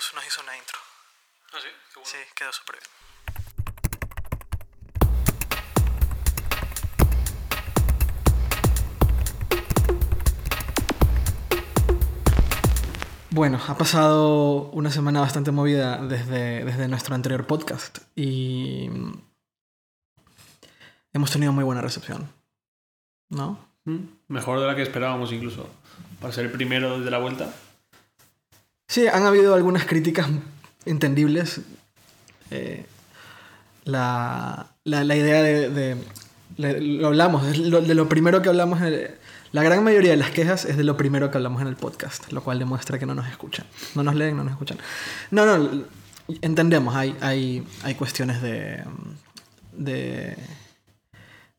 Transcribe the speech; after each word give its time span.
Nos 0.00 0.26
hizo 0.26 0.40
una 0.40 0.56
intro. 0.56 0.78
Ah, 1.52 1.58
sí, 1.60 1.68
qué 1.92 2.00
bueno. 2.00 2.10
Sí, 2.10 2.16
quedó 2.34 2.50
súper 2.54 2.76
bien. 2.76 4.00
Bueno, 13.28 13.60
ha 13.68 13.76
pasado 13.76 14.70
una 14.70 14.90
semana 14.90 15.20
bastante 15.20 15.50
movida 15.52 15.98
desde, 15.98 16.64
desde 16.64 16.88
nuestro 16.88 17.14
anterior 17.14 17.46
podcast 17.46 17.98
y 18.16 18.88
hemos 21.12 21.30
tenido 21.30 21.52
muy 21.52 21.62
buena 21.62 21.82
recepción. 21.82 22.32
¿No? 23.28 23.58
Mm, 23.84 23.98
Mejor 24.28 24.60
de 24.60 24.66
la 24.66 24.74
que 24.74 24.82
esperábamos 24.82 25.30
incluso. 25.30 25.68
Para 26.22 26.32
ser 26.32 26.46
el 26.46 26.52
primero 26.52 26.96
desde 26.98 27.10
la 27.10 27.18
vuelta. 27.18 27.54
Sí, 28.90 29.06
han 29.06 29.22
habido 29.24 29.54
algunas 29.54 29.84
críticas 29.84 30.26
entendibles. 30.84 31.60
Eh, 32.50 32.84
la, 33.84 34.66
la, 34.82 35.04
la 35.04 35.16
idea 35.16 35.42
de, 35.44 35.68
de- 35.70 36.80
Lo 36.80 37.06
hablamos, 37.06 37.46
de 37.52 37.94
lo 37.94 38.08
primero 38.08 38.42
que 38.42 38.48
hablamos. 38.48 38.80
el- 38.82 39.12
la 39.52 39.62
gran 39.62 39.84
mayoría 39.84 40.10
de 40.10 40.16
las 40.16 40.30
quejas 40.32 40.64
es 40.64 40.76
de 40.76 40.82
lo 40.82 40.96
primero 40.96 41.30
que 41.30 41.36
hablamos 41.38 41.62
en 41.62 41.68
el 41.68 41.76
podcast, 41.76 42.32
lo 42.32 42.42
cual 42.42 42.58
demuestra 42.58 42.98
que 42.98 43.06
no 43.06 43.14
nos 43.14 43.28
escuchan. 43.28 43.64
No 43.94 44.02
nos 44.02 44.16
leen, 44.16 44.36
no 44.36 44.42
nos 44.42 44.52
escuchan. 44.54 44.78
No, 45.30 45.46
no, 45.46 45.84
entendemos, 46.42 46.94
hay, 46.96 47.16
hay, 47.20 47.64
hay 47.84 47.94
cuestiones 47.94 48.42
de. 48.42 48.82
de 49.72 50.36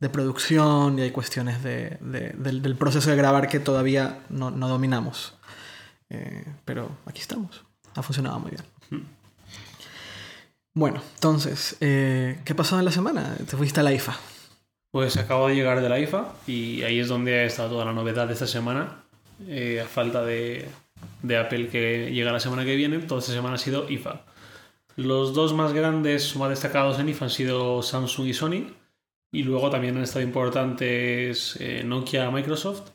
de 0.01 0.09
producción 0.09 0.97
y 0.97 1.03
hay 1.03 1.11
cuestiones 1.11 1.61
de- 1.63 1.97
del, 2.01 2.63
del 2.63 2.75
proceso 2.75 3.11
de 3.11 3.15
grabar 3.15 3.47
que 3.47 3.59
todavía 3.59 4.17
no, 4.29 4.49
no 4.49 4.67
dominamos. 4.67 5.35
Eh, 6.11 6.45
pero 6.65 6.89
aquí 7.05 7.21
estamos. 7.21 7.63
Ha 7.95 8.03
funcionado 8.03 8.39
muy 8.39 8.51
bien. 8.51 9.07
Bueno, 10.73 11.01
entonces, 11.15 11.77
eh, 11.79 12.39
¿qué 12.45 12.53
pasó 12.53 12.77
en 12.77 12.85
la 12.85 12.91
semana? 12.91 13.35
Te 13.49 13.57
fuiste 13.57 13.79
a 13.79 13.83
la 13.83 13.93
IFA. 13.93 14.17
Pues 14.91 15.15
acabo 15.17 15.47
de 15.47 15.55
llegar 15.55 15.81
de 15.81 15.87
la 15.87 15.99
IFA 15.99 16.33
y 16.47 16.83
ahí 16.83 16.99
es 16.99 17.07
donde 17.07 17.39
ha 17.39 17.43
estado 17.43 17.69
toda 17.69 17.85
la 17.85 17.93
novedad 17.93 18.27
de 18.27 18.33
esta 18.33 18.47
semana. 18.47 19.03
Eh, 19.47 19.81
a 19.81 19.85
falta 19.85 20.23
de, 20.23 20.67
de 21.23 21.37
Apple 21.37 21.69
que 21.69 22.11
llega 22.11 22.31
la 22.31 22.39
semana 22.39 22.63
que 22.65 22.75
viene, 22.75 22.99
toda 22.99 23.19
esta 23.19 23.31
semana 23.31 23.55
ha 23.55 23.57
sido 23.57 23.89
IFA. 23.89 24.21
Los 24.97 25.33
dos 25.33 25.53
más 25.53 25.73
grandes 25.73 26.35
más 26.35 26.49
destacados 26.49 26.99
en 26.99 27.09
IFA 27.09 27.25
han 27.25 27.31
sido 27.31 27.81
Samsung 27.81 28.27
y 28.27 28.33
Sony. 28.33 28.67
Y 29.33 29.43
luego 29.43 29.69
también 29.69 29.95
han 29.95 30.03
estado 30.03 30.25
importantes 30.25 31.57
eh, 31.61 31.83
Nokia, 31.85 32.29
Microsoft, 32.31 32.89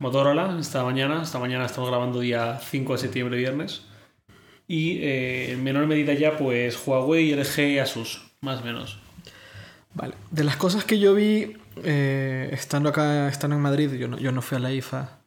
Motorola, 0.00 0.56
esta 0.58 0.82
mañana. 0.82 1.22
Esta 1.22 1.38
mañana 1.38 1.66
estamos 1.66 1.90
grabando 1.90 2.20
día 2.20 2.58
5 2.58 2.94
de 2.94 2.98
septiembre, 2.98 3.36
viernes. 3.36 3.82
Y 4.66 4.96
eh, 5.02 5.52
en 5.52 5.62
menor 5.62 5.86
medida 5.86 6.14
ya, 6.14 6.38
pues 6.38 6.80
Huawei, 6.86 7.34
LG 7.34 7.58
y 7.58 7.78
Asus, 7.78 8.22
más 8.40 8.62
o 8.62 8.64
menos. 8.64 8.98
Vale. 9.92 10.14
De 10.30 10.42
las 10.42 10.56
cosas 10.56 10.84
que 10.84 10.98
yo 10.98 11.14
vi 11.14 11.54
eh, 11.84 12.48
estando 12.50 12.88
acá, 12.88 13.28
estando 13.28 13.56
en 13.56 13.62
Madrid, 13.62 13.92
yo 13.92 14.08
no, 14.08 14.18
yo 14.18 14.32
no 14.32 14.40
fui 14.40 14.56
a 14.56 14.60
la 14.60 14.72
IFA. 14.72 15.18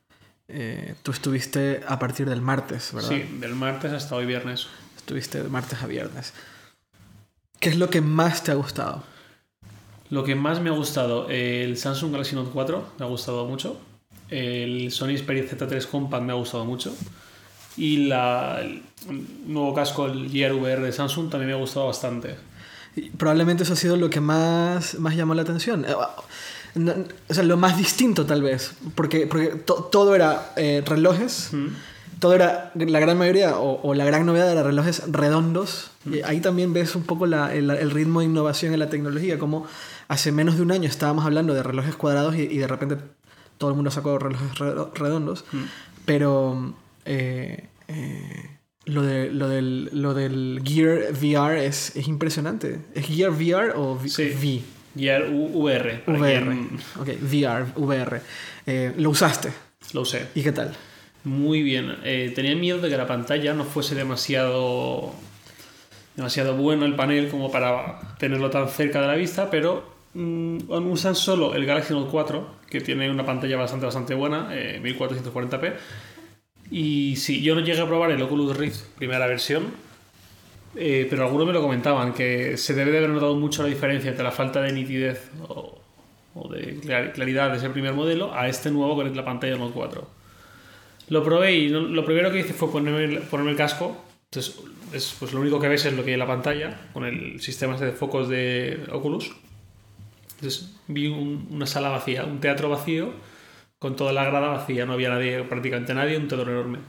Eh, 0.48 0.96
tú 1.04 1.12
estuviste 1.12 1.84
a 1.88 2.00
partir 2.00 2.28
del 2.28 2.42
martes, 2.42 2.94
¿verdad? 2.94 3.10
Sí, 3.10 3.38
del 3.40 3.54
martes 3.54 3.92
hasta 3.92 4.16
hoy 4.16 4.26
viernes. 4.26 4.70
Estuviste 4.98 5.44
de 5.44 5.50
martes 5.50 5.84
a 5.84 5.86
viernes. 5.86 6.34
¿Qué 7.60 7.70
es 7.70 7.78
lo 7.78 7.92
que 7.92 8.02
más 8.02 8.44
te 8.44 8.50
ha 8.50 8.56
gustado? 8.56 9.04
Lo 10.10 10.24
que 10.24 10.34
más 10.34 10.62
me 10.62 10.72
ha 10.72 10.74
gustado, 10.74 11.30
el 11.30 11.78
Samsung 11.78 12.12
Galaxy 12.12 12.36
Note 12.36 12.50
4 12.52 12.94
me 12.98 13.06
ha 13.06 13.08
gustado 13.08 13.46
mucho. 13.46 13.80
El 14.34 14.92
Sony 14.92 15.16
Xperia 15.18 15.44
Z3 15.46 15.86
Compact 15.88 16.24
me 16.24 16.32
ha 16.32 16.36
gustado 16.36 16.66
mucho. 16.66 16.94
Y 17.78 18.06
la, 18.08 18.62
el 18.62 18.82
nuevo 19.48 19.74
casco, 19.74 20.06
el 20.08 20.30
Gear 20.30 20.54
VR 20.54 20.82
de 20.82 20.92
Samsung, 20.92 21.30
también 21.30 21.50
me 21.50 21.54
ha 21.56 21.60
gustado 21.60 21.88
bastante. 21.88 22.36
Probablemente 23.18 23.64
eso 23.64 23.74
ha 23.74 23.76
sido 23.76 23.98
lo 23.98 24.10
que 24.10 24.20
más, 24.22 25.00
más 25.00 25.16
llamó 25.16 25.34
la 25.34 25.42
atención. 25.42 25.86
Eh, 25.86 25.94
no- 26.76 26.94
O 27.30 27.34
sea, 27.34 27.44
lo 27.44 27.58
más 27.58 27.78
distinto 27.78 28.26
tal 28.26 28.42
vez. 28.44 28.74
Porque, 28.96 29.26
porque 29.28 29.48
to- 29.50 29.90
todo 29.92 30.16
era 30.16 30.52
eh, 30.56 30.84
relojes. 30.86 31.50
Mm. 31.52 31.68
Todo 32.20 32.36
era, 32.36 32.72
la 32.76 33.00
gran 33.02 33.18
mayoría, 33.18 33.58
o, 33.58 33.82
o 33.82 33.94
la 33.96 34.06
gran 34.06 34.26
novedad 34.26 34.50
era 34.52 34.64
relojes 34.64 35.02
redondos. 35.12 35.92
Y 36.10 36.22
ahí 36.22 36.40
también 36.40 36.72
ves 36.72 36.96
un 36.96 37.04
poco 37.04 37.26
la- 37.26 37.54
el, 37.54 37.70
el 37.72 37.92
ritmo 37.92 38.20
de 38.22 38.28
innovación 38.28 38.74
en 38.74 38.80
la 38.80 38.90
tecnología. 38.90 39.38
Como 39.40 39.66
hace 40.08 40.32
menos 40.32 40.56
de 40.56 40.62
un 40.62 40.72
año 40.72 40.88
estábamos 40.88 41.26
hablando 41.26 41.54
de 41.54 41.64
relojes 41.64 41.96
cuadrados 41.96 42.36
y, 42.36 42.42
y 42.44 42.58
de 42.60 42.68
repente 42.68 42.98
todo 43.58 43.70
el 43.70 43.76
mundo 43.76 43.92
sacó 43.92 44.18
relojes 44.20 44.52
redo- 44.60 44.92
redondos. 44.94 45.46
Mm. 45.52 45.64
Pero 46.06 46.74
eh, 47.06 47.68
eh, 47.88 48.50
lo, 48.86 49.02
de, 49.04 49.32
lo, 49.32 49.48
del, 49.50 49.90
lo 49.94 50.14
del 50.14 50.62
Gear 50.66 51.14
VR 51.14 51.66
es, 51.66 51.96
es 51.96 52.08
impresionante. 52.08 52.80
¿Es 52.94 53.06
Gear 53.08 53.32
VR 53.32 53.72
o 53.76 53.94
V? 53.94 54.10
Sí. 54.10 54.32
V? 54.96 55.00
Gear 55.02 55.24
VR. 55.32 56.04
VR. 56.08 56.68
Ok, 57.00 57.08
VR, 57.22 57.66
VR. 57.76 58.22
Eh, 58.66 58.94
¿Lo 58.98 59.10
usaste? 59.10 59.52
Lo 59.94 60.02
usé. 60.02 60.28
¿Y 60.36 60.44
qué 60.44 60.52
tal? 60.52 60.74
Muy 61.24 61.64
bien. 61.64 61.96
Tenía 62.36 62.56
miedo 62.56 62.80
de 62.80 62.90
que 62.90 62.98
la 62.98 63.08
pantalla 63.08 63.54
no 63.54 63.64
fuese 63.64 63.96
demasiado 63.96 65.14
demasiado 66.16 66.56
bueno 66.56 66.86
el 66.86 66.96
panel 66.96 67.30
como 67.30 67.52
para 67.52 68.16
tenerlo 68.20 68.50
tan 68.50 68.68
cerca 68.70 69.02
de 69.02 69.08
la 69.08 69.16
vista, 69.16 69.50
pero 69.50 69.93
mm, 70.14 70.58
usan 70.92 71.16
solo 71.16 71.56
el 71.56 71.66
Galaxy 71.66 71.94
Note 71.94 72.10
4, 72.12 72.48
que 72.70 72.82
tiene 72.82 73.10
una 73.10 73.26
pantalla 73.26 73.58
bastante 73.58 73.86
bastante 73.86 74.14
buena, 74.16 74.50
eh, 74.52 74.80
1440p. 74.84 75.74
Y 76.72 77.16
sí, 77.18 77.42
yo 77.42 77.56
no 77.56 77.62
llegué 77.62 77.80
a 77.82 77.88
probar 77.88 78.12
el 78.12 78.22
Oculus 78.22 78.56
Rift 78.58 78.82
primera 78.98 79.28
versión, 79.28 79.66
eh, 80.76 81.06
pero 81.10 81.24
algunos 81.26 81.46
me 81.48 81.54
lo 81.54 81.62
comentaban, 81.62 82.14
que 82.14 82.58
se 82.58 82.74
debe 82.74 82.92
de 82.92 82.98
haber 83.00 83.12
notado 83.12 83.36
mucho 83.36 83.62
la 83.64 83.70
diferencia 83.70 84.10
entre 84.10 84.24
la 84.24 84.32
falta 84.32 84.62
de 84.62 84.72
nitidez 84.72 85.30
o, 85.48 85.80
de 86.50 86.80
clar- 86.82 87.12
claridad 87.14 87.52
de 87.52 87.58
ese 87.58 87.70
primer 87.70 87.94
modelo 87.94 88.34
a 88.34 88.48
este 88.48 88.72
nuevo 88.72 88.96
con 88.96 89.16
la 89.16 89.26
pantalla 89.26 89.56
Note 89.56 89.74
4. 89.74 90.08
Lo 91.10 91.24
probé 91.24 91.54
y 91.54 91.70
lo 91.70 92.06
primero 92.06 92.32
que 92.32 92.40
hice 92.40 92.54
fue 92.54 92.72
ponerme 92.72 93.20
ponerme 93.22 93.52
el 93.52 93.58
casco. 93.58 93.96
Entonces, 94.32 94.56
es, 94.94 95.16
pues 95.20 95.34
lo 95.34 95.42
único 95.42 95.60
que 95.60 95.68
ves 95.68 95.86
es 95.86 95.94
lo 95.94 96.04
que 96.04 96.10
hay 96.12 96.14
en 96.14 96.20
la 96.20 96.28
pantalla 96.28 96.80
con 96.94 97.06
el 97.06 97.40
sistema 97.40 97.74
este 97.76 97.86
de 97.88 97.92
focos 97.92 98.30
de 98.30 98.80
Oculus. 98.92 99.32
Entonces 100.44 100.76
vi 100.90 101.08
un- 101.08 101.48
una 101.52 101.66
sala 101.66 101.88
vacía, 101.90 102.26
un 102.26 102.42
teatro 102.42 102.68
vacío, 102.70 103.14
con 103.80 103.96
toda 103.96 104.12
la 104.12 104.26
grada 104.26 104.50
vacía, 104.50 104.86
no 104.86 104.94
había 104.94 105.10
nadie, 105.10 105.44
prácticamente 105.44 105.94
nadie, 105.94 106.18
un 106.18 106.28
teatro 106.28 106.52
enorme. 106.52 106.80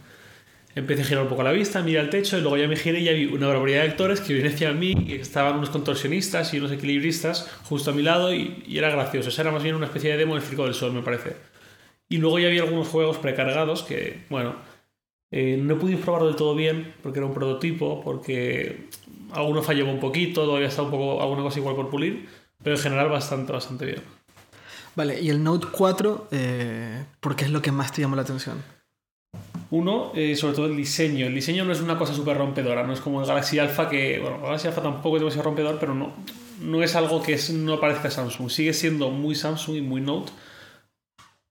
Empecé 0.75 1.03
a 1.03 1.05
girar 1.05 1.23
un 1.23 1.29
poco 1.29 1.45
la 1.45 1.53
vista, 1.53 1.83
miré 1.83 2.01
al 2.01 2.11
techo 2.11 2.37
y 2.37 2.41
luego 2.41 2.57
ya 2.57 2.67
me 2.69 2.77
giré 2.77 3.01
y 3.01 3.05
ya 3.05 3.13
vi 3.13 3.27
una 3.27 3.47
barbaridad 3.49 3.83
de 3.83 3.91
actores 3.91 4.21
que 4.21 4.33
vienen 4.35 4.53
hacia 4.53 4.73
mí 4.73 4.95
y 5.07 5.15
estaban 5.15 5.57
unos 5.57 5.71
contorsionistas 5.71 6.53
y 6.53 6.59
unos 6.59 6.73
equilibristas 6.73 7.49
justo 7.65 7.91
a 7.93 7.95
mi 7.95 8.03
lado 8.03 8.35
y, 8.35 8.65
era 8.69 8.91
gracioso. 8.91 9.29
O 9.29 9.33
sea, 9.33 9.43
era 9.43 9.53
más 9.53 9.63
bien 9.63 9.77
una 9.77 9.87
especie 9.87 10.11
de 10.11 10.17
demo 10.17 10.35
del 10.35 10.43
Circo 10.43 10.65
del 10.65 10.75
Sol, 10.75 10.93
me 10.93 11.03
parece. 11.03 11.37
Y 12.09 12.19
luego 12.19 12.39
ya 12.39 12.49
había 12.49 12.63
algunos 12.63 12.89
juegos 12.89 13.19
precargados 13.19 13.83
que, 13.85 14.25
bueno, 14.31 14.57
eh, 15.31 15.59
no 15.61 15.79
pude 15.79 15.97
probarlo 15.97 16.29
del 16.29 16.37
todo 16.37 16.55
bien 16.55 16.95
porque 17.03 17.19
era 17.21 17.27
un 17.27 17.35
prototipo, 17.35 18.03
porque 18.05 18.89
alguno 19.33 19.63
fallaba 19.63 19.91
un 19.93 20.01
poquito, 20.01 20.45
todavía 20.45 20.69
está 20.69 20.83
un 20.83 20.91
poco 20.91 21.23
alguna 21.23 21.43
cosa 21.43 21.59
igual 21.59 21.77
por 21.77 21.91
pulir, 21.91 22.29
pero 22.65 22.75
en 22.77 22.83
general 22.83 23.09
bastante, 23.09 23.53
bastante 23.53 23.87
bien. 23.87 24.03
Vale, 24.97 25.21
y 25.21 25.29
el 25.31 25.43
Note 25.43 25.67
4, 25.71 26.29
eh, 26.33 27.05
¿por 27.21 27.37
qué 27.37 27.45
es 27.45 27.51
lo 27.51 27.63
que 27.63 27.71
más 27.73 27.93
te 27.93 28.01
llamó 28.03 28.17
la 28.17 28.23
atención? 28.23 28.63
Uno, 29.71 30.13
eh, 30.15 30.37
sobre 30.37 30.55
todo 30.55 30.67
el 30.67 30.77
diseño. 30.77 31.27
El 31.27 31.35
diseño 31.35 31.65
no 31.65 31.73
es 31.73 31.81
una 31.81 31.99
cosa 31.99 32.15
súper 32.15 32.37
rompedora, 32.39 32.85
no 32.85 32.93
es 32.93 33.01
como 33.01 33.21
el 33.21 33.27
Galaxy 33.27 33.59
Alpha, 33.59 33.89
que, 33.89 34.21
bueno, 34.21 34.37
el 34.37 34.43
Galaxy 34.43 34.69
Alpha 34.69 34.83
tampoco 34.83 35.17
es 35.17 35.21
demasiado 35.23 35.45
rompedor, 35.47 35.79
pero 35.81 35.95
no, 35.95 36.13
no 36.63 36.83
es 36.83 36.95
algo 36.95 37.23
que 37.23 37.35
es- 37.35 37.51
no 37.53 37.81
parezca 37.81 38.11
Samsung. 38.11 38.49
Sigue 38.51 38.73
siendo 38.73 39.11
muy 39.11 39.35
Samsung 39.35 39.77
y 39.77 39.81
muy 39.81 40.01
Note, 40.01 40.31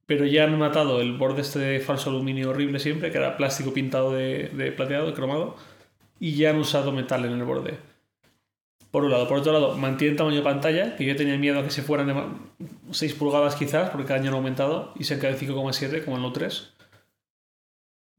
pero 0.06 0.26
ya 0.26 0.44
han 0.46 0.58
matado 0.58 1.02
el 1.02 1.18
borde 1.18 1.42
este 1.42 1.60
de 1.60 1.80
falso 1.80 2.10
aluminio 2.10 2.50
horrible 2.52 2.80
siempre, 2.80 3.12
que 3.12 3.18
era 3.18 3.36
plástico 3.38 3.74
pintado 3.74 4.14
de, 4.14 4.50
de 4.50 4.72
plateado, 4.72 5.08
de 5.08 5.14
cromado, 5.14 5.56
y 6.20 6.36
ya 6.36 6.52
han 6.52 6.58
usado 6.58 6.92
metal 6.92 7.26
en 7.26 7.34
el 7.34 7.44
borde. 7.44 7.78
Por 8.94 9.04
un 9.06 9.10
lado. 9.12 9.28
Por 9.28 9.40
otro 9.40 9.52
lado, 9.52 9.76
mantiene 9.76 10.16
tamaño 10.16 10.38
de 10.38 10.44
pantalla, 10.44 10.96
que 10.96 11.04
yo 11.04 11.16
tenía 11.16 11.36
miedo 11.36 11.60
a 11.60 11.64
que 11.64 11.72
se 11.72 11.82
fueran 11.82 12.06
de 12.06 12.14
ma- 12.14 12.32
6 12.92 13.14
pulgadas 13.16 13.56
quizás, 13.56 13.90
porque 13.90 14.06
cada 14.06 14.20
año 14.20 14.30
han 14.30 14.36
aumentado, 14.36 14.94
y 15.00 15.04
se 15.04 15.16
han 15.16 15.20
quedado 15.20 15.36
en 15.36 15.40
5,7 15.40 16.04
como 16.06 16.18
el 16.18 16.22
Note 16.22 16.42
3. 16.42 16.70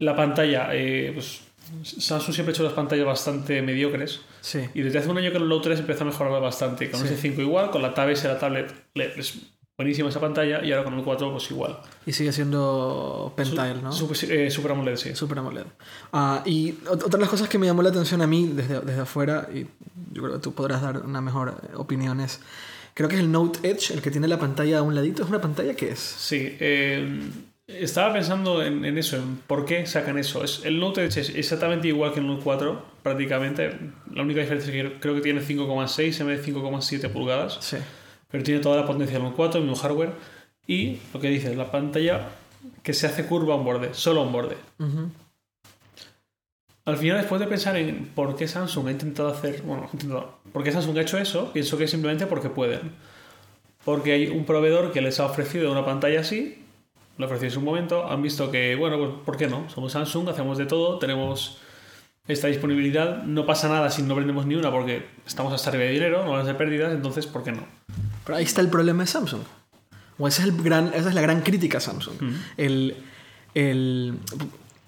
La 0.00 0.16
pantalla, 0.16 0.70
eh, 0.72 1.12
pues 1.14 1.42
Samsung 1.84 2.34
siempre 2.34 2.50
ha 2.50 2.54
hecho 2.54 2.64
las 2.64 2.72
pantallas 2.72 3.06
bastante 3.06 3.62
mediocres, 3.62 4.22
Sí. 4.40 4.62
y 4.74 4.82
desde 4.82 4.98
hace 4.98 5.08
un 5.08 5.16
año 5.18 5.30
que 5.30 5.36
el 5.38 5.48
Note 5.48 5.68
3 5.68 5.78
empezó 5.80 6.02
a 6.02 6.06
mejorar 6.08 6.42
bastante. 6.42 6.90
Con 6.90 7.00
Sí. 7.00 7.06
el 7.06 7.14
S5 7.14 7.40
igual, 7.40 7.70
con 7.70 7.80
la 7.80 7.94
Tab 7.94 8.10
S, 8.10 8.26
la 8.26 8.38
tablet, 8.40 8.74
es 8.96 9.53
buenísima 9.76 10.08
esa 10.08 10.20
pantalla, 10.20 10.64
y 10.64 10.70
ahora 10.72 10.84
con 10.84 10.94
el 10.94 11.04
4 11.04 11.32
pues 11.32 11.50
igual. 11.50 11.78
Y 12.06 12.12
sigue 12.12 12.32
siendo 12.32 13.32
Pentile, 13.36 13.74
¿no? 13.82 13.92
Super, 13.92 14.16
eh, 14.30 14.50
Super 14.50 14.72
AMOLED, 14.72 14.96
sí. 14.96 15.14
Super 15.14 15.38
AMOLED. 15.38 15.64
Ah, 16.12 16.42
y 16.44 16.72
ot- 16.84 16.92
otra 17.04 17.10
de 17.10 17.18
las 17.20 17.28
cosas 17.28 17.48
que 17.48 17.58
me 17.58 17.66
llamó 17.66 17.82
la 17.82 17.88
atención 17.90 18.22
a 18.22 18.26
mí 18.26 18.50
desde, 18.54 18.80
desde 18.80 19.00
afuera, 19.00 19.48
y 19.52 19.66
yo 20.12 20.22
creo 20.22 20.34
que 20.34 20.38
tú 20.40 20.52
podrás 20.54 20.80
dar 20.82 20.98
una 20.98 21.20
mejor 21.20 21.54
eh, 21.62 21.70
opinión, 21.76 22.20
es... 22.20 22.40
Creo 22.96 23.08
que 23.08 23.16
es 23.16 23.22
el 23.22 23.32
Note 23.32 23.68
Edge, 23.68 23.92
el 23.92 24.00
que 24.02 24.12
tiene 24.12 24.28
la 24.28 24.38
pantalla 24.38 24.78
a 24.78 24.82
un 24.82 24.94
ladito. 24.94 25.24
¿Es 25.24 25.28
una 25.28 25.40
pantalla 25.40 25.74
que 25.74 25.88
es? 25.90 25.98
Sí, 25.98 26.56
eh, 26.60 27.22
Estaba 27.66 28.12
pensando 28.12 28.62
en, 28.62 28.84
en 28.84 28.96
eso, 28.98 29.16
en 29.16 29.36
por 29.48 29.64
qué 29.64 29.84
sacan 29.86 30.16
eso. 30.16 30.44
Es, 30.44 30.60
el 30.64 30.78
Note 30.78 31.04
Edge 31.04 31.18
es 31.22 31.30
exactamente 31.30 31.88
igual 31.88 32.12
que 32.12 32.20
el 32.20 32.26
Note 32.28 32.42
4, 32.44 32.84
prácticamente. 33.02 33.76
La 34.12 34.22
única 34.22 34.38
diferencia 34.42 34.72
es 34.72 34.92
que 34.92 35.00
creo 35.00 35.14
que 35.16 35.22
tiene 35.22 35.40
5,6 35.40 36.20
en 36.20 36.26
vez 36.28 36.46
de 36.46 36.52
5,7 36.52 37.10
pulgadas. 37.10 37.56
Sí. 37.62 37.78
Pero 38.34 38.42
tiene 38.42 38.58
toda 38.60 38.74
la 38.80 38.84
potencia 38.84 39.12
del 39.14 39.22
Note 39.22 39.36
4, 39.36 39.60
el 39.60 39.66
mismo 39.68 39.80
hardware. 39.80 40.10
Y 40.66 40.98
lo 41.12 41.20
que 41.20 41.28
dices, 41.28 41.56
la 41.56 41.70
pantalla 41.70 42.30
que 42.82 42.92
se 42.92 43.06
hace 43.06 43.26
curva 43.26 43.54
a 43.54 43.56
un 43.58 43.64
borde, 43.64 43.94
solo 43.94 44.22
a 44.22 44.24
un 44.24 44.32
borde. 44.32 44.56
Al 46.84 46.96
final, 46.96 47.18
después 47.18 47.40
de 47.40 47.46
pensar 47.46 47.76
en 47.76 48.06
por 48.12 48.34
qué 48.34 48.48
Samsung 48.48 48.88
ha 48.88 48.90
intentado 48.90 49.28
hacer. 49.28 49.62
Bueno, 49.62 49.88
intentado- 49.92 50.38
por 50.52 50.64
qué 50.64 50.72
Samsung 50.72 50.98
ha 50.98 51.02
hecho 51.02 51.16
eso, 51.18 51.52
pienso 51.52 51.78
que 51.78 51.84
es 51.84 51.90
simplemente 51.92 52.26
porque 52.26 52.48
pueden. 52.50 52.90
Porque 53.84 54.10
hay 54.14 54.26
un 54.26 54.44
proveedor 54.44 54.90
que 54.90 55.00
les 55.00 55.20
ha 55.20 55.26
ofrecido 55.26 55.70
una 55.70 55.84
pantalla 55.84 56.18
así, 56.20 56.64
lo 57.16 57.26
ofreció 57.26 57.46
en 57.46 57.52
su 57.54 57.60
momento, 57.60 58.10
han 58.10 58.20
visto 58.20 58.50
que, 58.50 58.74
bueno, 58.74 58.98
pues 58.98 59.10
¿por 59.24 59.36
qué 59.36 59.46
no? 59.46 59.70
Somos 59.70 59.92
Samsung, 59.92 60.28
hacemos 60.30 60.58
de 60.58 60.66
todo, 60.66 60.98
tenemos 60.98 61.58
esta 62.26 62.48
disponibilidad, 62.48 63.22
no 63.22 63.46
pasa 63.46 63.68
nada 63.68 63.90
si 63.90 64.02
no 64.02 64.16
vendemos 64.16 64.44
ni 64.44 64.56
una 64.56 64.72
porque 64.72 65.06
estamos 65.24 65.52
hasta 65.52 65.70
arriba 65.70 65.84
de 65.84 65.90
dinero, 65.90 66.24
no 66.24 66.32
van 66.32 66.40
a 66.40 66.44
ser 66.44 66.56
pérdidas, 66.56 66.92
entonces 66.92 67.28
¿por 67.28 67.44
qué 67.44 67.52
no? 67.52 67.64
Pero 68.24 68.36
ahí 68.38 68.44
está 68.44 68.60
el 68.60 68.68
problema 68.68 69.02
de 69.02 69.06
Samsung. 69.08 69.42
O 70.18 70.28
esa 70.28 70.42
es, 70.42 70.48
el 70.48 70.62
gran, 70.62 70.88
esa 70.94 71.08
es 71.08 71.14
la 71.14 71.20
gran 71.20 71.42
crítica 71.42 71.78
a 71.78 71.80
Samsung. 71.80 72.14
El, 72.56 72.96
el, 73.54 74.18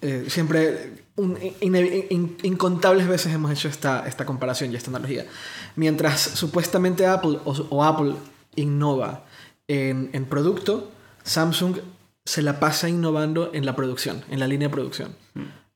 eh, 0.01 0.27
siempre, 0.29 1.05
un- 1.17 1.37
ine- 1.61 2.07
in- 2.11 2.37
incontables 2.43 3.09
veces 3.09 3.35
hemos 3.35 3.51
hecho 3.51 3.69
esta, 3.69 4.07
esta 4.07 4.25
comparación 4.25 4.73
y 4.73 4.77
esta 4.77 4.91
analogía. 4.91 5.27
Mientras 5.75 6.21
supuestamente 6.21 7.07
Apple 7.07 7.39
o, 7.45 7.53
o 7.71 7.85
Apple 7.85 8.15
innova 8.55 9.25
en, 9.69 10.11
en 10.13 10.25
producto, 10.27 10.91
Samsung 11.25 11.79
se 12.25 12.43
la 12.43 12.59
pasa 12.61 12.89
innovando 12.89 13.51
en 13.53 13.67
la 13.67 13.75
producción, 13.77 14.25
en 14.31 14.39
la 14.41 14.47
línea 14.47 14.69
de 14.69 14.73
producción. 14.73 15.15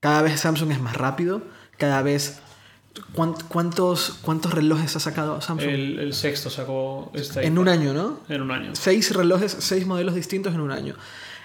Cada 0.01 0.23
vez 0.23 0.41
Samsung 0.41 0.71
es 0.71 0.81
más 0.81 0.97
rápido, 0.97 1.43
cada 1.77 2.03
vez... 2.03 2.41
¿cuán- 3.13 3.35
¿Cuántos, 3.49 4.19
cuántos 4.23 4.53
relojes 4.55 4.95
ha 4.97 5.01
sacado 5.01 5.41
Samsung? 5.41 5.69
El, 5.71 5.99
el 5.99 6.15
sexto 6.15 6.51
sacó 6.51 7.11
esta 7.15 7.43
en 7.43 7.59
un 7.59 7.69
año, 7.69 7.93
¿no? 7.95 8.21
En 8.29 8.43
un 8.43 8.51
año. 8.51 8.71
seis 8.75 9.15
relojes, 9.15 9.57
seis 9.61 9.87
modelos 9.87 10.15
distintos 10.15 10.55
en 10.55 10.61
un 10.61 10.71
año. 10.73 10.95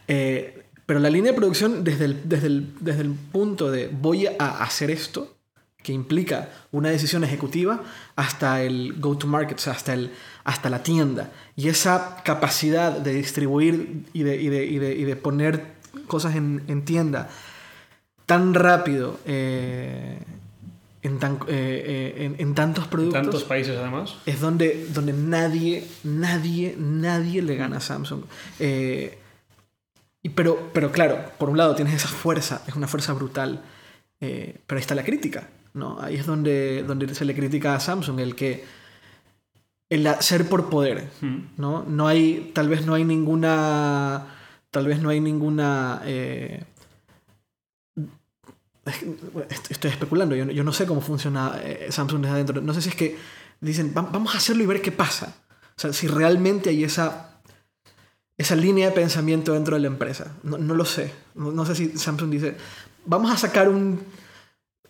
Eh, 0.08 0.64
pero 0.86 1.00
la 1.00 1.10
línea 1.10 1.32
de 1.32 1.38
producción, 1.38 1.84
desde 1.84 2.06
el, 2.06 2.30
desde, 2.30 2.48
el, 2.48 2.74
desde 2.80 3.02
el 3.02 3.12
punto 3.12 3.72
de 3.72 3.88
voy 3.88 4.28
a 4.28 4.64
hacer 4.64 4.92
esto, 4.92 5.36
que 5.82 5.94
implica 5.94 6.50
una 6.72 6.90
decisión 6.90 7.24
ejecutiva, 7.24 7.82
hasta 8.16 8.62
el 8.64 8.94
go-to-market, 9.00 9.58
o 9.58 9.62
sea, 9.62 9.74
hasta, 9.74 9.94
el, 9.94 10.12
hasta 10.44 10.70
la 10.70 10.82
tienda. 10.84 11.32
Y 11.56 11.70
esa 11.70 12.18
capacidad 12.24 12.92
de 12.92 13.14
distribuir 13.14 14.06
y 14.14 14.24
de, 14.24 14.36
y 14.42 14.50
de, 14.50 14.66
y 14.66 14.78
de, 14.80 14.96
y 14.96 15.04
de 15.04 15.16
poner 15.16 15.74
cosas 16.08 16.36
en, 16.36 16.64
en 16.68 16.86
tienda 16.86 17.30
tan 18.26 18.56
rápido 18.56 19.20
eh, 19.26 20.18
en, 21.06 21.20
tan, 21.20 21.34
eh, 21.48 22.14
eh, 22.18 22.26
en, 22.26 22.36
en 22.40 22.56
tantos 22.56 22.88
productos 22.88 23.22
Tantos 23.22 23.44
países 23.44 23.78
además. 23.78 24.16
es 24.26 24.40
donde, 24.40 24.88
donde 24.94 25.14
nadie, 25.14 25.86
nadie, 26.04 26.76
nadie 26.78 27.42
le 27.42 27.56
gana 27.56 27.78
a 27.78 27.82
Samsung. 27.82 28.24
Eh, 28.60 29.18
y 30.24 30.30
pero, 30.30 30.70
pero 30.74 30.92
claro, 30.92 31.18
por 31.38 31.50
un 31.50 31.58
lado 31.58 31.76
tienes 31.76 31.94
esa 31.94 32.08
fuerza, 32.08 32.64
es 32.68 32.76
una 32.76 32.88
fuerza 32.88 33.14
brutal, 33.14 33.62
eh, 34.22 34.58
pero 34.66 34.78
ahí 34.78 34.82
está 34.82 34.96
la 34.96 35.04
crítica, 35.04 35.48
¿no? 35.74 36.00
Ahí 36.02 36.16
es 36.16 36.26
donde, 36.26 36.84
donde 36.84 37.14
se 37.14 37.26
le 37.26 37.36
critica 37.36 37.76
a 37.76 37.80
Samsung, 37.80 38.20
el 38.20 38.36
que 38.36 38.64
el 39.90 40.08
hacer 40.08 40.50
por 40.50 40.70
poder, 40.72 41.10
Mm. 41.22 41.38
¿no? 41.58 41.84
No 41.88 42.08
hay, 42.08 42.52
tal 42.56 42.68
vez 42.70 42.86
no 42.88 42.96
hay 42.96 43.04
ninguna, 43.04 44.26
tal 44.72 44.88
vez 44.88 45.00
no 45.00 45.10
hay 45.10 45.20
ninguna... 45.20 46.02
eh, 46.06 46.64
es 47.96 48.02
que, 48.02 48.02
bueno, 48.02 48.04
est- 48.04 48.75
estoy 49.70 49.92
especulando, 49.92 50.36
yo, 50.36 50.46
no- 50.46 50.52
yo 50.52 50.64
no 50.64 50.72
sé 50.74 50.86
cómo 50.86 51.02
funciona 51.02 51.60
eh, 51.64 51.88
Samsung 51.90 52.22
desde 52.22 52.34
adentro. 52.36 52.62
No 52.62 52.74
sé 52.74 52.82
si 52.82 52.90
es 52.90 52.96
que 52.96 53.18
dicen, 53.62 53.94
"Va- 53.98 54.04
vamos 54.12 54.36
a 54.36 54.38
hacerlo 54.38 54.64
y 54.64 54.68
ver 54.68 54.82
qué 54.82 54.92
pasa. 54.92 55.36
O 55.78 55.80
sea, 55.80 55.92
si 55.94 56.08
realmente 56.08 56.70
hay 56.70 56.84
esa, 56.84 57.40
esa 58.38 58.56
línea 58.56 58.90
de 58.90 58.96
pensamiento 58.96 59.54
dentro 59.54 59.76
de 59.76 59.82
la 59.82 59.88
empresa. 59.88 60.32
No, 60.44 60.58
no 60.58 60.76
lo 60.76 60.86
sé. 60.86 61.12
No, 61.36 61.52
no 61.52 61.66
sé 61.66 61.76
si 61.76 61.98
Samsung 61.98 62.30
dice, 62.30 62.56
vamos 63.06 63.32
a 63.32 63.38
sacar 63.38 63.70
un... 63.70 64.00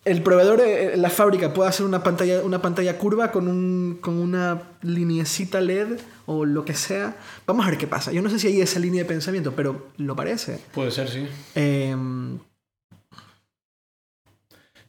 El 0.03 0.21
proveedor, 0.21 0.61
eh, 0.61 0.97
la 0.97 1.09
fábrica 1.09 1.51
puede 1.51 1.67
hacer 1.69 1.83
una 1.83 2.03
pantalla, 2.03 2.43
una 2.43 2.61
pantalla 2.61 2.95
curva 2.99 3.31
con, 3.31 3.47
un, 3.47 3.97
con 4.01 4.13
una 4.19 4.61
linecita 4.83 5.59
LED 5.61 5.97
o 6.27 6.45
lo 6.45 6.63
que 6.63 6.75
sea. 6.75 7.17
Vamos 7.47 7.65
a 7.65 7.69
ver 7.71 7.79
qué 7.79 7.87
pasa. 7.87 8.11
Yo 8.11 8.21
no 8.21 8.29
sé 8.29 8.37
si 8.37 8.45
hay 8.45 8.61
esa 8.61 8.77
línea 8.79 9.01
de 9.01 9.07
pensamiento, 9.09 9.53
pero 9.55 9.87
lo 9.97 10.15
parece. 10.15 10.59
Puede 10.75 10.91
ser, 10.91 11.09
sí. 11.09 11.27
Em, 11.55 12.37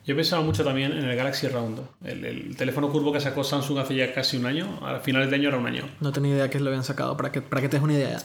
Yo 0.06 0.14
pensaba 0.14 0.41
mucho 0.43 0.62
también 0.64 0.93
en 0.93 1.05
el 1.05 1.17
Galaxy 1.17 1.49
Round, 1.49 1.81
el, 2.05 2.25
el 2.25 2.56
teléfono 2.56 2.88
curvo 2.91 3.12
que 3.12 3.20
sacó 3.20 3.43
Samsung 3.43 3.79
hace 3.79 3.97
ya 3.97 4.14
casi 4.14 4.37
un 4.37 4.47
año, 4.47 4.79
a 4.87 5.00
finales 5.00 5.29
de 5.31 5.37
año 5.37 5.49
era 5.49 5.58
un 5.58 5.67
año. 5.67 5.82
no 6.00 6.12
tenía 6.12 6.35
idea 6.35 6.49
que 6.49 6.61
lo 6.61 6.69
habían 6.69 6.85
sacado, 6.85 7.17
para 7.17 7.32
que, 7.32 7.43
para 7.43 7.61
que 7.61 7.69
te 7.69 7.76
des 7.76 7.82
una 7.82 7.94
idea. 7.94 8.19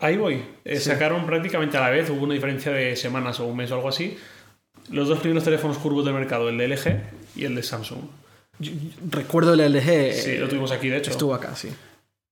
Ahí 0.00 0.16
voy. 0.16 0.42
Eh, 0.64 0.76
Sí. 0.78 0.84
Sacaron 0.90 1.26
prácticamente 1.26 1.76
a 1.76 1.80
la 1.82 1.90
vez, 1.90 2.08
hubo 2.10 2.22
una 2.24 2.34
diferencia 2.34 2.72
de 2.72 2.96
semanas 2.96 3.38
o 3.40 3.46
un 3.46 3.56
mes 3.56 3.70
o 3.70 3.74
algo 3.74 3.88
así, 3.90 4.16
los 4.90 5.06
dos 5.06 5.18
primeros 5.20 5.44
teléfonos 5.44 5.76
curvos 5.78 6.04
del 6.04 6.14
mercado, 6.14 6.48
el 6.48 6.56
de 6.58 6.66
LG 6.68 7.00
y 7.36 7.44
el 7.44 7.54
de 7.54 7.62
Samsung. 7.62 8.00
Yo- 8.58 8.72
yo 8.72 8.78
recuerdo 9.10 9.52
el 9.54 9.60
LG. 9.60 10.12
Sí, 10.14 10.36
lo 10.38 10.48
tuvimos 10.48 10.72
aquí, 10.72 10.88
de 10.88 10.96
hecho. 10.96 11.10
Estuvo 11.10 11.34
acá, 11.34 11.54
sí. 11.54 11.68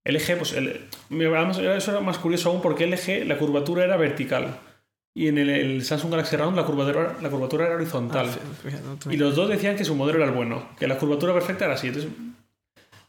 LG, 0.06 0.38
pues 0.38 0.55
el, 0.55 0.87
eso 1.11 1.91
era 1.91 2.00
más 2.00 2.17
curioso 2.19 2.49
aún 2.50 2.62
porque 2.62 2.87
LG 2.87 3.27
la 3.27 3.37
curvatura 3.37 3.85
era 3.85 3.99
vertical 3.99 4.59
y 5.14 5.28
en 5.28 5.38
el, 5.38 5.48
el 5.50 5.84
Samsung 5.84 6.10
Galaxy 6.12 6.36
Round 6.36 6.56
la 6.56 6.64
curvatura, 6.64 7.16
la 7.20 7.30
curvatura 7.30 7.66
era 7.66 7.74
horizontal. 7.74 8.28
Ah, 8.28 9.08
Y 9.10 9.16
los 9.16 9.34
dos 9.34 9.48
decían 9.48 9.76
que 9.76 9.84
su 9.84 9.94
modelo 9.94 10.18
era 10.18 10.26
el 10.28 10.34
bueno, 10.34 10.68
que 10.78 10.86
la 10.86 10.98
curvatura 10.98 11.32
perfecta 11.32 11.64
era 11.64 11.74
así. 11.74 11.88
entonces- 11.88 12.12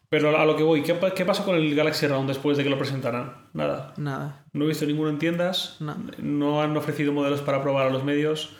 Pero 0.10 0.36
a 0.38 0.46
lo 0.46 0.58
que 0.58 0.64
voy, 0.64 0.82
¿qué, 0.84 0.98
¿qué 1.16 1.26
pasó 1.26 1.46
con 1.46 1.56
el 1.56 1.74
Galaxy 1.76 2.08
Round 2.08 2.28
después 2.28 2.58
de 2.58 2.64
que 2.64 2.70
lo 2.70 2.78
presentaran? 2.78 3.48
Nada. 3.54 3.94
Nada. 3.98 4.46
No 4.52 4.66
he 4.66 4.68
visto 4.68 4.86
ninguno 4.86 5.10
en 5.10 5.20
tiendas, 5.20 5.78
No. 5.80 5.96
no 6.18 6.62
han 6.62 6.76
ofrecido 6.76 7.14
modelos 7.14 7.42
para 7.42 7.62
probar 7.62 7.88
a 7.88 7.90
los 7.92 8.04
medios, 8.04 8.58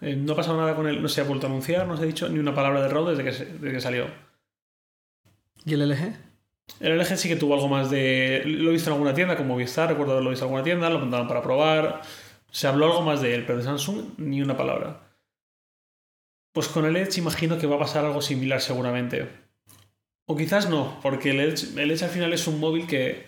eh, 0.00 0.14
no 0.16 0.32
ha 0.32 0.36
pasado 0.36 0.56
nada 0.56 0.74
con 0.76 0.86
él, 0.86 1.02
no 1.02 1.08
se 1.08 1.20
ha 1.20 1.24
vuelto 1.24 1.46
a 1.46 1.50
anunciar, 1.50 1.86
no 1.86 1.96
se 1.96 2.04
ha 2.04 2.06
dicho 2.06 2.28
ni 2.28 2.38
una 2.38 2.54
palabra 2.54 2.80
de 2.80 2.88
Round 2.88 3.10
desde 3.10 3.24
que, 3.24 3.32
se- 3.32 3.44
desde 3.46 3.72
que 3.72 3.80
salió. 3.80 4.06
¿Y 5.64 5.74
el 5.74 5.82
LG? 5.82 6.14
El 6.80 6.92
LG 6.98 7.16
sí 7.16 7.28
que 7.28 7.36
tuvo 7.36 7.54
algo 7.54 7.68
más 7.68 7.90
de. 7.90 8.42
Lo 8.46 8.70
he 8.70 8.72
visto 8.72 8.88
en 8.90 8.94
alguna 8.94 9.12
tienda, 9.14 9.36
como 9.36 9.50
Movistar, 9.54 9.88
recuerdo 9.88 10.12
haberlo 10.12 10.30
visto 10.30 10.44
en 10.44 10.48
alguna 10.48 10.62
tienda, 10.64 10.88
lo 10.90 10.98
mandaron 11.00 11.26
para 11.26 11.42
probar. 11.42 12.02
Se 12.50 12.66
habló 12.66 12.86
algo 12.86 13.02
más 13.02 13.20
de 13.20 13.34
él, 13.34 13.44
pero 13.46 13.58
de 13.58 13.64
Samsung 13.64 14.14
ni 14.18 14.42
una 14.42 14.56
palabra. 14.56 15.02
Pues 16.52 16.68
con 16.68 16.86
el 16.86 16.96
Edge 16.96 17.18
imagino 17.18 17.58
que 17.58 17.66
va 17.66 17.76
a 17.76 17.80
pasar 17.80 18.04
algo 18.04 18.22
similar 18.22 18.60
seguramente. 18.60 19.28
O 20.26 20.36
quizás 20.36 20.68
no, 20.68 20.98
porque 21.02 21.30
el 21.30 21.40
Edge, 21.40 21.78
el 21.78 21.90
Edge 21.90 22.04
al 22.04 22.10
final 22.10 22.32
es 22.32 22.46
un 22.46 22.60
móvil 22.60 22.86
que 22.86 23.26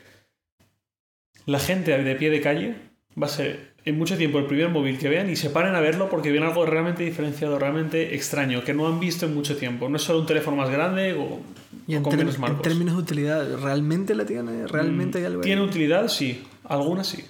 la 1.46 1.58
gente 1.58 1.96
de 1.96 2.14
pie 2.16 2.30
de 2.30 2.40
calle 2.40 2.76
va 3.20 3.26
a 3.26 3.30
ser 3.30 3.70
en 3.84 3.96
mucho 3.96 4.16
tiempo 4.16 4.38
el 4.38 4.46
primer 4.46 4.68
móvil 4.68 4.98
que 4.98 5.08
vean 5.08 5.30
y 5.30 5.36
se 5.36 5.50
paren 5.50 5.74
a 5.74 5.80
verlo 5.80 6.10
porque 6.10 6.30
ven 6.30 6.42
algo 6.42 6.66
realmente 6.66 7.02
diferenciado, 7.02 7.58
realmente 7.58 8.14
extraño, 8.14 8.62
que 8.62 8.74
no 8.74 8.86
han 8.86 9.00
visto 9.00 9.26
en 9.26 9.34
mucho 9.34 9.56
tiempo. 9.56 9.88
No 9.88 9.96
es 9.96 10.02
solo 10.02 10.20
un 10.20 10.26
teléfono 10.26 10.56
más 10.56 10.70
grande 10.70 11.14
o, 11.14 11.40
Y 11.86 11.94
en, 11.94 12.02
con 12.02 12.16
menos 12.16 12.34
en 12.34 12.40
marcos. 12.40 12.62
términos 12.62 12.94
de 12.96 13.02
utilidad, 13.02 13.58
¿realmente 13.58 14.14
la 14.14 14.26
tiene? 14.26 14.66
¿Realmente 14.66 15.18
hay 15.18 15.24
algo 15.24 15.40
ahí? 15.40 15.44
¿Tiene 15.46 15.62
utilidad? 15.62 16.08
Sí. 16.08 16.44
Algunas 16.64 17.06
sí. 17.06 17.24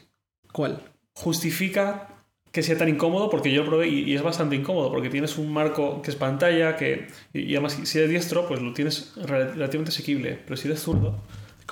¿Cuál? 0.52 0.82
Justifica 1.22 2.08
que 2.50 2.62
sea 2.62 2.76
tan 2.76 2.88
incómodo 2.88 3.30
porque 3.30 3.52
yo 3.52 3.62
lo 3.62 3.68
probé 3.68 3.88
y, 3.88 4.00
y 4.10 4.16
es 4.16 4.22
bastante 4.22 4.56
incómodo 4.56 4.90
porque 4.90 5.08
tienes 5.08 5.38
un 5.38 5.52
marco 5.52 6.02
que 6.02 6.10
es 6.10 6.16
pantalla 6.16 6.76
que 6.76 7.06
y, 7.32 7.42
y 7.42 7.54
además 7.54 7.78
si 7.84 7.98
eres 7.98 8.10
diestro 8.10 8.48
pues 8.48 8.60
lo 8.60 8.72
tienes 8.72 9.14
rel- 9.16 9.52
relativamente 9.52 9.90
asequible 9.90 10.38
pero 10.44 10.56
si 10.56 10.66
eres 10.66 10.80
zurdo 10.82 11.20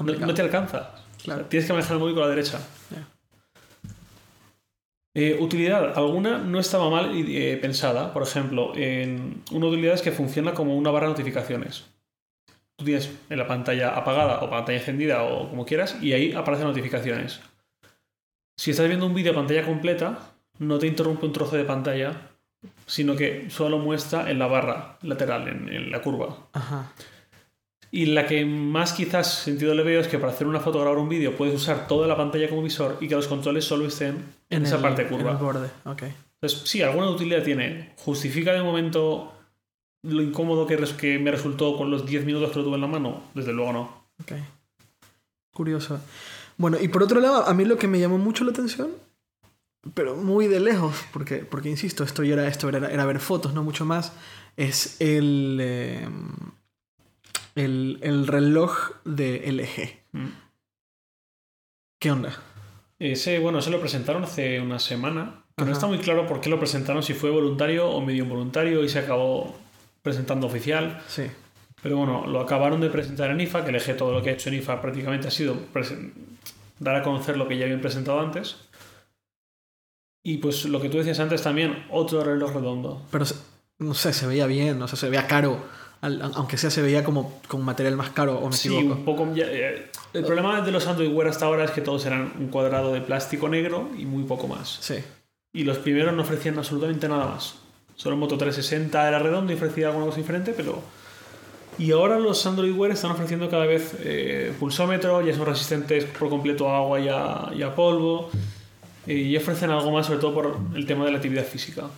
no, 0.05 0.35
te 0.35 0.43
alcanza. 0.43 0.95
Claro. 1.25 1.40
O 1.40 1.43
sea, 1.43 1.49
tienes 1.49 1.67
que 1.67 1.73
manejar 1.73 1.95
el 1.95 1.99
móvil 1.99 2.14
con 2.14 2.23
la 2.23 2.28
derecha. 2.28 2.61
Eh, 5.14 5.37
utilidad. 5.40 5.99
Alguna 5.99 6.38
no 6.38 6.61
estaba 6.61 6.88
mal 6.90 7.11
eh, 7.17 7.59
pensada. 7.61 8.12
Por 8.12 8.23
ejemplo 8.23 8.73
en 8.76 9.43
una 9.50 9.67
utilidad 9.67 9.95
es 9.95 10.02
que 10.02 10.12
funciona 10.12 10.55
como 10.55 10.76
una 10.76 10.93
barra 10.93 11.07
de 11.07 11.12
notificaciones. 11.14 11.87
Tú 12.76 12.85
tienes 12.85 13.11
en 13.28 13.38
la 13.38 13.49
pantalla 13.49 13.97
apagada 13.97 14.40
o 14.43 14.50
pantalla 14.50 14.78
encendida 14.78 15.25
o 15.25 15.49
como 15.50 15.67
quieras 15.67 15.97
y 16.00 16.12
ahí 16.12 16.33
aparecen 16.33 16.69
notificaciones 16.69 17.40
si 18.59 18.73
estás 18.73 18.88
viendo 18.88 19.07
un 19.07 19.15
vídeo 19.15 19.31
a 19.33 19.37
pantalla 19.37 19.65
completa, 19.65 20.33
no 20.59 20.79
te 20.79 20.87
interrumpe 20.88 21.25
un 21.27 21.33
trozo 21.33 21.57
de 21.57 21.65
pantalla, 21.65 22.31
sino 22.87 23.15
que 23.15 23.49
solo 23.50 23.79
muestra 23.79 24.29
en 24.31 24.38
la 24.41 24.49
barra 24.49 24.99
lateral, 25.03 25.47
en, 25.47 25.69
en 25.73 25.91
la 25.93 26.03
curva. 26.03 26.37
Ajá. 26.53 26.93
Y 27.93 28.07
la 28.07 28.27
que 28.27 28.45
más 28.45 28.93
quizás 28.93 29.33
sentido 29.33 29.75
le 29.75 29.83
veo 29.85 30.00
es 30.00 30.09
que 30.09 30.19
para 30.19 30.33
hacer 30.33 30.47
una 30.47 30.61
foto 30.61 30.79
o 30.79 30.81
grabar 30.83 30.99
un 30.99 31.09
vídeo 31.09 31.37
puedes 31.37 31.55
usar 31.55 31.87
toda 31.87 32.07
la 32.09 32.17
pantalla 32.17 32.49
como 32.50 32.62
visor 32.62 32.99
y 33.00 33.09
que 33.09 33.15
los 33.15 33.29
controles 33.29 33.65
solo 33.65 33.87
estén 33.87 34.25
en, 34.50 34.65
esa 34.67 34.77
el- 34.77 34.83
parte 34.83 35.03
En 35.03 35.09
curva. 35.09 35.31
el 35.31 35.37
borde, 35.38 35.71
ok. 35.85 36.03
Entonces, 36.41 36.69
sí, 36.69 36.83
alguna 36.83 37.09
utilidad 37.11 37.43
tiene. 37.45 37.93
¿Justifica 37.97 38.53
de 38.53 38.62
momento 38.62 39.33
lo 40.03 40.21
incómodo 40.21 40.67
que, 40.67 40.77
res- 40.77 40.93
que 40.93 41.19
me 41.19 41.31
resultó 41.31 41.77
con 41.77 41.91
los 41.91 42.05
10 42.05 42.25
minutos 42.27 42.50
que 42.50 42.59
lo 42.59 42.65
tuve 42.65 42.75
en 42.75 42.81
la 42.83 42.87
mano? 42.88 43.23
Desde 43.35 43.53
luego 43.53 43.73
no. 43.73 44.05
Ok. 44.21 44.33
Curioso. 45.53 46.00
Bueno, 46.59 46.77
y 46.81 46.88
por 46.88 47.03
otro 47.03 47.21
lado, 47.21 47.47
a 47.47 47.55
mí 47.55 47.65
lo 47.65 47.79
que 47.79 47.88
me 47.88 47.99
llamó 47.99 48.19
mucho 48.19 48.45
la 48.45 48.50
atención 48.50 48.91
pero 49.95 50.17
muy 50.17 50.49
de 50.49 50.61
lejos, 50.61 51.05
porque, 51.12 51.38
porque 51.38 51.69
insisto, 51.69 52.05
esto 52.05 52.25
ya 52.25 52.35
era, 52.35 52.49
esto 52.49 52.69
era, 52.69 52.91
era 52.91 53.05
ver 53.07 53.21
fotos, 53.21 53.55
no 53.55 53.62
mucho 53.62 53.85
más, 53.85 54.12
es 54.57 55.00
el, 55.00 55.59
eh, 55.61 56.09
el, 57.55 57.99
el 58.03 58.27
reloj 58.27 58.91
de 59.05 59.50
LG. 59.50 60.19
Mm. 60.19 60.29
¿Qué 62.00 62.11
onda? 62.11 62.37
Ese, 62.99 63.38
bueno, 63.38 63.61
ese 63.61 63.71
lo 63.71 63.81
presentaron 63.81 64.25
hace 64.25 64.61
una 64.61 64.79
semana. 64.79 65.45
Que 65.57 65.65
no 65.65 65.73
está 65.73 65.88
muy 65.88 65.99
claro 65.99 66.27
por 66.27 66.41
qué 66.41 66.50
lo 66.50 66.61
presentaron, 66.61 67.03
si 67.03 67.15
fue 67.15 67.31
voluntario 67.31 67.88
o 67.88 68.00
medio 68.00 68.23
involuntario 68.23 68.85
y 68.85 68.88
se 68.88 69.00
acabó 69.00 69.57
presentando 70.03 70.47
oficial. 70.47 71.03
Sí. 71.09 71.25
Pero 71.83 71.97
bueno, 71.97 72.27
lo 72.27 72.41
acabaron 72.41 72.81
de 72.81 72.91
presentar 72.91 73.31
en 73.31 73.41
IFA, 73.41 73.63
que 73.65 73.71
elegí 73.71 73.93
todo 73.95 74.13
lo 74.13 74.23
que 74.23 74.31
ha 74.31 74.33
hecho 74.33 74.49
en 74.49 74.57
IFA 74.57 74.81
prácticamente 74.81 75.29
ha 75.29 75.31
sido 75.31 75.57
dar 76.81 76.97
a 76.97 77.03
conocer 77.03 77.37
lo 77.37 77.47
que 77.49 77.57
ya 77.57 77.65
habían 77.65 77.81
presentado 77.81 78.21
antes. 78.21 78.57
Y 80.25 80.39
pues 80.39 80.65
lo 80.65 80.81
que 80.81 80.89
tú 80.89 80.99
decías 80.99 81.21
antes 81.21 81.43
también, 81.43 81.87
otro 81.91 82.23
reloj 82.25 82.53
redondo. 82.53 83.03
Pero 83.11 83.25
no 83.79 83.95
sé, 83.95 84.13
se 84.13 84.27
veía 84.27 84.47
bien, 84.47 84.81
o 84.83 84.89
sea, 84.89 84.99
se 84.99 85.09
veía 85.09 85.27
caro. 85.27 85.59
Aunque 86.01 86.57
sea, 86.57 86.71
se 86.71 86.81
veía 86.83 87.03
como 87.03 87.41
con 87.49 87.63
material 87.65 87.97
más 87.97 88.11
caro, 88.11 88.39
o 88.39 88.49
me 88.49 88.55
Sí, 88.57 88.69
equivoco. 88.69 88.95
un 88.99 89.05
poco. 89.05 89.35
ya- 89.35 89.47
eh, 89.49 89.91
el 90.13 90.25
problema 90.25 90.61
de 90.61 90.71
los 90.71 90.87
Android 90.87 91.11
Wear 91.13 91.29
hasta 91.31 91.47
ahora 91.47 91.65
es 91.65 91.71
que 91.73 91.81
todos 91.81 92.05
eran 92.07 92.33
un 92.39 92.49
cuadrado 92.49 92.93
de 92.93 93.01
plástico 93.01 93.49
negro 93.49 93.91
y 93.99 94.05
muy 94.05 94.23
poco 94.25 94.47
más. 94.47 94.79
Sí. 94.81 94.97
Y 95.53 95.65
los 95.65 95.79
primeros 95.79 96.15
no 96.15 96.23
ofrecían 96.23 96.57
absolutamente 96.59 97.09
nada 97.09 97.27
más. 97.27 97.57
Solo 97.97 98.15
el 98.15 98.21
Moto 98.21 98.37
360 98.39 99.09
era 99.09 99.19
redondo 99.19 99.53
y 99.53 99.57
ofrecía 99.57 99.89
alguna 99.89 100.07
cosa 100.07 100.19
diferente, 100.19 100.53
pero. 100.57 100.83
Y 101.79 101.93
ahora 101.93 102.19
los 102.19 102.45
Android 102.45 102.73
Wear 102.73 102.93
están 102.93 103.13
ofreciendo 103.13 103.49
cada 103.49 103.65
vez 103.65 103.97
eh, 104.01 104.53
pulsómetro, 104.59 105.25
ya 105.25 105.33
son 105.33 105.47
resistentes 105.47 106.05
por 106.05 106.29
completo 106.29 106.69
a 106.69 106.79
agua 106.79 106.99
y 107.01 107.09
a, 107.63 107.75
polvo. 107.77 108.31
eh, 109.07 109.15
y 109.15 109.37
ofrecen 109.37 109.71
algo 109.71 109.93
más, 109.93 110.07
sobre 110.07 110.19
todo 110.19 110.35
por 110.35 110.59
el 110.75 110.87
tema 110.87 111.05
de 111.05 111.13
la 111.13 111.19
actividad 111.19 111.45
física. 111.45 111.89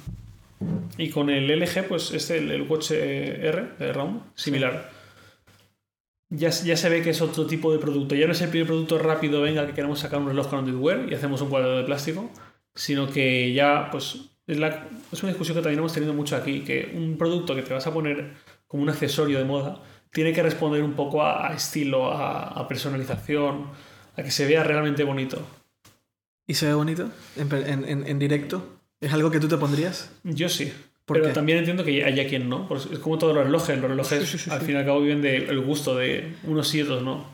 Y 0.98 1.08
con 1.08 1.30
el 1.30 1.48
LG, 1.48 1.88
pues 1.88 2.12
este, 2.12 2.36
el, 2.36 2.62
Watch 2.62 2.90
eh, 2.90 3.48
R 3.48 3.68
de 3.78 3.92
Round, 3.94 4.20
similar. 4.34 4.90
Ya, 6.28 6.50
ya 6.50 6.76
se 6.76 6.88
ve 6.90 7.02
que 7.02 7.10
es 7.10 7.22
otro 7.22 7.46
tipo 7.46 7.72
de 7.72 7.78
producto. 7.78 8.14
Ya 8.14 8.26
no 8.26 8.32
es 8.32 8.40
el 8.42 8.50
primer 8.50 8.66
producto 8.66 8.98
rápido, 8.98 9.40
venga, 9.40 9.66
que 9.66 9.72
queremos 9.72 9.98
sacar 9.98 10.20
un 10.20 10.28
reloj 10.28 10.48
con 10.48 10.58
Android 10.58 10.78
Wear 10.78 11.10
y 11.10 11.14
hacemos 11.14 11.40
un 11.40 11.48
cuadrado 11.48 11.78
de 11.78 11.84
plástico, 11.84 12.30
sino 12.74 13.10
que 13.10 13.54
ya, 13.54 13.88
pues, 13.90 14.18
es 14.46 14.58
una 14.58 15.28
discusión 15.28 15.56
que 15.56 15.62
también 15.62 15.78
hemos 15.78 15.94
tenido 15.94 16.12
mucho 16.12 16.36
aquí, 16.36 16.60
que 16.60 16.92
un 16.94 17.16
producto 17.16 17.54
que 17.54 17.62
te 17.62 17.72
vas 17.72 17.86
a 17.86 17.94
poner 17.94 18.34
como 18.70 18.84
un 18.84 18.88
accesorio 18.88 19.38
de 19.38 19.44
moda 19.44 19.82
tiene 20.12 20.32
que 20.32 20.42
responder 20.44 20.82
un 20.84 20.92
poco 20.94 21.22
a, 21.24 21.48
a 21.48 21.54
estilo, 21.54 22.12
a, 22.12 22.44
a 22.48 22.68
personalización, 22.68 23.66
a 24.16 24.22
que 24.22 24.30
se 24.30 24.46
vea 24.46 24.62
realmente 24.62 25.02
bonito. 25.02 25.42
¿Y 26.46 26.54
se 26.54 26.66
ve 26.66 26.74
bonito? 26.74 27.10
En, 27.36 27.84
en- 27.88 28.06
en- 28.06 28.18
directo. 28.18 28.80
¿Es 29.00 29.12
algo 29.12 29.30
que 29.30 29.40
tú 29.40 29.48
te 29.48 29.56
pondrías? 29.56 30.10
Yo 30.24 30.48
sí. 30.48 30.72
¿Por 31.04 31.16
Pero 31.16 31.28
qué? 31.28 31.32
también 31.32 31.58
entiendo 31.58 31.84
que 31.84 32.04
haya 32.04 32.28
quien 32.28 32.48
no. 32.48 32.68
Es 32.92 32.98
como 33.00 33.18
todos 33.18 33.34
los 33.34 33.44
relojes. 33.44 33.78
Los 33.80 33.90
relojes, 33.90 34.28
Sí, 34.28 34.38
sí, 34.38 34.44
sí, 34.44 34.50
al 34.50 34.60
fin 34.60 34.74
y 34.76 34.78
al 34.78 34.84
cabo, 34.84 35.00
viven 35.00 35.22
del 35.22 35.60
gusto 35.62 35.96
de 35.96 36.36
unos 36.44 36.72
y 36.74 36.82
otros 36.82 37.02
no. 37.02 37.24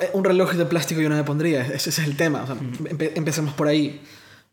Eh, 0.00 0.10
Un 0.12 0.24
reloj 0.24 0.52
de 0.54 0.66
plástico 0.66 1.00
yo 1.00 1.08
no 1.08 1.16
me 1.16 1.24
pondría, 1.24 1.62
ese 1.66 1.90
es 1.90 1.98
el 2.00 2.16
tema. 2.16 2.42
O 2.42 2.46
sea, 2.46 2.56
empe- 2.56 3.12
empecemos 3.14 3.54
por 3.54 3.68
ahí. 3.68 4.00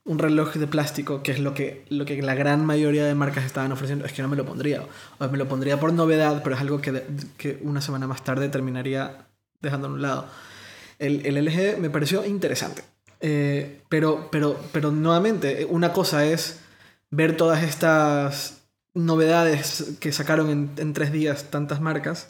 Un 0.05 0.19
reloj 0.19 0.55
de 0.55 0.67
plástico, 0.67 1.23
que 1.23 1.31
es 1.31 1.39
lo 1.39 1.53
que, 1.53 1.85
lo 1.89 2.03
que 2.05 2.21
la 2.21 2.35
gran 2.35 2.65
mayoría 2.65 3.05
de 3.05 3.15
marcas 3.15 3.45
estaban 3.45 3.71
ofreciendo, 3.71 4.05
es 4.05 4.11
que 4.11 4.21
no 4.21 4.27
me 4.27 4.35
lo 4.35 4.45
pondría. 4.45 4.83
O 5.19 5.27
me 5.29 5.37
lo 5.37 5.47
pondría 5.47 5.79
por 5.79 5.93
novedad, 5.93 6.41
pero 6.43 6.55
es 6.55 6.61
algo 6.61 6.81
que, 6.81 6.91
de- 6.91 7.05
que 7.37 7.59
una 7.61 7.79
semana 7.79 8.05
más 8.05 8.21
tarde 8.23 8.49
terminaría 8.49 9.27
dejando 9.61 9.87
a 9.87 9.91
un 9.91 10.01
lado. 10.01 10.27
El, 10.99 11.25
el 11.25 11.37
LG 11.37 11.79
me 11.79 11.89
pareció 11.89 12.25
interesante. 12.25 12.83
Eh, 13.21 13.81
pero, 13.87 14.27
pero, 14.29 14.59
pero 14.73 14.91
nuevamente, 14.91 15.65
una 15.69 15.93
cosa 15.93 16.25
es 16.25 16.59
ver 17.09 17.37
todas 17.37 17.63
estas 17.63 18.63
novedades 18.93 19.95
que 20.01 20.11
sacaron 20.11 20.49
en, 20.49 20.71
en 20.77 20.91
tres 20.91 21.13
días 21.13 21.49
tantas 21.49 21.79
marcas, 21.79 22.27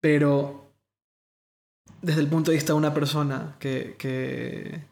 pero 0.00 0.70
desde 2.00 2.20
el 2.20 2.28
punto 2.28 2.52
de 2.52 2.56
vista 2.56 2.72
de 2.72 2.78
una 2.78 2.94
persona 2.94 3.56
que, 3.58 3.96
que, 3.98 4.84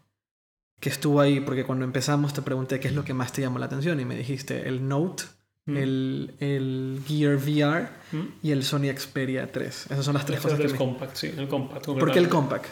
que 0.81 0.89
estuvo 0.91 1.21
ahí, 1.21 1.41
porque 1.41 1.65
cuando 1.65 1.85
empezamos 1.85 2.35
te 2.35 2.43
pregunté 2.43 2.79
qué 2.81 2.89
es 2.89 2.95
lo 2.95 3.05
que 3.05 3.15
más 3.15 3.33
te 3.33 3.41
llamó 3.43 3.59
la 3.59 3.67
atención 3.67 3.99
y 4.01 4.05
me 4.05 4.17
dijiste 4.17 4.69
el 4.69 4.87
Note, 4.89 5.25
Mm. 5.67 5.77
el, 5.79 6.35
el 6.41 7.01
Gear 7.09 7.37
VR 7.37 7.89
Mm. 8.13 8.23
y 8.43 8.51
el 8.51 8.63
Sony 8.65 8.93
Xperia 8.95 9.51
3. 9.51 9.87
Esas 9.91 10.05
son 10.05 10.13
las 10.13 10.27
tres 10.27 10.37
El 10.37 10.43
cosas 10.43 10.61
que 10.61 10.67
es 10.67 10.73
me... 10.73 10.79
compact, 10.79 11.17
sí, 11.17 11.33
el 11.35 11.49
compact. 11.49 11.87
¿Por 11.87 12.13
qué 12.13 12.19
el. 12.19 12.29
Compact? 12.29 12.67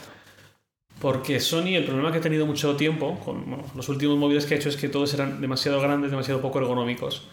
Porque 1.01 1.41
Sony, 1.41 1.69
el 1.75 1.87
problema 1.87 2.13
que 2.13 2.19
ha 2.19 2.21
tenido 2.21 2.45
mucho 2.45 2.77
tiempo 2.77 3.19
con 3.25 3.49
bueno, 3.49 3.65
los 3.75 3.89
últimos 3.89 4.19
móviles 4.19 4.45
que 4.45 4.53
ha 4.55 4.57
hecho 4.59 4.69
es 4.69 4.77
que 4.77 4.91
todos 4.91 5.15
eran 5.15 5.41
demasiado 5.41 5.81
grandes, 5.81 6.11
demasiado 6.11 6.43
poco 6.43 6.59
ergonómicos. 6.59 7.29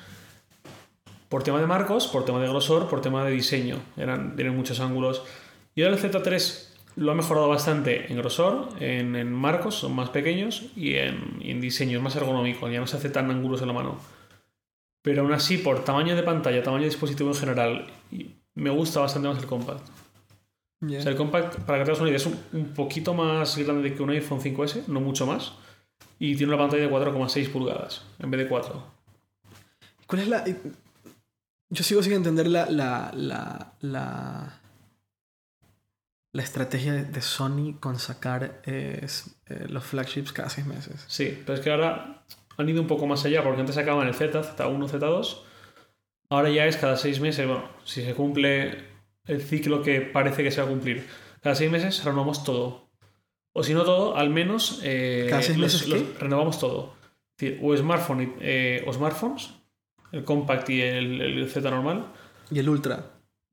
Por 1.27 1.43
tema 1.43 1.59
de 1.59 1.67
marcos, 1.67 2.07
por 2.07 2.23
tema 2.23 2.39
de 2.39 2.47
grosor, 2.47 2.87
por 2.89 3.01
tema 3.01 3.25
de 3.25 3.31
diseño. 3.31 3.79
Eran, 3.97 4.37
tienen 4.37 4.55
muchos 4.55 4.79
ángulos. 4.79 5.23
Y 5.75 5.83
ahora 5.83 5.97
el 5.97 6.01
Z3 6.01 6.68
lo 6.99 7.13
ha 7.13 7.15
mejorado 7.15 7.47
bastante 7.47 8.11
en 8.11 8.17
grosor, 8.17 8.67
en, 8.81 9.15
en 9.15 9.31
marcos, 9.31 9.75
son 9.75 9.95
más 9.95 10.09
pequeños, 10.09 10.65
y 10.75 10.95
en, 10.95 11.37
y 11.39 11.51
en 11.51 11.61
diseño, 11.61 11.97
es 11.97 12.03
más 12.03 12.15
ergonómico, 12.17 12.67
ya 12.69 12.81
no 12.81 12.87
se 12.87 12.97
hace 12.97 13.09
tan 13.09 13.31
anguloso 13.31 13.63
en 13.63 13.69
la 13.69 13.73
mano. 13.73 13.97
Pero 15.01 15.21
aún 15.21 15.31
así, 15.31 15.57
por 15.57 15.85
tamaño 15.85 16.13
de 16.13 16.23
pantalla, 16.23 16.61
tamaño 16.61 16.83
de 16.83 16.89
dispositivo 16.89 17.29
en 17.29 17.35
general, 17.35 17.87
me 18.53 18.69
gusta 18.69 18.99
bastante 18.99 19.29
más 19.29 19.39
el 19.39 19.45
compact. 19.45 19.87
O 20.81 20.89
sea, 20.89 21.11
el 21.11 21.15
compact, 21.15 21.59
para 21.59 21.79
que 21.79 21.85
te 21.85 21.91
hagas 21.91 22.01
una 22.01 22.09
idea, 22.09 22.17
es 22.17 22.25
un, 22.25 22.37
un 22.51 22.73
poquito 22.73 23.13
más 23.13 23.57
grande 23.57 23.93
que 23.93 24.03
un 24.03 24.09
iPhone 24.09 24.41
5S, 24.41 24.87
no 24.87 24.99
mucho 24.99 25.25
más. 25.25 25.53
Y 26.19 26.35
tiene 26.35 26.53
una 26.53 26.61
pantalla 26.61 26.83
de 26.83 26.91
4,6 26.91 27.49
pulgadas 27.49 28.03
en 28.19 28.29
vez 28.29 28.41
de 28.41 28.47
4. 28.49 28.83
¿Cuál 30.05 30.21
es 30.21 30.27
la...? 30.27 30.43
Yo 31.69 31.83
sigo 31.83 32.03
sin 32.03 32.13
entender 32.13 32.47
la... 32.47 32.69
la, 32.69 33.11
la, 33.15 33.73
la, 33.79 34.58
la 36.31 36.43
estrategia 36.43 36.93
de 36.93 37.21
Sony 37.21 37.75
con 37.79 37.97
sacar 37.99 38.61
eh, 38.65 39.05
eh, 39.47 39.65
los 39.69 39.83
flagships 39.83 40.31
cada 40.31 40.49
seis 40.49 40.67
meses. 40.67 41.03
Sí, 41.07 41.41
pero 41.45 41.57
es 41.57 41.61
que 41.63 41.71
ahora 41.71 42.23
han 42.57 42.69
ido 42.69 42.81
un 42.81 42.87
poco 42.87 43.07
más 43.07 43.25
allá, 43.25 43.43
porque 43.43 43.59
antes 43.61 43.75
sacaban 43.75 44.07
el 44.07 44.13
Z, 44.13 44.41
Z1, 44.57 44.89
Z2. 44.89 45.37
Ahora 46.29 46.49
ya 46.51 46.65
es 46.67 46.77
cada 46.77 46.95
6 46.95 47.19
meses, 47.21 47.47
bueno, 47.47 47.67
si 47.85 48.03
se 48.03 48.13
cumple 48.13 48.83
el 49.25 49.41
ciclo 49.41 49.81
que 49.81 50.01
parece 50.01 50.43
que 50.43 50.51
se 50.51 50.61
va 50.61 50.67
a 50.67 50.69
cumplir. 50.69 51.07
Cada 51.41 51.55
6 51.55 51.71
meses 51.71 52.03
renovamos 52.03 52.43
todo. 52.43 52.91
O 53.53 53.63
si 53.63 53.73
no 53.73 53.83
todo, 53.83 54.15
al 54.15 54.29
menos 54.29 54.79
eh, 54.83 55.25
¿Cada 55.27 55.41
seis 55.41 55.57
los- 55.57 55.73
meses 55.73 55.87
los- 55.87 56.19
renovamos 56.19 56.59
todo. 56.59 56.93
Es 57.35 57.47
decir, 57.49 57.59
o, 57.63 57.75
smartphone, 57.75 58.35
eh, 58.41 58.83
o 58.85 58.93
smartphones, 58.93 59.49
el 60.11 60.23
compact 60.23 60.69
y 60.69 60.81
el, 60.81 61.19
el 61.19 61.49
Z 61.49 61.67
normal. 61.71 62.05
Y 62.51 62.59
el 62.59 62.69
Ultra. 62.69 63.05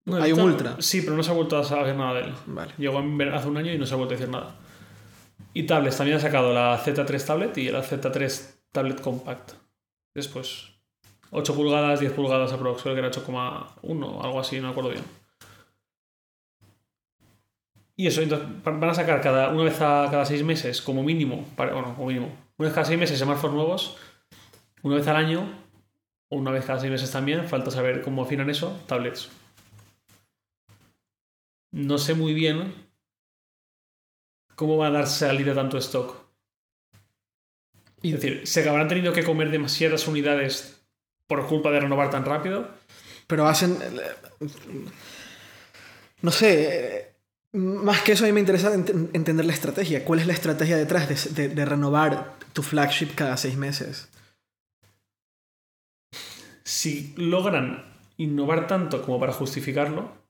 No, 0.06 0.22
Hay 0.22 0.32
un 0.32 0.40
Ultra. 0.40 0.76
Sí, 0.80 1.02
pero 1.02 1.16
no 1.16 1.22
se 1.22 1.30
ha 1.30 1.34
vuelto 1.34 1.58
a 1.58 1.64
saber 1.64 1.94
nada 1.96 2.14
de 2.14 2.20
él. 2.22 2.34
Vale. 2.46 2.72
Llegó 2.78 2.98
hace 3.34 3.48
un 3.48 3.56
año 3.56 3.72
y 3.72 3.78
no 3.78 3.86
se 3.86 3.94
ha 3.94 3.96
vuelto 3.96 4.14
a 4.14 4.16
decir 4.16 4.32
nada. 4.32 4.54
Y 5.52 5.64
tablets, 5.64 5.96
también 5.96 6.16
ha 6.16 6.20
sacado 6.20 6.52
la 6.54 6.78
Z3 6.78 7.24
Tablet 7.26 7.58
y 7.58 7.70
la 7.70 7.82
Z3 7.82 8.54
Tablet 8.72 9.00
Compact. 9.00 9.52
Después, 10.14 10.68
8 11.30 11.54
pulgadas, 11.54 12.00
10 12.00 12.12
pulgadas 12.12 12.52
aprox, 12.52 12.82
creo 12.82 12.94
que 12.94 13.00
era 13.00 13.10
8,1 13.10 14.20
algo 14.22 14.40
así, 14.40 14.56
no 14.56 14.64
me 14.64 14.70
acuerdo 14.70 14.90
bien. 14.90 15.04
Y 17.96 18.06
eso, 18.06 18.20
entonces 18.20 18.46
van 18.62 18.84
a 18.84 18.94
sacar 18.94 19.20
cada, 19.22 19.48
una 19.48 19.64
vez 19.64 19.80
a 19.80 20.06
cada 20.10 20.24
6 20.26 20.42
meses, 20.44 20.82
como 20.82 21.02
mínimo, 21.02 21.46
para- 21.56 21.72
bueno, 21.72 21.94
como 21.94 22.08
mínimo, 22.08 22.26
una 22.58 22.66
vez 22.68 22.74
cada 22.74 22.84
6 22.84 22.98
meses 22.98 23.18
smartphones 23.18 23.56
nuevos, 23.56 23.96
una 24.82 24.96
vez 24.96 25.06
al 25.08 25.16
año, 25.16 25.48
o 26.28 26.36
una 26.36 26.50
vez 26.50 26.64
cada 26.66 26.78
6 26.78 26.92
meses 26.92 27.10
también, 27.10 27.48
falta 27.48 27.70
saber 27.70 28.02
cómo 28.02 28.22
afinan 28.22 28.50
eso, 28.50 28.78
tablets. 28.86 29.30
No 31.76 31.98
sé 31.98 32.14
muy 32.14 32.32
bien 32.32 32.72
cómo 34.54 34.78
va 34.78 34.86
a 34.86 34.90
dar 34.90 35.06
salida 35.06 35.54
tanto 35.54 35.76
stock. 35.76 36.16
Y- 38.00 38.14
Es 38.14 38.22
decir, 38.22 38.46
¿se 38.46 38.66
habrán 38.66 38.88
tenido 38.88 39.12
que 39.12 39.24
comer 39.24 39.50
demasiadas 39.50 40.08
unidades 40.08 40.80
por 41.26 41.46
culpa 41.46 41.70
de 41.70 41.80
renovar 41.80 42.08
tan 42.10 42.24
rápido? 42.24 42.68
Pero 43.26 43.46
hacen... 43.46 43.76
eh, 43.82 44.46
No 46.22 46.30
sé... 46.30 47.12
Más 47.52 48.00
que 48.02 48.12
eso, 48.12 48.24
a 48.24 48.26
mí 48.26 48.32
me 48.32 48.40
interesa 48.40 48.74
ent- 48.74 49.10
entender 49.12 49.44
la 49.44 49.52
estrategia. 49.52 50.02
¿Cuál 50.04 50.20
es 50.20 50.26
la 50.26 50.32
estrategia 50.32 50.76
detrás 50.78 51.08
de, 51.34 51.48
de- 51.48 51.54
de 51.54 51.64
renovar 51.66 52.34
tu 52.54 52.62
flagship 52.62 53.14
cada 53.14 53.36
seis 53.36 53.56
meses? 53.56 54.08
Si 56.64 57.14
logran 57.16 57.84
innovar 58.16 58.66
tanto 58.66 59.02
como 59.02 59.20
para 59.20 59.32
justificarlo, 59.32 60.25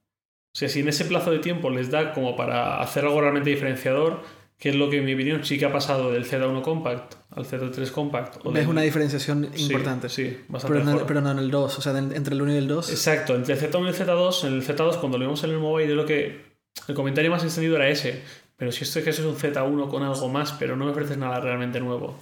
o 0.57 0.59
sea, 0.59 0.69
si 0.69 0.79
en 0.79 0.87
ese 0.87 1.05
plazo 1.05 1.29
de 1.29 1.37
tiempo 1.37 1.69
les 1.69 1.91
da 1.91 2.13
como 2.13 2.35
para 2.35 2.81
hacer 2.81 3.05
algo 3.05 3.21
realmente 3.21 3.51
diferenciador, 3.51 4.23
que 4.57 4.69
es 4.69 4.75
lo 4.75 4.89
que 4.89 4.97
en 4.97 5.05
mi 5.05 5.13
opinión 5.13 5.45
sí 5.45 5.59
que 5.59 5.65
ha 5.65 5.71
pasado 5.71 6.11
del 6.11 6.25
Z1 6.25 6.63
Compact 6.63 7.13
al 7.29 7.45
Z3 7.45 7.91
Compact. 7.91 8.43
o 8.43 8.51
del- 8.51 8.67
una 8.67 8.81
diferenciación 8.81 9.51
Sí, 9.53 9.65
importante. 9.65 10.09
Sí, 10.09 10.35
bastante 10.47 10.79
pero, 10.79 10.91
no, 10.99 11.05
pero 11.05 11.21
no 11.21 11.29
en 11.29 11.37
el 11.37 11.51
2, 11.51 11.77
o 11.77 11.81
sea, 11.83 11.95
en- 11.95 12.11
entre 12.15 12.33
el 12.33 12.41
1 12.41 12.53
y 12.53 12.57
el 12.57 12.67
2. 12.67 12.89
Exacto, 12.89 13.35
entre 13.35 13.53
el 13.53 13.59
Z1 13.59 13.85
y 13.85 13.89
el 13.89 13.95
Z2, 13.95 14.43
en 14.45 14.53
el 14.53 14.63
Z2 14.63 14.97
cuando 14.97 15.19
lo 15.19 15.25
vimos 15.25 15.43
en 15.43 15.51
el 15.51 15.59
mobile, 15.59 15.93
lo 15.93 16.07
que 16.07 16.41
el 16.87 16.95
comentario 16.95 17.29
más 17.29 17.43
extendido 17.43 17.75
era 17.75 17.87
ese. 17.87 18.23
Pero 18.55 18.71
si 18.71 18.83
esto 18.83 18.97
es 18.97 19.03
que 19.05 19.11
eso 19.11 19.21
es 19.21 19.27
un 19.27 19.35
Z1 19.35 19.87
con 19.89 20.01
algo 20.01 20.27
más, 20.27 20.53
pero 20.53 20.75
no 20.75 20.85
me 20.85 20.91
ofreces 20.91 21.19
nada 21.19 21.39
realmente 21.39 21.79
nuevo. 21.79 22.17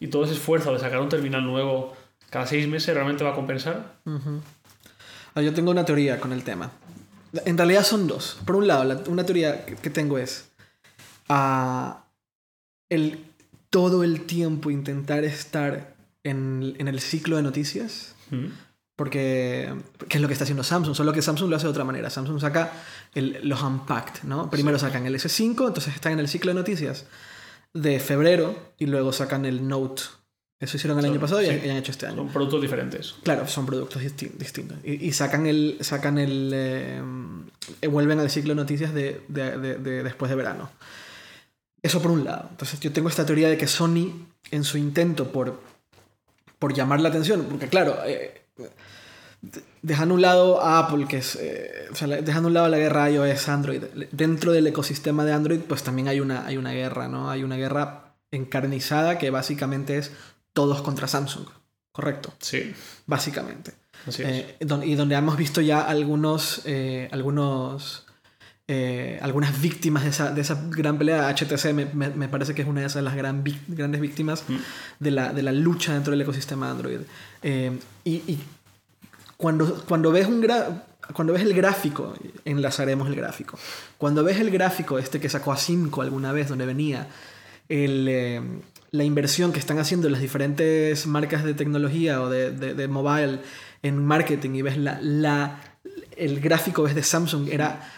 y 0.00 0.06
todo 0.06 0.22
ese 0.22 0.34
esfuerzo 0.34 0.72
de 0.72 0.78
sacar 0.78 1.00
un 1.00 1.08
terminal 1.08 1.42
nuevo 1.44 1.92
cada 2.30 2.46
seis 2.46 2.68
meses 2.68 2.94
realmente 2.94 3.24
va 3.24 3.30
a 3.30 3.34
compensar. 3.34 3.96
Ah, 5.34 5.42
Yo 5.42 5.52
tengo 5.52 5.72
una 5.72 5.84
teoría 5.84 6.20
con 6.20 6.32
el 6.32 6.44
tema. 6.44 6.70
En 7.44 7.56
realidad 7.58 7.84
son 7.84 8.06
dos. 8.06 8.38
Por 8.44 8.56
un 8.56 8.66
lado, 8.66 8.84
la- 8.84 9.02
una 9.08 9.24
teoría 9.24 9.64
que 9.66 9.74
que 9.76 9.90
tengo 9.90 10.18
es 10.18 10.48
ah, 11.28 12.04
el, 12.88 13.24
todo 13.70 14.02
el 14.04 14.22
tiempo 14.26 14.70
intentar 14.70 15.24
estar 15.24 15.94
en, 16.24 16.74
en 16.78 16.88
el 16.88 17.00
ciclo 17.00 17.36
de 17.36 17.42
noticias. 17.42 18.14
Mm. 18.30 18.46
Porque, 18.96 19.72
¿qué 20.08 20.16
es 20.16 20.20
lo 20.20 20.26
que 20.26 20.32
está 20.32 20.42
haciendo 20.42 20.64
Samsung? 20.64 20.96
Solo 20.96 21.12
que 21.12 21.22
Samsung 21.22 21.48
lo 21.50 21.56
hace 21.56 21.66
de 21.66 21.70
otra 21.70 21.84
manera. 21.84 22.10
Samsung 22.10 22.40
saca 22.40 22.72
el- 23.14 23.38
los 23.48 23.62
Unpacked, 23.62 24.24
¿no? 24.24 24.50
Primero 24.50 24.76
sacan 24.78 25.06
el 25.06 25.14
S5, 25.14 25.68
entonces 25.68 25.94
están 25.94 26.12
en 26.14 26.18
el 26.18 26.28
ciclo 26.28 26.50
de 26.50 26.56
noticias 26.58 27.04
de 27.74 28.00
febrero 28.00 28.72
y 28.78 28.86
luego 28.86 29.12
sacan 29.12 29.44
el 29.44 29.68
Note. 29.68 30.02
Eso 30.60 30.76
hicieron 30.76 30.98
el 30.98 31.04
Son- 31.04 31.12
año 31.12 31.20
pasado 31.20 31.40
y, 31.42 31.46
sí. 31.46 31.50
han 31.70 31.76
hecho 31.76 31.92
este 31.92 32.06
año. 32.06 32.16
Son 32.16 32.28
productos 32.30 32.60
diferentes. 32.62 33.14
Claro, 33.22 33.46
son 33.46 33.64
productos 33.64 34.02
disti- 34.02 34.32
distintos. 34.32 34.78
Y, 34.82 35.06
y 35.06 35.12
sacan 35.12 35.46
el. 35.46 35.78
sacan 35.80 36.18
el. 36.18 36.50
eh, 36.54 37.00
eh, 37.80 37.86
vuelven 37.86 38.18
al 38.18 38.28
ciclo 38.30 38.50
de 38.54 38.56
noticias 38.56 38.92
de, 38.92 39.22
de- 39.28 39.56
de- 39.58 39.76
de 39.78 40.02
después 40.02 40.28
de 40.30 40.34
verano. 40.36 40.70
Eso 41.80 42.02
por 42.02 42.10
un 42.10 42.24
lado. 42.24 42.48
Entonces 42.50 42.80
yo 42.80 42.92
tengo 42.92 43.08
esta 43.08 43.24
teoría 43.24 43.48
de 43.48 43.56
que 43.56 43.68
Sony, 43.68 44.26
en 44.50 44.64
su 44.64 44.78
intento 44.78 45.30
por, 45.30 45.60
por 46.58 46.74
llamar 46.74 47.00
la 47.00 47.10
atención, 47.10 47.46
porque 47.48 47.68
claro, 47.68 47.96
eh, 48.04 48.42
de- 49.42 49.62
dejando 49.82 50.14
a 50.14 50.16
un 50.16 50.22
lado 50.22 50.60
a 50.60 50.80
Apple, 50.80 51.06
que 51.08 51.18
es. 51.18 51.36
eh, 51.40 51.86
o 51.92 51.94
sea, 51.94 52.08
dejando 52.08 52.48
a 52.48 52.50
un 52.50 52.54
lado 52.54 52.68
la 52.68 52.78
guerra 52.78 53.08
iOS 53.08 53.48
Android, 53.48 53.84
dentro 54.10 54.50
del 54.50 54.66
ecosistema 54.66 55.24
de 55.24 55.32
Android, 55.34 55.60
pues 55.60 55.84
también 55.84 56.08
hay 56.08 56.18
una, 56.18 56.44
hay 56.46 56.56
una 56.56 56.72
guerra, 56.72 57.06
¿no? 57.06 57.30
Hay 57.30 57.44
una 57.44 57.54
guerra 57.56 58.16
encarnizada 58.32 59.18
que 59.18 59.30
básicamente 59.30 59.98
es 59.98 60.10
todos 60.58 60.82
contra 60.82 61.06
Samsung. 61.06 61.46
Correcto 61.92 62.32
Sí, 62.40 62.74
básicamente. 63.06 63.74
así 64.08 64.22
es. 64.22 64.28
Eh, 64.28 64.56
don- 64.60 64.82
y 64.82 64.96
donde 64.96 65.14
hemos 65.14 65.36
visto 65.36 65.60
ya 65.60 65.82
algunos, 65.82 66.62
eh, 66.64 67.08
algunos, 67.12 68.06
eh, 68.66 69.20
algunas 69.22 69.60
víctimas 69.60 70.02
de 70.02 70.10
esa, 70.10 70.32
de 70.32 70.40
esa 70.40 70.60
gran 70.70 70.98
pelea. 70.98 71.28
HTC 71.28 71.72
me, 71.72 71.84
me- 71.86 72.10
me 72.10 72.28
parece 72.28 72.54
que 72.54 72.62
es 72.62 72.68
una 72.68 72.80
de 72.80 72.88
esas 72.88 73.04
las 73.04 73.14
gran 73.14 73.44
grandes 73.68 74.00
víctimas 74.00 74.42
Mm. 74.48 74.56
de 74.98 75.10
la, 75.12 75.32
de 75.32 75.42
la 75.42 75.52
lucha 75.52 75.94
dentro 75.94 76.10
del 76.10 76.22
ecosistema 76.22 76.68
Android. 76.72 77.00
Eh, 77.42 77.78
y 78.04 78.14
y 78.32 78.38
cuando, 79.36 79.84
cuando, 79.86 80.10
ves 80.10 80.26
un 80.26 80.42
gra- 80.42 80.82
cuando 81.12 81.32
ves 81.34 81.42
el 81.42 81.54
gráfico, 81.54 82.14
enlazaremos 82.44 83.06
el 83.08 83.14
gráfico, 83.14 83.56
cuando 83.96 84.24
ves 84.24 84.38
el 84.40 84.50
gráfico 84.50 84.98
este 84.98 85.20
que 85.20 85.28
sacó 85.28 85.52
a 85.52 85.56
5 85.56 86.02
alguna 86.02 86.32
vez, 86.32 86.48
donde 86.48 86.66
venía 86.66 87.06
el, 87.68 88.06
eh, 88.08 88.42
la 88.90 89.04
inversión 89.04 89.52
que 89.52 89.58
están 89.58 89.78
haciendo 89.78 90.08
las 90.08 90.20
diferentes 90.20 91.06
marcas 91.06 91.44
de 91.44 91.54
tecnología 91.54 92.22
o 92.22 92.28
de, 92.30 92.50
de- 92.52 92.74
de 92.74 92.88
mobile 92.88 93.40
en 93.82 94.04
marketing 94.04 94.50
y 94.54 94.62
ves 94.62 94.76
la, 94.78 94.98
la, 95.02 95.60
el 96.16 96.40
gráfico 96.40 96.82
ves 96.82 96.94
de 96.94 97.02
Samsung 97.02 97.48
era 97.50 97.92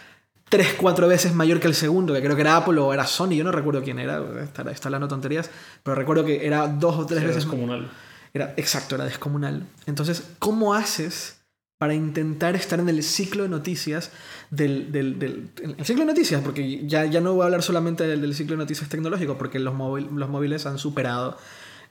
3, 0.49 0.75
4 0.77 1.07
veces 1.07 1.33
mayor 1.33 1.59
que 1.61 1.67
el 1.67 1.75
segundo, 1.75 2.13
que 2.13 2.21
creo 2.21 2.35
que 2.35 2.41
era 2.41 2.57
Apple 2.57 2.77
o 2.79 2.93
era 2.93 3.05
Sony, 3.07 3.31
yo 3.35 3.43
no 3.45 3.51
recuerdo 3.53 3.81
quién 3.83 3.99
era, 3.99 4.21
está, 4.43 4.69
está 4.69 4.89
hablando 4.89 5.07
tonterías, 5.07 5.49
pero 5.81 5.95
recuerdo 5.95 6.25
que 6.25 6.45
era 6.45 6.67
dos 6.67 6.97
o 6.97 7.05
tres 7.05 7.21
Sí, 7.21 7.25
veces 7.27 7.43
es 7.45 7.49
comunal. 7.49 7.89
era, 8.33 8.53
exacto, 8.57 8.95
era 8.95 9.05
descomunal. 9.05 9.65
Entonces, 9.85 10.23
¿cómo 10.39 10.73
haces 10.75 11.37
para 11.81 11.95
intentar 11.95 12.55
estar 12.55 12.79
en 12.79 12.89
el 12.89 13.01
ciclo 13.01 13.41
de 13.41 13.49
noticias 13.49 14.11
del, 14.51 14.91
del, 14.91 15.17
del- 15.17 15.49
en 15.63 15.71
el 15.79 15.83
ciclo 15.83 16.03
de 16.05 16.11
noticias? 16.11 16.39
Porque 16.43 16.85
ya, 16.87 17.05
ya 17.05 17.21
no 17.21 17.33
voy 17.33 17.41
a 17.41 17.45
hablar 17.45 17.63
solamente 17.63 18.05
del, 18.05 18.21
del 18.21 18.35
ciclo 18.35 18.53
de 18.55 18.57
noticias 18.59 18.87
tecnológico, 18.87 19.35
porque 19.39 19.57
los, 19.57 19.73
móvil- 19.73 20.11
los 20.11 20.29
móviles 20.29 20.67
han 20.67 20.77
superado, 20.77 21.39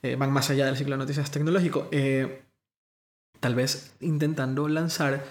eh, 0.04 0.14
van 0.14 0.30
más 0.32 0.48
allá 0.48 0.66
del 0.66 0.76
ciclo 0.76 0.92
de 0.94 0.98
noticias 0.98 1.28
tecnológico. 1.32 1.88
Eh, 1.90 2.40
tal 3.40 3.56
vez 3.56 3.92
intentando 4.00 4.68
lanzar 4.68 5.24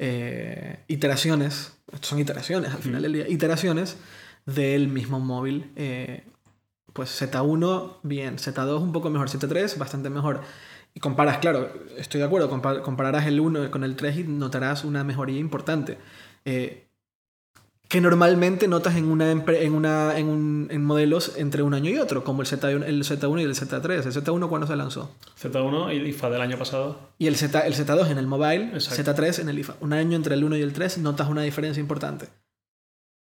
eh, 0.00 0.80
iteraciones, 0.88 1.74
son 2.00 2.18
iteraciones 2.18 2.74
al 2.74 2.82
final 2.82 3.02
del 3.02 3.12
día, 3.12 3.28
iteraciones 3.28 3.96
del 4.44 4.88
mismo 4.88 5.20
móvil. 5.20 5.70
eh, 5.76 6.24
pues 6.92 7.10
Z1, 7.22 7.98
bien, 8.02 8.38
Z2 8.38 8.82
un 8.82 8.90
poco 8.90 9.08
mejor, 9.08 9.28
Z3 9.30 9.78
bastante 9.78 10.10
mejor. 10.10 10.40
Y 10.94 11.00
comparas, 11.00 11.38
claro, 11.38 11.72
estoy 11.96 12.20
de 12.20 12.26
acuerdo, 12.26 12.50
compa- 12.50 12.82
compararás 12.82 13.26
el 13.26 13.38
1 13.40 13.70
con 13.70 13.84
el 13.84 13.94
3 13.96 14.18
y 14.18 14.24
notarás 14.24 14.84
una 14.84 15.04
mejoría 15.04 15.38
importante. 15.38 15.98
Eh, 16.44 16.86
que 17.88 18.00
normalmente 18.00 18.68
notas 18.68 18.94
en, 18.96 19.06
una, 19.10 19.30
en, 19.32 19.74
una, 19.74 20.16
en, 20.16 20.28
un- 20.28 20.68
en 20.70 20.84
modelos 20.84 21.32
entre 21.36 21.62
un 21.64 21.74
año 21.74 21.90
y 21.90 21.98
otro, 21.98 22.22
como 22.22 22.42
el 22.42 22.46
Z1, 22.48 22.84
el 22.84 23.02
Z1 23.04 23.40
y 23.40 23.44
el 23.44 23.54
Z3. 23.56 23.90
El 23.92 24.12
Z1 24.12 24.48
cuando 24.48 24.66
se 24.68 24.76
lanzó. 24.76 25.12
Z1 25.40 25.92
y 25.92 25.96
el 25.96 26.06
IFA 26.06 26.30
del 26.30 26.40
año 26.40 26.56
pasado. 26.56 26.98
Y 27.18 27.26
el, 27.26 27.34
Z, 27.36 27.66
el 27.66 27.74
Z2 27.74 28.10
en 28.10 28.18
el 28.18 28.28
mobile, 28.28 28.70
Exacto. 28.74 29.12
Z3 29.14 29.40
en 29.40 29.48
el 29.48 29.58
IFA. 29.58 29.74
Un 29.80 29.92
año 29.92 30.16
entre 30.16 30.34
el 30.34 30.44
1 30.44 30.56
y 30.56 30.62
el 30.62 30.72
3 30.72 30.98
notas 30.98 31.28
una 31.28 31.42
diferencia 31.42 31.80
importante. 31.80 32.28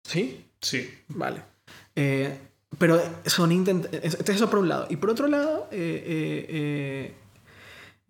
¿Sí? 0.07 0.45
Sí. 0.61 0.89
Vale. 1.09 1.41
Eh, 1.95 2.37
pero 2.77 3.01
son 3.25 3.51
intent 3.51 3.85
Entonces 3.91 4.35
eso 4.35 4.49
por 4.49 4.59
un 4.59 4.69
lado. 4.69 4.85
Y 4.89 4.97
por 4.97 5.09
otro 5.09 5.27
lado, 5.27 5.67
eh, 5.71 6.03
eh, 6.05 6.45
eh, 6.49 7.13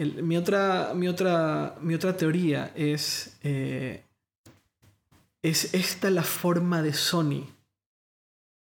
mi, 0.05 0.37
otra, 0.37 0.93
mi, 0.95 1.07
otra, 1.07 1.75
mi 1.81 1.93
otra 1.93 2.15
teoría 2.17 2.71
es... 2.75 3.37
eh, 3.43 4.05
es 5.43 5.73
esta 5.73 6.11
la 6.11 6.21
forma 6.21 6.83
de 6.83 6.93
Sony 6.93 7.47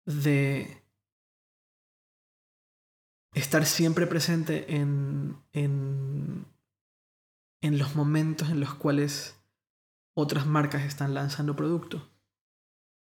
de 0.04 0.82
estar 3.32 3.64
siempre 3.64 4.06
presente 4.06 4.76
en, 4.76 5.38
en, 5.54 6.44
en 7.62 7.78
los 7.78 7.94
momentos 7.96 8.50
en 8.50 8.60
los 8.60 8.74
cuales 8.74 9.40
otras 10.14 10.44
marcas 10.44 10.82
están 10.82 11.14
lanzando 11.14 11.56
productos. 11.56 12.02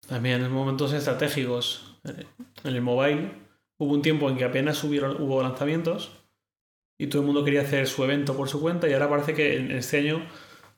También 0.08 0.42
en 0.42 0.50
momentos 0.50 0.92
estratégicos. 0.92 2.00
eh, 2.02 2.26
En 2.64 2.74
el 2.74 2.82
mobile 2.82 3.32
hubo 3.78 3.92
un 3.92 4.02
tiempo 4.02 4.28
en 4.28 4.36
que 4.36 4.44
apenas 4.44 4.82
hubieron, 4.82 5.22
hubo 5.22 5.40
lanzamientos 5.40 6.21
y 7.02 7.08
todo 7.08 7.22
el 7.22 7.26
mundo 7.26 7.42
quería 7.42 7.62
hacer 7.62 7.88
su 7.88 8.04
evento 8.04 8.36
por 8.36 8.48
su 8.48 8.60
cuenta 8.60 8.88
y 8.88 8.92
ahora 8.92 9.10
parece 9.10 9.34
que 9.34 9.56
en 9.56 9.72
este 9.72 9.98
año 9.98 10.22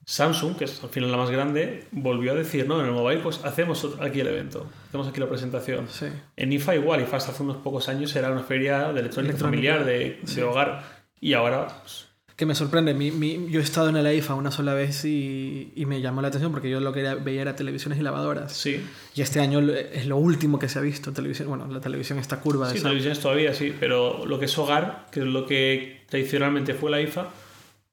Samsung, 0.07 0.57
que 0.57 0.65
es 0.65 0.83
al 0.83 0.89
final 0.89 1.11
la 1.11 1.19
más 1.19 1.31
grande, 1.31 1.85
volvió 1.93 2.33
a 2.33 2.35
decir, 2.35 2.67
no, 2.67 2.81
en 2.81 2.87
el 2.87 2.93
mobile 2.93 3.21
pues 3.21 3.45
hacemos 3.45 3.87
aquí 4.01 4.21
el 4.21 4.29
evento, 4.29 4.67
hacemos 4.89 5.07
aquí 5.07 5.21
la 5.21 5.29
presentación. 5.29 5.87
Sí. 5.91 6.07
En 6.37 6.51
IFA 6.51 6.77
igual, 6.77 7.03
IFA 7.03 7.19
hasta 7.19 7.33
hace 7.33 7.43
unos 7.43 7.59
pocos 7.59 7.91
años 7.91 8.17
era 8.17 8.31
una 8.31 8.43
feria 8.43 8.93
de 8.93 9.01
electrónica, 9.01 9.35
Electrónica, 9.35 9.75
familiar, 9.75 9.85
de, 9.85 10.19
de 10.23 10.27
sí. 10.27 10.41
hogar 10.41 10.83
y 11.21 11.35
ahora 11.35 11.67
pues, 11.83 12.09
Que 12.37 12.47
me 12.47 12.55
sorprende. 12.57 12.95
Mi, 12.95 13.11
mi- 13.13 13.49
yo 13.51 13.61
he 13.61 13.63
estado 13.63 13.89
en 13.91 13.97
el 13.97 14.13
IFA 14.13 14.35
una 14.35 14.51
sola 14.51 14.75
vez 14.75 15.05
y, 15.05 15.73
y 15.77 15.87
me 15.87 16.01
llamó 16.01 16.21
la 16.21 16.29
atención 16.29 16.51
porque 16.51 16.69
yo 16.69 16.81
lo 16.81 16.93
que 16.93 17.01
era- 17.01 17.15
veía 17.15 17.43
era 17.43 17.55
televisiones 17.55 17.99
y 17.99 18.03
lavadoras. 18.03 18.53
sí, 18.53 18.85
Y 19.15 19.23
este 19.23 19.39
año 19.41 19.61
es 19.61 20.07
lo 20.07 20.17
último 20.17 20.59
que 20.59 20.69
se 20.69 20.79
ha 20.81 20.83
visto. 20.83 21.13
Televisión, 21.13 21.49
bueno, 21.49 21.67
la 21.69 21.81
televisión 21.81 22.19
está 22.19 22.41
curva 22.41 22.69
de 22.69 22.75
sí, 22.77 22.83
televisiones 22.83 23.21
todavía 23.21 23.55
sí, 23.55 23.73
pero 23.79 24.27
lo 24.27 24.39
que 24.41 24.47
es 24.47 24.59
hogar, 24.59 25.07
que 25.13 25.21
es 25.21 25.27
lo 25.27 25.47
que 25.47 26.03
tradicionalmente 26.09 26.75
fue 26.75 26.91
la 26.91 27.01
IFA, 27.01 27.29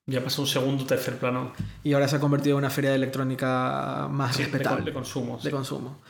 ya 0.08 0.23
pasa 0.23 0.39
a 0.39 0.41
un 0.41 0.47
segundo 0.47 0.86
tercer 0.88 1.17
plano. 1.17 1.54
Y 1.84 1.93
ahora 1.93 2.08
se 2.08 2.15
ha 2.15 2.19
convertido 2.19 2.56
en 2.56 2.63
una 2.63 2.71
feria 2.71 2.89
de 2.89 2.95
electrónica 2.95 4.08
más 4.10 4.36
Sí, 4.36 4.41
respetable. 4.43 4.86
de 4.86 4.93
consumo. 4.93 5.38
de 5.38 5.43
sí. 5.43 5.49
consumo. 5.51 6.01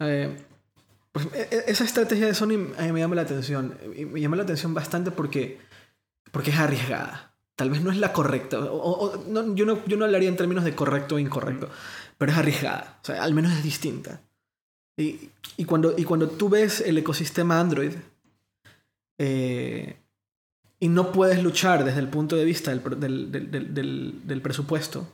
Eh, 0.00 0.36
pues, 1.10 1.26
e- 1.34 1.48
e- 1.56 1.64
esa 1.68 1.84
estrategia 1.84 2.26
de 2.26 2.34
Sony 2.34 2.52
a 2.78 2.82
mí 2.82 2.92
me 2.92 3.00
llama 3.00 3.14
la 3.16 3.22
atención. 3.22 3.74
Me 4.12 4.20
llama 4.20 4.36
la 4.36 4.42
atención 4.42 4.74
bastante 4.74 5.10
porque, 5.10 5.58
porque 6.30 6.50
es 6.50 6.58
arriesgada. 6.58 7.27
Tal 7.58 7.70
vez 7.70 7.82
no 7.82 7.90
es 7.90 7.96
la 7.96 8.12
correcta. 8.12 8.60
O- 8.60 9.24
no, 9.26 9.52
yo, 9.56 9.66
no, 9.66 9.84
yo 9.86 9.96
no 9.96 10.04
hablaría 10.04 10.28
en 10.28 10.36
términos 10.36 10.62
de 10.62 10.76
correcto 10.76 11.16
o 11.16 11.18
incorrecto. 11.18 11.68
Pero 12.16 12.30
es 12.30 12.38
arriesgada. 12.38 13.00
O 13.02 13.04
sea, 13.04 13.24
al 13.24 13.34
menos 13.34 13.50
es 13.52 13.64
distinta. 13.64 14.20
Y, 14.96 15.30
y 15.56 15.64
cuando, 15.64 15.92
y 15.98 16.04
cuando 16.04 16.28
tú 16.28 16.48
ves 16.48 16.80
el 16.80 16.96
ecosistema 16.98 17.58
Android 17.58 17.94
eh, 19.18 19.96
y 20.80 20.88
no 20.88 21.10
puedes 21.10 21.42
luchar 21.42 21.84
desde 21.84 21.98
el 22.00 22.08
punto 22.08 22.36
de 22.36 22.44
vista 22.44 22.70
del- 22.74 23.00
del- 23.30 23.74
del- 23.74 24.20
del 24.26 24.40
presupuesto, 24.42 25.12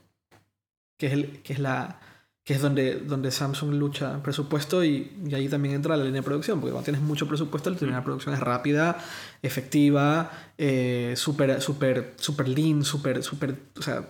que 0.98 1.06
es, 1.06 1.12
el, 1.14 1.42
que 1.42 1.54
es, 1.54 1.58
la, 1.58 1.98
que 2.44 2.52
es 2.54 2.60
donde, 2.60 2.96
donde 2.96 3.30
Samsung 3.30 3.72
lucha 3.74 4.22
presupuesto 4.22 4.84
y, 4.84 5.10
y 5.26 5.34
ahí 5.34 5.48
también 5.48 5.74
entra 5.74 5.96
la 5.96 6.04
línea 6.04 6.20
de 6.20 6.24
producción, 6.26 6.60
porque 6.60 6.72
cuando 6.72 6.84
tienes 6.84 7.00
mucho 7.02 7.26
presupuesto, 7.26 7.70
la 7.70 7.76
línea 7.80 7.96
de 7.96 8.02
producción 8.02 8.34
es 8.34 8.40
rápida, 8.40 8.98
efectiva, 9.42 10.30
eh, 10.58 11.14
súper 11.16 11.60
super, 11.62 12.12
super 12.16 12.48
lean, 12.48 12.84
súper, 12.84 13.22
súper, 13.22 13.56
o 13.78 13.82
sea, 13.82 14.08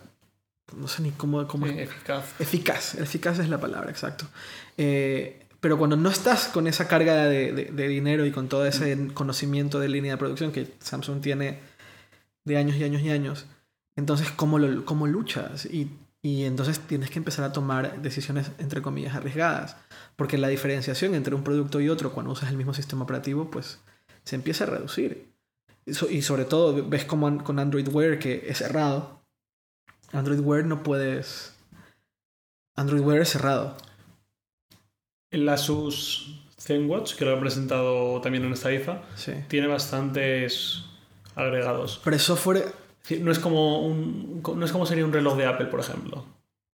no 0.77 0.89
sé 0.89 1.03
ni 1.03 1.11
cómo... 1.13 1.47
cómo 1.47 1.67
Sí, 1.67 1.79
eficaz. 1.79 2.41
Eficaz, 2.41 2.95
eficaz 2.97 3.39
es 3.39 3.49
la 3.49 3.61
palabra, 3.61 3.91
exacto. 3.91 4.27
Eh, 4.77 5.47
pero 5.61 5.79
cuando 5.79 5.97
no 5.97 6.09
estás 6.11 6.47
con 6.49 6.67
esa 6.67 6.89
carga 6.89 7.27
de, 7.27 7.53
de- 7.53 7.65
de 7.67 7.89
dinero 7.89 8.27
y 8.27 8.33
con 8.33 8.49
todo 8.49 8.67
ese 8.67 9.09
conocimiento 9.15 9.79
de 9.79 9.89
línea 9.89 10.13
de 10.13 10.19
producción 10.19 10.51
que 10.53 10.75
Samsung 10.81 11.21
tiene 11.21 11.61
de 12.45 12.57
años 12.57 12.77
y 12.77 12.85
años 12.85 13.01
y 13.03 13.11
años, 13.11 13.47
entonces 13.97 14.31
¿cómo, 14.31 14.59
lo, 14.59 14.85
cómo 14.85 15.07
luchas? 15.07 15.67
Y, 15.67 15.91
y 16.25 16.45
entonces 16.45 16.81
tienes 16.81 17.11
que 17.11 17.19
empezar 17.19 17.45
a 17.45 17.53
tomar 17.53 18.01
decisiones, 18.01 18.51
entre 18.57 18.81
comillas, 18.81 19.15
arriesgadas. 19.15 19.77
Porque 20.17 20.39
la 20.39 20.49
diferenciación 20.49 21.15
entre 21.15 21.35
un 21.35 21.45
producto 21.45 21.81
y 21.83 21.91
otro 21.91 22.13
cuando 22.13 22.33
usas 22.33 22.49
el 22.51 22.57
mismo 22.57 22.73
sistema 22.73 23.03
operativo, 23.05 23.51
pues 23.51 23.79
se 24.25 24.35
empieza 24.37 24.65
a 24.65 24.69
reducir. 24.69 25.31
y 25.87 25.93
so- 25.93 26.09
y 26.09 26.23
sobre 26.23 26.47
todo 26.47 26.89
ves 26.89 27.05
como 27.05 27.45
con 27.45 27.59
Android 27.59 27.87
Wear 27.89 28.19
que 28.19 28.47
es 28.49 28.57
cerrado. 28.57 29.21
Android 30.13 30.41
Wear 30.41 30.65
no 30.65 30.83
puedes. 30.83 31.55
Android 32.75 33.03
Wear 33.03 33.21
es 33.21 33.29
cerrado. 33.29 33.77
El 35.31 35.47
Asus 35.47 36.41
ZenWatch, 36.59 37.17
que 37.17 37.27
lo 37.27 37.37
he 37.37 37.41
presentado 37.41 38.19
también 38.23 38.45
en 38.47 38.53
esta 38.55 38.73
IFA, 38.73 39.03
Sí. 39.15 39.33
tiene 39.49 39.67
bastantes 39.67 40.85
agregados. 41.35 42.01
Pero 42.03 42.17
el 42.17 42.21
software. 42.23 42.73
No 43.21 43.31
es 43.31 43.39
como 43.39 43.81
un, 43.87 44.43
no 44.57 44.65
es 44.65 44.73
como 44.73 44.87
sería 44.87 45.05
un 45.05 45.13
reloj 45.13 45.37
de 45.37 45.47
Apple, 45.47 45.67
por 45.67 45.81
ejemplo, 45.81 46.25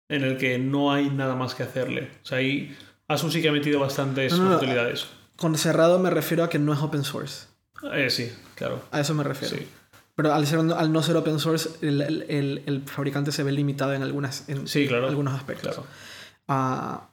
en 0.08 0.22
el 0.22 0.36
que 0.38 0.58
no 0.58 0.92
hay 0.92 1.10
nada 1.10 1.34
más 1.34 1.54
que 1.54 1.62
hacerle. 1.64 2.10
O 2.22 2.26
sea, 2.26 2.38
ahí 2.38 2.76
Asus 3.08 3.32
sí 3.32 3.42
que 3.42 3.48
ha 3.48 3.52
metido 3.52 3.80
bastantes 3.80 4.32
No, 4.32 4.44
no, 4.44 4.50
no. 4.50 4.56
utilidades. 4.56 5.06
Con 5.36 5.56
cerrado 5.56 5.98
me 5.98 6.10
refiero 6.10 6.44
a 6.44 6.48
que 6.48 6.58
no 6.60 6.72
es 6.72 6.78
open 6.80 7.02
source. 7.02 7.46
Eh, 7.92 8.10
sí, 8.10 8.30
claro. 8.54 8.82
A 8.92 9.00
eso 9.00 9.14
me 9.14 9.24
refiero. 9.24 9.56
Sí. 9.56 9.66
Pero 10.14 10.32
al, 10.34 10.46
ser, 10.46 10.58
al 10.60 10.92
no 10.92 11.02
ser 11.02 11.16
open 11.16 11.38
source, 11.40 11.70
el, 11.80 12.00
el- 12.02 12.22
el- 12.28 12.62
el 12.66 12.82
fabricante 12.82 13.32
se 13.32 13.42
ve 13.42 13.50
limitado 13.52 13.94
en, 13.94 14.02
algunas, 14.02 14.48
en 14.48 14.68
Sí, 14.68 14.86
claro. 14.86 15.08
algunos 15.08 15.34
aspectos. 15.34 15.74
Claro. 15.74 15.86
Ah, 16.46 17.08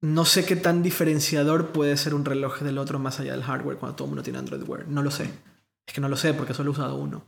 no 0.00 0.24
sé 0.24 0.44
qué 0.44 0.56
tan 0.56 0.82
diferenciador 0.82 1.68
puede 1.68 1.96
ser 1.96 2.14
un 2.14 2.24
reloj 2.24 2.60
del 2.60 2.78
otro 2.78 2.98
más 2.98 3.20
allá 3.20 3.32
del 3.32 3.42
hardware 3.42 3.76
cuando 3.78 3.96
todo 3.96 4.06
el 4.06 4.10
mundo 4.10 4.22
tiene 4.22 4.38
Android 4.38 4.62
Wear. 4.68 4.88
No 4.88 5.02
lo 5.02 5.10
sé. 5.10 5.30
Es 5.86 5.94
que 5.94 6.00
no 6.00 6.08
lo 6.08 6.16
sé 6.16 6.34
porque 6.34 6.54
solo 6.54 6.70
he 6.70 6.72
usado 6.72 6.96
uno. 6.96 7.24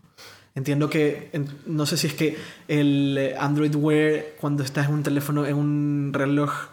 Entiendo 0.55 0.89
que, 0.89 1.31
no 1.67 1.85
sé 1.85 1.99
si 1.99 2.07
es 2.07 2.15
que 2.15 2.37
el 2.67 3.17
eh, 3.19 3.35
Android 3.39 3.75
Wear 3.75 4.25
cuando 4.41 4.63
estás 4.63 4.89
en 4.89 4.95
un 4.95 5.03
teléfono, 5.03 5.45
en 5.45 5.55
un 5.55 6.11
reloj 6.15 6.69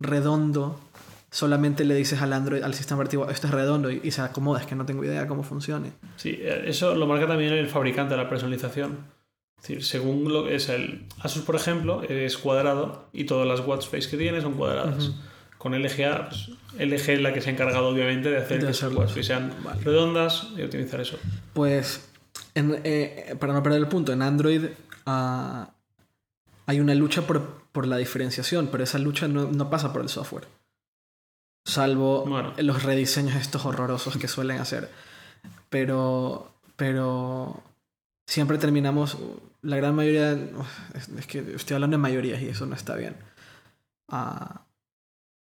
redondo, 0.00 0.80
solamente 1.30 1.84
le 1.84 1.94
dices 1.94 2.22
al 2.22 2.32
Android, 2.32 2.62
al 2.62 2.72
sistema 2.72 2.96
operativo, 2.96 3.28
esto 3.28 3.48
es 3.48 3.52
redondo 3.52 3.90
y, 3.90 4.00
y 4.02 4.10
se 4.12 4.22
acomoda. 4.22 4.60
Es 4.60 4.66
que 4.66 4.74
no 4.74 4.86
tengo 4.86 5.04
idea 5.04 5.28
cómo 5.28 5.42
funcione. 5.42 5.92
Sí, 6.16 6.38
eh, 6.40 6.64
eso 6.66 6.94
lo 6.94 7.06
marca 7.06 7.26
también 7.26 7.52
el 7.52 7.68
fabricante 7.68 8.14
de 8.14 8.22
la 8.22 8.30
personalización. 8.30 8.98
Es 9.62 9.68
decir, 9.68 9.84
según 9.84 10.32
lo 10.32 10.44
que 10.44 10.56
es 10.56 10.68
el 10.70 11.06
Asus, 11.20 11.42
por 11.42 11.54
ejemplo, 11.54 12.02
es 12.02 12.36
cuadrado 12.36 13.08
y 13.12 13.24
todas 13.24 13.46
las 13.46 13.60
watch 13.60 13.86
face 13.86 14.08
que 14.10 14.16
tiene 14.16 14.40
son 14.40 14.54
cuadradas. 14.54 15.12
Con 15.62 15.74
LGA, 15.80 16.28
pues, 16.28 16.48
LG 16.76 17.10
es 17.12 17.20
la 17.20 17.32
que 17.32 17.40
se 17.40 17.50
ha 17.50 17.52
encargado 17.52 17.88
obviamente 17.90 18.28
de 18.30 18.38
hacer 18.38 18.60
De 18.60 18.66
que 18.66 18.74
sus 18.74 19.24
sean 19.26 19.54
Vale. 19.62 19.80
redondas 19.82 20.48
y 20.56 20.62
optimizar 20.62 21.00
eso. 21.00 21.16
Pues, 21.52 22.08
en- 22.56 22.80
eh, 22.82 23.36
para 23.38 23.52
no 23.52 23.62
perder 23.62 23.78
el 23.80 23.86
punto, 23.86 24.12
en 24.12 24.22
Android 24.22 24.64
ah, 25.06 25.70
hay 26.66 26.80
una 26.80 26.96
lucha 26.96 27.22
por, 27.28 27.62
por 27.70 27.86
la 27.86 27.96
diferenciación, 27.98 28.70
pero 28.72 28.82
esa 28.82 28.98
lucha 28.98 29.28
no, 29.28 29.52
no 29.52 29.70
pasa 29.70 29.92
por 29.92 30.02
el 30.02 30.08
software. 30.08 30.48
Salvo 31.64 32.24
Bueno. 32.26 32.54
los 32.58 32.82
rediseños 32.82 33.36
estos 33.36 33.64
horrorosos 33.64 34.16
que 34.16 34.26
suelen 34.26 34.58
hacer. 34.58 34.90
Pero, 35.70 36.52
pero 36.74 37.62
siempre 38.26 38.58
terminamos, 38.58 39.16
la 39.62 39.76
gran 39.76 39.94
mayoría, 39.94 40.32
es, 40.94 41.08
es 41.16 41.26
que 41.28 41.38
estoy 41.54 41.74
hablando 41.76 41.96
de 41.96 42.02
mayorías 42.02 42.42
y 42.42 42.48
eso 42.48 42.66
no 42.66 42.74
está 42.74 42.96
bien. 42.96 43.14
Ah, 44.08 44.62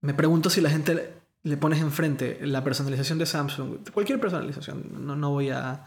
me 0.00 0.14
pregunto 0.14 0.50
si 0.50 0.60
la 0.60 0.70
gente 0.70 1.12
le, 1.42 1.56
pones 1.56 1.80
enfrente 1.80 2.38
la 2.42 2.62
personalización 2.64 3.18
de 3.18 3.26
Samsung, 3.26 3.90
cualquier 3.92 4.20
personalización, 4.20 4.84
no, 5.06 5.16
no 5.16 5.30
voy 5.30 5.50
a 5.50 5.86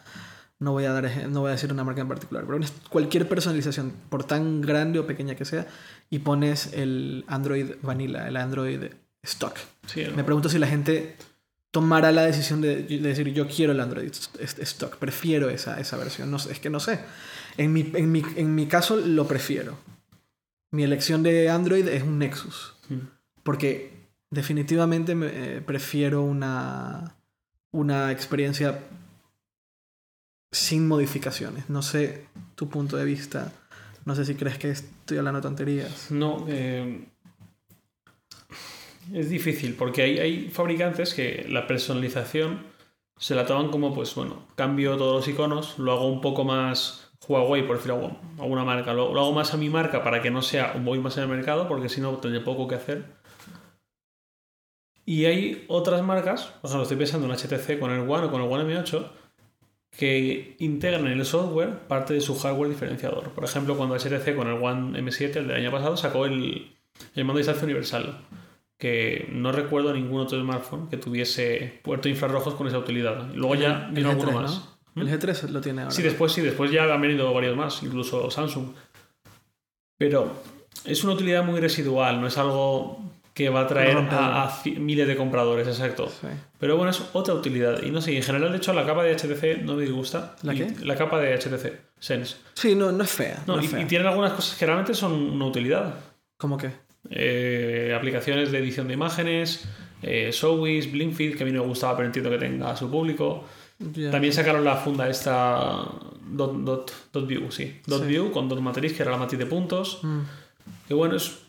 no 0.59 0.73
voy 0.73 0.85
a 0.85 0.93
dar 0.93 1.27
no 1.27 1.41
voy 1.41 1.49
a 1.49 1.53
decir 1.53 1.71
una 1.73 1.83
marca 1.83 2.01
en 2.01 2.07
particular, 2.07 2.45
pero 2.45 2.59
cualquier 2.89 3.27
personalización, 3.27 3.93
por 4.09 4.23
tan 4.23 4.61
grande 4.61 4.99
o 4.99 5.07
pequeña 5.07 5.35
que 5.35 5.45
sea, 5.45 5.67
y 6.09 6.19
pones 6.19 6.73
el 6.73 7.25
Android 7.27 7.71
Vanilla, 7.81 8.27
el 8.27 8.37
Android 8.37 8.83
stock. 9.23 9.55
Sí, 9.87 10.05
Me 10.15 10.23
pregunto 10.23 10.49
si 10.49 10.59
la 10.59 10.67
gente 10.67 11.15
tomará 11.71 12.11
la 12.11 12.23
decisión 12.23 12.61
de, 12.61 12.83
de 12.83 12.99
decir 12.99 13.33
yo 13.33 13.47
quiero 13.47 13.71
el 13.71 13.79
Android 13.79 14.11
stock, 14.39 14.97
prefiero 14.97 15.49
esa, 15.49 15.79
esa 15.79 15.97
versión. 15.97 16.29
No 16.29 16.37
es 16.37 16.59
que 16.59 16.69
no 16.69 16.79
sé. 16.79 16.99
En 17.57 17.73
mi, 17.73 17.91
en, 17.95 18.11
mi, 18.11 18.23
en 18.35 18.53
mi 18.55 18.67
caso 18.67 18.97
lo 18.97 19.27
prefiero. 19.27 19.77
Mi 20.71 20.83
elección 20.83 21.23
de 21.23 21.49
Android 21.49 21.87
es 21.87 22.03
un 22.03 22.19
Nexus. 22.19 22.75
Mm. 22.89 22.99
Porque 23.43 23.90
definitivamente 24.31 25.13
me, 25.13 25.27
eh, 25.27 25.61
prefiero 25.61 26.23
una, 26.23 27.15
una 27.71 28.11
experiencia 28.11 28.79
sin 30.51 30.87
modificaciones. 30.87 31.69
No 31.69 31.81
sé 31.81 32.25
tu 32.55 32.69
punto 32.69 32.97
de 32.97 33.05
vista. 33.05 33.53
No 34.05 34.15
sé 34.15 34.25
si 34.25 34.35
crees 34.35 34.57
que 34.57 34.71
estoy 34.71 35.17
hablando 35.19 35.41
tonterías. 35.41 36.09
No, 36.09 36.45
eh, 36.47 37.05
es 39.13 39.29
difícil 39.29 39.75
porque 39.75 40.01
hay, 40.01 40.19
hay 40.19 40.49
fabricantes 40.49 41.13
que 41.13 41.45
la 41.49 41.67
personalización 41.67 42.71
se 43.17 43.35
la 43.35 43.45
toman 43.45 43.69
como, 43.69 43.93
pues 43.93 44.15
bueno, 44.15 44.47
cambio 44.55 44.97
todos 44.97 45.17
los 45.17 45.27
iconos, 45.27 45.77
lo 45.77 45.91
hago 45.91 46.07
un 46.07 46.21
poco 46.21 46.43
más 46.43 47.11
Huawei, 47.27 47.65
por 47.67 47.77
decirlo 47.77 48.17
alguna 48.39 48.63
marca, 48.63 48.93
lo, 48.93 49.09
hago 49.11 49.31
más 49.31 49.53
a 49.53 49.57
mi 49.57 49.69
marca 49.69 50.03
para 50.03 50.21
que 50.21 50.31
no 50.31 50.41
sea 50.41 50.73
un 50.75 50.83
móvil 50.83 51.01
más 51.01 51.17
en 51.17 51.23
el 51.23 51.29
mercado, 51.29 51.67
porque 51.67 51.87
si 51.87 52.01
no 52.01 52.17
tendré 52.17 52.41
poco 52.41 52.67
que 52.67 52.75
hacer. 52.75 53.20
Y 55.11 55.25
hay 55.25 55.65
otras 55.67 56.01
marcas, 56.03 56.53
por 56.61 56.69
ejemplo, 56.69 56.83
estoy 56.83 56.95
pensando 56.95 57.27
en 57.27 57.33
HTC 57.33 57.79
con 57.79 57.91
el 57.91 58.09
One 58.09 58.27
o 58.27 58.31
con 58.31 58.41
el 58.41 58.49
One 58.49 58.63
M8, 58.63 59.07
que 59.97 60.55
integran 60.59 61.05
en 61.05 61.19
el 61.19 61.25
software 61.25 61.79
parte 61.79 62.13
de 62.13 62.21
su 62.21 62.39
hardware 62.39 62.69
diferenciador. 62.69 63.31
Por 63.31 63.43
ejemplo, 63.43 63.75
cuando 63.75 63.93
HTC 63.97 64.33
con 64.37 64.47
el 64.47 64.63
One 64.63 64.97
M7, 65.01 65.35
el 65.35 65.47
del 65.49 65.57
año 65.57 65.69
pasado, 65.69 65.97
sacó 65.97 66.25
el, 66.25 66.71
el 67.13 67.25
mando 67.25 67.33
de 67.33 67.39
distancia 67.39 67.65
universal, 67.65 68.21
que 68.77 69.27
no 69.33 69.51
recuerdo 69.51 69.93
ningún 69.93 70.21
otro 70.21 70.39
smartphone 70.39 70.87
que 70.87 70.95
tuviese 70.95 71.81
puerto 71.83 72.07
infrarrojos 72.07 72.53
con 72.53 72.67
esa 72.67 72.77
utilidad. 72.77 73.33
Luego 73.33 73.55
ya 73.55 73.89
vino 73.91 74.11
G3, 74.11 74.11
alguno 74.11 74.31
¿no? 74.31 74.41
más. 74.43 74.61
El 74.95 75.09
G3 75.09 75.49
lo 75.49 75.59
tiene 75.59 75.81
ahora. 75.81 75.93
Sí, 75.93 76.03
después 76.03 76.31
sí, 76.31 76.39
después 76.39 76.71
ya 76.71 76.85
han 76.85 77.01
venido 77.01 77.33
varios 77.33 77.57
más, 77.57 77.83
incluso 77.83 78.31
Samsung. 78.31 78.67
Pero 79.97 80.31
es 80.85 81.03
una 81.03 81.15
utilidad 81.15 81.43
muy 81.43 81.59
residual, 81.59 82.21
no 82.21 82.27
es 82.27 82.37
algo 82.37 83.10
que 83.33 83.49
va 83.49 83.61
a 83.61 83.67
traer 83.67 83.97
a, 83.97 84.53
miles 84.77 85.07
de 85.07 85.15
compradores, 85.15 85.67
exacto. 85.67 86.09
Sí. 86.09 86.27
Pero 86.59 86.75
bueno, 86.75 86.91
es 86.91 87.01
otra 87.13 87.33
utilidad. 87.33 87.81
Y 87.83 87.89
no 87.91 88.01
sé, 88.01 88.15
en 88.15 88.23
general, 88.23 88.51
de 88.51 88.57
hecho, 88.57 88.73
la 88.73 88.85
capa 88.85 89.03
de 89.03 89.15
HTC 89.15 89.63
no 89.63 89.75
me 89.75 89.83
disgusta. 89.83 90.35
¿La 90.43 90.53
qué? 90.53 90.73
La 90.83 90.95
capa 90.95 91.19
de 91.19 91.33
HTC, 91.37 91.79
Sense. 91.99 92.35
Sí, 92.53 92.75
no, 92.75 92.91
no 92.91 93.03
es 93.03 93.09
fea. 93.11 93.43
No, 93.47 93.55
no 93.55 93.61
y, 93.61 93.65
es 93.65 93.71
fea. 93.71 93.81
y 93.81 93.85
tienen 93.85 94.07
algunas 94.07 94.33
cosas 94.33 94.57
que 94.57 94.65
realmente 94.65 94.93
son 94.93 95.13
una 95.13 95.45
utilidad. 95.45 95.95
¿Cómo 96.37 96.57
que? 96.57 96.71
Eh, 97.09 97.93
aplicaciones 97.97 98.51
de 98.51 98.59
edición 98.59 98.87
de 98.87 98.93
imágenes, 98.95 99.65
eh, 100.01 100.29
Showbiz, 100.33 100.91
Blinkfeed, 100.91 101.35
que 101.37 101.43
a 101.43 101.45
mí 101.45 101.51
no 101.51 101.61
me 101.61 101.67
gustaba, 101.67 101.95
pero 101.95 102.07
entiendo 102.07 102.29
que 102.29 102.37
tenga 102.37 102.71
a 102.71 102.75
su 102.77 102.89
público. 102.91 103.45
También 104.11 104.31
sacaron 104.33 104.63
la 104.63 104.75
funda 104.75 105.09
esta 105.09 105.83
dot, 106.27 106.53
dot, 106.57 106.91
dot 107.11 107.25
view, 107.27 107.51
sí. 107.51 107.81
Dot 107.87 108.01
Sí. 108.03 108.07
view 108.07 108.31
con 108.31 108.47
dot 108.47 108.59
matriz, 108.59 108.93
que 108.93 109.01
era 109.03 109.11
la 109.11 109.17
matriz 109.17 109.39
de 109.39 109.45
puntos. 109.47 109.99
Mm, 110.03 110.19
Que 110.87 110.93
bueno, 110.93 111.15
es 111.15 111.39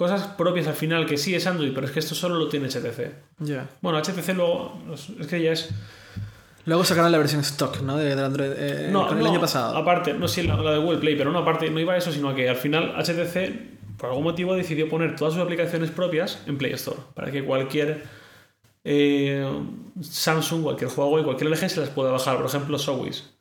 cosas 0.00 0.28
propias 0.28 0.66
al 0.66 0.72
final, 0.72 1.04
que 1.04 1.18
sí 1.18 1.34
es 1.34 1.46
Android, 1.46 1.72
pero 1.74 1.86
es 1.86 1.92
que 1.92 1.98
esto 1.98 2.14
solo 2.14 2.36
lo 2.36 2.48
tiene 2.48 2.68
HTC. 2.70 3.12
ya. 3.40 3.68
Bueno, 3.82 3.98
HTC 3.98 4.34
luego, 4.34 4.80
es 4.94 5.26
que 5.26 5.42
ya 5.42 5.52
es... 5.52 5.68
Luego 6.64 6.84
sacaron 6.84 7.12
la 7.12 7.18
versión 7.18 7.42
stock, 7.42 7.82
¿no? 7.82 7.98
De, 7.98 8.16
de 8.16 8.24
Android 8.24 8.50
eh, 8.56 8.88
No, 8.90 9.12
el 9.12 9.18
no, 9.18 9.26
año 9.26 9.38
pasado. 9.38 9.76
Aparte, 9.76 10.14
no 10.14 10.26
sí, 10.26 10.42
la, 10.42 10.56
la 10.56 10.70
de 10.72 10.78
Google 10.78 11.00
Play, 11.00 11.16
pero 11.16 11.30
no, 11.30 11.40
aparte, 11.40 11.68
no 11.68 11.78
iba 11.78 11.92
a 11.92 11.98
eso, 11.98 12.10
sino 12.12 12.34
que 12.34 12.48
al 12.48 12.56
final 12.56 12.94
HTC, 12.96 13.98
por 13.98 14.08
algún 14.08 14.24
motivo, 14.24 14.54
decidió 14.54 14.88
poner 14.88 15.16
todas 15.16 15.34
sus 15.34 15.42
aplicaciones 15.42 15.90
propias 15.90 16.42
en 16.46 16.56
Play 16.56 16.72
Store, 16.72 17.00
para 17.12 17.30
que 17.30 17.44
cualquier 17.44 18.02
eh, 18.84 19.46
Samsung, 20.00 20.62
cualquier 20.62 20.90
Huawei, 20.96 21.24
cualquier 21.24 21.50
LG 21.50 21.68
se 21.68 21.80
las 21.80 21.90
pueda 21.90 22.10
bajar. 22.10 22.38
Por 22.38 22.46
ejemplo, 22.46 22.78
Showbiz. 22.78 23.34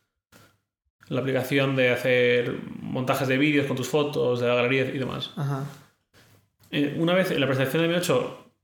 La 1.07 1.21
aplicación 1.21 1.77
de 1.77 1.91
hacer 1.91 2.53
montajes 2.81 3.29
de 3.29 3.37
vídeos 3.37 3.65
con 3.65 3.77
tus 3.77 3.87
fotos, 3.87 4.41
de 4.41 4.47
la 4.49 4.55
galería 4.55 4.83
y 4.93 4.97
demás. 4.97 5.31
Ajá. 5.37 5.63
Eh, 6.71 6.95
una 6.97 7.13
vez 7.13 7.31
en 7.31 7.39
la 7.39 7.47
presentación 7.47 7.83
de 7.89 7.97
M8 7.97 8.07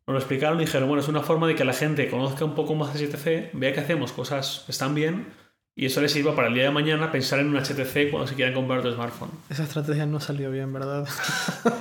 nos 0.07 0.13
lo 0.13 0.17
explicaron 0.17 0.59
y 0.61 0.65
dijeron, 0.65 0.87
bueno, 0.87 1.01
es 1.01 1.07
una 1.09 1.21
forma 1.21 1.47
de 1.47 1.55
que 1.55 1.65
la 1.65 1.73
gente 1.73 2.07
conozca 2.09 2.45
un 2.45 2.53
poco 2.55 2.75
más 2.75 2.95
HTC, 2.95 3.49
vea 3.53 3.73
que 3.73 3.79
hacemos 3.79 4.11
cosas 4.11 4.61
que 4.65 4.71
están 4.71 4.93
bien 4.93 5.27
y 5.77 5.87
eso 5.87 5.99
les 5.99 6.11
sirva 6.13 6.35
para 6.35 6.47
el 6.47 6.53
día 6.53 6.63
de 6.65 6.71
mañana 6.71 7.11
pensar 7.11 7.39
en 7.39 7.47
un 7.47 7.57
HTC 7.57 8.09
cuando 8.11 8.27
se 8.27 8.35
quieran 8.35 8.53
comprar 8.53 8.79
otro 8.79 8.93
smartphone. 8.93 9.31
Esa 9.49 9.63
estrategia 9.63 10.05
no 10.05 10.19
salió 10.21 10.49
bien, 10.51 10.71
¿verdad? 10.71 11.05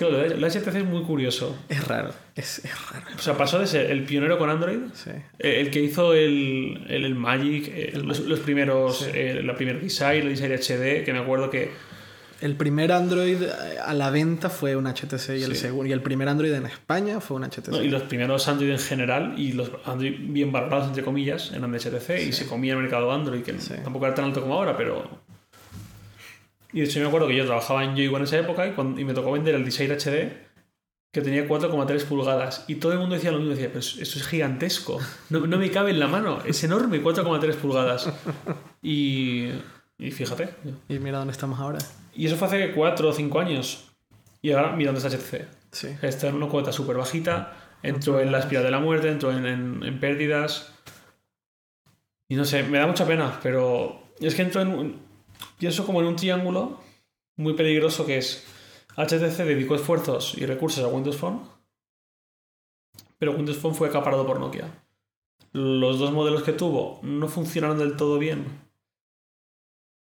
De 0.00 0.36
la 0.38 0.48
HTC 0.48 0.68
es 0.76 0.84
muy 0.84 1.02
curioso. 1.02 1.56
Es 1.68 1.86
raro. 1.86 2.10
Es, 2.36 2.64
es 2.64 2.90
raro. 2.90 3.04
O 3.16 3.18
sea, 3.18 3.36
pasó 3.36 3.58
de 3.58 3.66
ser 3.66 3.90
el 3.90 4.04
pionero 4.04 4.38
con 4.38 4.48
Android, 4.50 4.78
Sí. 4.94 5.10
eh, 5.38 5.60
el 5.60 5.70
que 5.70 5.80
hizo 5.80 6.14
el, 6.14 6.86
el, 6.88 7.04
el 7.04 7.14
Magic, 7.14 7.68
eh, 7.74 7.92
los, 8.02 8.20
los 8.20 8.40
primeros, 8.40 8.98
Sí. 9.00 9.10
eh, 9.12 9.42
la 9.42 9.54
primera 9.56 9.78
Desire, 9.78 10.20
el 10.20 10.28
Desire 10.30 10.54
HD, 10.56 11.04
que 11.04 11.12
me 11.12 11.18
acuerdo 11.18 11.50
que 11.50 11.70
El 12.40 12.54
primer 12.56 12.92
Android 12.92 13.42
eh, 13.42 13.78
a 13.84 13.94
la 13.94 14.10
venta 14.10 14.48
fue 14.48 14.76
un 14.76 14.86
HTC 14.86 15.30
y 15.38 15.42
el 15.42 15.56
segundo. 15.56 15.86
Y 15.86 15.92
el 15.92 16.02
primer 16.02 16.28
Android 16.28 16.52
en 16.52 16.66
España 16.66 17.20
fue 17.20 17.36
un 17.36 17.44
HTC. 17.44 17.68
No, 17.68 17.82
y 17.82 17.88
los 17.88 18.02
primeros 18.04 18.46
Android 18.46 18.70
en 18.70 18.78
general 18.78 19.34
y 19.36 19.52
los 19.52 19.70
Android 19.84 20.14
bien 20.20 20.52
valorados, 20.52 20.86
entre 20.88 21.02
comillas, 21.02 21.50
eran 21.52 21.72
de 21.72 21.78
HTC 21.78 22.28
y 22.28 22.32
se 22.32 22.46
comía 22.46 22.74
el 22.74 22.80
mercado 22.80 23.10
Android, 23.10 23.42
que 23.42 23.58
Sí. 23.58 23.74
tampoco 23.82 24.06
era 24.06 24.14
tan 24.14 24.26
alto 24.26 24.40
como 24.42 24.54
ahora, 24.54 24.76
pero. 24.76 25.08
Y 26.72 26.80
de 26.80 26.84
hecho, 26.86 26.98
yo 26.98 27.02
me 27.02 27.08
acuerdo 27.08 27.26
que 27.28 27.34
yo 27.36 27.44
trabajaba 27.46 27.82
en 27.82 27.96
Yoigo 27.96 28.16
en 28.18 28.22
esa 28.24 28.38
época 28.38 28.66
y, 28.68 28.72
cuando- 28.72 29.00
y 29.00 29.04
me 29.04 29.14
tocó 29.14 29.32
vender 29.32 29.54
el 29.54 29.64
Desire 29.64 29.94
HD 29.96 30.46
que 31.10 31.22
tenía 31.22 31.48
4,3 31.48 32.04
pulgadas. 32.04 32.64
Y 32.68 32.74
todo 32.76 32.92
el 32.92 32.98
mundo 32.98 33.14
decía 33.14 33.32
lo 33.32 33.38
mismo, 33.38 33.52
decía, 33.54 33.68
pero 33.68 33.80
esto 33.80 34.00
es 34.02 34.26
gigantesco. 34.28 35.00
No, 35.30 35.46
no 35.46 35.56
me 35.58 35.70
cabe 35.70 35.90
en 35.90 35.98
la 35.98 36.06
mano. 36.06 36.40
Es 36.44 36.62
enorme, 36.62 37.02
4,3 37.02 37.56
pulgadas. 37.56 38.10
Y, 38.82 39.48
y 39.98 40.10
fíjate. 40.10 40.50
Y 40.88 40.98
mira 40.98 41.18
dónde 41.18 41.32
estamos 41.32 41.58
ahora. 41.58 41.78
Y 42.18 42.26
eso 42.26 42.36
fue 42.36 42.48
hace 42.48 42.72
4 42.72 43.08
o 43.08 43.12
5 43.12 43.38
años. 43.40 43.92
Y 44.42 44.52
ahora 44.52 44.74
mira 44.76 44.92
dónde 44.92 45.06
está 45.06 45.16
HTC. 45.16 45.46
Sí. 45.72 45.88
Está 46.02 46.28
en 46.28 46.34
una 46.36 46.48
cuota 46.48 46.72
súper 46.72 46.96
bajita. 46.96 47.56
Entró 47.82 48.20
en 48.20 48.32
la 48.32 48.40
espiral 48.40 48.64
de 48.64 48.70
la 48.70 48.80
muerte, 48.80 49.08
entró 49.08 49.30
en, 49.32 49.46
en- 49.46 49.82
en 49.84 50.00
pérdidas. 50.00 50.72
Y 52.28 52.34
no 52.36 52.44
sé, 52.44 52.62
me 52.64 52.78
da 52.78 52.86
mucha 52.86 53.06
pena, 53.06 53.38
pero 53.42 54.02
es 54.20 54.34
que 54.34 54.42
entró 54.42 54.60
en 54.60 54.68
un, 54.68 55.00
pienso 55.58 55.86
como 55.86 56.00
en 56.00 56.08
un 56.08 56.16
triángulo 56.16 56.80
muy 57.36 57.54
peligroso 57.54 58.04
que 58.04 58.18
es 58.18 58.44
HTC 58.96 59.44
dedicó 59.44 59.76
esfuerzos 59.76 60.36
y 60.36 60.44
recursos 60.44 60.84
a 60.84 60.88
Windows 60.88 61.16
Phone, 61.16 61.40
pero 63.18 63.32
Windows 63.32 63.58
Phone 63.58 63.74
fue 63.74 63.88
acaparado 63.88 64.26
por 64.26 64.40
Nokia. 64.40 64.68
Los 65.52 65.98
dos 65.98 66.12
modelos 66.12 66.42
que 66.42 66.52
tuvo 66.52 67.00
no 67.02 67.28
funcionaron 67.28 67.78
del 67.78 67.96
todo 67.96 68.18
bien. 68.18 68.44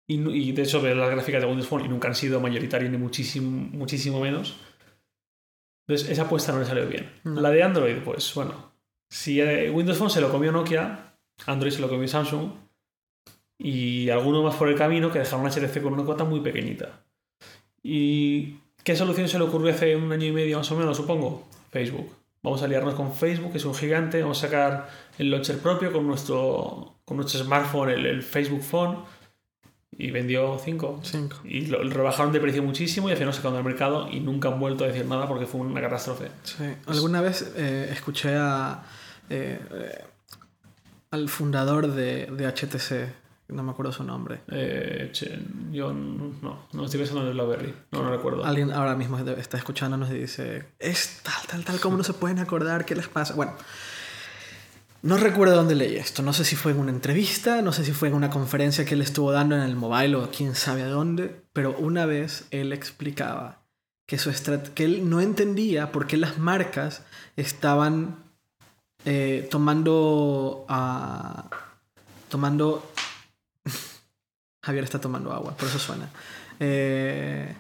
Y, 0.07 0.53
de 0.53 0.63
hecho 0.63 0.83
ves 0.83 0.97
las 0.97 1.11
gráficas 1.11 1.41
de 1.41 1.47
Windows 1.47 1.69
Phone 1.69 1.87
y 1.87 1.89
nunca 1.89 2.09
han 2.09 2.15
sido 2.15 2.41
mayoritarios 2.41 2.91
ni 2.91 2.99
muchísimo, 2.99 3.51
muchísimo 3.73 4.21
menos. 4.21 4.57
Entonces 5.87 6.11
esa 6.11 6.23
apuesta 6.23 6.53
no 6.53 6.59
le 6.59 6.67
salió 6.67 6.87
bien. 6.87 7.11
La 7.25 7.51
de 7.51 7.63
Android, 7.63 7.97
pues 8.05 8.35
bueno, 8.35 8.73
si 9.11 9.41
eh, 9.41 9.71
Windows 9.71 9.99
Phone 9.99 10.11
se 10.11 10.21
lo 10.21 10.31
comió 10.31 10.53
Nokia, 10.53 11.17
Android 11.47 11.73
se 11.73 11.81
lo 11.81 11.89
comió 11.89 12.07
Samsung 12.09 12.51
y 13.59 14.11
alguno 14.11 14.43
más 14.43 14.57
por 14.57 14.69
el 14.69 14.77
camino 14.77 15.11
que 15.11 15.21
dejaron 15.21 15.47
HTC 15.47 15.83
con 15.83 15.93
una 15.93 16.05
cuota 16.05 16.25
muy 16.25 16.41
pequeñita. 16.41 17.05
¿Y 17.83 18.59
qué 18.85 18.97
solución 18.97 19.29
se 19.29 19.39
le 19.39 19.45
ocurrió 19.45 19.73
hace 19.73 19.97
un 19.97 20.11
año 20.13 20.27
y 20.27 20.33
medio 20.33 20.59
más 20.59 20.71
o 20.71 20.77
menos, 20.77 20.97
supongo? 20.97 21.49
Facebook. 21.71 22.11
Vamos 22.43 22.63
a 22.63 22.65
aliarnos 22.65 22.95
con 22.95 23.13
Facebook, 23.13 23.53
que 23.53 23.59
es 23.59 23.65
un 23.65 23.75
gigante, 23.75 24.21
vamos 24.21 24.43
a 24.43 24.49
sacar 24.49 24.89
el 25.19 25.31
launcher 25.31 25.59
propio 25.59 25.93
con 25.93 26.07
nuestro, 26.07 26.97
con 27.05 27.17
nuestro 27.17 27.45
smartphone, 27.45 27.91
el, 27.91 28.07
el 28.07 28.23
Facebook 28.23 28.63
Phone, 28.63 29.05
y 29.97 30.11
vendió 30.11 30.59
5. 30.59 31.01
Cinco. 31.03 31.37
Y 31.45 31.67
lo, 31.67 31.83
lo 31.85 31.91
rebajaron 31.91 32.33
de 32.33 32.41
precio 32.41 32.63
muchísimo 32.63 33.09
y 33.09 33.13
al 33.13 33.19
final 33.19 33.35
sacaron 33.35 33.55
del 33.55 33.65
mercado 33.65 34.09
y 34.11 34.21
nunca 34.21 34.49
han 34.49 34.59
vuelto 34.59 34.85
a 34.85 34.89
decir 34.89 35.07
nada 35.07 35.29
porque 35.29 35.47
fue 35.47 35.61
una 35.61 35.81
catástrofe. 35.81 36.29
Sí. 36.45 36.65
Alguna 36.87 37.21
vez 37.21 37.53
eh, 37.57 37.89
escuché 37.93 38.35
a, 38.35 38.83
eh, 39.29 39.61
eh, 39.71 40.05
al 41.11 41.29
fundador 41.29 41.93
de, 41.93 42.27
de 42.27 42.47
HTC, 42.47 43.23
no 43.49 43.63
me 43.63 43.73
acuerdo 43.73 43.93
su 43.93 44.03
nombre. 44.03 44.41
Eh, 44.49 45.11
che, 45.13 45.39
yo 45.71 45.93
no, 45.93 46.67
no 46.73 46.85
estoy 46.85 46.99
pensando 46.99 47.23
en 47.23 47.29
el 47.29 47.35
Blackberry, 47.35 47.75
no, 47.93 48.03
no 48.03 48.11
recuerdo. 48.11 48.45
Alguien 48.45 48.73
ahora 48.73 48.97
mismo 48.97 49.19
está 49.19 49.59
escuchándonos 49.59 50.11
y 50.11 50.15
dice, 50.15 50.65
es 50.79 51.21
tal, 51.23 51.47
tal, 51.49 51.65
tal, 51.65 51.81
¿cómo 51.81 51.99
no 51.99 52.05
se 52.05 52.15
pueden 52.15 52.39
acordar? 52.39 52.85
¿Qué 52.87 52.95
les 52.95 53.09
pasa? 53.09 53.35
Bueno, 53.35 53.53
no 55.03 55.17
recuerdo 55.17 55.57
dónde 55.57 55.75
leí 55.75 55.97
esto. 55.97 56.23
No 56.23 56.33
sé 56.33 56.45
si 56.45 56.55
fue 56.55 56.73
en 56.73 56.79
una 56.79 56.93
entrevista, 56.93 57.61
no 57.61 57.73
sé 57.73 57.85
si 57.85 57.93
fue 57.93 58.09
en 58.09 58.15
una 58.15 58.31
conferencia 58.31 58.85
que 58.85 58.95
él 58.95 59.03
estuvo 59.03 59.33
dando 59.33 59.57
en 59.57 59.63
el 59.63 59.75
mobile 59.75 60.15
o 60.17 60.31
quién 60.31 60.55
sabe 60.55 60.85
dónde, 60.85 61.43
pero 61.53 61.77
una 61.77 62.07
vez 62.07 62.47
él 62.51 62.73
explicaba 62.73 63.63
que, 64.07 64.19
su 64.19 64.31
que 64.75 64.85
él 64.85 65.11
no 65.11 65.21
entendía 65.21 65.91
por 65.91 66.07
qué 66.07 66.17
las 66.17 66.39
marcas 66.39 67.03
estaban 67.37 68.17
eh, 69.05 69.49
tomando... 69.51 70.67
tomando... 72.29 72.89
Javier 74.63 74.85
está 74.85 75.01
tomando 75.01 75.33
agua, 75.33 75.57
por 75.57 75.69
eso 75.69 75.81
suena. 75.81 76.09
Eh, 76.61 77.53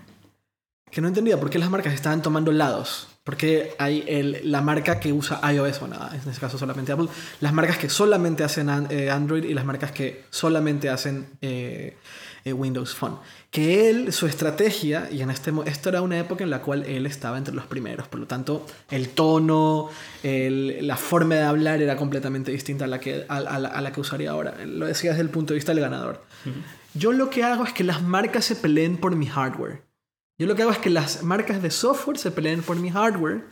que 0.92 1.00
no 1.00 1.09
entendía 1.09 1.40
por 1.40 1.50
qué 1.50 1.59
las 1.59 1.70
marcas 1.70 1.94
estaban 1.94 2.22
tomando 2.22 2.52
lados. 2.52 3.09
Porque 3.24 3.74
hay 3.78 4.04
el- 4.08 4.40
la 4.50 4.62
marca 4.62 4.98
que 4.98 5.12
usa 5.12 5.40
iOS, 5.52 5.78
bueno, 5.78 5.96
en 6.12 6.16
este 6.28 6.40
caso 6.40 6.58
solamente 6.58 6.90
Apple, 6.90 7.06
las 7.40 7.52
marcas 7.52 7.78
que 7.78 7.88
solamente 7.88 8.42
hacen 8.42 8.68
an- 8.68 8.88
eh, 8.90 9.11
Android 9.11 9.44
y 9.44 9.54
las 9.54 9.64
marcas 9.64 9.92
que 9.92 10.24
solamente 10.30 10.88
hacen 10.90 11.26
eh, 11.40 11.96
eh, 12.44 12.52
Windows 12.52 12.96
Phone. 12.96 13.18
Que 13.52 13.88
él, 13.90 14.12
su 14.12 14.26
estrategia, 14.26 15.08
y 15.12 15.20
en 15.22 15.30
este, 15.30 15.52
esto 15.66 15.90
era 15.90 16.02
una 16.02 16.18
época 16.18 16.42
en 16.42 16.50
la 16.50 16.62
cual 16.62 16.85
él 16.85 17.06
estaba 17.06 17.38
entre 17.38 17.54
los 17.54 17.66
primeros, 17.66 18.08
por 18.08 18.18
lo 18.18 18.26
tanto, 18.26 18.66
el 18.90 19.11
tono, 19.11 19.88
el- 20.24 20.85
la 20.85 20.96
forma 20.96 21.37
de 21.37 21.42
hablar 21.42 21.80
era 21.80 21.94
completamente 21.96 22.50
distinta 22.50 22.87
a 22.87 22.88
la, 22.88 22.98
que, 22.98 23.24
a, 23.28 23.37
a 23.37 23.58
la, 23.61 23.68
a 23.68 23.80
la 23.80 23.92
que 23.92 24.00
usaría 24.00 24.32
ahora. 24.32 24.56
Lo 24.66 24.87
decía 24.87 25.11
desde 25.11 25.22
el 25.22 25.30
punto 25.30 25.52
de 25.52 25.58
vista 25.58 25.72
del 25.72 25.80
ganador. 25.85 26.24
Yo 26.94 27.12
lo 27.12 27.30
que 27.30 27.44
hago 27.44 27.62
es 27.62 27.72
que 27.72 27.85
las 27.85 28.02
marcas 28.02 28.44
se 28.46 28.56
peleen 28.56 28.96
por 28.96 29.14
mi 29.14 29.26
hardware. 29.26 29.82
Yo 30.38 30.47
lo 30.47 30.55
que 30.55 30.62
hago 30.62 30.73
es 30.73 30.79
que 30.79 30.90
las 30.90 31.23
marcas 31.23 31.62
de 31.62 31.71
software 31.71 32.18
se 32.18 32.31
peleen 32.31 32.62
por 32.62 32.77
mi 32.77 32.90
hardware 32.90 33.45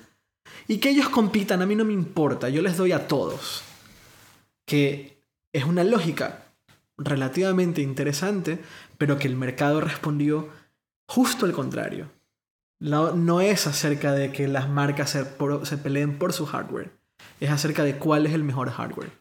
y 0.66 0.78
que 0.78 0.90
ellos 0.90 1.08
compitan, 1.08 1.62
a 1.62 1.66
mí 1.66 1.74
no 1.74 1.84
me 1.84 1.92
importa, 1.92 2.48
yo 2.48 2.62
les 2.62 2.76
doy 2.76 2.92
a 2.92 3.06
todos. 3.06 3.62
Que 4.66 5.22
es 5.52 5.64
una 5.64 5.84
lógica 5.84 6.44
relativamente 6.96 7.82
interesante, 7.82 8.58
pero 8.98 9.18
que 9.18 9.28
el 9.28 9.36
mercado 9.36 9.80
respondió 9.80 10.48
justo 11.06 11.46
al 11.46 11.52
contrario. 11.52 12.10
No, 12.78 13.40
es 13.40 13.66
acerca 13.66 14.12
de 14.12 14.32
que 14.32 14.48
las 14.48 14.68
marcas 14.68 15.10
se, 15.10 15.26
se 15.64 15.78
peleen 15.78 16.18
por 16.18 16.32
su 16.32 16.46
hardware, 16.46 16.90
es 17.38 17.50
acerca 17.50 17.84
de 17.84 17.98
cuál 17.98 18.26
es 18.26 18.32
el 18.32 18.42
mejor 18.42 18.70
hardware. 18.70 19.19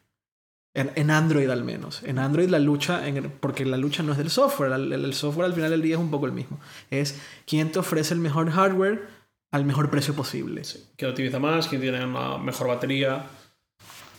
En, 0.75 0.91
en 0.95 1.09
Android 1.11 1.49
al 1.49 1.63
menos. 1.63 2.03
En 2.03 2.19
Android 2.19 2.47
la 2.49 2.59
lucha, 2.59 3.07
en- 3.07 3.31
porque 3.39 3.65
la 3.65 3.77
lucha 3.77 4.03
no 4.03 4.11
es 4.11 4.17
del 4.19 4.29
software, 4.29 4.71
el, 4.71 4.93
el 4.93 5.13
software 5.13 5.45
al 5.47 5.53
final 5.53 5.71
del 5.71 5.81
día 5.81 5.95
es 5.95 6.01
un 6.01 6.11
poco 6.11 6.25
el 6.27 6.31
mismo. 6.31 6.59
Es 6.91 7.19
quién 7.47 7.71
te 7.71 7.79
ofrece 7.79 8.13
el 8.13 8.19
mejor 8.19 8.49
hardware 8.51 9.07
al 9.51 9.65
mejor 9.65 9.89
precio 9.89 10.13
posible. 10.13 10.61
¿Quién 10.95 11.09
optimiza 11.11 11.39
más? 11.39 11.67
¿Quién 11.67 11.81
tiene 11.81 12.05
una 12.05 12.37
mejor 12.37 12.67
batería? 12.67 13.25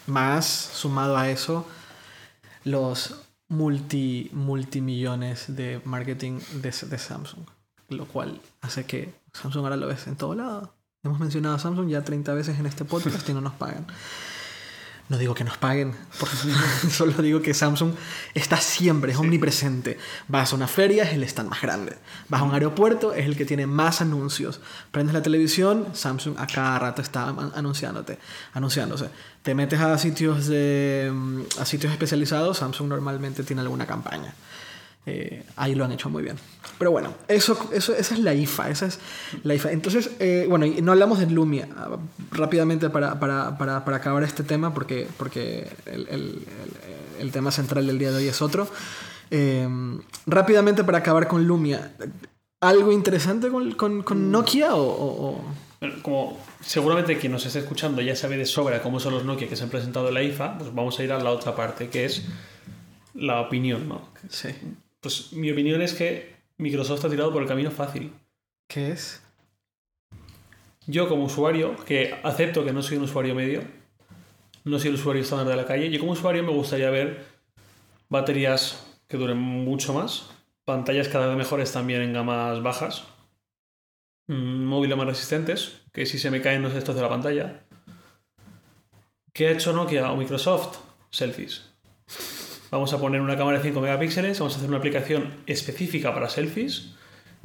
Más, 0.06 0.44
sumado 0.46 1.16
a 1.16 1.30
eso, 1.30 1.68
los 2.64 3.14
multi, 3.48 4.28
multimillones 4.32 5.54
de 5.54 5.80
marketing 5.84 6.40
de, 6.54 6.70
de 6.72 6.98
Samsung. 6.98 7.44
Lo 7.88 8.06
cual 8.06 8.40
hace 8.60 8.84
que 8.86 9.14
Samsung 9.32 9.64
ahora 9.64 9.76
lo 9.76 9.86
ves 9.86 10.06
en 10.06 10.16
todo 10.16 10.34
lado. 10.34 10.74
Hemos 11.02 11.18
mencionado 11.20 11.54
a 11.56 11.58
Samsung 11.58 11.88
ya 11.88 12.02
30 12.02 12.34
veces 12.34 12.58
en 12.58 12.66
este 12.66 12.84
podcast 12.84 13.28
y 13.28 13.32
no 13.32 13.40
nos 13.40 13.54
pagan. 13.54 13.86
No 15.10 15.18
digo 15.18 15.34
que 15.34 15.42
nos 15.44 15.58
paguen, 15.58 15.92
por 16.20 16.28
solo 16.90 17.12
digo 17.20 17.42
que 17.42 17.52
Samsung 17.52 17.92
está 18.32 18.56
siempre, 18.58 19.10
es 19.10 19.18
omnipresente. 19.18 19.98
Vas 20.28 20.52
a 20.52 20.56
una 20.56 20.68
feria, 20.68 21.02
es 21.02 21.12
el 21.14 21.24
stand 21.24 21.50
más 21.50 21.60
grande. 21.60 21.98
Vas 22.28 22.40
a 22.40 22.44
un 22.44 22.54
aeropuerto, 22.54 23.12
es 23.12 23.26
el 23.26 23.36
que 23.36 23.44
tiene 23.44 23.66
más 23.66 24.00
anuncios. 24.00 24.60
Prendes 24.92 25.12
la 25.12 25.20
televisión, 25.20 25.88
Samsung 25.94 26.36
a 26.38 26.46
cada 26.46 26.78
rato 26.78 27.02
está 27.02 27.28
an- 27.28 27.50
anunciándote, 27.56 28.18
anunciándose. 28.54 29.10
Te 29.42 29.52
metes 29.56 29.80
a 29.80 29.98
sitios, 29.98 30.46
de, 30.46 31.10
mm, 31.12 31.40
a 31.60 31.64
sitios 31.64 31.90
especializados, 31.92 32.58
Samsung 32.58 32.86
normalmente 32.88 33.42
tiene 33.42 33.62
alguna 33.62 33.86
campaña. 33.86 34.32
Eh, 35.06 35.44
ahí 35.56 35.74
lo 35.74 35.84
han 35.84 35.92
hecho 35.92 36.10
muy 36.10 36.22
bien. 36.22 36.36
Pero 36.78 36.90
bueno, 36.90 37.14
eso, 37.26 37.70
eso, 37.72 37.94
esa 37.94 38.14
es 38.14 38.20
la 38.20 38.34
IFA. 38.34 38.70
Esa 38.70 38.86
es 38.86 38.98
la 39.42 39.54
IFA. 39.54 39.72
Entonces, 39.72 40.10
eh, 40.18 40.46
bueno, 40.48 40.66
y 40.66 40.82
no 40.82 40.92
hablamos 40.92 41.18
de 41.18 41.26
Lumia. 41.26 41.68
Ah, 41.76 41.96
Rápidamente 42.32 42.90
para, 42.90 43.18
para, 43.18 43.56
para, 43.58 43.84
para 43.84 43.96
acabar 43.96 44.22
este 44.22 44.42
tema, 44.44 44.72
porque, 44.74 45.08
porque 45.16 45.68
el, 45.86 46.06
el, 46.08 46.46
el- 47.18 47.32
tema 47.32 47.50
central 47.50 47.86
del 47.86 47.98
día 47.98 48.10
de 48.10 48.18
hoy 48.18 48.28
es 48.28 48.40
otro. 48.42 48.68
Eh, 49.30 49.66
rápidamente 50.26 50.84
para 50.84 50.98
acabar 50.98 51.28
con 51.28 51.46
Lumia. 51.46 51.92
¿Algo 52.60 52.92
interesante 52.92 53.48
con, 53.48 53.72
con, 53.72 54.02
con 54.02 54.30
Nokia 54.30 54.74
o- 54.74 54.82
o- 54.82 55.44
Como 56.02 56.38
seguramente 56.60 57.16
quien 57.18 57.32
nos 57.32 57.46
esté 57.46 57.60
escuchando 57.60 58.02
ya 58.02 58.14
sabe 58.14 58.36
de 58.36 58.44
sobra 58.44 58.82
cómo 58.82 59.00
son 59.00 59.14
los 59.14 59.24
Nokia 59.24 59.48
que 59.48 59.56
se 59.56 59.64
han 59.64 59.70
presentado 59.70 60.08
en 60.08 60.14
la 60.14 60.22
IFA, 60.22 60.58
pues 60.58 60.74
vamos 60.74 60.98
a 60.98 61.04
ir 61.04 61.12
a 61.12 61.18
la 61.18 61.30
otra 61.30 61.56
parte, 61.56 61.88
que 61.88 62.04
es 62.04 62.22
la 63.14 63.40
opinión, 63.40 63.88
¿no? 63.88 64.02
Sí. 64.28 64.50
Pues 65.00 65.32
mi 65.32 65.50
opinión 65.50 65.80
es 65.82 65.94
que 65.94 66.36
Microsoft 66.58 67.04
ha 67.04 67.10
tirado 67.10 67.32
por 67.32 67.42
el 67.42 67.48
camino 67.48 67.70
fácil. 67.70 68.12
¿Qué 68.68 68.92
es? 68.92 69.22
Yo 70.86 71.08
como 71.08 71.24
usuario, 71.24 71.76
que 71.84 72.14
acepto 72.22 72.64
que 72.64 72.72
no 72.72 72.82
soy 72.82 72.98
un 72.98 73.04
usuario 73.04 73.34
medio, 73.34 73.62
no 74.64 74.78
soy 74.78 74.88
el 74.88 74.94
usuario 74.94 75.22
estándar 75.22 75.48
de 75.48 75.56
la 75.56 75.66
calle, 75.66 75.90
yo 75.90 76.00
como 76.00 76.12
usuario 76.12 76.42
me 76.42 76.52
gustaría 76.52 76.90
ver 76.90 77.24
baterías 78.08 78.86
que 79.08 79.16
duren 79.16 79.38
mucho 79.38 79.94
más, 79.94 80.30
pantallas 80.64 81.08
cada 81.08 81.28
vez 81.28 81.36
mejores 81.36 81.72
también 81.72 82.02
en 82.02 82.12
gamas 82.12 82.62
bajas, 82.62 83.04
mm, 84.28 84.64
móviles 84.64 84.96
más 84.96 85.06
resistentes, 85.06 85.80
que 85.92 86.06
si 86.06 86.18
se 86.18 86.30
me 86.30 86.40
caen 86.40 86.62
no 86.62 86.68
se 86.68 86.76
destroce 86.76 87.00
la 87.00 87.08
pantalla. 87.08 87.64
¿Qué 89.32 89.48
ha 89.48 89.52
hecho 89.52 89.72
Nokia 89.72 90.10
o 90.12 90.16
Microsoft? 90.16 90.78
Selfies. 91.10 91.70
Vamos 92.70 92.92
a 92.92 92.98
poner 93.00 93.20
una 93.20 93.36
cámara 93.36 93.58
de 93.58 93.64
5 93.64 93.80
megapíxeles, 93.80 94.38
vamos 94.38 94.54
a 94.54 94.56
hacer 94.58 94.68
una 94.68 94.78
aplicación 94.78 95.34
específica 95.46 96.14
para 96.14 96.28
selfies 96.28 96.90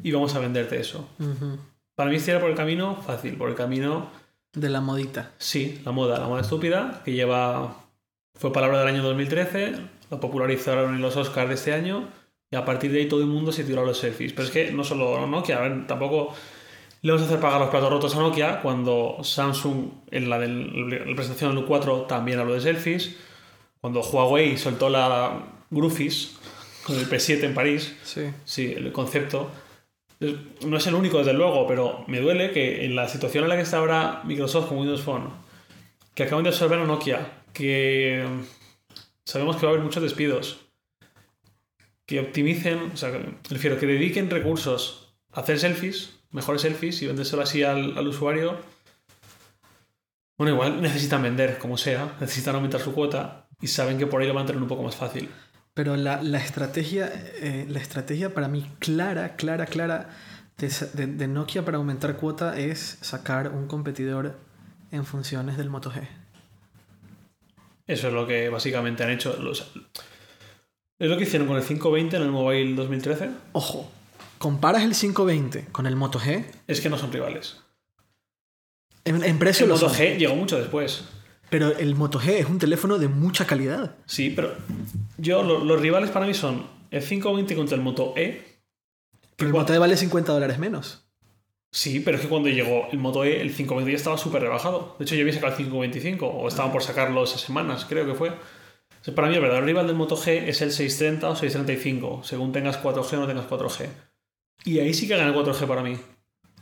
y 0.03 0.11
vamos 0.11 0.35
a 0.35 0.39
venderte 0.39 0.79
eso. 0.79 1.07
Ujú. 1.19 1.57
Para 1.95 2.09
mí 2.09 2.17
es 2.17 2.25
tirar 2.25 2.41
por 2.41 2.49
el 2.49 2.55
camino 2.55 3.01
fácil, 3.01 3.35
por 3.35 3.49
el 3.49 3.55
camino, 3.55 4.09
De 4.53 4.69
la 4.69 4.81
modita. 4.81 5.31
sí, 5.37 5.81
la 5.85 5.91
moda, 5.91 6.19
la 6.19 6.27
moda 6.27 6.41
estúpida, 6.41 7.01
que 7.03 7.13
lleva, 7.13 7.75
fue 8.37 8.51
palabra 8.53 8.79
del 8.79 8.89
año 8.89 9.01
2013, 9.03 9.73
lo 10.11 10.19
popularizaron 10.19 10.93
en 10.95 11.01
los 11.01 11.15
Oscars 11.15 11.47
de 11.49 11.55
este 11.55 11.73
año, 11.73 12.07
y 12.51 12.55
a 12.57 12.65
partir 12.65 12.91
de 12.91 12.99
ahí 12.99 13.07
todo 13.07 13.21
el 13.21 13.27
mundo 13.27 13.51
se 13.51 13.63
tiró 13.63 13.81
a 13.81 13.85
los 13.85 13.97
selfies. 13.97 14.33
Pero 14.33 14.45
es 14.47 14.51
que 14.51 14.71
no 14.71 14.83
solo 14.83 15.25
Nokia, 15.25 15.57
a 15.57 15.61
ver, 15.61 15.87
tampoco 15.87 16.33
Le 17.01 17.11
vamos 17.11 17.23
a 17.23 17.29
hacer 17.29 17.39
pagar 17.39 17.59
los 17.61 17.69
platos 17.69 17.89
rotos 17.89 18.15
a 18.15 18.19
Nokia 18.19 18.61
cuando 18.61 19.17
Samsung, 19.23 19.89
en 20.11 20.29
la, 20.29 20.37
la 20.39 21.15
presentación 21.15 21.55
del 21.55 21.65
4 21.65 22.01
también 22.03 22.39
habló 22.39 22.53
de 22.53 22.61
selfies. 22.61 23.15
Cuando 23.85 24.01
Huawei 24.01 24.57
soltó 24.57 24.89
la 24.89 25.43
Groofies 25.69 26.37
con 26.83 26.97
el 26.97 27.07
P7 27.07 27.43
en 27.43 27.53
París. 27.53 27.95
Sí. 28.01 28.31
Sí, 28.43 28.73
el 28.75 28.91
concepto. 28.91 29.51
No 30.65 30.77
es 30.77 30.87
el 30.87 30.95
único, 30.95 31.19
desde 31.19 31.33
luego, 31.33 31.67
pero 31.67 32.03
me 32.07 32.19
duele 32.19 32.49
que 32.49 32.83
en 32.83 32.95
la 32.95 33.07
situación 33.07 33.43
en 33.43 33.51
la 33.51 33.57
que 33.57 33.61
está 33.61 33.77
ahora 33.77 34.23
Microsoft 34.23 34.69
con 34.69 34.79
Windows 34.79 35.03
Phone, 35.03 35.29
que 36.15 36.23
acaban 36.23 36.43
de 36.43 36.49
absorber 36.49 36.79
a 36.79 36.85
Nokia, 36.85 37.43
que 37.53 38.25
sabemos 39.23 39.57
que 39.57 39.67
va 39.67 39.71
a 39.71 39.75
haber 39.75 39.85
muchos 39.85 40.01
despidos, 40.01 40.61
que 42.07 42.21
optimicen, 42.21 42.89
o 42.91 42.97
sea, 42.97 43.11
prefiero 43.47 43.77
que 43.77 43.85
dediquen 43.85 44.31
recursos 44.31 45.13
a 45.31 45.41
hacer 45.41 45.59
selfies, 45.59 46.17
mejores 46.31 46.63
selfies 46.63 47.03
y 47.03 47.05
vendérselo 47.05 47.43
así 47.43 47.61
al, 47.61 47.95
al 47.95 48.07
usuario. 48.07 48.57
Bueno, 50.39 50.55
igual 50.55 50.81
necesitan 50.81 51.21
vender, 51.21 51.59
como 51.59 51.77
sea, 51.77 52.17
necesitan 52.19 52.55
aumentar 52.55 52.81
su 52.81 52.91
cuota 52.91 53.44
y 53.65 53.67
saben 53.67 53.97
que 53.97 54.05
por 54.05 54.21
ahí 54.21 54.27
lo 54.27 54.33
van 54.35 54.43
a 54.43 54.47
tener 54.47 54.61
un 54.61 54.67
poco 54.67 54.83
más 54.83 54.95
fácil. 54.95 55.27
Pero 55.73 55.95
la, 55.97 56.21
la 56.21 56.37
estrategia, 56.37 57.11
eh, 57.41 57.65
la 57.67 57.79
estrategia 57.79 58.33
para 58.33 58.47
mí 58.47 58.69
clara, 58.79 59.35
clara, 59.35 59.65
clara 59.65 60.09
de, 60.57 60.69
de- 60.93 61.07
de 61.07 61.27
Nokia 61.27 61.65
para 61.65 61.77
aumentar 61.77 62.15
cuota 62.17 62.57
es 62.57 62.97
sacar 63.01 63.49
un 63.49 63.67
competidor 63.67 64.37
en 64.91 65.03
funciones 65.05 65.57
del 65.57 65.69
Moto 65.69 65.91
G. 65.91 66.07
Eso 67.87 68.07
es 68.07 68.13
lo 68.13 68.25
que 68.27 68.49
básicamente 68.49 69.03
han 69.03 69.09
hecho. 69.11 69.35
Los- 69.41 69.71
es 70.99 71.09
lo 71.09 71.17
que 71.17 71.23
hicieron 71.23 71.47
con 71.47 71.57
el 71.57 71.63
520 71.63 72.15
en 72.15 72.21
el 72.21 72.31
Mobile 72.31 72.73
2013. 72.75 73.29
Ojo, 73.51 73.91
comparas 74.37 74.83
el 74.83 74.91
520 74.93 75.65
con 75.71 75.87
el 75.87 75.95
Moto 75.95 76.19
G, 76.19 76.45
Es 76.67 76.81
que 76.81 76.89
no 76.89 76.97
son 76.97 77.11
rivales. 77.11 77.57
en, 79.03 79.23
en 79.23 79.39
precio 79.39 79.65
El 79.65 79.69
lo 79.69 79.75
Moto 79.75 79.89
son, 79.89 79.97
G 79.97 80.17
llegó 80.17 80.35
mucho 80.35 80.57
después. 80.57 81.03
Pero 81.49 81.75
el 81.77 81.95
Moto 81.95 82.19
G 82.19 82.29
es 82.33 82.45
un 82.47 82.59
teléfono 82.59 82.97
de 82.97 83.07
mucha 83.07 83.45
calidad. 83.45 83.95
Sí, 84.05 84.29
pero 84.35 84.53
yo 85.17 85.43
lo- 85.43 85.63
los 85.63 85.79
rivales 85.81 86.09
para 86.09 86.25
mí 86.25 86.33
son 86.33 86.67
el 86.91 87.03
520 87.03 87.55
contra 87.55 87.75
el 87.75 87.81
Moto 87.81 88.13
E. 88.15 88.43
Pero 89.35 89.47
el 89.47 89.49
Igual- 89.49 89.63
Moto 89.63 89.73
E 89.73 89.77
vale 89.79 89.97
50 89.97 90.31
dólares 90.33 90.59
menos. 90.59 91.01
Sí, 91.71 91.99
pero 91.99 92.15
es 92.17 92.23
que 92.23 92.29
cuando 92.29 92.47
llegó 92.49 92.87
el 92.91 92.99
Moto 92.99 93.25
E, 93.25 93.41
el 93.41 93.49
520 93.53 93.91
ya 93.91 93.97
estaba 93.97 94.17
súper 94.17 94.41
rebajado. 94.41 94.95
De 94.97 95.03
hecho, 95.03 95.15
yo 95.15 95.21
había 95.21 95.33
sacado 95.33 95.51
el 95.51 95.57
525, 95.57 96.25
o 96.27 96.47
estaban 96.47 96.71
por 96.71 96.81
sacarlo 96.83 97.23
esas 97.23 97.41
semanas, 97.41 97.85
creo 97.87 98.05
que 98.05 98.13
fue. 98.13 98.29
Entonces, 98.29 99.13
para 99.13 99.27
mí, 99.27 99.35
el 99.35 99.41
verdadero 99.41 99.65
rival 99.65 99.85
del 99.87 99.95
Moto 99.97 100.15
G 100.15 100.47
es 100.47 100.61
el 100.61 100.71
630 100.71 101.29
o 101.29 101.35
635, 101.35 102.21
según 102.23 102.53
tengas 102.53 102.77
4G 102.81 103.17
o 103.17 103.19
no 103.19 103.27
tengas 103.27 103.45
4G. 103.45 103.89
Y 104.63 104.79
ahí 104.79 104.93
sí 104.93 105.05
que 105.07 105.17
gana 105.17 105.29
el 105.29 105.35
4G 105.35 105.67
para 105.67 105.83
mí. 105.83 105.97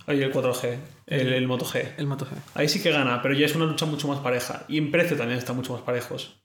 Ahí 0.05 0.21
el 0.21 0.33
4G, 0.33 0.77
el, 1.07 1.33
el 1.33 1.47
Moto 1.47 1.65
G. 1.65 1.93
El 1.97 2.07
Moto 2.07 2.25
G. 2.25 2.29
Ahí 2.55 2.67
sí 2.67 2.81
que 2.81 2.91
gana, 2.91 3.21
pero 3.21 3.33
ya 3.33 3.45
es 3.45 3.55
una 3.55 3.65
lucha 3.65 3.85
mucho 3.85 4.07
más 4.07 4.19
pareja. 4.19 4.65
Y 4.67 4.77
en 4.77 4.91
precio 4.91 5.15
también 5.17 5.39
están 5.39 5.55
mucho 5.55 5.73
más 5.73 5.81
parejos. 5.81 6.35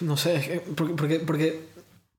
No 0.00 0.16
sé, 0.16 0.36
es 0.36 0.46
que- 0.48 0.60
porque, 0.74 0.94
porque, 0.94 1.20
porque, 1.20 1.66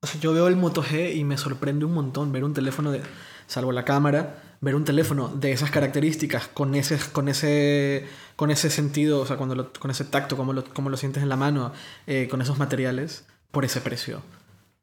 o 0.00 0.06
sea, 0.06 0.20
yo 0.20 0.32
veo 0.32 0.48
el 0.48 0.56
Moto 0.56 0.82
G 0.82 1.14
y 1.14 1.24
me 1.24 1.36
sorprende 1.38 1.84
un 1.84 1.92
montón 1.94 2.32
ver 2.32 2.44
un 2.44 2.54
teléfono 2.54 2.90
de, 2.92 3.02
salvo 3.46 3.72
la 3.72 3.84
cámara, 3.84 4.42
ver 4.60 4.74
un 4.74 4.84
teléfono 4.84 5.28
de 5.28 5.52
esas 5.52 5.70
características, 5.70 6.48
con 6.48 6.74
ese, 6.74 6.98
con 7.12 7.28
ese, 7.28 8.06
con 8.36 8.50
ese 8.50 8.70
sentido, 8.70 9.20
o 9.20 9.26
sea, 9.26 9.36
cuando 9.36 9.54
lo- 9.54 9.72
con 9.74 9.90
ese 9.90 10.04
tacto, 10.04 10.36
como 10.36 10.52
lo, 10.52 10.64
como 10.64 10.88
lo 10.90 10.96
sientes 10.96 11.22
en 11.22 11.28
la 11.28 11.36
mano, 11.36 11.72
eh, 12.06 12.28
con 12.30 12.40
esos 12.40 12.58
materiales, 12.58 13.26
por 13.50 13.64
ese 13.64 13.80
precio. 13.80 14.22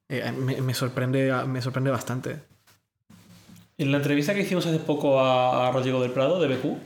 Eh, 0.10 0.32
me, 0.32 0.62
me 0.62 0.74
sorprende, 0.74 1.32
me 1.48 1.62
sorprende 1.62 1.90
bastante. 1.90 2.42
En 3.84 3.92
la 3.92 3.98
entrevista 3.98 4.34
que 4.34 4.40
hicimos 4.40 4.66
hace 4.66 4.80
poco 4.80 5.20
a, 5.20 5.70
Rodrigo 5.74 6.02
del 6.02 6.12
Prado, 6.12 6.40
de 6.40 6.48
BQ, 6.48 6.78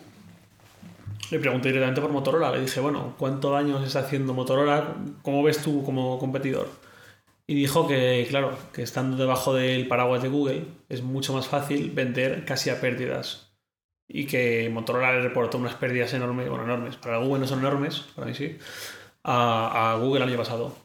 le 1.30 1.40
pregunté 1.40 1.68
directamente 1.68 2.02
por 2.02 2.10
Motorola. 2.10 2.52
Le 2.52 2.62
dije, 2.62 2.80
bueno, 2.80 3.14
¿cuánto 3.20 3.52
daño 3.52 3.80
se 3.80 3.86
está 3.86 4.00
haciendo 4.00 4.34
Motorola? 4.34 4.96
¿Cómo 5.22 5.44
ves 5.44 5.60
tú 5.60 5.84
como 5.84 6.18
competidor? 6.18 6.68
Y 7.46 7.54
dijo 7.54 7.88
que, 7.88 8.26
claro, 8.28 8.58
que 8.74 8.82
estando 8.82 9.16
debajo 9.16 9.54
del 9.54 9.88
paraguas 9.88 10.24
de 10.24 10.30
Google 10.30 10.66
es 10.90 11.04
mucho 11.04 11.34
más 11.34 11.48
fácil 11.48 11.92
vender 11.92 12.46
casi 12.46 12.72
a 12.72 12.82
pérdidas. 12.82 13.52
Y 14.08 14.26
que 14.26 14.68
Motorola 14.74 15.14
le 15.14 15.22
reportó 15.22 15.60
unas 15.60 15.76
pérdidas 15.76 16.12
enormes, 16.16 16.50
bueno, 16.50 16.64
enormes, 16.64 16.96
para 16.96 17.20
Google 17.20 17.42
no 17.42 17.48
son 17.48 17.60
enormes, 17.60 18.06
para 18.16 18.26
mí 18.26 18.34
sí, 18.34 18.58
a, 19.22 19.92
a 19.92 19.98
Google 19.98 20.24
el 20.24 20.30
año 20.30 20.38
pasado. 20.40 20.76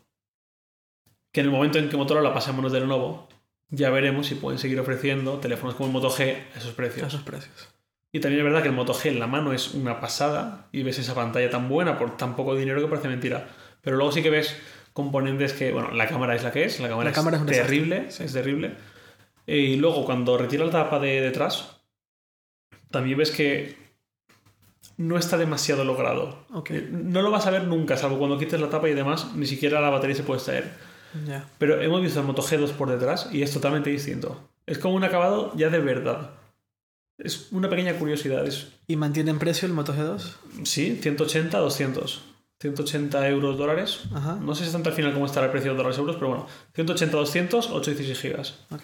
Que 1.32 1.40
en 1.40 1.46
el 1.46 1.52
momento 1.52 1.78
en 1.78 1.88
que 1.88 1.96
Motorola 1.96 2.34
pase 2.34 2.50
a 2.50 2.52
manos 2.52 2.72
de 2.72 2.80
Lenovo, 2.80 3.31
ya 3.72 3.90
veremos 3.90 4.26
si 4.28 4.34
pueden 4.36 4.58
seguir 4.60 4.78
ofreciendo 4.78 5.38
teléfonos 5.38 5.74
como 5.74 5.86
el 5.88 5.92
Moto 5.92 6.10
G 6.10 6.36
a 6.54 6.58
esos 6.58 6.72
A 6.72 6.76
precios. 6.76 7.08
esos 7.08 7.22
precios. 7.22 7.68
Y 8.12 8.20
también 8.20 8.40
es 8.40 8.44
verdad 8.44 8.62
que 8.62 8.68
el 8.68 8.74
Moto 8.74 8.92
G 8.94 9.06
en 9.08 9.18
la 9.18 9.26
mano 9.26 9.52
es 9.52 9.72
una 9.74 9.98
pasada 9.98 10.68
y 10.70 10.82
ves 10.82 10.98
esa 10.98 11.14
pantalla 11.14 11.48
tan 11.50 11.68
buena 11.68 11.98
por 11.98 12.16
tan 12.18 12.36
poco 12.36 12.54
dinero 12.54 12.80
que 12.80 12.86
parece 12.86 13.08
mentira. 13.08 13.48
Pero 13.80 13.96
luego 13.96 14.12
sí 14.12 14.22
que 14.22 14.30
ves 14.30 14.54
componentes 14.92 15.54
que, 15.54 15.72
bueno, 15.72 15.90
la 15.92 16.06
cámara 16.06 16.34
es 16.36 16.42
la 16.44 16.52
que 16.52 16.64
es, 16.64 16.78
la 16.78 16.88
cámara, 16.90 17.10
La 17.10 17.16
es 17.16 17.18
un 17.18 17.26
es 17.32 17.32
desastre, 17.46 17.54
terrible, 17.56 18.10
sí. 18.10 18.24
es 18.24 18.32
terrible. 18.34 18.74
Y 19.46 19.76
luego 19.76 20.04
cuando 20.04 20.36
retira 20.36 20.64
la 20.66 20.70
tapa 20.70 20.98
de 21.00 21.22
detrás, 21.22 21.80
también 22.90 23.16
ves 23.18 23.30
que 23.30 23.76
no 24.98 25.16
está 25.16 25.38
demasiado 25.38 25.84
logrado. 25.84 26.44
Ok, 26.52 26.70
Eh, 26.72 26.88
No 26.92 27.22
lo 27.22 27.30
vas 27.30 27.46
a 27.46 27.50
ver 27.50 27.64
nunca, 27.64 27.96
salvo 27.96 28.18
cuando 28.18 28.38
quites 28.38 28.60
la 28.60 28.68
tapa 28.68 28.88
y 28.90 28.94
demás, 28.94 29.34
ni 29.34 29.46
siquiera 29.46 29.80
la 29.80 29.88
batería 29.90 30.14
se 30.16 30.22
puede 30.22 30.38
extraer. 30.38 30.91
Pero 31.58 31.80
hemos 31.80 32.00
visto 32.02 32.20
el 32.20 32.26
Moto 32.26 32.42
G2 32.42 32.70
por 32.72 32.90
detrás 32.90 33.28
y 33.32 33.42
es 33.42 33.52
totalmente 33.52 33.90
distinto. 33.90 34.40
Es 34.66 34.78
como 34.78 34.94
un 34.94 35.04
acabado 35.04 35.52
ya 35.56 35.68
de 35.70 35.78
verdad. 35.78 36.30
Es 37.18 37.48
una 37.52 37.68
pequeña 37.68 37.94
curiosidad. 37.98 38.46
Es, 38.46 38.68
¿Y 38.86 38.96
mantienen 38.96 39.38
precio 39.38 39.66
el 39.66 39.74
Moto 39.74 39.94
G2? 39.94 40.32
sí, 40.64 40.98
180, 41.00 41.58
200. 41.58 42.22
180 42.60 43.28
euros 43.28 43.58
dólares. 43.58 44.00
Ajá. 44.14 44.36
No 44.40 44.54
sé 44.54 44.62
exactamente 44.62 44.90
al 44.90 44.94
final 44.96 45.12
cómo 45.12 45.26
estará 45.26 45.46
el 45.46 45.52
precio 45.52 45.72
de 45.72 45.76
dólares 45.76 45.98
euros, 45.98 46.16
pero 46.16 46.28
bueno. 46.28 46.46
180, 46.74 47.16
200, 47.16 47.70
8 47.70 47.90
y 47.90 47.94
16 47.94 48.20
gigas. 48.20 48.54
Ok. 48.70 48.82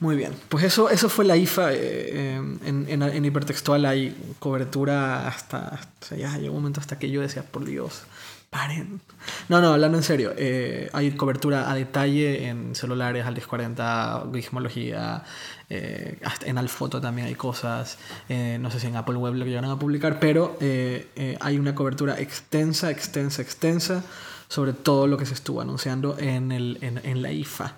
Muy 0.00 0.16
bien. 0.16 0.32
Pues 0.48 0.64
eso, 0.64 0.88
eso 0.90 1.08
fue 1.08 1.24
la 1.24 1.36
IFA. 1.36 1.72
eh, 1.72 1.76
eh, 1.80 2.34
en, 2.64 2.86
en- 2.88 3.02
en 3.02 3.24
hipertextual 3.24 3.84
hay 3.86 4.34
cobertura 4.38 5.28
hasta, 5.28 5.68
hasta- 5.68 6.16
Ya 6.16 6.36
llegó 6.38 6.54
un 6.54 6.62
momento 6.62 6.80
hasta 6.80 6.98
que 6.98 7.10
yo 7.10 7.20
decía, 7.20 7.42
por 7.44 7.64
Dios, 7.64 8.02
paren. 8.50 9.00
No, 9.48 9.60
no, 9.60 9.72
hablando 9.72 9.96
en 9.98 10.04
serio. 10.04 10.32
eh, 10.36 10.90
hay 10.92 11.12
cobertura 11.12 11.70
a 11.70 11.74
detalle 11.74 12.48
en 12.48 12.74
celulares, 12.74 13.24
al 13.24 13.34
1040, 13.34 14.24
Gizmología. 14.34 15.22
eh, 15.68 16.18
hasta 16.24 16.46
en 16.46 16.58
Alfoto 16.58 17.00
también 17.00 17.28
hay 17.28 17.34
cosas. 17.36 17.98
eh, 18.28 18.58
no 18.60 18.70
sé 18.70 18.80
si 18.80 18.88
en 18.88 18.96
Apple 18.96 19.16
Web 19.16 19.34
lo 19.34 19.44
llegaron 19.44 19.70
a 19.70 19.78
publicar, 19.78 20.18
pero 20.20 20.56
eh, 20.60 21.36
hay 21.40 21.58
una 21.58 21.74
cobertura 21.74 22.18
extensa, 22.20 22.90
extensa, 22.90 23.40
extensa 23.42 24.04
sobre 24.48 24.72
todo 24.72 25.06
lo 25.06 25.16
que 25.16 25.26
se 25.26 25.34
estuvo 25.34 25.60
anunciando 25.60 26.18
en, 26.18 26.50
el, 26.50 26.78
en, 26.80 27.00
en 27.04 27.22
la 27.22 27.30
IFA. 27.30 27.76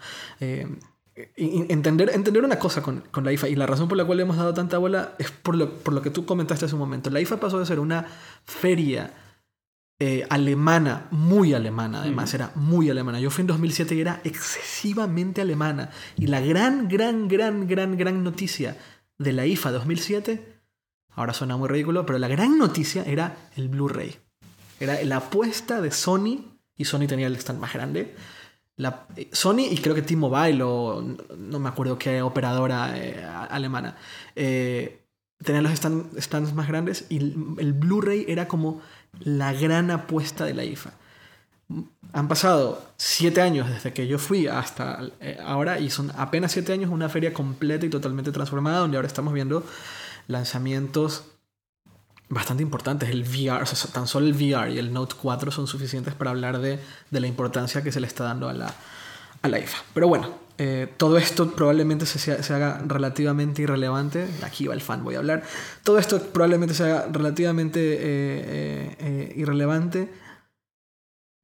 Entender, 1.36 2.10
entender 2.14 2.42
una 2.42 2.58
cosa 2.58 2.82
con, 2.82 3.02
con 3.10 3.24
la 3.24 3.32
IFA 3.32 3.48
y 3.50 3.56
la 3.56 3.66
razón 3.66 3.86
por 3.88 3.98
la 3.98 4.06
cual 4.06 4.16
le 4.16 4.22
hemos 4.22 4.38
dado 4.38 4.54
tanta 4.54 4.78
bola 4.78 5.12
es 5.18 5.30
por 5.30 5.54
lo, 5.54 5.68
por 5.70 5.92
lo 5.92 6.00
que 6.00 6.08
tú 6.08 6.24
comentaste 6.24 6.64
hace 6.64 6.74
un 6.74 6.80
momento. 6.80 7.10
La 7.10 7.20
IFA 7.20 7.38
pasó 7.38 7.58
de 7.58 7.66
ser 7.66 7.78
una 7.80 8.06
feria 8.46 9.12
eh, 9.98 10.26
alemana, 10.30 11.06
muy 11.10 11.54
alemana 11.54 12.00
además, 12.02 12.34
era 12.34 12.50
muy 12.56 12.90
alemana. 12.90 13.20
Yo 13.20 13.30
fui 13.30 13.42
en 13.42 13.46
2007 13.48 13.94
y 13.94 14.00
era 14.00 14.20
excesivamente 14.24 15.40
alemana. 15.40 15.90
Y 16.16 16.26
la 16.26 16.40
gran, 16.40 16.88
gran, 16.88 17.28
gran, 17.28 17.66
gran, 17.68 17.96
gran 17.96 18.24
noticia 18.24 18.76
de 19.18 19.32
la 19.32 19.46
IFA 19.46 19.70
2007, 19.70 20.54
ahora 21.14 21.32
suena 21.34 21.56
muy 21.56 21.68
ridículo, 21.68 22.04
pero 22.06 22.18
la 22.18 22.28
gran 22.28 22.58
noticia 22.58 23.04
era 23.04 23.36
el 23.56 23.68
Blu-ray. 23.68 24.16
Era 24.80 25.02
la 25.04 25.18
apuesta 25.18 25.80
de 25.80 25.92
Sony, 25.92 26.56
y 26.76 26.84
Sony 26.84 27.06
tenía 27.06 27.28
el 27.28 27.36
stand 27.36 27.60
más 27.60 27.72
grande, 27.72 28.16
la, 28.76 29.06
eh, 29.16 29.28
Sony 29.32 29.66
y 29.70 29.76
creo 29.78 29.94
que 29.94 30.02
T-Mobile 30.02 30.62
o 30.64 31.02
no, 31.02 31.16
no 31.36 31.58
me 31.60 31.68
acuerdo 31.68 31.98
qué 31.98 32.22
operadora 32.22 32.98
eh, 32.98 33.22
alemana 33.50 33.96
eh, 34.34 35.04
tenían 35.44 35.62
los 35.64 35.72
stand- 35.74 36.18
stands 36.18 36.54
más 36.54 36.66
grandes 36.68 37.04
y 37.10 37.18
el, 37.18 37.36
el 37.58 37.74
Blu-ray 37.74 38.24
era 38.28 38.48
como 38.48 38.80
la 39.20 39.52
gran 39.52 39.90
apuesta 39.90 40.44
de 40.44 40.54
la 40.54 40.64
IFA. 40.64 40.92
Han 42.12 42.28
pasado 42.28 42.84
siete 42.96 43.40
años 43.40 43.68
desde 43.70 43.92
que 43.92 44.06
yo 44.06 44.18
fui 44.18 44.46
hasta 44.46 45.00
eh, 45.20 45.38
ahora 45.42 45.78
y 45.78 45.88
son 45.88 46.12
apenas 46.16 46.52
siete 46.52 46.72
años 46.72 46.90
una 46.90 47.08
feria 47.08 47.32
completa 47.32 47.86
y 47.86 47.90
totalmente 47.90 48.32
transformada 48.32 48.80
donde 48.80 48.98
ahora 48.98 49.06
estamos 49.08 49.32
viendo 49.32 49.64
lanzamientos 50.28 51.24
bastante 52.28 52.62
importantes. 52.62 53.08
El 53.08 53.22
VR, 53.22 53.64
tan 53.92 54.06
solo 54.06 54.26
el 54.26 54.34
VR 54.34 54.72
y 54.72 54.78
el 54.78 54.92
Note 54.92 55.14
4 55.20 55.50
son 55.50 55.66
suficientes 55.66 56.14
para 56.14 56.30
hablar 56.30 56.58
de, 56.58 56.78
de 57.10 57.20
la 57.20 57.26
importancia 57.26 57.82
que 57.82 57.92
se 57.92 58.00
le 58.00 58.06
está 58.06 58.24
dando 58.24 58.48
a 58.48 58.52
la, 58.52 58.74
a 59.42 59.48
la 59.48 59.58
IFA. 59.58 59.78
Pero 59.94 60.08
bueno, 60.08 60.41
eh, 60.58 60.92
todo 60.96 61.16
esto 61.18 61.50
probablemente 61.52 62.06
se, 62.06 62.18
se- 62.18 62.54
haga 62.54 62.82
relativamente 62.86 63.62
irrelevante. 63.62 64.28
Aquí 64.42 64.66
va 64.66 64.74
el 64.74 64.80
fan, 64.80 65.02
voy 65.04 65.14
a 65.14 65.18
hablar. 65.18 65.42
Todo 65.82 65.98
esto 65.98 66.20
probablemente 66.20 66.74
se 66.74 66.84
haga 66.84 67.08
relativamente 67.10 67.80
eh, 67.80 68.96
eh, 68.98 69.32
irrelevante 69.36 70.10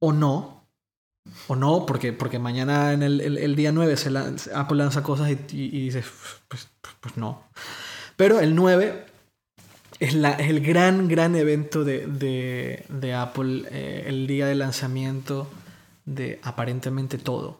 o 0.01 0.13
no. 0.13 0.59
O 1.47 1.55
no, 1.55 1.85
porque, 1.85 2.11
porque 2.13 2.39
mañana 2.39 2.93
en 2.93 3.03
el, 3.03 3.21
el- 3.21 3.37
día 3.55 3.71
9 3.71 3.97
se 3.97 4.09
Apple 4.55 4.77
lanza 4.77 5.03
cosas 5.03 5.29
y, 5.29 5.35
dices, 5.85 6.05
pues, 6.47 6.69
pues 7.01 7.17
no. 7.17 7.43
Pero 8.15 8.39
el 8.39 8.55
9 8.55 9.05
es, 9.99 10.13
la, 10.15 10.31
es 10.31 10.49
el 10.49 10.61
gran, 10.65 11.07
gran 11.07 11.35
evento 11.35 11.83
de, 11.83 12.07
de, 12.07 12.85
de 12.89 13.13
Apple, 13.13 13.65
el 14.09 14.25
día 14.27 14.47
de 14.47 14.55
lanzamiento 14.55 15.47
de 16.05 16.39
aparentemente 16.41 17.17
todo. 17.17 17.58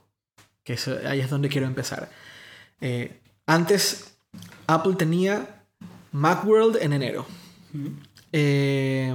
Que 0.70 0.74
eso- 0.76 1.00
ahí 1.08 1.20
es 1.20 1.32
donde 1.32 1.50
quiero 1.50 1.66
empezar. 1.66 2.12
Eh, 2.80 3.18
antes, 3.48 4.14
Apple 4.68 4.94
tenía 4.96 5.64
Macworld 6.12 6.76
en 6.80 6.94
enero. 6.94 7.26
Eh, 8.32 9.12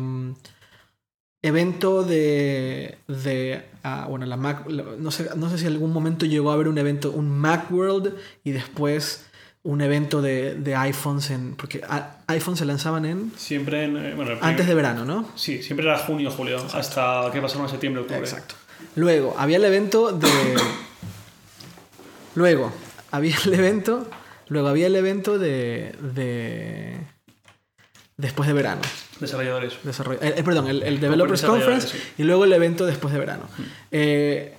evento 1.42 2.02
de. 2.02 2.98
de 3.07 3.64
ah, 3.84 4.07
bueno, 4.09 4.26
la 4.26 4.36
Mac. 4.36 4.66
No 4.66 5.12
sé, 5.12 5.30
no 5.36 5.48
sé 5.48 5.59
si 5.59 5.66
en 5.66 5.74
algún 5.74 5.92
momento 5.92 6.26
llegó 6.26 6.50
a 6.50 6.55
haber 6.55 6.66
un 6.66 6.76
evento, 6.78 7.12
un 7.12 7.30
Macworld 7.30 8.16
y 8.42 8.50
después 8.50 9.26
un 9.62 9.80
evento 9.80 10.22
de, 10.22 10.57
de 10.57 10.74
iPhones 10.74 11.30
en. 11.30 11.55
Porque 11.55 11.82
a- 11.88 12.16
iPhones 12.26 12.59
se 12.59 12.64
lanzaban 12.64 13.05
en. 13.05 13.32
Siempre 13.36 13.84
en. 13.84 13.96
eh, 13.96 14.12
Bueno, 14.16 14.32
el 14.32 14.38
primer- 14.38 14.42
Antes 14.42 14.66
de 14.66 14.74
verano, 14.74 15.05
¿no? 15.05 15.28
Sí, 15.36 15.62
siempre 15.62 15.86
era 15.86 15.98
junio, 15.98 16.32
julio. 16.32 16.66
Hasta 16.74 17.30
que 17.32 17.40
pasaron 17.40 17.66
a 17.66 17.68
septiembre, 17.68 18.02
octubre. 18.02 18.20
Exacto. 18.20 18.57
Luego, 18.96 19.36
había 19.38 19.59
el 19.59 19.64
evento 19.64 20.11
de. 20.11 20.28
Luego, 22.35 22.72
había 23.11 23.37
el 23.45 23.55
evento. 23.55 24.09
Luego 24.49 24.68
había 24.68 24.87
el 24.89 24.97
evento 24.97 25.39
de. 25.39 25.95
de 26.14 26.99
después 28.16 28.47
de 28.47 28.53
verano. 28.53 28.82
Desarrolladores. 29.20 29.74
Desarroll- 29.85 30.18
eh, 30.20 30.35
eh, 30.37 30.43
perdón, 30.43 30.68
el, 30.68 30.82
el 30.82 31.01
Developers 31.01 31.43
Conference 31.43 31.97
y 32.18 32.22
luego 32.24 32.45
el 32.45 32.53
evento 32.53 32.85
después 32.87 33.12
de 33.14 33.20
verano. 33.20 33.45
Eh, 33.91 34.57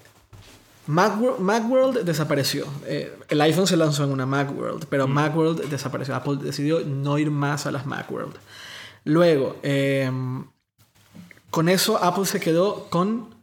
Macworld, 0.88 1.40
Macworld 1.40 2.00
desapareció. 2.04 2.68
Eh, 2.86 3.18
el 3.30 3.42
iPhone 3.42 3.66
se 3.68 3.76
lanzó 3.78 4.04
en 4.04 4.12
una 4.12 4.26
Macworld, 4.26 4.86
pero 4.90 5.08
Macworld 5.08 5.64
desapareció. 5.70 6.16
Apple 6.16 6.38
decidió 6.42 6.82
no 6.82 7.18
ir 7.18 7.32
más 7.32 7.66
a 7.66 7.72
las 7.72 7.86
Macworld. 7.86 8.36
Luego, 9.04 9.58
eh, 9.64 10.12
con 11.50 11.70
eso 11.70 12.04
Apple 12.04 12.26
se 12.26 12.40
quedó 12.40 12.90
con 12.90 13.36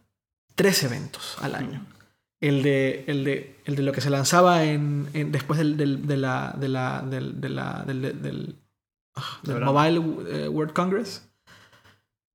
tres 0.55 0.83
eventos 0.83 1.37
al 1.41 1.55
año. 1.55 1.85
El 2.47 2.61
de, 2.61 3.05
el 3.07 3.23
de, 3.23 3.55
el 3.65 3.75
de 3.77 3.83
lo 3.83 3.91
que 3.93 4.01
se 4.01 4.09
lanzaba 4.09 4.65
en, 4.65 5.07
en- 5.13 5.31
después 5.31 5.57
del, 5.57 5.77
del- 5.77 6.05
de 6.07 6.17
la, 6.17 6.53
de 6.59 6.67
la, 6.67 7.01
del, 7.01 7.39
de 7.39 7.49
la- 7.49 7.83
del, 7.87 8.01
del- 8.01 8.21
del- 8.21 8.55
ah, 9.15 9.39
De 9.43 9.53
del 9.53 9.61
verano. 9.61 9.73
Mobile 9.73 10.43
eh, 10.45 10.47
World 10.49 10.73
Congress. 10.73 11.29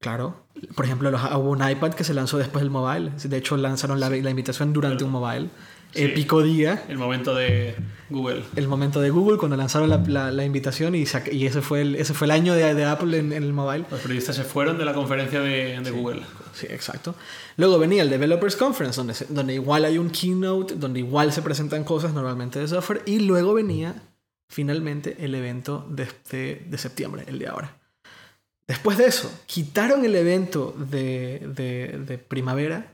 Claro. 0.01 0.47
Por 0.75 0.85
ejemplo, 0.85 1.11
los- 1.11 1.23
hubo 1.23 1.51
un 1.51 1.69
iPad 1.69 1.93
que 1.93 2.05
se 2.05 2.15
lanzó 2.15 2.39
después 2.39 2.63
del 2.63 2.71
mobile. 2.71 3.11
De 3.23 3.37
hecho, 3.37 3.57
lanzaron 3.57 4.01
la, 4.01 4.09
la 4.11 4.31
invitación 4.31 4.73
durante 4.73 5.05
un 5.05 5.11
mobile. 5.11 5.51
Sí. 5.95 6.05
Épico 6.05 6.43
día. 6.43 6.85
El 6.89 6.99
momento 6.99 7.35
de 7.35 7.75
Google. 8.11 8.43
El 8.57 8.69
momento 8.69 9.01
de 9.01 9.11
Google 9.11 9.39
cuando 9.39 9.57
lanzaron 9.57 9.89
la, 9.89 9.97
la- 10.07 10.31
la 10.31 10.45
invitación 10.45 10.95
y, 10.95 11.03
ese, 11.03 11.63
fue 11.63 11.81
el, 11.81 11.97
ese 11.97 12.13
fue 12.15 12.27
el 12.27 12.31
año 12.33 12.53
de, 12.55 12.75
de 12.75 12.85
Apple 12.85 13.19
en, 13.19 13.33
en 13.33 13.43
el 13.43 13.53
mobile. 13.53 13.85
Los 13.91 14.01
periodistas 14.01 14.37
se 14.37 14.45
fueron 14.45 14.77
de 14.79 14.85
la 14.85 14.93
conferencia 14.95 15.41
de, 15.41 15.81
de 15.81 15.91
Google. 15.91 16.23
Sí, 16.53 16.67
exacto. 16.71 17.15
Luego 17.57 17.79
venía 17.79 18.03
el 18.03 18.11
Developers 18.11 18.57
Conference, 18.57 18.97
donde, 18.99 19.15
se- 19.15 19.27
donde 19.31 19.55
igual 19.55 19.85
hay 19.87 19.97
un 19.99 20.11
keynote, 20.11 20.75
donde 20.75 21.01
igual 21.01 21.33
se 21.33 21.41
presentan 21.43 21.85
cosas 21.85 22.13
normalmente 22.13 22.59
de 22.59 22.69
software. 22.69 23.03
Y 23.07 23.21
luego 23.21 23.55
venía 23.55 23.95
finalmente 24.51 25.17
el 25.21 25.35
evento 25.35 25.87
de, 25.91 26.07
de- 26.31 26.63
de 26.67 26.79
septiembre, 26.79 27.25
el 27.29 27.39
de 27.39 27.49
ahora. 27.49 27.77
Después 28.67 28.99
de 28.99 29.07
eso, 29.07 29.33
quitaron 29.47 30.05
el 30.05 30.15
evento 30.15 30.75
de, 30.79 31.41
de- 31.55 31.99
de 32.07 32.19
primavera, 32.19 32.93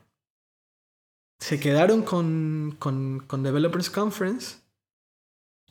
se 1.44 1.60
quedaron 1.60 2.00
con, 2.02 2.74
con, 2.78 3.20
con 3.26 3.42
Developers 3.42 3.90
Conference 3.90 4.56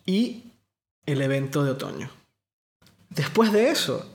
y 0.05 0.51
el 1.07 1.19
evento 1.21 1.63
de 1.63 1.71
otoño. 1.71 2.09
Después 3.09 3.51
de 3.51 3.69
eso, 3.71 4.07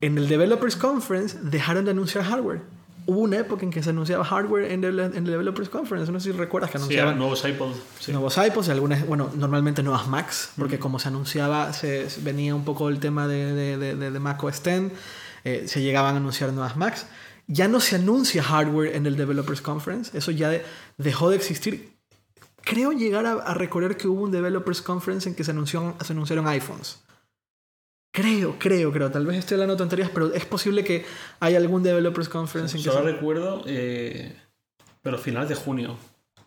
en 0.00 0.16
el 0.16 0.28
Developers 0.28 0.76
Conference 0.76 1.38
dejaron 1.42 1.84
de 1.86 1.90
anunciar 1.90 2.22
hardware. 2.24 2.60
Hubo 3.08 3.18
una 3.20 3.38
época 3.38 3.64
en 3.64 3.70
que 3.72 3.82
se 3.82 3.90
anunciaba 3.90 4.24
hardware 4.24 4.70
en 4.70 4.84
el, 4.84 5.00
en 5.00 5.16
el 5.16 5.24
Developers 5.24 5.68
Conference. 5.68 6.12
No 6.12 6.20
sé 6.20 6.30
si 6.32 6.38
recuerdas 6.38 6.70
que 6.70 6.78
Sí, 6.78 6.82
anunciaban 6.84 7.18
nuevos 7.18 7.44
iPods. 7.44 7.76
Sí. 7.98 8.12
nuevos 8.12 8.36
iPods 8.38 8.68
y 8.68 8.70
algunas, 8.70 9.04
bueno, 9.08 9.30
normalmente 9.36 9.82
nuevas 9.82 10.06
Macs, 10.06 10.50
porque 10.56 10.78
como 10.78 11.00
se 11.00 11.08
anunciaba, 11.08 11.72
se, 11.72 12.06
venía 12.22 12.54
un 12.54 12.64
poco 12.64 12.88
el 12.88 13.00
tema 13.00 13.26
de, 13.26 13.52
de, 13.54 13.76
de, 13.76 13.96
de- 13.96 14.10
de 14.12 14.20
Mac 14.20 14.42
OS 14.44 14.58
X, 14.64 14.92
eh, 15.44 15.64
se 15.66 15.82
llegaban 15.82 16.14
a 16.14 16.18
anunciar 16.18 16.52
nuevas 16.52 16.76
Macs. 16.76 17.06
Ya 17.48 17.68
no 17.68 17.80
se 17.80 17.96
anuncia 17.96 18.42
hardware 18.42 18.96
en 18.96 19.06
el 19.06 19.16
Developers 19.16 19.60
Conference, 19.60 20.16
eso 20.16 20.30
ya 20.32 20.48
de- 20.50 20.64
dejó 20.98 21.30
de 21.30 21.36
existir. 21.36 21.92
Creo 22.62 22.90
llegar 22.92 23.24
a, 23.26 23.32
a 23.34 23.54
recordar 23.54 23.96
que 23.96 24.08
hubo 24.08 24.22
un 24.22 24.32
Developers 24.32 24.82
Conference 24.82 25.28
en 25.28 25.34
que 25.36 25.44
se, 25.44 25.52
anunció, 25.52 25.94
se 26.04 26.12
anunciaron 26.12 26.48
iPhones. 26.48 26.98
Creo, 28.12 28.56
creo, 28.58 28.90
creo. 28.92 29.10
Tal 29.10 29.26
vez 29.26 29.38
estoy 29.38 29.56
hablando 29.56 29.76
tonterías, 29.76 30.10
pero 30.10 30.32
es 30.32 30.44
posible 30.46 30.82
que 30.82 31.04
haya 31.40 31.58
algún 31.58 31.82
Developers 31.82 32.28
Conference 32.28 32.76
en 32.76 32.82
que 32.82 32.90
Solo 32.90 33.04
se... 33.04 33.12
recuerdo, 33.12 33.62
eh, 33.66 34.34
pero 35.02 35.18
finales 35.18 35.48
de 35.50 35.54
junio. 35.54 35.96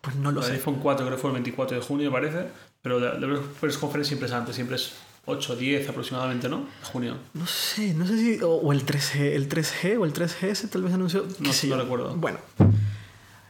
Pues 0.00 0.16
no 0.16 0.32
lo 0.32 0.40
El 0.40 0.46
sé. 0.46 0.52
iPhone 0.54 0.80
4 0.82 1.06
creo 1.06 1.16
que 1.16 1.20
fue 1.20 1.30
el 1.30 1.34
24 1.34 1.76
de 1.78 1.82
junio, 1.82 2.10
me 2.10 2.12
parece. 2.20 2.46
Pero 2.82 2.98
Developers 2.98 3.78
Conference 3.78 4.08
siempre 4.08 4.26
es 4.26 4.32
antes, 4.34 4.54
siempre 4.56 4.76
es 4.76 4.92
8 5.26 5.52
o 5.52 5.56
10 5.56 5.88
aproximadamente, 5.88 6.48
¿no? 6.48 6.66
Junio. 6.92 7.16
No 7.34 7.46
sé, 7.46 7.94
no 7.94 8.06
sé 8.06 8.16
si. 8.18 8.42
O, 8.42 8.54
o 8.56 8.72
el 8.72 8.84
3G, 8.84 9.20
el 9.34 9.48
3G 9.48 9.98
o 10.00 10.04
el 10.04 10.12
3GS 10.12 10.68
tal 10.70 10.82
vez 10.82 10.92
anunció. 10.94 11.26
No, 11.38 11.52
sé 11.52 11.66
no 11.68 11.76
recuerdo. 11.76 12.14
Bueno. 12.16 12.38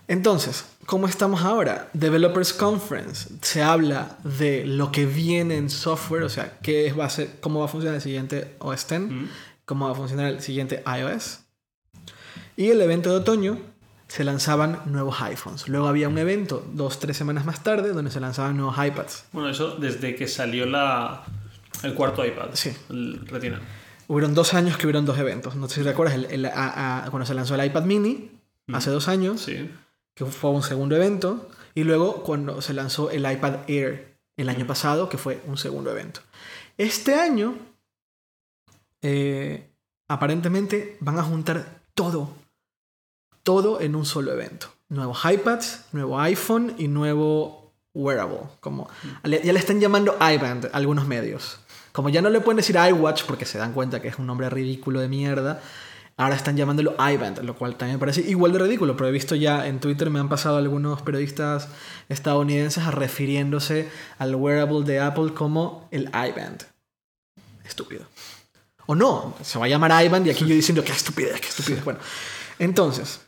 Entonces, 0.09 0.65
¿cómo 0.87 1.07
estamos 1.07 1.43
ahora? 1.43 1.89
Developers 1.93 2.53
Conference. 2.53 3.29
Se 3.43 3.63
habla 3.63 4.19
de 4.25 4.67
lo 4.67 4.91
que 4.91 5.07
viene 5.07 5.57
en 5.57 5.71
software, 5.71 6.25
o 6.25 6.29
sea, 6.29 6.59
qué 6.63 6.93
va 6.93 7.05
a 7.05 7.11
ser, 7.11 7.39
cómo 7.41 7.61
va 7.61 7.67
a 7.67 7.69
funcionar 7.69 7.95
el 7.97 8.03
siguiente 8.03 8.57
OS 8.59 8.83
X, 8.91 9.01
Mm. 9.09 9.25
cómo 9.65 9.87
va 9.87 9.93
a 9.93 9.95
funcionar 9.95 10.27
el 10.33 10.41
siguiente 10.43 10.83
iOS. 10.85 11.41
Y 12.57 12.71
el 12.71 12.81
evento 12.81 13.11
de 13.11 13.17
otoño 13.19 13.59
se 14.09 14.25
lanzaban 14.25 14.81
nuevos 14.87 15.23
iPhones. 15.23 15.69
Luego 15.69 15.87
había 15.87 16.09
un 16.09 16.19
evento 16.19 16.67
dos, 16.75 16.99
tres 16.99 17.17
semanas 17.17 17.45
más 17.47 17.63
tarde 17.63 17.93
donde 17.93 18.11
se 18.11 18.19
lanzaban 18.19 18.57
nuevos 18.57 18.75
iPads. 18.85 19.27
Bueno, 19.31 19.49
eso 19.49 19.77
desde 19.77 20.17
que 20.17 20.27
salió 20.27 20.67
la, 20.67 21.23
el 21.83 21.95
cuarto 21.95 22.25
iPad. 22.25 22.51
Sí. 22.55 22.77
El 22.89 23.27
Retina. 23.27 23.61
Hubieron 24.09 24.35
dos 24.35 24.55
años 24.55 24.77
que 24.77 24.87
hubieron 24.87 25.05
dos 25.07 25.19
eventos. 25.19 25.55
No 25.57 25.69
sé 25.69 25.77
si 25.77 25.83
recuerdas, 25.83 26.17
el- 26.17 26.25
el- 26.27 26.47
a- 26.47 27.05
a- 27.05 27.11
cuando 27.11 27.27
se 27.27 27.35
lanzó 27.35 27.55
el 27.55 27.65
iPad 27.65 27.85
mini, 27.85 28.31
hace 28.73 28.91
dos 28.91 29.07
años, 29.09 29.41
Sí. 29.43 29.71
que 30.15 30.25
fue 30.25 30.51
un 30.51 30.63
segundo 30.63 30.97
evento, 30.97 31.49
y 31.75 31.85
luego 31.85 32.23
cuando 32.25 32.61
se 32.61 32.75
lanzó 32.75 33.11
el 33.11 33.31
iPad 33.31 33.59
Air 33.69 34.17
el 34.37 34.49
año 34.49 34.67
pasado, 34.67 35.09
que 35.09 35.17
fue 35.19 35.41
un 35.47 35.57
segundo 35.59 35.91
evento. 35.91 36.21
Este 36.77 37.15
año, 37.15 37.55
eh, 39.03 39.69
aparentemente 40.09 40.97
van 41.01 41.19
a 41.19 41.23
juntar 41.23 41.81
todo, 41.95 42.31
todo 43.43 43.81
en 43.81 43.95
un 43.95 44.05
solo 44.07 44.33
evento. 44.33 44.69
Nuevos 44.89 45.21
iPads, 45.25 45.85
nuevo 45.93 46.19
iPhone 46.21 46.75
y 46.79 46.89
nuevo 46.89 47.73
wearable. 47.95 48.41
Como, 48.61 48.89
ya 49.25 49.53
le 49.53 49.59
están 49.59 49.81
llamando 49.81 50.17
iBand 50.21 50.71
algunos 50.73 51.07
medios. 51.07 51.61
Como 51.93 52.09
ya 52.09 52.23
no 52.23 52.31
le 52.31 52.41
pueden 52.41 52.57
decir 52.57 52.77
iWatch 52.77 53.25
porque 53.25 53.47
se 53.47 53.59
dan 53.59 53.73
cuenta 53.73 54.01
que 54.01 54.09
es 54.09 54.19
un 54.19 54.27
nombre 54.27 54.49
ridículo 54.49 55.01
de 55.01 55.09
mierda, 55.09 55.61
ahora 56.17 56.37
están 56.37 56.57
llamándolo 56.57 56.95
iBand, 56.99 57.43
lo 57.43 57.57
cual 57.57 57.77
también 57.77 57.97
me 57.97 58.01
parece 58.01 58.21
igual 58.21 58.53
de 58.53 58.59
ridículo, 58.59 58.97
pero 58.97 59.09
he 59.09 59.13
visto 59.13 59.35
ya 59.35 59.67
en 59.67 59.81
Twitter, 59.81 60.11
me 60.11 60.21
han 60.21 60.29
pasado 60.29 60.59
algunos 60.59 61.03
periodistas 61.03 61.69
estadounidenses 62.09 62.85
a 62.85 62.91
refiriéndose 62.91 63.89
al 64.19 64.35
wearable 64.35 64.85
de 64.85 65.01
Apple 65.01 65.33
como 65.35 65.89
el 65.91 66.09
iBand. 66.09 66.65
Estúpido. 67.65 68.05
O 68.87 68.95
no, 68.95 69.35
se 69.43 69.59
va 69.59 69.65
a 69.65 69.69
llamar 69.69 70.05
iBand 70.05 70.27
y 70.27 70.31
aquí 70.31 70.45
yo 70.45 70.55
diciendo 70.55 70.85
qué 70.85 70.93
estupidez, 70.93 71.41
qué 71.41 71.49
estupidez. 71.49 71.85
Bueno, 71.85 72.01
entonces, 72.59 73.21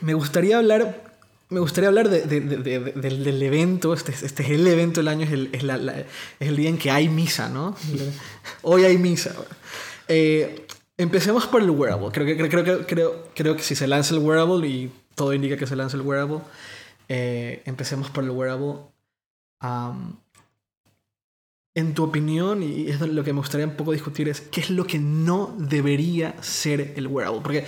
me 0.00 0.14
gustaría 0.14 0.58
hablar 0.58 1.13
me 1.54 1.60
gustaría 1.60 1.88
hablar 1.88 2.08
de- 2.10 2.22
de- 2.22 2.40
de- 2.40 2.56
de- 2.58 2.92
del, 2.92 3.24
del 3.24 3.42
evento, 3.42 3.94
este, 3.94 4.12
este 4.12 4.42
es 4.42 4.50
el 4.50 4.66
evento 4.66 5.00
del 5.00 5.08
año, 5.08 5.24
es 5.24 5.32
el, 5.32 5.48
es 5.52 5.62
la- 5.62 5.78
la- 5.78 6.00
es 6.00 6.06
el 6.48 6.56
día 6.56 6.68
en 6.68 6.76
que 6.78 6.90
hay 6.90 7.08
misa, 7.08 7.48
¿no? 7.48 7.74
Hoy 8.62 8.84
hay 8.84 8.98
misa. 8.98 9.34
Eh, 10.08 10.66
empecemos 10.98 11.46
por 11.46 11.62
el 11.62 11.70
wearable. 11.70 12.08
Creo 12.12 12.26
que, 12.26 12.36
creo, 12.36 12.50
creo, 12.64 12.86
creo, 12.86 13.28
creo 13.34 13.56
que 13.56 13.62
si 13.62 13.74
se 13.74 13.86
lanza 13.86 14.14
el 14.14 14.20
wearable, 14.20 14.66
y 14.68 14.92
todo 15.14 15.32
indica 15.32 15.56
que 15.56 15.66
se 15.66 15.76
lanza 15.76 15.96
el 15.96 16.02
wearable, 16.02 16.40
eh, 17.08 17.62
empecemos 17.64 18.10
por 18.10 18.24
el 18.24 18.30
wearable. 18.30 18.74
Am, 19.60 20.16
en 21.76 21.94
tu 21.94 22.04
opinión, 22.04 22.62
y 22.62 22.88
es 22.88 23.00
lo 23.00 23.24
que 23.24 23.32
me 23.32 23.40
gustaría 23.40 23.66
un 23.66 23.74
poco 23.76 23.92
discutir, 23.92 24.28
es 24.28 24.40
qué 24.40 24.60
es 24.60 24.70
lo 24.70 24.86
que 24.86 24.98
no 24.98 25.56
debería 25.58 26.34
ser 26.42 26.92
el 26.96 27.06
wearable. 27.08 27.40
Porque 27.42 27.64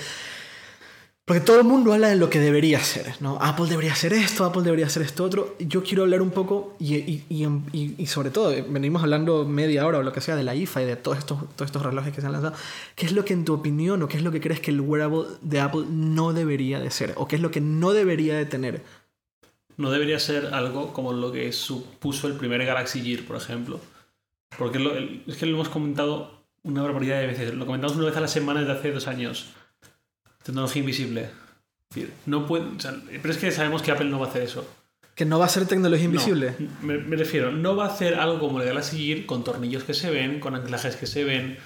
porque 1.26 1.40
todo 1.40 1.58
el 1.58 1.64
mundo 1.64 1.92
habla 1.92 2.08
de 2.08 2.14
lo 2.16 2.30
que 2.30 2.38
debería 2.38 2.78
ser, 2.80 3.14
¿no? 3.20 3.36
Apple 3.42 3.66
debería 3.68 3.92
hacer 3.92 4.12
esto, 4.12 4.44
Apple 4.44 4.62
debería 4.62 4.86
hacer 4.86 5.02
esto 5.02 5.24
otro. 5.24 5.56
Yo 5.58 5.82
quiero 5.82 6.04
hablar 6.04 6.22
un 6.22 6.30
poco, 6.30 6.76
y, 6.78 6.94
y- 6.94 7.24
y- 7.28 7.94
y- 7.98 8.06
sobre 8.06 8.30
todo, 8.30 8.52
eh, 8.52 8.64
venimos 8.66 9.02
hablando 9.02 9.44
media 9.44 9.84
hora 9.86 9.98
o 9.98 10.02
lo 10.04 10.12
que 10.12 10.20
sea 10.20 10.36
de 10.36 10.44
la 10.44 10.54
IFA 10.54 10.82
y 10.82 10.84
de 10.86 10.94
todos 10.96 11.18
estos, 11.18 11.40
todos 11.56 11.66
estos 11.68 11.82
relojes 11.82 12.14
que 12.14 12.20
se 12.20 12.26
han 12.28 12.32
lanzado. 12.32 12.54
¿Qué 12.94 13.06
es 13.06 13.12
lo 13.12 13.24
que 13.24 13.32
en 13.32 13.44
tu 13.44 13.54
opinión 13.54 14.00
o 14.04 14.08
qué 14.08 14.16
es 14.18 14.22
lo 14.22 14.30
que 14.30 14.40
crees 14.40 14.60
que 14.60 14.70
el 14.70 14.80
wearable 14.80 15.24
de 15.42 15.58
Apple 15.60 15.84
no 15.90 16.32
debería 16.32 16.78
de 16.78 16.90
ser? 16.92 17.12
¿O 17.16 17.26
qué 17.26 17.34
es 17.36 17.42
lo 17.42 17.50
que 17.50 17.60
no 17.60 17.92
debería 17.92 18.36
de 18.36 18.46
tener? 18.46 18.82
No 19.76 19.90
debería 19.90 20.20
ser 20.20 20.54
algo 20.54 20.92
como 20.92 21.12
lo 21.12 21.32
que 21.32 21.52
supuso 21.52 22.28
el 22.28 22.34
primer 22.34 22.64
Galaxy 22.64 23.02
Gear, 23.02 23.24
por 23.26 23.36
ejemplo. 23.36 23.80
Porque 24.56 24.78
lo- 24.78 24.96
es 24.96 25.36
que 25.36 25.44
lo 25.46 25.56
hemos 25.56 25.68
comentado 25.70 26.40
una 26.62 26.82
barbaridad 26.82 27.18
de 27.20 27.26
veces. 27.26 27.52
Lo 27.52 27.66
comentamos 27.66 27.96
una 27.96 28.06
vez 28.06 28.16
a 28.16 28.20
la 28.20 28.28
semana 28.28 28.60
desde 28.60 28.74
hace 28.74 28.92
dos 28.92 29.08
años. 29.08 29.48
Tecnología 30.46 30.80
invisible. 30.80 31.28
No 32.26 32.46
puede, 32.46 32.64
o 32.76 32.80
sea, 32.80 32.94
pero 33.22 33.32
es 33.32 33.38
que 33.38 33.50
sabemos 33.50 33.82
que 33.82 33.90
Apple 33.90 34.08
no 34.08 34.20
va 34.20 34.26
a 34.26 34.28
hacer 34.30 34.42
eso. 34.42 34.68
Que 35.14 35.24
no 35.24 35.38
va 35.38 35.46
a 35.46 35.48
ser 35.48 35.66
tecnología 35.66 36.06
No, 36.06 36.12
invisible. 36.12 36.54
me, 36.82 36.98
me 36.98 37.16
refiero, 37.16 37.50
no 37.50 37.74
va 37.74 37.86
a 37.86 37.88
hacer 37.88 38.14
algo 38.14 38.38
como 38.38 38.60
el 38.60 38.66
Galaxy 38.66 38.98
Gear 39.06 39.26
con 39.26 39.42
tornillos 39.44 39.82
que 39.84 39.94
se 39.94 40.10
ven, 40.10 40.38
con 40.40 40.54
anclajes 40.54 40.94
que 40.96 41.06
se 41.06 41.24
ven, 41.24 41.56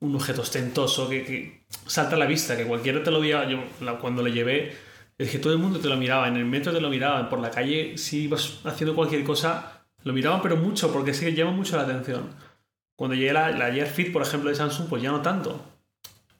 un 0.00 0.14
objeto 0.14 0.42
ostentoso 0.42 1.08
que, 1.08 1.24
que 1.24 1.64
salta 1.86 2.16
a 2.16 2.18
la 2.18 2.26
vista, 2.26 2.56
que 2.56 2.64
cualquiera 2.64 3.02
te 3.02 3.10
lo 3.10 3.20
veía. 3.20 3.48
Yo 3.48 3.58
cuando 4.00 4.22
le 4.22 4.32
llevé, 4.32 4.74
es 5.18 5.30
que 5.30 5.38
todo 5.38 5.52
el 5.52 5.58
mundo 5.58 5.80
te 5.80 5.88
lo 5.88 5.96
miraba, 5.96 6.28
en 6.28 6.36
el 6.36 6.44
metro 6.46 6.72
te 6.72 6.80
lo 6.80 6.88
miraban, 6.88 7.28
por 7.28 7.40
la 7.40 7.50
calle, 7.50 7.98
si 7.98 8.22
ibas 8.24 8.60
haciendo 8.64 8.94
cualquier 8.94 9.24
cosa, 9.24 9.84
lo 10.04 10.12
miraban, 10.12 10.40
pero 10.40 10.56
mucho, 10.56 10.92
porque 10.92 11.12
sí 11.12 11.24
que 11.24 11.34
llama 11.34 11.50
mucho 11.52 11.76
la 11.76 11.82
atención. 11.82 12.30
Cuando 12.96 13.16
llegué 13.16 13.32
la, 13.32 13.50
la 13.50 13.72
Gear 13.72 13.88
Fit, 13.88 14.12
por 14.12 14.22
ejemplo, 14.22 14.50
de 14.50 14.56
Samsung, 14.56 14.88
pues 14.88 15.02
ya 15.02 15.10
no 15.10 15.20
tanto. 15.20 15.60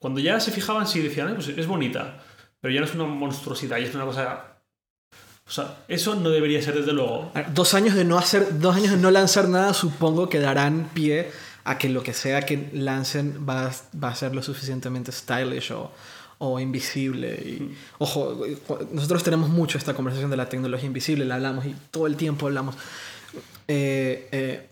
Cuando 0.05 0.21
ya 0.21 0.39
se 0.39 0.51
fijaban, 0.51 0.87
sí 0.87 1.01
decían, 1.01 1.31
"Eh, 1.31 1.35
pues 1.35 1.49
es 1.49 1.67
bonita, 1.67 2.23
pero 2.61 2.75
ya 2.75 2.81
no 2.81 2.85
es 2.87 2.95
una 2.95 3.05
monstruosidad, 3.07 3.79
ya 3.79 3.87
es 3.87 3.95
una 3.95 4.05
cosa. 4.05 4.59
O 5.47 5.51
sea, 5.51 5.79
eso 5.89 6.15
no 6.15 6.29
debería 6.29 6.61
ser 6.61 6.75
desde 6.75 6.93
luego. 6.93 7.33
Dos 7.55 7.73
años 7.73 7.95
de 7.95 8.05
no 8.05 8.19
hacer, 8.19 8.59
dos 8.61 8.77
años 8.77 8.91
de 8.91 8.99
no 8.99 9.11
lanzar 9.11 9.49
nada, 9.49 9.73
supongo 9.73 10.29
que 10.29 10.41
darán 10.41 10.91
pie 10.93 11.31
a 11.65 11.79
que 11.79 11.89
lo 11.89 12.03
que 12.03 12.13
sea 12.13 12.43
que 12.43 12.69
lancen 12.75 13.47
va, 13.49 13.69
a- 13.69 13.73
va 13.99 14.09
a 14.11 14.15
ser 14.15 14.35
lo 14.35 14.43
suficientemente 14.43 15.11
stylish 15.11 15.73
o, 15.73 15.91
o 16.37 16.61
invisible. 16.61 17.31
Y, 17.43 17.75
Ojo, 17.97 18.43
nosotros 18.93 19.23
tenemos 19.23 19.49
mucho 19.49 19.79
esta 19.79 19.95
conversación 19.95 20.31
de 20.31 20.37
la 20.37 20.51
tecnología 20.51 20.87
invisible, 20.87 21.25
la 21.25 21.37
hablamos 21.37 21.65
y 21.65 21.75
todo 21.91 22.07
el 22.07 22.17
tiempo 22.17 22.45
hablamos. 22.47 22.75
Eh, 23.69 24.29
eh, 24.33 24.69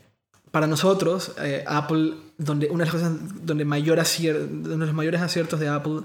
para 0.50 0.66
nosotros, 0.66 1.32
eh, 1.40 1.64
Apple, 1.66 2.12
donde 2.44 2.66
una 2.70 2.84
de 2.84 2.90
las 2.90 2.94
cosas 2.94 3.12
donde 3.46 3.64
mayor 3.64 3.98
acier- 3.98 4.48
uno 4.50 4.78
de 4.78 4.86
los 4.86 4.94
mayores 4.94 5.20
aciertos 5.20 5.60
de 5.60 5.68
Apple 5.68 6.00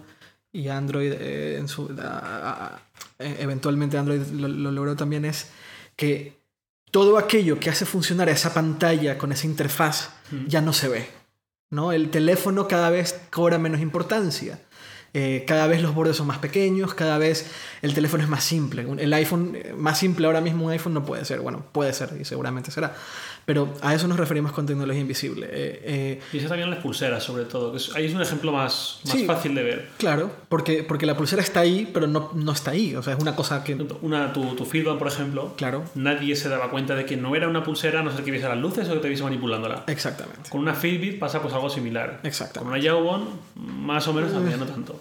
y 0.52 0.68
Android 0.70 1.12
eh, 1.14 1.58
en 1.58 1.68
su, 1.68 1.90
a- 2.02 2.18
a- 2.18 2.66
a- 2.66 2.82
eh, 3.20 3.38
eventualmente 3.40 3.98
Android 3.98 4.22
lo, 4.34 4.48
lo 4.48 4.72
logró 4.72 4.96
también 4.96 5.26
es 5.26 5.50
que 5.96 6.38
todo 6.92 7.18
aquello 7.18 7.60
que 7.60 7.70
hace 7.70 7.86
funcionar 7.86 8.30
esa 8.30 8.54
pantalla 8.54 9.18
con 9.18 9.32
esa 9.32 9.46
interfaz 9.48 10.10
Mm. 10.32 10.48
ya 10.48 10.62
no 10.62 10.74
se 10.74 10.88
ve. 10.90 11.08
¿no? 11.70 11.92
El 11.92 12.10
teléfono 12.12 12.68
cada 12.68 12.90
vez 12.90 13.20
cobra 13.30 13.58
menos 13.58 13.82
importancia. 13.82 14.60
Eh, 15.14 15.46
cada 15.48 15.68
vez 15.68 15.82
los 15.82 15.94
bordes 15.96 16.16
son 16.18 16.28
más 16.28 16.38
pequeños, 16.40 16.94
cada 16.94 17.18
vez 17.18 17.46
el 17.82 17.94
teléfono 17.94 18.24
es 18.24 18.30
más 18.30 18.44
simple. 18.44 18.86
El 19.00 19.14
iPhone, 19.14 19.54
eh, 19.56 19.74
más 19.78 19.98
simple 20.00 20.28
ahora 20.28 20.40
mismo 20.42 20.66
un 20.66 20.72
iPhone 20.72 20.94
no 20.94 21.04
puede 21.06 21.26
ser. 21.26 21.40
Bueno, 21.42 21.66
puede 21.72 21.92
ser 21.94 22.16
y 22.20 22.24
seguramente 22.26 22.72
será. 22.72 22.96
Pero 23.48 23.74
a 23.82 23.96
eso 23.96 24.10
nos 24.10 24.18
referimos 24.20 24.52
con 24.52 24.66
tecnología 24.66 25.00
invisible. 25.00 25.48
Eh, 25.50 26.20
eh, 26.34 26.48
también 26.50 26.70
las 26.70 26.80
pulseras, 26.80 27.24
sobre 27.24 27.46
todo, 27.46 27.72
que 27.72 27.78
es- 27.78 27.96
ahí 27.96 28.06
es 28.06 28.14
un 28.14 28.22
ejemplo 28.22 28.52
más, 28.52 29.00
más 29.06 29.14
Sí. 29.14 29.26
fácil 29.26 29.56
de 29.56 29.64
ver. 29.64 29.88
claro, 29.98 30.30
porque, 30.50 30.84
porque 30.84 31.06
la 31.06 31.16
pulsera 31.16 31.42
está 31.42 31.62
ahí, 31.62 31.90
pero 31.94 32.08
no, 32.08 32.32
no 32.36 32.52
está 32.52 32.72
ahí. 32.72 32.94
O 32.98 33.02
sea, 33.02 33.14
es 33.14 33.20
una 33.22 33.38
cosa 33.38 33.64
que... 33.64 33.76
Una, 34.02 34.34
tu, 34.34 34.54
tu 34.58 34.66
Fitbit, 34.66 34.98
por 34.98 35.08
ejemplo, 35.08 35.54
Claro, 35.56 35.86
nadie 35.96 36.36
se 36.36 36.50
daba 36.50 36.70
cuenta 36.70 36.94
de 36.94 37.06
que 37.06 37.16
no 37.16 37.38
era 37.38 37.48
una 37.48 37.64
pulsera 37.64 38.02
a 38.02 38.04
no 38.04 38.12
ser 38.14 38.26
que 38.26 38.32
viese 38.32 38.50
las 38.50 38.58
luces 38.58 38.90
o 38.90 38.94
que 38.96 39.00
te 39.00 39.08
viese 39.08 39.24
manipulándola. 39.24 39.86
exactamente. 39.88 40.50
Con 40.50 40.60
una 40.60 40.74
Fitbit 40.74 41.18
pasa 41.18 41.42
pues 41.42 41.54
algo 41.54 41.70
similar. 41.70 42.18
Con 42.18 42.28
Exactamente. 42.28 42.78
una 42.78 42.84
Jawbone, 42.86 43.26
más 43.56 44.06
o 44.10 44.14
menos, 44.14 44.34
también 44.34 44.60
no 44.60 44.66
tanto. 44.66 45.00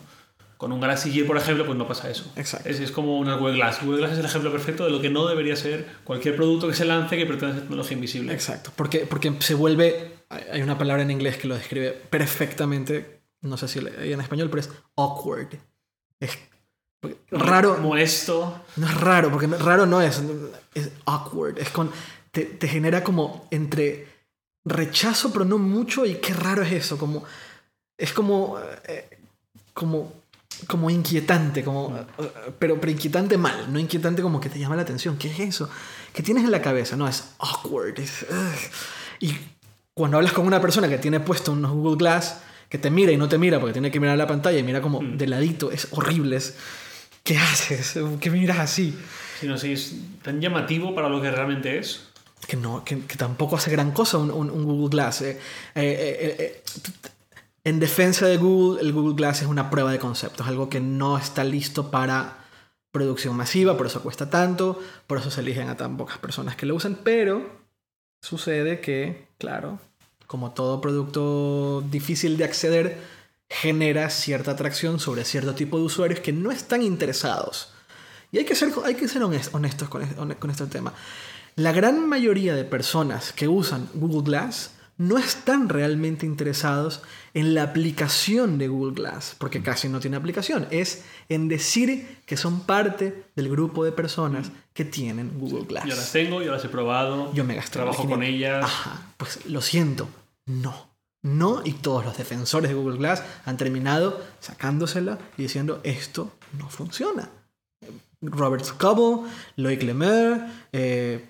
Con 0.57 0.73
un 0.73 0.81
Galaxy 0.81 1.13
Gear, 1.13 1.27
por 1.27 1.37
ejemplo, 1.37 1.67
pues 1.67 1.77
no 1.77 1.87
pasa 1.87 2.11
eso. 2.11 2.33
Exacto. 2.37 2.69
Es, 2.69 2.81
es 2.81 2.91
como 2.91 3.19
una 3.19 3.37
Google 3.37 3.57
Glass. 3.57 3.83
Google 3.83 3.99
Glass 3.99 4.13
es 4.13 4.19
el 4.19 4.25
ejemplo 4.25 4.51
perfecto 4.51 4.85
de 4.85 4.91
lo 4.91 5.01
que 5.01 5.11
no 5.11 5.27
debería 5.27 5.55
ser 5.55 5.87
cualquier 6.05 6.35
producto 6.35 6.67
que 6.69 6.75
se 6.75 6.85
lance 6.85 7.17
que 7.17 7.27
pretenda 7.27 7.55
ser 7.55 7.63
tecnología 7.63 7.95
invisible. 7.95 8.33
Exacto, 8.33 8.73
porque, 8.75 9.01
porque 9.01 9.35
se 9.41 9.55
vuelve, 9.55 10.13
hay 10.51 10.63
una 10.63 10.79
palabra 10.79 11.03
en 11.03 11.11
inglés 11.11 11.37
que 11.37 11.47
lo 11.47 11.57
describe 11.57 11.93
perfectamente, 11.93 13.21
no 13.43 13.57
sé 13.57 13.69
si 13.69 13.81
hay 13.81 14.13
en 14.13 14.21
español, 14.21 14.49
pero 14.49 14.61
es 14.61 14.71
awkward. 14.97 15.49
Es 16.19 16.39
raro, 17.31 17.77
Molesto. 17.79 18.65
no 18.77 18.87
es 18.87 19.01
raro, 19.01 19.31
porque 19.31 19.47
raro 19.47 19.85
no 19.85 20.01
es, 20.01 20.23
es 20.75 20.91
awkward, 21.05 21.59
es 21.59 21.69
con, 21.69 21.91
te, 22.33 22.47
te 22.47 22.67
genera 22.67 23.05
como 23.05 23.47
entre 23.51 24.17
rechazo 24.67 25.33
pero 25.33 25.45
no 25.45 25.59
mucho 25.59 26.05
y 26.05 26.17
qué 26.17 26.35
raro 26.35 26.63
es 26.63 26.73
eso, 26.73 26.99
como, 26.99 27.25
es 27.97 28.13
como, 28.13 28.59
eh, 28.87 29.19
como, 29.73 30.13
como 30.67 30.89
inquietante, 30.91 31.63
como, 31.65 31.97
eh, 31.97 32.31
pero, 32.59 32.81
pero 32.81 32.91
inquietante 32.93 33.37
mal, 33.37 33.73
no 33.73 33.79
inquietante 33.79 34.23
como 34.23 34.41
que 34.41 34.49
te 34.49 34.59
llama 34.59 34.77
la 34.77 34.83
atención, 34.83 35.17
¿qué 35.19 35.31
es 35.31 35.39
eso? 35.41 35.69
¿Qué 36.13 36.23
tienes 36.23 36.45
en 36.45 36.51
la 36.51 36.63
cabeza? 36.63 36.97
No, 36.97 37.07
es 37.09 37.25
awkward, 37.39 37.99
es, 38.01 38.25
ugh. 38.29 38.71
y 39.21 39.35
cuando 39.95 40.17
hablas 40.17 40.33
con 40.33 40.47
una 40.47 40.61
persona 40.61 40.89
que 40.89 40.99
tiene 40.99 41.21
puesto 41.21 41.53
unos 41.53 41.73
Google 41.73 41.97
Glass, 41.97 42.39
que 42.69 42.79
te 42.79 42.91
mira 42.91 43.13
y 43.13 43.17
no 43.17 43.29
te 43.29 43.39
mira 43.39 43.59
porque 43.61 43.73
tiene 43.75 43.91
que 43.91 44.01
mirar 44.01 44.17
la 44.19 44.27
pantalla 44.27 44.59
y 44.59 44.63
mira 44.63 44.81
como 44.81 45.01
de 45.03 45.27
ladito, 45.27 45.71
es 45.71 45.89
horrible, 45.93 46.37
es, 46.37 46.55
¿qué 47.23 47.39
haces? 47.39 47.95
¿Qué 48.21 48.31
miras 48.31 48.59
así? 48.59 48.97
Si 49.41 49.47
no 49.47 49.57
sé, 49.59 49.73
es 49.73 49.95
tan 50.23 50.41
llamativo 50.41 50.95
para 50.95 51.09
lo 51.09 51.21
que 51.23 51.31
realmente 51.31 51.79
es. 51.79 52.01
que, 52.47 52.57
no, 52.57 52.85
que, 52.85 53.01
que 53.07 53.17
tampoco 53.17 53.57
hace 53.57 53.71
gran 53.71 53.93
cosa 53.93 54.19
un, 54.19 54.31
un- 54.31 54.51
un 54.51 54.65
Google 54.65 54.89
Glass. 54.91 55.23
eh. 55.23 55.31
Eh, 55.31 55.39
eh, 55.75 56.17
eh, 56.21 56.37
eh, 56.39 56.63
en 57.67 57.81
defensa 57.81 58.27
de 58.27 58.37
Google, 58.37 58.81
el 58.81 58.93
Google 58.93 59.15
Glass 59.17 59.43
es 59.43 59.49
una 59.49 59.71
prueba 59.71 59.91
de 59.91 59.99
conceptos, 59.99 60.47
algo 60.47 60.69
que 60.69 60.79
no 60.81 61.19
está 61.19 61.43
listo 61.43 61.91
para 61.91 62.45
producción 62.93 63.35
masiva, 63.37 63.77
por 63.77 63.87
eso 63.89 64.03
cuesta 64.03 64.31
tanto, 64.31 64.81
por 65.09 65.19
eso 65.19 65.31
se 65.33 65.41
eligen 65.41 65.69
a 65.69 65.77
tan 65.77 65.97
pocas 65.97 66.19
personas 66.19 66.55
que 66.55 66.65
lo 66.65 66.77
usan, 66.77 67.01
pero 67.03 67.45
sucede 68.23 68.81
que, 68.81 69.27
claro, 69.39 69.81
como 70.29 70.53
todo 70.53 70.81
producto 70.81 71.83
difícil 71.91 72.37
de 72.37 72.45
acceder, 72.45 72.99
genera 73.51 74.11
cierta 74.11 74.53
atracción 74.53 74.99
sobre 75.01 75.25
cierto 75.25 75.55
tipo 75.57 75.77
de 75.79 75.85
usuarios 75.85 76.21
que 76.21 76.33
no 76.33 76.53
están 76.53 76.83
interesados. 76.83 77.73
Y 78.33 78.39
hay 78.39 78.45
que 78.45 78.55
ser, 78.55 78.73
hay 78.85 78.95
que 78.95 79.09
ser 79.09 79.23
honest- 79.23 79.51
honestos 79.53 79.89
con, 79.89 80.03
es- 80.03 80.15
con 80.39 80.51
este 80.51 80.67
tema. 80.67 80.93
La 81.57 81.73
gran 81.73 82.09
mayoría 82.09 82.55
de 82.55 82.65
personas 82.65 83.33
que 83.33 83.49
usan 83.49 83.89
Google 83.95 84.23
Glass 84.23 84.71
no 84.99 85.19
están 85.19 85.69
realmente 85.69 86.25
interesados 86.25 87.03
en 87.35 87.55
la 87.55 87.65
aplicación 87.65 88.59
de 88.59 88.69
Google 88.69 88.95
Glass, 88.95 89.37
porque 89.39 89.63
casi 89.63 89.89
no 89.89 90.01
tiene 90.01 90.17
aplicación. 90.17 90.67
Es 90.71 91.05
en 91.29 91.49
decir 91.49 92.19
que 92.25 92.37
son 92.37 92.61
parte 92.61 93.25
del 93.35 93.49
grupo 93.51 93.85
de 93.85 93.93
personas 93.93 94.51
que 94.73 94.85
tienen 94.85 95.39
Google 95.39 95.67
Glass. 95.67 95.85
Yo 95.85 95.97
las 95.97 96.13
tengo, 96.13 96.43
yo 96.43 96.53
las 96.53 96.65
he 96.65 96.69
probado. 96.69 97.33
Yo 97.35 97.45
me 97.45 97.55
gasté 97.55 97.73
Trabajo 97.73 98.09
con 98.09 98.23
ellas. 98.23 98.65
Ajá, 98.65 99.13
pues 99.17 99.47
lo 99.47 99.61
siento, 99.61 100.09
no. 100.47 100.97
No, 101.23 101.61
y 101.65 101.73
todos 101.73 102.05
los 102.05 102.17
defensores 102.17 102.71
de 102.71 102.77
Google 102.77 102.99
Glass 102.99 103.23
han 103.45 103.57
terminado 103.57 104.23
sacándosela 104.39 105.19
y 105.37 105.43
diciendo 105.43 105.81
esto 105.83 106.33
no 106.57 106.69
funciona. 106.69 107.31
Robert 108.23 108.65
Scoble, 108.65 109.29
Loic 109.57 109.83
Lemer, 109.83 110.47
eh, 110.73 111.29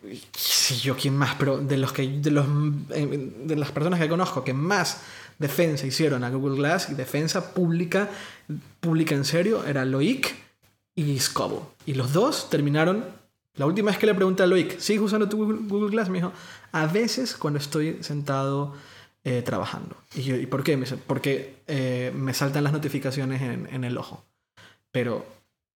yo 0.82 0.96
quién 0.96 1.16
más, 1.16 1.34
pero 1.36 1.58
de 1.58 1.76
los 1.76 1.92
que 1.92 2.06
de 2.06 2.30
los 2.30 2.46
eh, 2.90 3.32
de 3.44 3.56
las 3.56 3.72
personas 3.72 3.98
que 4.00 4.08
conozco 4.08 4.44
que 4.44 4.54
más 4.54 5.02
defensa 5.38 5.86
hicieron 5.86 6.24
a 6.24 6.30
Google 6.30 6.56
Glass 6.56 6.88
y 6.90 6.94
defensa 6.94 7.52
pública 7.52 8.08
pública 8.80 9.14
en 9.14 9.24
serio 9.24 9.64
era 9.64 9.84
Loic 9.84 10.34
y 10.94 11.18
Scoble. 11.18 11.60
Y 11.84 11.94
los 11.94 12.12
dos 12.12 12.48
terminaron. 12.50 13.04
La 13.56 13.66
última 13.66 13.90
vez 13.90 13.98
que 13.98 14.06
le 14.06 14.14
pregunté 14.14 14.42
a 14.42 14.46
Loic, 14.46 14.78
¿sigues 14.78 15.02
usando 15.02 15.28
tu 15.28 15.38
Google, 15.38 15.90
Glass? 15.90 16.10
Me 16.10 16.18
dijo, 16.18 16.32
a 16.72 16.86
veces 16.86 17.34
cuando 17.34 17.58
estoy 17.58 17.98
sentado 18.02 18.74
eh, 19.24 19.42
trabajando. 19.42 19.96
Y 20.14 20.30
¿y 20.30 20.46
por 20.46 20.62
qué? 20.62 20.76
Me 20.76 20.84
dice, 20.84 20.98
porque 20.98 21.56
eh, 21.66 22.12
me 22.14 22.34
saltan 22.34 22.64
las 22.64 22.72
notificaciones 22.74 23.40
en, 23.40 23.66
en 23.72 23.84
el 23.84 23.96
ojo. 23.96 24.24
Pero, 24.92 25.24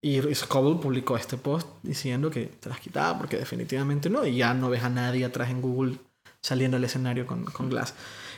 y 0.02 0.20
publicó 0.20 1.16
este 1.16 1.36
post 1.36 1.68
diciendo 1.82 2.30
que 2.30 2.46
te 2.46 2.68
las 2.68 2.80
quitaba 2.80 3.18
porque 3.18 3.36
definitivamente 3.36 4.08
no. 4.08 4.26
Y 4.26 4.36
ya 4.36 4.54
no 4.54 4.70
ves 4.70 4.82
a 4.82 4.88
nadie 4.88 5.24
atrás 5.24 5.50
en 5.50 5.60
Google 5.60 5.96
saliendo 6.40 6.76
al 6.76 6.84
escenario 6.84 7.26
con, 7.26 7.44
con 7.44 7.68
Glass. 7.68 7.94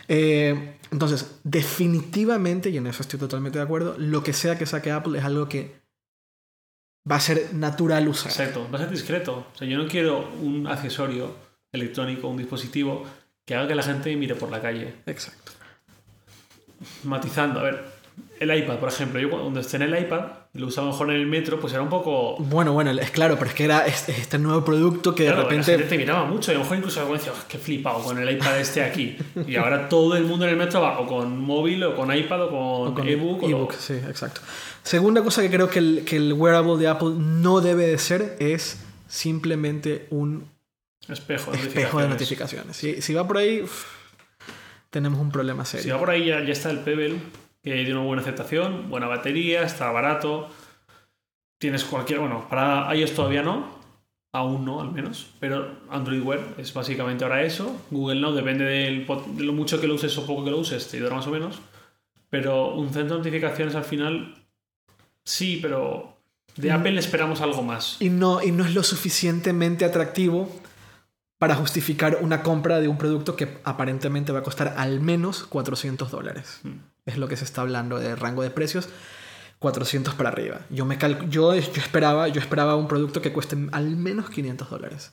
Eh, 0.09 0.79
entonces, 0.91 1.39
definitivamente, 1.45 2.71
y 2.71 2.77
en 2.77 2.87
eso 2.87 3.03
estoy 3.03 3.19
totalmente 3.19 3.59
de 3.59 3.65
acuerdo, 3.65 3.95
lo 3.99 4.23
que 4.23 4.33
sea 4.33 4.59
que 4.59 4.67
saque 4.67 4.91
Apple 4.91 5.19
es 5.19 5.25
algo 5.25 5.49
que 5.49 5.83
va 7.11 7.17
a 7.17 7.21
ser 7.21 7.55
natural 7.55 8.09
usar. 8.09 8.31
Exacto, 8.31 8.69
va 8.71 8.79
a 8.79 8.83
ser 8.83 8.91
discreto. 8.91 9.47
O 9.55 9.59
sea, 9.59 9.67
yo 9.67 9.79
no 9.79 9.89
quiero 9.89 10.31
un 10.41 10.67
accesorio 10.67 11.35
electrónico, 11.71 12.29
un 12.29 12.39
dispositivo 12.39 13.05
que 13.45 13.55
haga 13.55 13.69
que 13.69 13.75
la 13.75 13.83
gente 13.83 14.15
mire 14.17 14.35
por 14.35 14.51
la 14.51 14.61
calle. 14.61 14.95
Exacto. 15.07 15.53
Matizando, 17.05 17.61
a 17.61 17.63
ver, 17.63 17.92
el 18.41 18.57
iPad, 18.59 18.79
por 18.79 18.89
ejemplo, 18.89 19.21
yo 19.21 19.31
cuando 19.31 19.61
estrené 19.61 19.85
el 19.85 20.03
iPad 20.05 20.21
lo 20.55 20.67
usaba 20.67 20.89
mejor 20.89 21.11
en 21.11 21.17
el 21.17 21.27
metro, 21.27 21.61
pues 21.61 21.73
era 21.73 21.81
un 21.83 21.89
poco. 21.89 22.37
Bueno, 22.39 22.73
bueno, 22.73 22.91
es 22.91 23.11
claro, 23.11 23.37
pero 23.39 23.49
es 23.51 23.55
que 23.55 23.65
era 23.65 23.87
este, 23.87 24.13
este 24.13 24.39
nuevo 24.39 24.65
producto 24.65 25.15
que 25.15 25.23
de 25.23 25.29
Claro, 25.29 25.43
la 25.45 25.49
repente. 25.49 25.73
gente 25.73 25.87
te 25.89 25.97
miraba 25.97 26.25
mucho 26.25 26.51
y 26.51 26.55
a 26.55 26.59
lo 26.59 26.65
mejor 26.65 26.77
incluso 26.79 27.01
alguien 27.01 27.19
decía, 27.19 27.33
"Oh, 27.35 27.45
qué 27.49 27.57
flipado 27.59 28.03
con 28.03 28.19
el 28.19 28.29
iPad 28.31 28.59
este 28.61 28.83
aquí. 28.83 29.17
Y 29.47 29.57
ahora 29.57 29.89
todo 29.89 30.17
el 30.17 30.25
mundo 30.25 30.45
en 30.45 30.51
el 30.51 30.57
metro 30.57 30.81
va 30.81 30.99
o 30.99 31.07
con 31.07 31.39
móvil 31.39 31.83
o 31.85 31.95
con 31.95 32.15
iPad 32.15 32.43
o 32.45 32.49
con, 32.51 32.89
o 32.89 32.95
con 32.95 33.09
ebook. 33.09 33.45
o 33.45 33.49
ebook, 33.49 33.73
sí, 33.75 33.95
exacto. 33.95 34.41
Segunda 34.83 35.23
cosa 35.23 35.41
que 35.43 35.51
creo 35.51 35.71
que 35.71 35.79
el, 35.79 36.03
que 36.05 36.17
el 36.17 36.33
wearable 36.33 36.77
de 36.77 36.89
Apple 36.89 37.13
no 37.17 37.61
debe 37.61 37.87
de 37.87 37.99
ser 37.99 38.37
es 38.41 38.79
simplemente 39.09 40.07
un 40.11 40.51
Espejo 41.09 41.51
de 41.53 41.59
espejo 41.59 42.01
de 42.01 42.09
notificaciones. 42.09 42.67
notificaciones. 42.69 42.77
Si, 42.77 43.03
si 43.03 43.15
va 43.15 43.27
por 43.27 43.39
ahí, 43.39 43.65
tenemos 44.91 45.19
un 45.21 45.31
problema 45.31 45.65
Si 45.65 45.79
serio. 45.79 45.95
va 45.95 46.01
por 46.01 46.11
ahí 46.11 46.27
ya, 46.27 46.45
ya 46.45 46.53
está 46.53 46.71
el 46.71 46.79
Pebble, 46.81 47.17
que 47.63 47.73
tiene 47.73 47.95
una 47.95 48.07
buena 48.07 48.23
aceptación, 48.23 48.91
buena 48.91 49.07
batería, 49.07 49.63
está 49.63 49.91
barato. 49.91 50.49
Tienes 51.59 51.85
cualquier. 51.85 52.19
Bueno, 52.19 52.47
para 52.49 52.95
iOS 52.95 53.15
todavía 53.15 53.43
no. 53.43 53.81
Aún 54.35 54.65
no, 54.65 54.81
al 54.81 54.91
menos. 54.91 55.27
Pero 55.39 55.77
Android 55.91 56.23
Wear 56.23 56.55
es 56.59 56.73
básicamente 56.73 57.23
ahora 57.25 57.43
eso. 57.43 57.77
Google 57.91 58.21
no, 58.21 58.33
depende 58.33 58.65
del 58.65 59.07
de 59.07 59.45
lo 59.45 59.53
mucho 59.53 59.81
que 59.81 59.87
lo 59.87 59.95
uses 59.95 60.17
o 60.19 60.27
poco 60.27 60.45
que 60.45 60.51
lo 60.51 60.59
uses, 60.59 60.89
te 60.89 60.97
ayudará 60.97 61.17
más 61.17 61.27
o 61.27 61.31
menos. 61.31 61.61
Pero 62.31 62.75
un 62.75 62.87
centro 62.93 63.17
de 63.17 63.25
notificaciones 63.25 63.75
al 63.75 63.85
final. 63.85 64.35
Sí, 65.25 65.59
pero. 65.63 66.17
De 66.57 66.71
Mm. 66.71 66.75
Apple 66.81 66.99
esperamos 66.99 67.41
algo 67.41 67.63
más. 67.63 67.97
Y 68.01 68.11
no, 68.11 68.43
y 68.43 68.53
no 68.53 68.65
es 68.65 68.75
lo 68.75 68.83
suficientemente 68.83 69.85
atractivo 69.85 70.51
para 71.39 71.55
justificar 71.55 72.19
una 72.21 72.43
compra 72.43 72.81
de 72.81 72.89
un 72.89 72.99
producto 72.99 73.37
que 73.37 73.59
aparentemente 73.65 74.33
va 74.33 74.41
a 74.41 74.43
costar 74.43 74.75
al 74.77 75.01
menos 75.01 75.45
400 75.45 76.11
dólares. 76.11 76.61
Mm. 76.63 76.92
Es 77.07 77.19
lo 77.19 77.29
que 77.29 77.37
se 77.37 77.45
está 77.45 77.63
hablando 77.63 77.99
de 77.99 78.15
rango 78.17 78.43
de 78.43 78.51
precios. 78.51 78.89
400 79.59 80.15
para 80.15 80.29
arriba. 80.31 80.61
Yo, 80.71 80.85
me 80.85 80.99
cal- 80.99 81.29
yo, 81.31 81.55
yo, 81.55 81.61
esperaba, 81.77 82.27
yo 82.29 82.41
esperaba 82.41 82.75
un 82.77 82.89
producto 82.89 83.23
que 83.23 83.33
cueste 83.33 83.57
al 83.73 83.97
menos 83.97 84.29
500 84.31 84.69
dólares. 84.69 85.13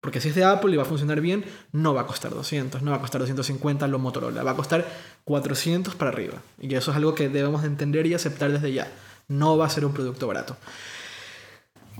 Porque 0.00 0.20
si 0.20 0.28
es 0.28 0.34
de 0.34 0.44
Apple 0.44 0.72
y 0.72 0.76
va 0.76 0.82
a 0.82 0.86
funcionar 0.86 1.20
bien, 1.20 1.44
no 1.72 1.94
va 1.94 2.02
a 2.02 2.06
costar 2.06 2.32
200, 2.34 2.82
no 2.82 2.90
va 2.90 2.98
a 2.98 3.00
costar 3.00 3.20
250 3.20 3.86
lo 3.88 3.98
Motorola, 3.98 4.42
va 4.42 4.50
a 4.50 4.56
costar 4.56 4.84
400 5.24 5.94
para 5.94 6.10
arriba. 6.10 6.42
Y 6.60 6.74
eso 6.74 6.90
es 6.90 6.96
algo 6.96 7.14
que 7.14 7.28
debemos 7.28 7.62
de 7.62 7.68
entender 7.68 8.06
y 8.06 8.14
aceptar 8.14 8.50
desde 8.52 8.72
ya. 8.72 8.90
No 9.28 9.56
va 9.56 9.66
a 9.66 9.70
ser 9.70 9.86
un 9.86 9.94
producto 9.94 10.26
barato. 10.26 10.56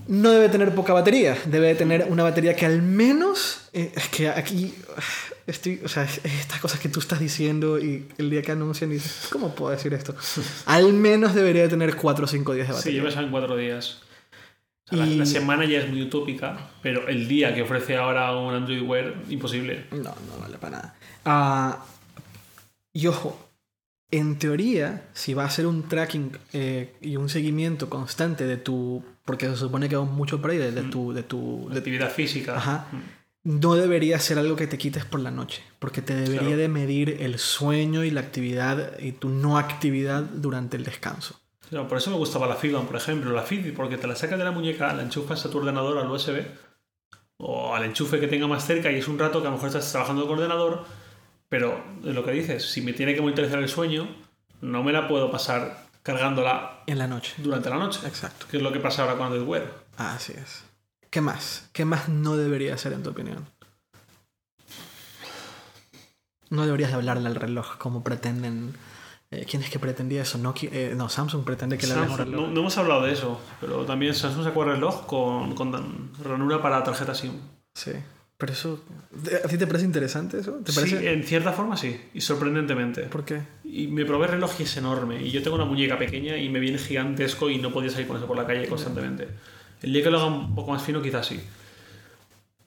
No 0.06 0.30
debe 0.32 0.48
tener 0.50 0.74
poca 0.74 0.92
batería, 0.92 1.36
debe 1.46 1.68
de 1.68 1.74
tener 1.76 2.06
una 2.10 2.24
batería 2.24 2.54
que 2.56 2.66
al 2.66 2.82
menos... 2.82 3.68
eh, 3.72 3.92
es 3.94 4.08
que 4.08 4.28
aquí 4.28 4.74
estoy... 5.46 5.80
O 5.84 5.88
sea, 5.88 6.04
es- 6.04 6.20
es 6.24 6.32
estas 6.40 6.60
cosas 6.60 6.80
que 6.80 6.88
tú 6.88 7.00
estás 7.00 7.20
diciendo 7.20 7.78
y 7.78 8.06
el 8.18 8.30
día 8.30 8.42
que 8.42 8.52
anuncian 8.52 8.90
dices, 8.90 9.28
¿cómo 9.30 9.54
puedo 9.54 9.70
decir 9.70 9.92
esto? 9.94 10.14
Al 10.66 10.92
menos 10.92 11.34
debería 11.34 11.62
de 11.62 11.68
tener 11.68 11.96
4 11.96 12.24
o 12.24 12.28
5 12.28 12.54
días 12.54 12.68
de 12.68 12.74
Sí, 12.74 12.78
batería. 12.78 12.98
yo 12.98 13.04
pensaba 13.04 13.26
en 13.26 13.30
cuatro 13.32 13.56
días. 13.56 14.00
O 14.86 14.88
sea, 14.96 14.98
la- 14.98 15.06
Y- 15.06 15.16
la, 15.18 15.26
semana 15.26 15.64
ya 15.64 15.78
es 15.78 15.88
muy 15.88 16.02
utópica, 16.02 16.70
pero 16.82 17.08
el 17.08 17.26
día 17.28 17.54
que 17.54 17.62
ofrece 17.62 17.96
ahora 17.96 18.36
un 18.36 18.54
Android 18.54 18.82
Wear, 18.82 19.14
imposible. 19.30 19.86
No, 19.92 19.98
no 20.28 20.38
vale 20.40 20.58
para 20.58 20.76
nada. 20.76 20.94
Ah, 21.24 21.84
y 22.92 23.06
ojo, 23.06 23.40
en 24.10 24.38
teoría, 24.38 25.08
si 25.14 25.34
va 25.34 25.44
a 25.44 25.50
ser 25.50 25.66
un 25.66 25.88
tracking 25.88 26.36
eh, 26.52 26.94
y 27.00 27.16
un 27.16 27.28
seguimiento 27.28 27.88
constante 27.90 28.46
de 28.46 28.56
tu... 28.58 29.02
Porque 29.24 29.46
se 29.48 29.56
supone 29.56 29.88
que 29.88 29.96
va 29.96 30.04
mucho 30.04 30.40
por 30.40 30.50
ahí, 30.50 30.58
de, 30.58 30.70
de 30.70 30.82
tu... 30.82 31.12
De 31.14 31.22
tu 31.22 31.64
La 31.68 31.74
de- 31.74 31.78
actividad 31.80 32.10
física. 32.12 32.56
Ajá. 32.56 32.86
Mm. 32.92 32.96
No 33.44 33.74
debería 33.74 34.18
ser 34.18 34.38
algo 34.38 34.56
que 34.56 34.66
te 34.66 34.78
quites 34.78 35.04
por 35.04 35.20
la 35.20 35.30
noche, 35.30 35.62
porque 35.78 36.00
te 36.02 36.14
debería 36.14 36.40
Claro. 36.40 36.56
de 36.56 36.68
medir 36.68 37.16
el 37.20 37.38
sueño 37.38 38.02
y 38.04 38.10
la 38.10 38.20
actividad 38.20 38.98
y 38.98 39.12
tu 39.12 39.28
no 39.28 39.58
actividad 39.58 40.22
durante 40.22 40.76
el 40.76 40.84
descanso. 40.84 41.38
No, 41.70 41.86
por 41.88 41.98
eso 41.98 42.10
me 42.10 42.16
gustaba 42.16 42.46
la 42.46 42.56
Fitbit, 42.56 42.80
por 42.86 42.96
ejemplo. 42.96 43.32
La 43.32 43.42
Fitbit, 43.42 43.74
porque 43.74 43.96
te 43.98 44.06
la 44.06 44.16
sacas 44.16 44.38
de 44.38 44.44
la 44.44 44.50
muñeca, 44.50 44.92
la 44.94 45.02
enchufas 45.02 45.44
a 45.44 45.50
tu 45.50 45.58
ordenador 45.58 45.98
al 45.98 46.10
USB 46.10 46.42
o 47.38 47.74
al 47.74 47.84
enchufe 47.84 48.20
que 48.20 48.28
tenga 48.28 48.46
más 48.46 48.64
cerca 48.66 48.90
y 48.92 48.96
es 48.98 49.08
un 49.08 49.18
rato 49.18 49.40
que 49.40 49.46
a 49.48 49.50
lo 49.50 49.56
mejor 49.56 49.68
estás 49.68 49.90
trabajando 49.90 50.26
con 50.26 50.38
ordenador, 50.38 50.84
pero 51.48 51.82
es 52.04 52.14
lo 52.14 52.24
que 52.24 52.30
dices, 52.32 52.70
si 52.70 52.80
me 52.80 52.92
tiene 52.92 53.14
que 53.14 53.20
monitorizar 53.20 53.58
el 53.58 53.68
sueño, 53.68 54.08
no 54.60 54.82
me 54.82 54.92
la 54.92 55.08
puedo 55.08 55.30
pasar 55.30 55.84
cargándola 56.02 56.82
En 56.86 56.98
la 56.98 57.08
noche. 57.08 57.34
durante 57.38 57.70
la 57.70 57.76
noche, 57.76 58.00
Exacto. 58.06 58.46
que 58.50 58.58
es 58.58 58.62
lo 58.62 58.72
que 58.72 58.80
pasa 58.80 59.02
ahora 59.02 59.16
con 59.16 59.26
Android 59.26 59.46
Wear. 59.46 59.72
Así 59.96 60.32
es. 60.32 60.64
¿Qué 61.14 61.20
más? 61.20 61.68
¿Qué 61.72 61.84
más 61.84 62.08
no 62.08 62.36
debería 62.36 62.76
ser 62.76 62.92
en 62.92 63.04
tu 63.04 63.10
opinión? 63.10 63.46
No 66.50 66.64
deberías 66.66 66.90
de 66.90 66.96
hablarle 66.96 67.28
al 67.28 67.36
reloj 67.36 67.76
como 67.78 68.02
pretenden. 68.02 68.74
eh, 69.30 69.46
¿Quién 69.48 69.62
es 69.62 69.70
que 69.70 69.78
pretendía 69.78 70.22
eso? 70.22 70.40
Eh, 70.62 70.94
no, 70.96 71.08
Samsung 71.08 71.44
pretende 71.44 71.78
que 71.78 71.86
le 71.86 71.94
Samsung- 71.94 72.16
reloj. 72.16 72.40
no, 72.40 72.46
no 72.48 72.60
hemos 72.62 72.76
hablado 72.78 73.02
de 73.04 73.12
eso, 73.12 73.40
pero 73.60 73.84
también 73.84 74.12
Samsung 74.12 74.42
sacó 74.42 74.64
el 74.64 74.70
reloj 74.70 75.06
con, 75.06 75.54
con 75.54 76.10
ranura 76.20 76.60
para 76.60 76.82
tarjeta 76.82 77.14
SIM. 77.14 77.30
Sí. 77.74 77.92
Pero 78.36 78.52
eso. 78.52 78.84
¿A 79.44 79.46
ti 79.46 79.56
te 79.56 79.68
parece 79.68 79.84
interesante 79.84 80.40
eso? 80.40 80.54
¿Te 80.64 80.72
parece? 80.72 80.98
Sí, 80.98 81.06
en 81.06 81.22
cierta 81.22 81.52
forma 81.52 81.76
sí, 81.76 81.96
y 82.12 82.20
sorprendentemente. 82.22 83.02
¿Por 83.02 83.24
qué? 83.24 83.40
Y 83.62 83.86
me 83.86 84.04
probé 84.04 84.26
el 84.26 84.32
reloj 84.32 84.50
y 84.58 84.64
es 84.64 84.76
enorme. 84.76 85.22
Y 85.22 85.30
yo 85.30 85.44
tengo 85.44 85.54
una 85.54 85.64
muñeca 85.64 85.96
pequeña 85.96 86.36
y 86.36 86.48
me 86.48 86.58
viene 86.58 86.78
gigantesco 86.78 87.48
y 87.50 87.58
no 87.58 87.70
podía 87.72 87.90
salir 87.90 88.08
con 88.08 88.16
eso 88.16 88.26
por 88.26 88.36
la 88.36 88.44
calle 88.48 88.66
constantemente. 88.68 89.28
El 89.84 89.92
día 89.92 90.02
que 90.02 90.10
lo 90.10 90.18
haga 90.18 90.26
un 90.26 90.54
poco 90.54 90.72
más 90.72 90.82
fino, 90.82 91.00
quizás 91.02 91.26
sí. 91.26 91.40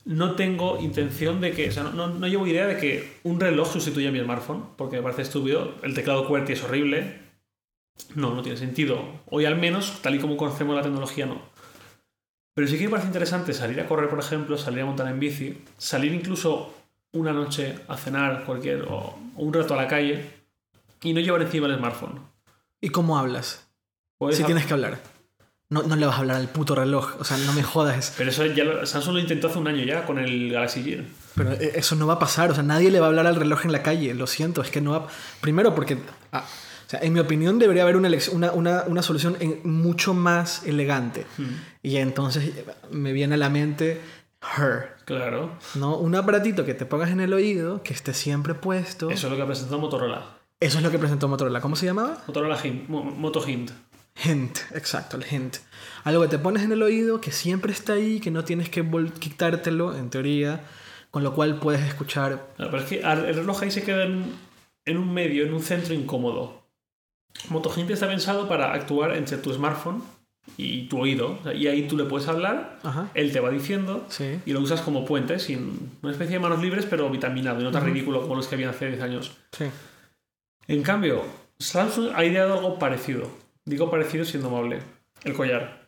No 0.05 0.35
tengo 0.35 0.79
intención 0.79 1.41
de 1.41 1.51
que, 1.51 1.67
o 1.69 1.71
sea, 1.71 1.83
no, 1.83 1.91
no- 1.91 2.07
no 2.07 2.27
llevo 2.27 2.47
idea 2.47 2.65
de 2.65 2.77
que 2.77 3.17
un 3.23 3.39
reloj 3.39 3.73
sustituya 3.73 4.09
a 4.09 4.11
mi 4.11 4.19
smartphone, 4.21 4.63
porque 4.77 4.97
me 4.97 5.03
parece 5.03 5.23
estúpido. 5.23 5.75
El 5.83 5.93
teclado 5.93 6.25
QWERTY 6.27 6.53
es 6.53 6.63
horrible. 6.63 7.19
No, 8.15 8.33
no 8.33 8.41
tiene 8.41 8.57
sentido. 8.57 9.01
Hoy 9.29 9.45
al 9.45 9.57
menos, 9.57 10.01
tal 10.01 10.15
y 10.15 10.19
como 10.19 10.37
conocemos 10.37 10.75
la 10.75 10.81
tecnología, 10.83 11.25
no. 11.25 11.41
Pero 12.53 12.67
sí 12.67 12.77
que 12.77 12.85
me 12.85 12.91
parece 12.91 13.07
interesante 13.07 13.53
salir 13.53 13.79
a 13.81 13.87
correr, 13.87 14.09
por 14.09 14.19
ejemplo, 14.19 14.57
salir 14.57 14.81
a 14.81 14.85
montar 14.85 15.07
en 15.07 15.19
bici, 15.19 15.57
salir 15.77 16.13
incluso 16.13 16.73
una 17.11 17.33
noche 17.33 17.79
a 17.87 17.97
cenar 17.97 18.45
cualquier, 18.45 18.83
o, 18.87 19.17
un 19.35 19.53
rato 19.53 19.73
a 19.73 19.77
la 19.77 19.87
calle 19.87 20.23
y 21.03 21.13
no 21.13 21.19
llevar 21.19 21.41
encima 21.41 21.67
el 21.67 21.75
smartphone. 21.77 22.19
¿Y 22.81 22.89
cómo 22.89 23.17
hablas? 23.17 23.67
Puedes 24.17 24.37
Si 24.37 24.43
hab- 24.43 24.47
tienes 24.47 24.65
que 24.65 24.73
hablar. 24.73 24.99
No, 25.69 25.83
no 25.83 25.95
le 25.97 26.05
vas 26.05 26.15
a 26.15 26.19
hablar 26.19 26.37
al 26.37 26.47
puto 26.47 26.75
reloj. 26.75 27.15
O 27.19 27.23
sea, 27.25 27.37
no 27.37 27.51
me 27.53 27.61
jodas. 27.63 28.13
Pero 28.17 28.29
eso 28.29 28.45
ya 28.45 28.63
lo- 28.63 28.85
Samsung 28.85 29.15
lo 29.15 29.19
intentó 29.19 29.47
hace 29.47 29.59
un 29.59 29.67
año 29.67 29.83
ya 29.83 30.05
con 30.05 30.17
el 30.17 30.51
Galaxy 30.51 30.81
Gear. 30.83 31.03
Pero 31.35 31.51
eh, 31.53 31.73
eso 31.75 31.95
no 31.95 32.07
va 32.07 32.13
a 32.13 32.19
pasar. 32.19 32.49
O 32.51 32.53
sea, 32.53 32.63
nadie 32.63 32.89
le 32.89 32.99
va 32.99 33.07
a 33.07 33.09
hablar 33.09 33.27
al 33.27 33.35
reloj 33.35 33.65
en 33.65 33.71
la 33.73 33.83
calle. 33.83 34.13
Lo 34.13 34.27
siento, 34.27 34.61
es 34.61 34.71
que 34.71 34.79
no 34.81 34.91
va. 34.91 35.07
Primero, 35.41 35.75
porque. 35.75 35.97
ah, 36.31 36.45
o 36.85 36.89
sea, 36.89 37.01
en 37.01 37.11
mi 37.11 37.19
opinión, 37.19 37.59
debería 37.59 37.83
haber 37.83 37.97
una, 37.97 38.09
una, 38.31 38.51
una, 38.53 38.83
una 38.87 39.01
solución 39.01 39.35
en- 39.41 39.59
mucho 39.65 40.13
más 40.13 40.63
elegante. 40.65 41.25
Y 41.83 41.97
entonces 41.97 42.45
eh, 42.45 42.65
me 42.91 43.11
viene 43.11 43.33
a 43.35 43.37
la 43.37 43.49
mente 43.49 43.99
Her. 44.57 44.95
Claro. 45.03 45.51
¿no? 45.75 45.97
Un 45.97 46.15
aparatito 46.15 46.63
que 46.63 46.75
te 46.75 46.85
pongas 46.85 47.09
en 47.09 47.19
el 47.19 47.33
oído, 47.33 47.83
que 47.83 47.93
esté 47.93 48.13
siempre 48.13 48.53
puesto. 48.53 49.09
Eso 49.09 49.27
es 49.27 49.31
lo 49.31 49.35
que 49.35 49.43
ha 49.43 49.47
presentado 49.47 49.79
Motorola. 49.79 50.37
Eso 50.61 50.77
es 50.77 50.83
lo 50.83 50.89
que 50.91 50.97
presentó 50.97 51.27
Motorola. 51.27 51.59
¿Cómo 51.61 51.75
se 51.75 51.85
llamaba? 51.85 52.23
Motorola 52.25 52.57
Hint, 52.65 52.87
Mo- 52.87 53.03
Moto 53.03 53.47
Hint. 53.47 53.69
Hint, 54.23 54.57
exacto, 54.73 55.17
el 55.17 55.25
hint. 55.31 55.57
Algo 56.03 56.21
que 56.23 56.27
te 56.29 56.39
pones 56.39 56.63
en 56.63 56.71
el 56.71 56.81
oído, 56.81 57.21
que 57.21 57.31
siempre 57.31 57.71
está 57.71 57.93
ahí, 57.93 58.19
que 58.19 58.31
no 58.31 58.43
tienes 58.43 58.69
que 58.69 58.83
quitártelo, 59.19 59.95
en 59.95 60.09
teoría, 60.09 60.61
con 61.11 61.23
lo 61.23 61.33
cual 61.35 61.59
puedes 61.59 61.81
escuchar. 61.81 62.47
No, 62.57 62.65
pero 62.71 62.79
es 62.79 62.85
que 62.89 62.99
el 63.01 63.35
reloj 63.35 63.61
ahí 63.63 63.71
se 63.71 63.83
queda 63.83 64.03
en, 64.05 64.25
en 64.85 64.97
un 64.97 65.13
medio, 65.13 65.45
en 65.45 65.53
un 65.53 65.61
centro 65.61 65.93
incómodo. 65.93 66.63
Moto 67.49 67.71
Hint 67.75 67.91
está 67.91 68.07
pensado 68.07 68.47
para 68.47 68.73
actuar 68.73 69.15
entre 69.15 69.37
tu 69.37 69.53
smartphone 69.53 70.01
y 70.57 70.87
tu 70.87 70.99
oído. 71.01 71.37
Y 71.53 71.67
ahí 71.67 71.87
tú 71.87 71.95
le 71.97 72.05
puedes 72.05 72.27
hablar, 72.27 72.79
Ajá. 72.83 73.09
él 73.13 73.31
te 73.31 73.39
va 73.39 73.51
diciendo 73.51 74.05
Sí. 74.09 74.39
y 74.45 74.53
lo 74.53 74.61
usas 74.61 74.81
como 74.81 75.05
puente, 75.05 75.37
sin 75.39 75.91
una 76.01 76.11
especie 76.13 76.33
de 76.35 76.39
manos 76.39 76.61
libres, 76.61 76.85
pero 76.89 77.09
vitaminado 77.11 77.59
y 77.61 77.63
no 77.63 77.71
tan 77.71 77.85
ridículo 77.85 78.21
como 78.21 78.35
los 78.35 78.47
que 78.47 78.55
habían 78.55 78.71
hace 78.71 78.87
10 78.87 79.01
años. 79.01 79.37
Sí. 79.51 79.65
En 80.67 80.81
cambio, 80.83 81.23
Samsung 81.59 82.09
ha 82.15 82.25
ideado 82.25 82.55
algo 82.57 82.79
parecido. 82.79 83.29
Digo 83.67 83.91
parecido 83.91 84.23
siendo 84.23 84.47
amable. 84.47 84.79
El 85.25 85.33
collar. 85.33 85.87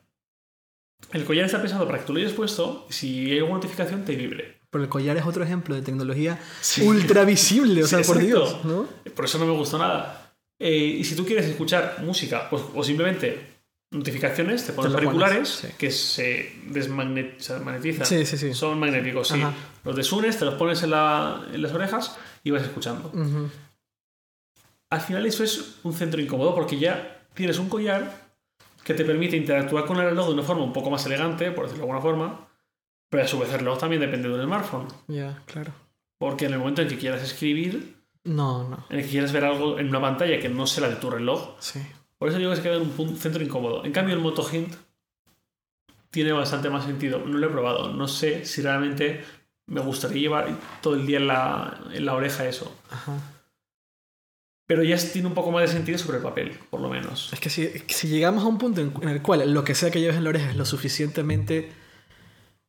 El 1.14 1.24
collar 1.24 1.46
está 1.46 1.62
pensado 1.62 1.86
para 1.86 2.00
que 2.00 2.04
tú 2.06 2.14
lo 2.14 2.20
hayas 2.20 2.34
puesto 2.34 2.86
y 2.90 2.94
si 2.94 3.32
hay 3.32 3.38
alguna 3.38 3.56
notificación 3.56 4.04
te 4.04 4.16
vibre. 4.16 4.60
Pero 4.70 4.84
el 4.84 4.90
collar 4.90 5.16
es 5.16 5.26
otro 5.26 5.44
ejemplo 5.46 5.74
de 5.76 5.82
tecnología 5.82 6.38
Sí. 6.62 6.82
ultra 6.82 7.24
visible, 7.24 7.82
o 7.84 7.88
Sí, 7.88 7.96
sea, 7.96 8.04
por. 8.04 8.20
Dios, 8.20 8.64
¿no? 8.66 8.86
Por 9.16 9.24
eso 9.26 9.38
no 9.40 9.46
me 9.46 9.54
gustó 9.54 9.78
nada. 9.78 10.36
Eh, 10.60 10.76
y 11.00 11.04
si 11.06 11.16
tú 11.16 11.26
quieres 11.26 11.46
escuchar 11.46 12.04
música 12.04 12.50
pues, 12.50 12.64
o 12.76 12.84
simplemente 12.84 13.48
notificaciones, 13.92 14.66
te 14.66 14.74
pones 14.74 14.94
auriculares 14.94 15.48
sí. 15.50 15.68
que 15.78 15.90
se 15.90 16.54
desmagne- 16.68 17.40
se 17.40 17.54
desmagnetizan. 17.54 18.06
Sí, 18.06 18.26
sí. 18.26 18.54
Son 18.54 18.78
magnéticos, 18.78 19.30
sí. 19.30 19.42
Ajá. 19.42 19.54
Los 19.86 19.96
desunes, 19.96 20.38
te 20.38 20.44
los 20.44 20.56
pones 20.56 20.84
en, 20.84 20.90
la- 20.92 21.48
en 21.54 21.62
las 21.62 21.72
orejas 21.72 22.18
y 22.44 22.52
vas 22.52 22.62
escuchando. 22.64 23.10
Al 24.92 25.02
final 25.02 25.26
eso 25.26 25.44
es 25.44 25.76
un 25.84 25.94
centro 25.94 26.20
incómodo 26.22 26.54
porque 26.54 26.78
ya 26.78 27.16
tienes 27.40 27.58
un 27.58 27.70
collar 27.70 28.28
que 28.84 28.94
te 28.94 29.06
permite 29.06 29.38
interactuar 29.38 29.86
con 29.86 29.98
el 29.98 30.06
reloj 30.10 30.28
de 30.28 30.34
una 30.34 30.44
forma 30.44 30.64
un 30.64 30.74
poco 30.74 30.90
más 30.90 31.06
elegante, 31.06 31.52
por 31.52 31.64
decirlo 31.66 31.86
de 31.86 31.92
alguna 31.92 32.02
forma, 32.02 32.48
pero 33.10 33.24
a 33.24 33.28
su 33.28 33.40
vez 33.40 33.50
el 33.54 33.60
reloj 33.60 33.80
también 33.80 34.02
depende 34.02 34.28
del 34.30 34.44
smartphone. 34.46 34.88
Ya, 35.08 35.42
claro. 35.46 35.72
Porque 36.18 36.46
en 36.48 36.54
el 36.54 36.60
momento 36.60 36.82
en 36.82 36.90
que 36.90 36.98
quieras 36.98 37.24
escribir, 37.24 37.96
No, 38.26 38.68
no. 38.68 38.86
en 38.90 38.98
el 39.00 39.06
que 39.06 39.12
quieras 39.12 39.32
ver 39.32 39.46
algo 39.46 39.80
en 39.80 39.88
una 39.88 40.02
pantalla 40.02 40.38
que 40.40 40.50
no 40.50 40.68
sea 40.68 40.82
la 40.88 40.90
de 40.90 40.98
tu 40.98 41.10
reloj, 41.10 41.56
Sí. 41.60 41.82
por 42.18 42.28
eso 42.30 42.38
digo 42.38 42.50
que 42.52 42.58
se 42.58 42.62
queda 42.64 42.76
en 42.76 42.92
un 42.98 43.18
centro 43.18 43.42
incómodo. 43.42 43.86
En 43.86 43.92
cambio 43.94 44.14
el 44.16 44.22
Moto 44.22 44.46
Hint 44.52 44.76
tiene 46.10 46.32
bastante 46.34 46.70
más 46.70 46.84
sentido. 46.86 47.20
No 47.26 47.38
lo 47.38 47.48
he 47.48 47.50
probado. 47.50 47.94
No 47.94 48.08
sé 48.08 48.44
si 48.46 48.62
realmente 48.62 49.24
me 49.68 49.82
gustaría 49.82 50.22
llevar 50.24 50.50
todo 50.82 50.96
el 50.96 51.06
día 51.06 51.18
en 51.20 51.28
la, 51.28 51.80
en 51.94 52.06
la 52.06 52.14
oreja 52.16 52.48
eso. 52.48 52.76
Ajá. 52.92 53.14
Pero 54.70 54.84
ya 54.84 54.98
tiene 54.98 55.28
un 55.28 55.34
poco 55.34 55.52
más 55.52 55.64
de 55.64 55.68
sentido 55.70 55.98
sobre 55.98 56.18
el 56.18 56.24
papel, 56.24 56.52
por 56.70 56.80
lo 56.80 56.90
menos. 56.90 57.34
Es 57.34 57.40
que 57.40 57.50
si, 57.50 57.68
si 57.88 58.08
llegamos 58.08 58.44
a 58.44 58.48
un 58.48 58.60
punto 58.60 58.82
en, 58.82 58.94
en 59.02 59.10
el 59.10 59.24
cual 59.24 59.52
lo 59.52 59.64
que 59.64 59.74
sea 59.74 59.90
que 59.90 60.00
lleves 60.00 60.18
en 60.18 60.26
la 60.26 60.30
oreja 60.30 60.52
es 60.52 60.56
lo 60.56 60.64
suficientemente 60.64 61.72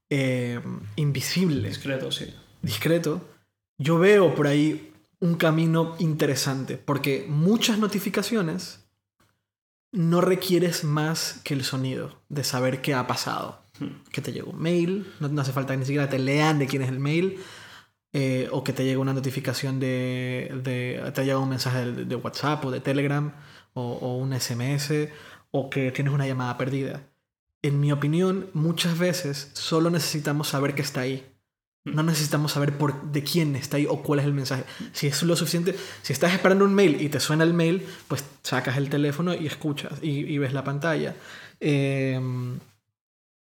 eh, 0.08 0.58
invisible, 0.96 1.68
Discreto, 1.68 2.10
sí. 2.10 2.32
discreto, 2.62 3.28
yo 3.76 3.98
veo 3.98 4.34
por 4.34 4.46
ahí 4.46 4.94
un 5.20 5.34
camino 5.34 5.94
interesante, 5.98 6.78
porque 6.78 7.26
muchas 7.28 7.78
notificaciones 7.78 8.88
no 9.92 10.22
requieres 10.22 10.84
más 10.84 11.42
que 11.44 11.52
el 11.52 11.64
sonido 11.64 12.22
de 12.30 12.44
saber 12.44 12.80
qué 12.80 12.94
ha 12.94 13.06
pasado. 13.06 13.62
Hmm. 13.78 14.02
Que 14.10 14.22
te 14.22 14.32
llegó 14.32 14.52
un 14.52 14.62
mail, 14.62 15.06
no, 15.20 15.28
no 15.28 15.42
hace 15.42 15.52
falta 15.52 15.74
que 15.74 15.80
ni 15.80 15.84
siquiera 15.84 16.08
te 16.08 16.18
lean 16.18 16.58
de 16.58 16.66
quién 16.66 16.80
es 16.80 16.88
el 16.88 16.98
mail, 16.98 17.38
eh, 18.12 18.48
o 18.50 18.64
que 18.64 18.72
te 18.72 18.84
llegue 18.84 18.96
una 18.96 19.12
notificación 19.12 19.78
de, 19.78 20.50
de 20.64 21.12
te 21.14 21.24
llega 21.24 21.38
un 21.38 21.48
mensaje 21.48 21.92
de, 21.92 22.04
de 22.04 22.16
WhatsApp 22.16 22.64
o 22.64 22.70
de 22.70 22.80
Telegram 22.80 23.32
o, 23.74 23.82
o 23.82 24.16
un 24.16 24.38
SMS 24.38 25.08
o 25.50 25.70
que 25.70 25.92
tienes 25.92 26.12
una 26.12 26.26
llamada 26.26 26.56
perdida. 26.58 27.02
En 27.62 27.78
mi 27.80 27.92
opinión, 27.92 28.46
muchas 28.52 28.98
veces 28.98 29.50
solo 29.52 29.90
necesitamos 29.90 30.48
saber 30.48 30.74
que 30.74 30.82
está 30.82 31.02
ahí. 31.02 31.26
No 31.84 32.02
necesitamos 32.02 32.52
saber 32.52 32.76
por, 32.76 33.10
de 33.10 33.22
quién 33.22 33.56
está 33.56 33.76
ahí 33.76 33.86
o 33.88 34.02
cuál 34.02 34.20
es 34.20 34.26
el 34.26 34.34
mensaje. 34.34 34.64
Si 34.92 35.06
es 35.06 35.22
lo 35.22 35.34
suficiente, 35.36 35.74
si 36.02 36.12
estás 36.12 36.32
esperando 36.32 36.64
un 36.64 36.74
mail 36.74 37.00
y 37.00 37.08
te 37.08 37.20
suena 37.20 37.44
el 37.44 37.54
mail, 37.54 37.86
pues 38.06 38.24
sacas 38.42 38.76
el 38.76 38.90
teléfono 38.90 39.34
y 39.34 39.46
escuchas 39.46 39.92
y, 40.02 40.10
y 40.10 40.38
ves 40.38 40.52
la 40.52 40.64
pantalla. 40.64 41.16
Eh, 41.58 42.20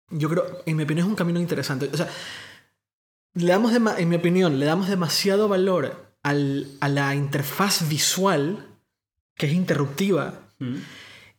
yo 0.10 0.30
creo, 0.30 0.45
en 0.66 0.76
mi 0.76 0.84
opinión, 0.84 1.05
es 1.05 1.10
un 1.10 1.16
camino 1.16 1.39
interesante. 1.39 1.89
O 1.91 1.97
sea, 1.97 2.10
le 3.42 3.48
damos 3.52 3.72
en 3.74 4.10
mi 4.10 4.16
opinión, 4.16 4.60
le 4.60 4.66
damos 4.66 4.88
demasiado 4.90 5.48
valor 5.48 6.16
al- 6.24 6.68
a 6.82 6.90
la 6.90 7.16
interfaz 7.16 7.88
visual, 7.88 8.66
que 9.36 9.46
es 9.48 9.54
interruptiva, 9.54 10.42
Mm. 10.60 10.76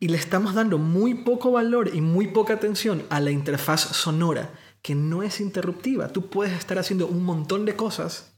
y 0.01 0.09
le 0.09 0.17
estamos 0.17 0.55
dando 0.55 0.79
muy 0.79 1.15
poco 1.15 1.51
valor 1.51 1.91
y 1.93 2.01
muy 2.01 2.29
poca 2.29 2.55
atención 2.55 3.03
a 3.11 3.19
la 3.21 3.31
interfaz 3.33 3.81
sonora, 3.81 4.51
que 4.83 4.95
no 4.95 5.23
es 5.25 5.41
interruptiva. 5.41 6.09
Tú 6.09 6.29
puedes 6.31 6.57
estar 6.57 6.79
haciendo 6.79 7.09
un 7.09 7.25
montón 7.25 7.65
de 7.65 7.75
cosas 7.75 8.33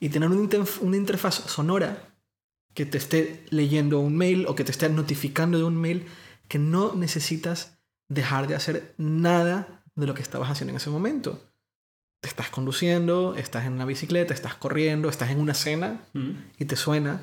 y 0.00 0.10
tener 0.10 0.28
una, 0.28 0.40
interf- 0.42 0.80
una 0.82 0.96
interfaz 0.98 1.36
sonora 1.46 2.14
que 2.74 2.84
te 2.84 2.98
esté 2.98 3.44
leyendo 3.50 4.00
un 4.00 4.16
mail 4.16 4.44
o 4.48 4.54
que 4.54 4.64
te 4.64 4.70
esté 4.72 4.88
notificando 4.90 5.56
de 5.58 5.64
un 5.64 5.76
mail 5.76 6.06
que 6.48 6.58
no 6.58 6.94
necesitas 6.94 7.78
dejar 8.08 8.46
de 8.46 8.54
hacer 8.54 8.94
nada 8.98 9.82
de 9.94 10.06
lo 10.06 10.12
que 10.14 10.22
estabas 10.22 10.50
haciendo 10.50 10.72
en 10.72 10.76
ese 10.76 10.90
momento. 10.90 11.42
Te 12.22 12.28
estás 12.28 12.48
conduciendo, 12.50 13.34
estás 13.36 13.66
en 13.66 13.72
una 13.74 13.84
bicicleta, 13.84 14.32
estás 14.32 14.54
corriendo, 14.54 15.08
estás 15.10 15.30
en 15.30 15.40
una 15.40 15.54
cena 15.54 16.00
Mm. 16.14 16.30
y 16.58 16.64
te 16.64 16.76
suena, 16.76 17.20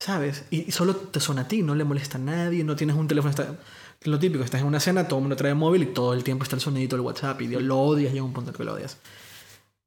¿sabes? 0.00 0.44
Y 0.50 0.68
y 0.68 0.72
solo 0.72 0.94
te 0.96 1.20
suena 1.20 1.42
a 1.42 1.48
ti, 1.48 1.62
no 1.62 1.74
le 1.74 1.84
molesta 1.84 2.16
a 2.16 2.20
nadie, 2.20 2.64
no 2.64 2.76
tienes 2.76 2.96
un 2.96 3.08
teléfono. 3.08 3.30
Está... 3.30 3.56
Lo 4.04 4.18
típico, 4.18 4.42
estás 4.44 4.62
en 4.62 4.66
una 4.68 4.80
cena, 4.80 5.06
todo 5.08 5.18
el 5.18 5.22
mundo 5.24 5.36
trae 5.36 5.52
móvil 5.54 5.82
y 5.82 5.86
todo 5.86 6.14
el 6.14 6.24
tiempo 6.24 6.44
está 6.44 6.56
el 6.56 6.62
sonidito 6.62 6.96
del 6.96 7.04
WhatsApp 7.04 7.42
y 7.42 7.48
lo 7.48 7.78
odias, 7.78 8.12
llega 8.14 8.24
un 8.24 8.32
punto 8.32 8.50
en 8.52 8.56
que 8.56 8.64
lo 8.64 8.72
odias. 8.74 8.96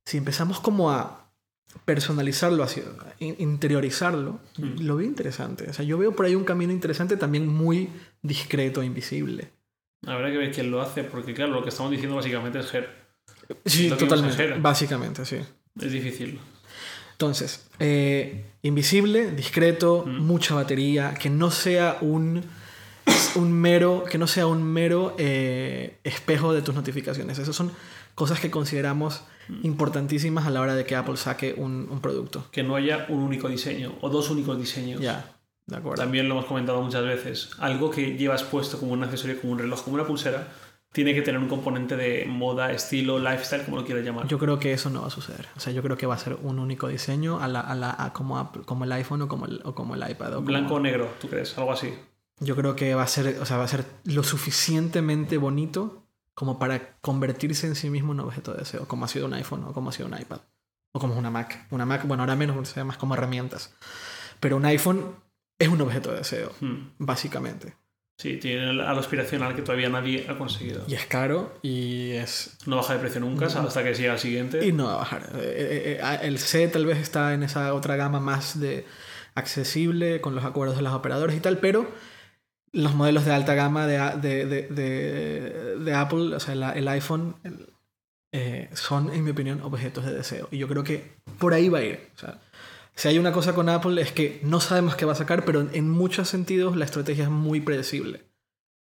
Si 0.06 0.18
empezamos 0.18 0.60
como 0.60 0.92
a 0.92 1.32
personalizarlo, 1.86 2.62
así, 2.62 2.84
in- 3.20 3.38
interiorizarlo, 3.40 4.40
Mm. 4.58 4.82
lo 4.86 4.98
veo 4.98 5.08
interesante. 5.08 5.68
O 5.70 5.74
sea, 5.74 5.84
yo 5.86 5.98
veo 5.98 6.16
por 6.16 6.26
ahí 6.28 6.36
un 6.36 6.44
camino 6.44 6.72
interesante 6.74 7.18
también 7.18 7.48
muy 7.48 7.90
discreto, 8.22 8.82
e 8.82 8.86
invisible. 8.86 9.50
Habrá 10.06 10.30
que 10.30 10.38
ver 10.38 10.52
quién 10.54 10.70
lo 10.70 10.82
hace, 10.82 11.04
porque 11.06 11.34
claro, 11.34 11.54
lo 11.54 11.64
que 11.64 11.70
estamos 11.70 11.90
diciendo 11.92 12.16
básicamente 12.18 12.60
es 12.60 12.68
Sí, 13.66 13.90
Lo 13.90 13.98
que 13.98 14.06
totalmente. 14.06 14.54
Básicamente, 14.60 15.26
sí. 15.26 15.38
Es 15.80 15.92
difícil. 15.92 16.40
Entonces, 17.14 17.66
eh, 17.80 18.46
invisible, 18.64 19.32
discreto, 19.32 20.04
Mm. 20.06 20.20
mucha 20.22 20.56
batería, 20.56 21.14
que 21.14 21.30
no 21.30 21.52
sea 21.52 21.98
un, 22.02 22.42
un 23.36 23.52
mero, 23.52 24.04
que 24.10 24.18
no 24.18 24.28
sea 24.28 24.48
un 24.48 24.64
mero 24.64 25.16
eh, 25.18 25.98
espejo 26.04 26.54
de 26.54 26.62
tus 26.62 26.74
notificaciones. 26.76 27.38
Esas 27.40 27.56
son 27.56 27.72
cosas 28.16 28.40
que 28.40 28.50
consideramos 28.52 29.24
importantísimas 29.64 30.46
a 30.48 30.50
la 30.52 30.62
hora 30.62 30.76
de 30.76 30.86
que 30.86 30.96
Apple 30.96 31.18
saque 31.18 31.54
un, 31.58 31.88
un 31.90 32.00
producto. 32.02 32.48
Que 32.52 32.64
no 32.64 32.76
haya 32.76 33.06
un 33.10 33.20
único 33.20 33.48
diseño 33.50 33.94
o 34.02 34.10
dos 34.10 34.30
únicos 34.30 34.58
diseños. 34.58 35.02
Ya, 35.02 35.36
de 35.68 35.78
acuerdo. 35.78 36.02
También 36.02 36.28
lo 36.28 36.36
hemos 36.36 36.46
comentado 36.46 36.82
muchas 36.82 37.04
veces. 37.04 37.50
Algo 37.60 37.90
que 37.92 38.18
llevas 38.18 38.44
puesto 38.44 38.80
como 38.80 38.94
un 38.94 39.04
accesorio, 39.04 39.40
como 39.40 39.54
un 39.54 39.60
reloj, 39.60 39.84
como 39.84 39.96
una 39.96 40.06
pulsera, 40.06 40.48
tiene 40.94 41.14
que 41.14 41.22
tener 41.22 41.42
un 41.42 41.50
componente 41.50 41.98
de 41.98 42.26
moda, 42.26 42.72
estilo, 42.72 43.20
lifestyle, 43.20 43.66
como 43.66 43.78
lo 43.78 43.86
quieras 43.86 44.06
llamar. 44.06 44.28
Yo 44.28 44.40
creo 44.40 44.58
que 44.60 44.72
eso 44.72 44.90
no 44.90 45.02
va 45.02 45.08
a 45.08 45.10
suceder. 45.10 45.48
O 45.58 45.60
sea, 45.60 45.74
yo 45.74 45.82
creo 45.84 45.98
que 45.98 46.06
va 46.06 46.16
a 46.16 46.20
ser 46.20 46.38
un 46.42 46.60
único 46.60 46.88
diseño 46.88 47.40
a 47.42 47.48
la, 47.50 47.60
a 47.60 47.76
la, 47.76 47.94
a 47.98 48.14
como, 48.14 48.52
como 48.66 48.86
el 48.86 48.92
iPhone 48.94 49.24
o 49.24 49.28
como 49.28 49.46
el, 49.48 49.60
o 49.66 49.76
como 49.76 49.96
el 49.96 50.10
iPad. 50.10 50.30
o 50.34 50.36
como- 50.38 50.46
Blanco 50.48 50.76
o 50.76 50.80
negro, 50.80 51.10
¿tú 51.20 51.28
crees? 51.28 51.58
Algo 51.58 51.74
así. 51.74 51.94
Yo 52.40 52.56
creo 52.56 52.76
que 52.76 52.96
va 52.96 53.04
a 53.04 53.08
ser, 53.08 53.38
o 53.42 53.46
sea, 53.46 53.58
va 53.58 53.64
a 53.66 53.68
ser 53.68 53.86
lo 54.06 54.24
suficientemente 54.24 55.38
bonito 55.38 56.04
como 56.36 56.58
para 56.58 56.96
convertirse 57.02 57.68
en 57.68 57.76
sí 57.76 57.90
mismo 57.90 58.14
en 58.14 58.20
un 58.22 58.26
objeto 58.28 58.54
de 58.54 58.60
deseo, 58.60 58.88
como 58.88 59.06
ha 59.06 59.08
sido 59.08 59.26
un 59.28 59.34
iPhone 59.34 59.64
o 59.66 59.74
como 59.74 59.90
ha 59.90 59.94
sido 59.94 60.08
un 60.08 60.18
iPad. 60.20 60.40
O 60.94 61.00
como 61.00 61.14
es 61.14 61.20
una 61.20 61.30
Mac. 61.32 61.68
Una 61.72 61.86
Mac, 61.86 62.06
bueno, 62.08 62.24
ahora 62.24 62.36
menos, 62.36 62.68
se 62.70 62.84
más 62.84 62.98
como 62.98 63.16
herramientas. 63.16 63.74
Pero 64.40 64.58
un 64.58 64.66
iPhone 64.66 65.16
es 65.60 65.68
un 65.70 65.82
objeto 65.82 66.12
de 66.12 66.18
deseo, 66.18 66.52
Hmm. 66.60 66.90
básicamente. 67.00 67.76
Sí, 68.18 68.38
tiene 68.38 68.70
el- 68.70 68.82
a 68.82 68.94
lo 68.94 69.00
aspiracional 69.00 69.56
que 69.56 69.64
todavía 69.64 69.90
nadie 69.90 70.26
ha 70.30 70.38
conseguido. 70.38 70.84
Y 70.88 70.94
es 70.94 71.06
caro 71.08 71.58
y 71.64 72.12
es... 72.12 72.58
No 72.68 72.76
baja 72.78 72.94
de 72.94 73.00
precio 73.00 73.20
nunca 73.20 73.48
hasta 73.48 73.84
que 73.84 73.96
siga 73.96 74.14
el 74.14 74.20
siguiente. 74.20 74.66
Y 74.66 74.72
no 74.72 74.86
va 74.86 74.94
a 74.94 74.98
bajar. 74.98 75.30
Eh, 75.36 75.98
eh, 75.98 76.00
eh, 76.02 76.18
el 76.22 76.38
C 76.38 76.68
tal 76.68 76.86
vez 76.86 77.00
está 77.00 77.34
en 77.34 77.44
esa 77.44 77.74
otra 77.74 77.96
gama 77.96 78.20
más 78.20 78.60
de 78.60 78.86
accesible 79.36 80.22
con 80.22 80.36
los 80.36 80.46
acuerdos 80.46 80.78
de 80.78 80.84
los 80.84 80.94
operadores 80.94 81.36
y 81.36 81.40
tal, 81.40 81.58
pero 81.58 81.88
los 82.72 82.94
modelos 82.96 83.26
de 83.26 83.32
alta 83.34 83.56
gama 83.56 83.88
de, 83.88 83.98
de, 84.22 84.46
de- 84.46 84.68
de- 84.70 85.76
de 85.80 85.94
Apple, 85.94 86.36
o 86.36 86.40
sea, 86.40 86.56
la- 86.56 86.72
el 86.74 86.88
iPhone, 86.88 87.36
el- 87.44 87.68
eh, 88.32 88.70
son, 88.74 89.12
en 89.14 89.24
mi 89.24 89.32
opinión, 89.32 89.62
objetos 89.62 90.06
de 90.06 90.14
deseo. 90.14 90.48
Y 90.52 90.58
yo 90.60 90.68
creo 90.68 90.84
que 90.84 91.14
por 91.40 91.54
ahí 91.54 91.70
va 91.70 91.80
a 91.80 91.84
ir. 91.84 92.10
O 92.16 92.20
sea, 92.20 92.40
si 92.96 93.08
hay 93.08 93.18
una 93.20 93.32
cosa 93.32 93.54
con 93.54 93.70
Apple 93.70 94.02
es 94.02 94.12
que 94.12 94.40
no 94.44 94.60
sabemos 94.60 94.96
qué 94.96 95.06
va 95.06 95.14
a 95.14 95.16
sacar, 95.16 95.46
pero 95.46 95.68
en 95.72 95.90
muchos 95.90 96.30
sentidos 96.30 96.76
la 96.76 96.86
estrategia 96.86 97.24
es 97.26 97.30
muy 97.30 97.60
predecible. 97.62 98.24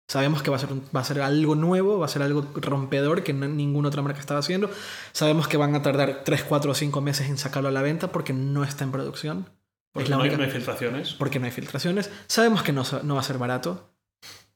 Sabemos 0.07 0.43
que 0.43 0.49
va 0.51 0.57
a, 0.57 0.59
ser 0.59 0.69
va 0.95 0.99
a 0.99 1.03
ser 1.05 1.21
algo 1.21 1.55
nuevo, 1.55 1.97
va 1.99 2.05
a 2.05 2.09
ser 2.09 2.21
algo 2.21 2.45
rompedor 2.55 3.23
que 3.23 3.31
no- 3.33 3.47
ninguna 3.47 3.87
otra 3.87 4.01
marca 4.01 4.19
estaba 4.19 4.41
haciendo. 4.41 4.69
Sabemos 5.13 5.47
que 5.47 5.55
van 5.57 5.73
a 5.75 5.81
tardar 5.81 6.23
3, 6.25 6.43
4 6.43 6.71
o 6.71 6.75
5 6.75 6.99
meses 7.01 7.29
en 7.29 7.37
sacarlo 7.37 7.69
a 7.69 7.71
la 7.71 7.81
venta 7.81 8.11
porque 8.11 8.33
no 8.33 8.63
está 8.65 8.83
en 8.83 8.91
producción. 8.91 9.49
Porque 9.93 10.09
no, 10.09 10.17
hay, 10.17 10.21
única- 10.23 10.37
no 10.37 10.43
hay 10.43 10.49
filtraciones. 10.51 11.13
Porque 11.13 11.39
no 11.39 11.45
hay 11.45 11.51
filtraciones. 11.51 12.11
Sabemos 12.27 12.63
que 12.63 12.73
no, 12.73 12.83
no 13.03 13.15
va 13.15 13.21
a 13.21 13.23
ser 13.23 13.37
barato. 13.37 13.93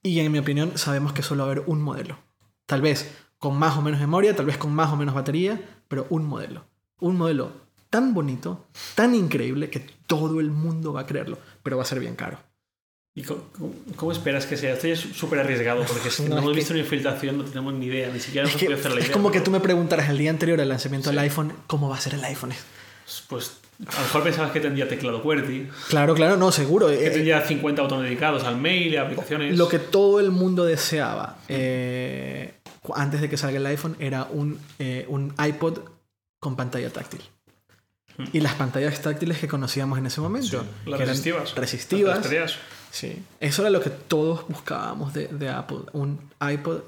Y 0.03 0.19
en 0.19 0.31
mi 0.31 0.39
opinión, 0.39 0.77
sabemos 0.77 1.13
que 1.13 1.23
solo 1.23 1.43
va 1.43 1.49
a 1.49 1.51
haber 1.53 1.63
un 1.67 1.81
modelo. 1.81 2.17
Tal 2.65 2.81
vez 2.81 3.15
con 3.39 3.57
más 3.57 3.77
o 3.77 3.81
menos 3.81 3.99
memoria, 4.01 4.35
tal 4.35 4.47
vez 4.47 4.57
con 4.57 4.73
más 4.73 4.91
o 4.91 4.97
menos 4.97 5.15
batería, 5.15 5.61
pero 5.87 6.07
un 6.09 6.25
modelo. 6.25 6.65
Un 6.99 7.17
modelo 7.17 7.51
tan 7.89 8.13
bonito, 8.13 8.65
tan 8.95 9.15
increíble, 9.15 9.69
que 9.69 9.79
todo 10.07 10.39
el 10.39 10.51
mundo 10.51 10.93
va 10.93 11.01
a 11.01 11.05
creerlo, 11.05 11.37
pero 11.63 11.77
va 11.77 11.83
a 11.83 11.85
ser 11.85 11.99
bien 11.99 12.15
caro. 12.15 12.39
¿Y 13.15 13.23
cómo, 13.95 14.11
esperas 14.11 14.45
que 14.45 14.57
sea? 14.57 14.73
Esto 14.73 14.87
ya 14.87 14.93
es 14.93 14.99
súper 14.99 15.39
arriesgado 15.39 15.83
porque 15.87 16.09
es 16.09 16.17
que 16.17 16.23
No, 16.23 16.29
no, 16.29 16.35
es 16.35 16.41
hemos 16.43 16.51
que- 16.51 16.57
visto 16.59 16.73
una 16.73 16.83
infiltración, 16.83 17.37
no 17.39 17.43
tenemos 17.45 17.73
ni 17.73 17.87
idea, 17.87 18.09
ni 18.13 18.19
siquiera 18.19 18.45
Es, 18.47 18.53
nos 18.53 18.59
que- 18.59 18.65
podemos 18.67 18.79
hacer 18.85 18.91
la 18.95 18.99
es 18.99 19.05
idea. 19.07 19.13
como 19.13 19.31
que 19.31 19.41
tú 19.41 19.49
me 19.49 19.59
preguntaras 19.59 20.09
el 20.09 20.17
día 20.19 20.29
anterior 20.29 20.61
al 20.61 20.69
lanzamiento 20.69 21.09
del 21.09 21.17
iPhone, 21.19 21.51
¿cómo 21.65 21.89
va 21.89 21.97
a 21.97 21.99
ser 21.99 22.13
el 22.13 22.23
iPhone? 22.25 22.51
Pues 23.27 23.53
a 23.87 23.95
lo 23.95 24.01
mejor 24.01 24.23
pensabas 24.23 24.51
que 24.51 24.59
tendría 24.59 24.87
teclado 24.87 25.23
QWERTY, 25.23 25.67
Claro, 25.89 26.13
claro, 26.13 26.37
no, 26.37 26.51
seguro. 26.51 26.89
que 26.89 27.07
Eh, 27.07 27.09
tendría 27.09 27.41
50 27.41 27.81
botones 27.81 28.05
dedicados 28.05 28.43
al 28.43 28.57
mail 28.57 28.95
a 28.99 29.03
aplicaciones. 29.03 29.57
Lo 29.57 29.67
que 29.67 29.79
todo 29.79 30.19
el 30.19 30.29
mundo 30.29 30.63
deseaba 30.65 31.39
eh, 31.47 32.53
antes 32.93 33.21
de 33.21 33.29
que 33.29 33.37
salga 33.37 33.57
el 33.57 33.65
iPhone 33.65 33.95
era 33.99 34.25
un, 34.25 34.59
eh, 34.77 35.05
un 35.09 35.33
iPod 35.43 35.79
con 36.39 36.55
pantalla 36.55 36.91
táctil. 36.91 37.21
Y 38.33 38.39
las 38.39 38.55
pantallas 38.55 39.01
táctiles 39.01 39.37
que 39.37 39.47
conocíamos 39.47 39.99
en 39.99 40.07
ese 40.07 40.21
momento. 40.21 40.65
las 40.85 40.99
resistivas. 40.99 41.55
Resistivas. 41.55 42.31
Las. 42.31 42.55
Sí. 42.91 43.21
Eso 43.39 43.61
era 43.61 43.69
lo 43.69 43.81
que 43.81 43.89
todos 43.89 44.47
buscábamos 44.47 45.13
de, 45.13 45.27
de 45.27 45.49
Apple. 45.49 45.79
Un 45.93 46.19
iPod 46.41 46.81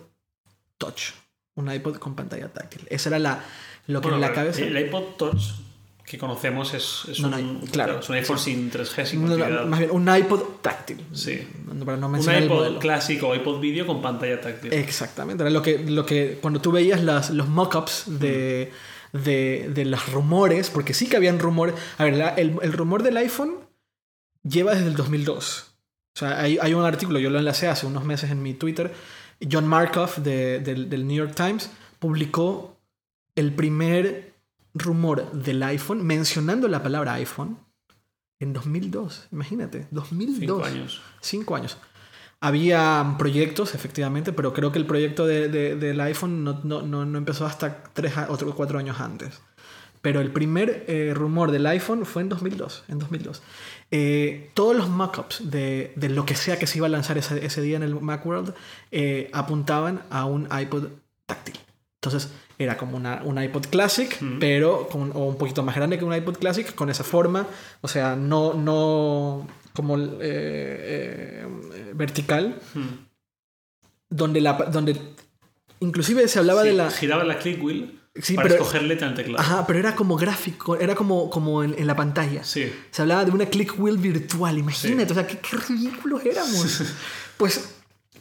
Touch. 0.77 1.13
Un 1.55 1.71
iPod 1.71 1.97
con 1.97 2.15
pantalla 2.15 2.47
táctil. 2.47 2.87
Esa 2.89 3.09
era 3.09 3.19
la, 3.19 3.43
lo 3.87 4.01
que 4.01 4.07
Bueno, 4.07 4.15
en 4.23 4.29
la 4.29 4.33
cabeza... 4.33 4.61
El 4.61 4.77
iPod 4.77 5.03
Touch 5.17 5.41
que 6.09 6.17
conocemos 6.17 6.73
es, 6.73 7.03
es 7.07 7.19
No, 7.19 7.27
un, 7.27 7.67
claro. 7.67 7.99
es 7.99 8.09
un 8.09 8.15
iPhone 8.15 8.39
sin 8.39 8.71
3G, 8.71 9.05
sin 9.05 9.25
No, 9.25 9.65
más 9.67 9.79
bien, 9.79 9.91
un 9.91 10.09
iPod 10.09 10.41
táctil. 10.59 11.05
Sí. 11.13 11.47
Para 11.85 11.97
no 11.97 12.07
Un 12.07 12.19
iPod 12.19 12.79
clásico 12.79 13.35
iPod 13.35 13.59
vídeo 13.59 13.85
con 13.85 14.01
pantalla 14.01 14.41
táctil. 14.41 14.73
Exactamente, 14.73 15.43
era 15.43 15.51
lo 15.51 15.61
que, 15.61 15.77
lo 15.77 16.07
que 16.07 16.39
cuando 16.41 16.59
tú 16.59 16.71
veías 16.71 17.03
las, 17.03 17.29
los 17.29 17.47
mock-ups 17.47 18.19
de, 18.19 18.71
de, 19.13 19.71
de 19.73 19.85
los 19.85 20.11
rumores, 20.11 20.69
porque 20.69 20.93
sí 20.93 21.07
que 21.07 21.17
habían 21.17 21.39
rumores. 21.39 21.75
A 21.97 22.03
ver, 22.03 22.15
la- 22.15 22.29
el, 22.35 22.57
el 22.61 22.73
rumor 22.73 23.03
del 23.03 23.17
iPhone 23.17 23.55
lleva 24.43 24.73
desde 24.75 24.87
el 24.87 24.95
2002. 24.95 25.73
O 26.15 26.19
sea, 26.19 26.41
hay, 26.41 26.57
hay 26.61 26.73
un 26.73 26.83
artículo, 26.85 27.19
yo 27.19 27.29
lo 27.29 27.39
enlacé 27.39 27.67
hace 27.67 27.85
unos 27.85 28.03
meses 28.05 28.31
en 28.31 28.41
mi 28.41 28.53
Twitter. 28.53 28.93
John 29.49 29.67
Markov 29.67 30.15
de- 30.17 30.59
del, 30.59 30.89
del 30.89 31.07
New 31.07 31.15
York 31.17 31.33
Times 31.35 31.69
publicó 31.99 32.77
el 33.35 33.53
primer 33.53 34.33
rumor 34.73 35.31
del 35.31 35.63
iPhone 35.63 36.05
mencionando 36.05 36.67
la 36.67 36.83
palabra 36.83 37.13
iPhone 37.13 37.57
en 38.39 38.53
2002. 38.53 39.27
Imagínate, 39.31 39.87
2002. 39.91 40.39
Cinco 40.39 40.63
años. 40.65 41.01
Cinco 41.21 41.55
años. 41.55 41.77
Había 42.41 43.15
proyectos, 43.17 43.75
efectivamente, 43.75 44.31
pero 44.31 44.53
creo 44.53 44.71
que 44.71 44.79
el 44.79 44.85
proyecto 44.85 45.27
de- 45.27 45.49
de- 45.49 45.75
del 45.75 45.99
iPhone 46.01 46.43
no, 46.45 46.61
no- 46.63 46.81
no- 46.81 47.17
empezó 47.17 47.45
hasta 47.45 47.83
tres, 47.93 48.17
a- 48.17 48.27
otro, 48.29 48.53
cuatro 48.55 48.79
años 48.79 48.99
antes. 49.01 49.41
pero 50.01 50.21
el 50.21 50.31
primer 50.31 50.85
eh, 50.87 51.11
rumor 51.13 51.51
del 51.51 51.65
iPhone 51.67 52.05
fue 52.05 52.21
en 52.21 52.29
2002. 52.29 52.85
En 52.87 52.99
2002. 52.99 53.41
Eh, 53.91 54.49
todos 54.53 54.73
los 54.73 54.87
mockups 54.87 55.51
de, 55.51 55.91
de 55.97 56.07
lo 56.07 56.25
que 56.25 56.35
sea 56.35 56.57
que 56.57 56.67
se 56.67 56.77
iba 56.77 56.87
a 56.87 56.89
lanzar 56.89 57.17
ese, 57.17 57.45
ese 57.45 57.61
día 57.61 57.75
en 57.75 57.83
el 57.83 57.99
Macworld 57.99 58.53
eh, 58.91 59.29
apuntaban 59.33 60.03
a 60.09 60.23
un 60.23 60.47
iPod 60.57 60.85
táctil. 61.25 61.59
Entonces 62.01 62.31
era 62.57 62.77
como 62.77 62.95
una, 62.95 63.21
un 63.25 63.43
iPod 63.43 63.65
Classic, 63.65 64.17
pero 64.39 64.87
con, 64.89 65.11
o 65.13 65.25
un 65.25 65.37
poquito 65.37 65.63
más 65.63 65.75
grande 65.75 65.97
que 65.99 66.05
un 66.05 66.13
iPod 66.15 66.37
Classic, 66.37 66.73
con 66.73 66.89
esa 66.89 67.03
forma, 67.03 67.47
o 67.81 67.89
sea, 67.89 68.15
no, 68.15 68.53
no 68.53 69.45
como 69.79 69.97
eh, 69.97 70.07
eh, 70.21 71.91
vertical, 71.95 72.59
Hmm. 72.73 73.07
donde, 74.09 74.41
la, 74.41 74.53
donde 74.53 74.99
inclusive 75.79 76.27
se 76.27 76.39
hablaba 76.39 76.63
Sí, 76.63 76.67
de 76.69 76.73
la... 76.73 76.91
Giraba 76.91 77.23
la 77.23 77.37
click 77.39 77.63
wheel 77.63 77.95
Sí, 78.21 78.33
para 78.35 78.49
pero- 78.49 78.55
escoger 78.63 78.83
letra 78.83 79.07
en 79.07 79.11
el 79.13 79.17
teclado. 79.17 79.39
Ajá, 79.39 79.65
pero 79.67 79.79
era 79.79 79.95
como 79.95 80.17
gráfico, 80.17 80.75
era 80.75 80.93
como, 80.95 81.29
como 81.29 81.63
en, 81.63 81.75
en 81.77 81.87
la 81.87 81.95
pantalla. 81.95 82.43
Sí. 82.43 82.69
Se 82.91 83.01
hablaba 83.03 83.23
de 83.23 83.31
una 83.31 83.45
click 83.45 83.79
wheel 83.79 83.97
virtual, 83.97 84.57
imagínate, 84.57 85.11
o 85.13 85.15
sea, 85.15 85.25
qué, 85.25 85.37
qué 85.37 85.55
ridículos 85.57 86.25
éramos. 86.25 86.81
pues 87.37 87.75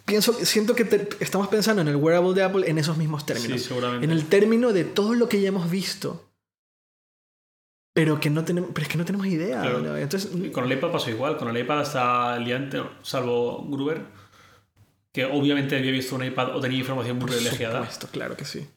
pienso, 0.04 0.34
siento 0.44 0.74
que 0.76 0.84
te- 0.84 1.08
estamos 1.24 1.48
pensando 1.48 1.82
en 1.82 1.88
el 1.88 1.96
wearable 1.96 2.32
de 2.34 2.42
Apple 2.44 2.70
en 2.70 2.78
esos 2.78 2.96
mismos 2.96 3.26
términos. 3.26 3.60
Sí, 3.60 3.68
seguramente. 3.68 4.04
en 4.04 4.12
el 4.12 4.26
término 4.26 4.72
de 4.72 4.84
todo 4.84 5.14
lo 5.14 5.28
que 5.28 5.40
ya 5.40 5.48
hemos 5.48 5.68
visto. 5.70 6.27
Pero 7.98 8.20
que 8.20 8.30
no 8.30 8.44
tenemos, 8.44 8.70
pero 8.72 8.82
es 8.84 8.88
que 8.92 8.96
no 8.96 9.04
tenemos 9.04 9.26
idea. 9.26 9.60
Claro. 9.60 9.80
¿no? 9.80 9.96
Entonces, 9.96 10.30
Y 10.32 10.50
con 10.50 10.64
el 10.64 10.70
iPad 10.78 10.92
pasó 10.92 11.10
igual. 11.10 11.36
Con 11.36 11.48
el 11.48 11.60
iPad 11.60 11.80
hasta 11.80 12.36
el 12.36 12.44
día 12.44 12.54
antes, 12.54 12.80
salvo 13.02 13.66
Gruber, 13.68 14.02
que 15.12 15.24
obviamente 15.24 15.76
había 15.76 15.90
visto 15.90 16.14
un 16.14 16.22
iPad 16.22 16.54
o 16.54 16.60
tenía 16.60 16.78
información 16.78 17.16
muy 17.16 17.22
por 17.26 17.30
privilegiada. 17.34 17.80
supuesto, 17.80 18.06
claro 18.12 18.36
que 18.36 18.44
sí. 18.44 18.68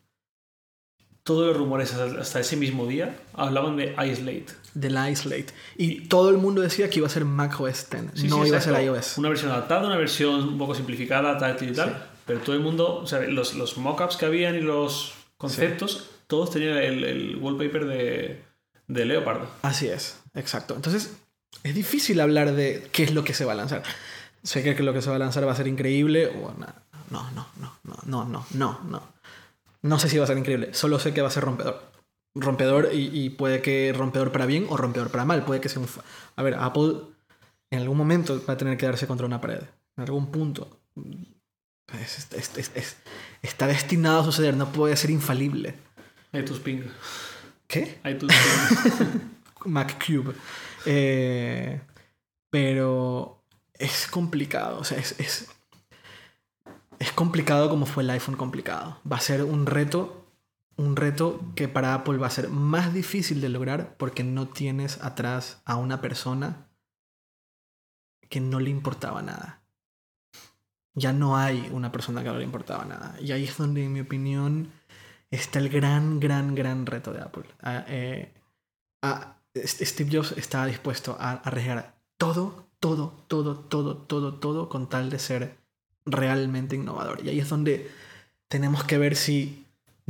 Todos 1.21 1.45
los 1.49 1.55
rumores 1.55 1.93
hasta 1.93 2.39
ese 2.39 2.57
mismo 2.57 2.87
día 2.87 3.15
hablaban 3.35 3.77
de 3.77 3.93
Islate. 4.11 4.47
Del 4.73 4.97
iSlate. 5.11 5.53
Y 5.77 6.07
todo 6.07 6.31
el 6.31 6.37
mundo 6.37 6.63
decía 6.63 6.89
que 6.89 6.97
iba 6.97 7.05
a 7.05 7.11
ser 7.11 7.25
macOS 7.25 7.91
10, 7.91 8.03
Sí, 8.15 8.27
no 8.27 8.41
sí, 8.41 8.47
iba 8.47 8.57
a 8.57 8.61
ser 8.61 8.73
exacto. 8.73 8.95
iOS. 8.95 9.17
Una 9.19 9.29
versión 9.29 9.51
adaptada, 9.51 9.85
una 9.85 9.97
versión 9.97 10.33
un 10.47 10.57
poco 10.57 10.73
simplificada, 10.73 11.37
táctil 11.37 11.69
y 11.69 11.73
tal. 11.73 11.89
Sí. 11.89 11.95
Pero 12.25 12.39
todo 12.39 12.55
el 12.55 12.61
mundo, 12.63 12.95
o 12.95 13.05
sea, 13.05 13.19
los, 13.21 13.53
los 13.53 13.77
mockups 13.77 14.17
que 14.17 14.25
habían 14.25 14.55
y 14.55 14.61
los 14.61 15.13
conceptos, 15.37 16.09
todos 16.25 16.49
tenían 16.49 16.77
el, 16.77 17.03
el 17.03 17.35
wallpaper 17.35 17.85
de, 17.85 18.50
de 18.93 19.05
Leopard. 19.05 19.41
Así 19.61 19.87
es, 19.87 20.19
exacto. 20.33 20.75
Entonces, 20.75 21.11
es 21.63 21.75
difícil 21.75 22.19
hablar 22.19 22.53
de 22.53 22.87
qué 22.91 23.03
es 23.03 23.13
lo 23.13 23.23
que 23.23 23.33
se 23.33 23.45
va 23.45 23.53
a 23.53 23.55
lanzar. 23.55 23.83
Sé 24.43 24.63
que 24.63 24.81
lo 24.83 24.93
que 24.93 25.01
se 25.01 25.09
va 25.09 25.15
a 25.17 25.19
lanzar 25.19 25.47
va 25.47 25.51
a 25.51 25.55
ser 25.55 25.67
increíble. 25.67 26.27
o 26.27 26.53
no, 26.57 26.67
no, 27.09 27.31
no, 27.31 27.73
no, 27.83 27.99
no, 28.05 28.25
no, 28.27 28.45
no, 28.53 28.79
no. 28.83 29.03
No 29.83 29.99
sé 29.99 30.09
si 30.09 30.17
va 30.17 30.23
a 30.25 30.27
ser 30.27 30.37
increíble. 30.37 30.73
Solo 30.73 30.99
sé 30.99 31.13
que 31.13 31.21
va 31.21 31.27
a 31.27 31.31
ser 31.31 31.43
rompedor. 31.43 31.81
Rompedor 32.35 32.89
y, 32.93 33.09
y 33.13 33.29
puede 33.31 33.61
que 33.61 33.93
rompedor 33.95 34.31
para 34.31 34.45
bien 34.45 34.65
o 34.69 34.77
rompedor 34.77 35.09
para 35.11 35.25
mal. 35.25 35.43
Puede 35.43 35.59
que 35.61 35.69
sea 35.69 35.81
un... 35.81 35.87
A 36.35 36.43
ver, 36.43 36.55
Apple 36.55 36.93
en 37.71 37.79
algún 37.79 37.97
momento 37.97 38.41
va 38.47 38.53
a 38.53 38.57
tener 38.57 38.77
que 38.77 38.85
darse 38.85 39.07
contra 39.07 39.25
una 39.25 39.41
pared. 39.41 39.61
En 39.97 40.03
algún 40.03 40.31
punto. 40.31 40.79
Es- 41.99 42.27
es- 42.33 42.57
es- 42.57 42.71
es- 42.75 42.95
está 43.41 43.67
destinado 43.67 44.21
a 44.21 44.23
suceder. 44.23 44.55
No 44.55 44.71
puede 44.71 44.95
ser 44.95 45.09
infalible. 45.09 45.75
iTunes 46.33 46.61
Ping. 46.61 46.83
¿Qué? 47.71 48.01
iTunes 48.03 48.35
Ping. 48.35 49.21
MacCube. 49.71 50.35
Eh, 50.85 51.81
pero 52.49 53.41
es 53.73 54.07
complicado. 54.07 54.79
O 54.79 54.83
sea, 54.83 54.97
es, 54.97 55.17
es, 55.19 55.49
es 56.99 57.11
complicado 57.13 57.69
como 57.69 57.85
fue 57.85 58.03
el 58.03 58.09
iPhone 58.09 58.35
complicado. 58.35 58.99
Va 59.09 59.17
a 59.17 59.21
ser 59.21 59.43
un 59.43 59.65
reto. 59.65 60.17
Un 60.75 60.95
reto 60.95 61.41
que 61.55 61.67
para 61.67 61.93
Apple 61.93 62.17
va 62.17 62.27
a 62.27 62.31
ser 62.31 62.49
más 62.49 62.93
difícil 62.93 63.39
de 63.39 63.49
lograr 63.49 63.95
porque 63.97 64.23
no 64.23 64.47
tienes 64.47 65.01
atrás 65.01 65.61
a 65.65 65.75
una 65.77 66.01
persona 66.01 66.67
que 68.29 68.41
no 68.41 68.59
le 68.59 68.69
importaba 68.69 69.21
nada. 69.21 69.61
Ya 70.93 71.13
no 71.13 71.37
hay 71.37 71.69
una 71.71 71.91
persona 71.91 72.23
que 72.23 72.29
no 72.29 72.37
le 72.37 72.43
importaba 72.43 72.83
nada. 72.83 73.15
Y 73.21 73.31
ahí 73.31 73.43
es 73.45 73.57
donde, 73.57 73.85
en 73.85 73.93
mi 73.93 74.01
opinión, 74.01 74.71
está 75.31 75.59
el 75.59 75.69
gran, 75.69 76.19
gran, 76.19 76.53
gran 76.55 76.85
reto 76.85 77.11
de 77.13 77.21
Apple. 77.21 77.45
Ah, 77.61 77.85
eh, 77.87 78.31
a- 79.01 79.35
S- 79.53 79.85
Steve 79.85 80.09
Jobs 80.17 80.33
estaba 80.37 80.65
dispuesto 80.65 81.17
a 81.19 81.31
arriesgar 81.33 81.95
todo, 82.17 82.67
todo, 82.79 83.13
todo, 83.27 83.55
todo, 83.59 83.97
todo, 83.97 84.35
todo 84.35 84.69
con 84.69 84.87
tal 84.89 85.09
de 85.09 85.19
ser 85.19 85.57
realmente 86.05 86.75
innovador. 86.75 87.19
Y 87.25 87.29
ahí 87.29 87.39
es 87.39 87.49
donde 87.49 87.89
tenemos 88.47 88.83
que 88.83 88.97
ver 88.97 89.15
si 89.15 89.65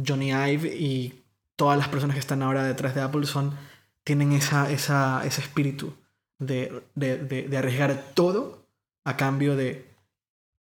Johnny 0.05 0.31
Ive 0.31 0.75
y 0.75 1.23
todas 1.55 1.77
las 1.77 1.87
personas 1.89 2.15
que 2.15 2.19
están 2.19 2.41
ahora 2.43 2.63
detrás 2.63 2.93
de 2.95 3.01
Apple 3.01 3.25
son, 3.25 3.55
tienen 4.03 4.31
esa, 4.31 4.71
ese 4.71 5.41
espíritu 5.41 5.93
de, 6.39 6.83
de, 6.95 7.17
de- 7.17 7.47
de 7.47 7.57
arriesgar 7.57 8.11
todo 8.13 8.65
a 9.03 9.17
cambio 9.17 9.55
de 9.55 9.87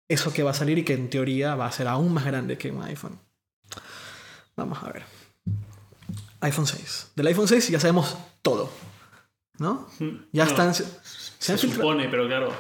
eso 0.08 0.32
que 0.32 0.42
va 0.42 0.50
a 0.50 0.54
salir 0.54 0.78
y 0.78 0.84
que 0.84 0.94
en 0.94 1.08
teoría 1.10 1.54
va 1.54 1.66
a 1.66 1.72
ser 1.72 1.86
aún 1.88 2.12
más 2.12 2.24
grande 2.24 2.58
que 2.58 2.70
un 2.70 2.82
iPhone. 2.82 3.18
Vamos 4.60 4.78
a 4.82 4.92
ver 4.92 5.02
iPhone 6.42 6.66
6. 6.66 7.12
Del 7.16 7.26
iPhone 7.26 7.48
6 7.48 7.68
ya 7.68 7.80
sabemos 7.80 8.16
todo. 8.42 8.70
¿No? 9.58 9.86
Ya 10.32 10.44
No, 10.44 10.50
están. 10.50 10.74
Se, 10.74 10.84
Se 11.38 11.58
supone, 11.58 12.08
pero 12.08 12.26
claro. 12.26 12.50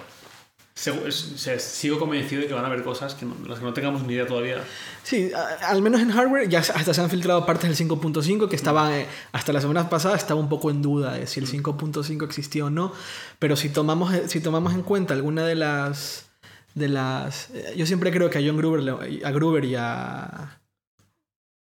se- 0.74 1.58
sigo 1.60 1.98
convencido 1.98 2.42
de 2.42 2.48
que 2.48 2.54
van 2.54 2.64
a 2.64 2.66
haber 2.68 2.82
cosas 2.82 3.14
que 3.14 3.24
no- 3.26 3.36
las 3.46 3.58
que 3.58 3.64
no 3.64 3.72
tengamos 3.72 4.02
ni 4.06 4.14
idea 4.14 4.26
todavía. 4.26 4.62
Sí, 5.02 5.30
a- 5.34 5.68
al 5.70 5.80
menos 5.82 6.00
en 6.00 6.10
hardware 6.10 6.48
ya 6.48 6.60
hasta 6.60 6.92
se 6.94 7.00
han 7.00 7.08
filtrado 7.10 7.44
partes 7.46 7.68
del 7.68 7.76
5.5 7.76 8.48
que 8.48 8.56
estaban, 8.56 8.92
eh, 8.92 9.06
hasta 9.32 9.52
la 9.52 9.60
semana 9.60 9.88
pasada 9.90 10.16
estaba 10.16 10.40
un 10.40 10.48
poco 10.48 10.70
en 10.70 10.80
duda 10.82 11.12
de 11.14 11.26
si 11.26 11.40
el 11.40 11.46
5.5 11.46 12.24
existía 12.24 12.64
o 12.66 12.70
no, 12.70 12.92
pero 13.38 13.56
si 13.56 13.68
tomamos, 13.70 14.12
eh, 14.14 14.28
si 14.28 14.40
tomamos 14.40 14.74
en 14.74 14.82
cuenta 14.82 15.14
alguna 15.14 15.46
de 15.46 15.54
las, 15.54 16.30
de 16.74 16.88
las, 16.88 17.50
eh, 17.50 17.74
yo 17.76 17.84
siempre 17.86 18.10
creo 18.10 18.28
que 18.30 18.38
a 18.38 18.42
John 18.44 18.56
Gruber, 18.58 18.80
a 19.24 19.30
Gruber 19.32 19.64
y 19.64 19.74
a 19.76 20.59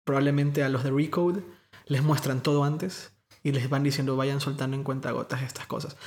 probablemente 0.06 0.64
a 0.64 0.70
los 0.70 0.84
de 0.86 0.92
Recode 0.92 1.42
les 1.88 2.02
muestran 2.02 2.42
todo 2.42 2.64
antes 2.64 3.12
y 3.44 3.52
les 3.52 3.70
van 3.70 3.84
diciendo 3.84 4.16
vayan 4.16 4.40
soltando 4.42 4.76
en 4.76 4.84
cuentagotas 4.84 5.44
estas 5.44 5.68
cosas. 5.68 5.98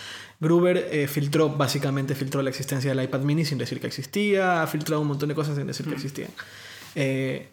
Gruber 0.40 0.88
eh, 0.90 1.07
filtró, 1.07 1.51
básicamente 1.51 2.14
filtró 2.16 2.42
la 2.42 2.51
existencia 2.51 2.92
del 2.92 3.05
iPad 3.05 3.20
mini 3.20 3.44
sin 3.44 3.59
decir 3.59 3.80
que 3.80 3.86
existía, 3.86 4.62
ha 4.62 4.66
filtrado 4.66 5.03
un 5.03 5.09
montón 5.09 5.28
de 5.28 5.34
cosas 5.36 5.57
sin 5.57 5.66
decir 5.66 5.84
que 5.86 5.92
Mm. 5.92 5.94
existían. 5.94 6.30
Eh, 6.94 7.53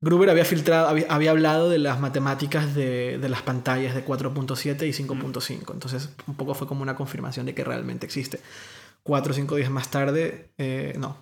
Gruber 0.00 0.28
había 0.28 0.44
filtrado, 0.44 0.86
había, 0.86 1.06
había 1.08 1.30
hablado 1.30 1.70
de 1.70 1.78
las 1.78 1.98
matemáticas 1.98 2.74
de, 2.74 3.18
de 3.18 3.28
las 3.28 3.42
pantallas 3.42 3.94
de 3.94 4.04
4.7 4.04 4.86
y 4.86 4.92
5.5. 4.92 5.72
Entonces, 5.72 6.10
un 6.26 6.34
poco 6.34 6.54
fue 6.54 6.68
como 6.68 6.82
una 6.82 6.94
confirmación 6.94 7.46
de 7.46 7.54
que 7.54 7.64
realmente 7.64 8.04
existe. 8.04 8.38
Cuatro 9.02 9.32
o 9.32 9.34
cinco 9.34 9.56
días 9.56 9.70
más 9.70 9.90
tarde, 9.90 10.50
eh, 10.58 10.94
no, 10.98 11.16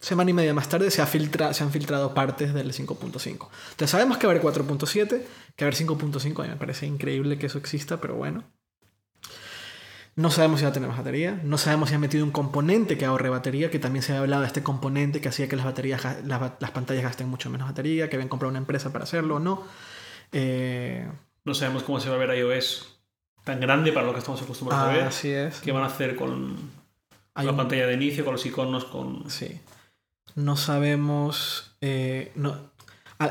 semana 0.00 0.30
y 0.30 0.34
media 0.34 0.54
más 0.54 0.68
tarde 0.68 0.90
se, 0.90 1.02
ha 1.02 1.06
filtra, 1.06 1.52
se 1.54 1.62
han 1.64 1.70
filtrado 1.72 2.14
partes 2.14 2.54
del 2.54 2.72
5.5. 2.72 3.48
Entonces, 3.70 3.90
sabemos 3.90 4.18
que 4.18 4.26
va 4.26 4.32
a 4.32 4.36
haber 4.36 4.44
4.7, 4.44 5.06
que 5.08 5.16
va 5.16 5.22
a 5.60 5.64
haber 5.64 5.74
5.5. 5.74 6.40
A 6.40 6.42
mí 6.44 6.48
me 6.50 6.56
parece 6.56 6.86
increíble 6.86 7.38
que 7.38 7.46
eso 7.46 7.58
exista, 7.58 8.00
pero 8.00 8.14
bueno. 8.14 8.44
No 10.16 10.30
sabemos 10.30 10.58
si 10.58 10.64
va 10.64 10.70
a 10.70 10.72
tener 10.72 10.88
más 10.88 10.98
batería. 10.98 11.40
No 11.44 11.58
sabemos 11.58 11.90
si 11.90 11.94
han 11.94 12.00
metido 12.00 12.24
un 12.24 12.32
componente 12.32 12.98
que 12.98 13.04
ahorre 13.04 13.28
batería, 13.28 13.70
que 13.70 13.78
también 13.78 14.02
se 14.02 14.12
había 14.12 14.22
hablado 14.22 14.42
de 14.42 14.48
este 14.48 14.64
componente 14.64 15.20
que 15.20 15.28
hacía 15.28 15.48
que 15.48 15.54
las, 15.54 15.64
baterías, 15.64 16.04
las, 16.24 16.70
pantallas 16.72 17.04
gasten 17.04 17.28
mucho 17.28 17.50
menos 17.50 17.68
batería, 17.68 18.08
que 18.08 18.16
habían 18.16 18.28
comprado 18.28 18.50
una 18.50 18.58
empresa 18.58 18.92
para 18.92 19.04
hacerlo 19.04 19.36
o 19.36 19.38
no. 19.38 19.64
Eh, 20.32 21.08
No 21.44 21.54
sabemos 21.54 21.84
cómo 21.84 22.00
se 22.00 22.08
va 22.08 22.16
a 22.16 22.18
ver 22.18 22.36
iOS 22.36 22.98
tan 23.44 23.60
grande 23.60 23.92
para 23.92 24.06
lo 24.06 24.12
que 24.12 24.18
estamos 24.18 24.42
acostumbrados 24.42 24.88
a 24.88 24.92
ver. 24.92 25.02
así 25.04 25.30
es. 25.30 25.60
¿Qué 25.60 25.70
van 25.70 25.84
a 25.84 25.86
hacer 25.86 26.16
con 26.16 26.56
Hay 27.34 27.44
la 27.46 27.52
un- 27.52 27.56
pantalla 27.56 27.86
de 27.86 27.94
inicio, 27.94 28.24
con 28.24 28.32
los 28.34 28.44
iconos, 28.44 28.84
con... 28.86 29.30
Sí. 29.30 29.60
No 30.38 30.56
sabemos. 30.56 31.72
eh, 31.80 32.32
no. 32.34 32.56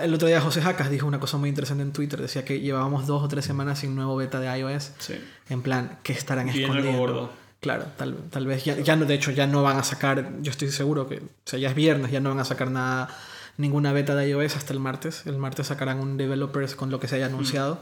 El 0.04 0.14
otro 0.14 0.28
día 0.28 0.42
José 0.42 0.62
Jacas 0.62 0.90
dijo 0.90 1.08
una 1.08 1.20
cosa 1.22 1.38
muy 1.38 1.48
interesante 1.48 1.82
en 1.82 1.94
Twitter. 1.94 2.22
Decía 2.22 2.44
que 2.44 2.60
llevábamos 2.60 3.08
dos 3.08 3.24
o 3.24 3.28
tres 3.30 3.46
semanas 3.46 3.80
sin 3.80 3.96
nuevo 3.96 4.18
beta 4.18 4.40
de 4.42 4.60
iOS. 4.60 4.92
Sí. 5.00 5.14
En 5.50 5.62
plan, 5.62 6.00
que 6.04 6.12
estarán 6.12 6.48
Bien 6.48 6.60
escondiendo? 6.70 7.00
gordo. 7.00 7.30
Claro, 7.62 7.86
tal, 7.98 8.18
tal 8.30 8.46
vez 8.46 8.66
ya, 8.66 8.76
ya 8.78 8.96
no, 8.98 9.06
de 9.06 9.14
hecho, 9.16 9.32
ya 9.32 9.48
no 9.48 9.64
van 9.64 9.78
a 9.78 9.84
sacar. 9.84 10.34
Yo 10.42 10.52
estoy 10.52 10.70
seguro 10.72 11.08
que. 11.08 11.18
O 11.20 11.22
sea, 11.46 11.58
ya 11.58 11.70
es 11.70 11.76
viernes, 11.76 12.12
ya 12.12 12.20
no 12.20 12.30
van 12.30 12.40
a 12.40 12.46
sacar 12.46 12.70
nada. 12.70 13.08
Ninguna 13.56 13.94
beta 13.94 14.14
de 14.14 14.28
iOS 14.30 14.58
hasta 14.58 14.74
el 14.74 14.80
martes. 14.82 15.26
El 15.26 15.38
martes 15.38 15.68
sacarán 15.68 16.00
un 16.02 16.18
developers 16.18 16.76
con 16.76 16.92
lo 16.92 17.00
que 17.00 17.08
se 17.08 17.16
haya 17.16 17.28
anunciado. 17.28 17.80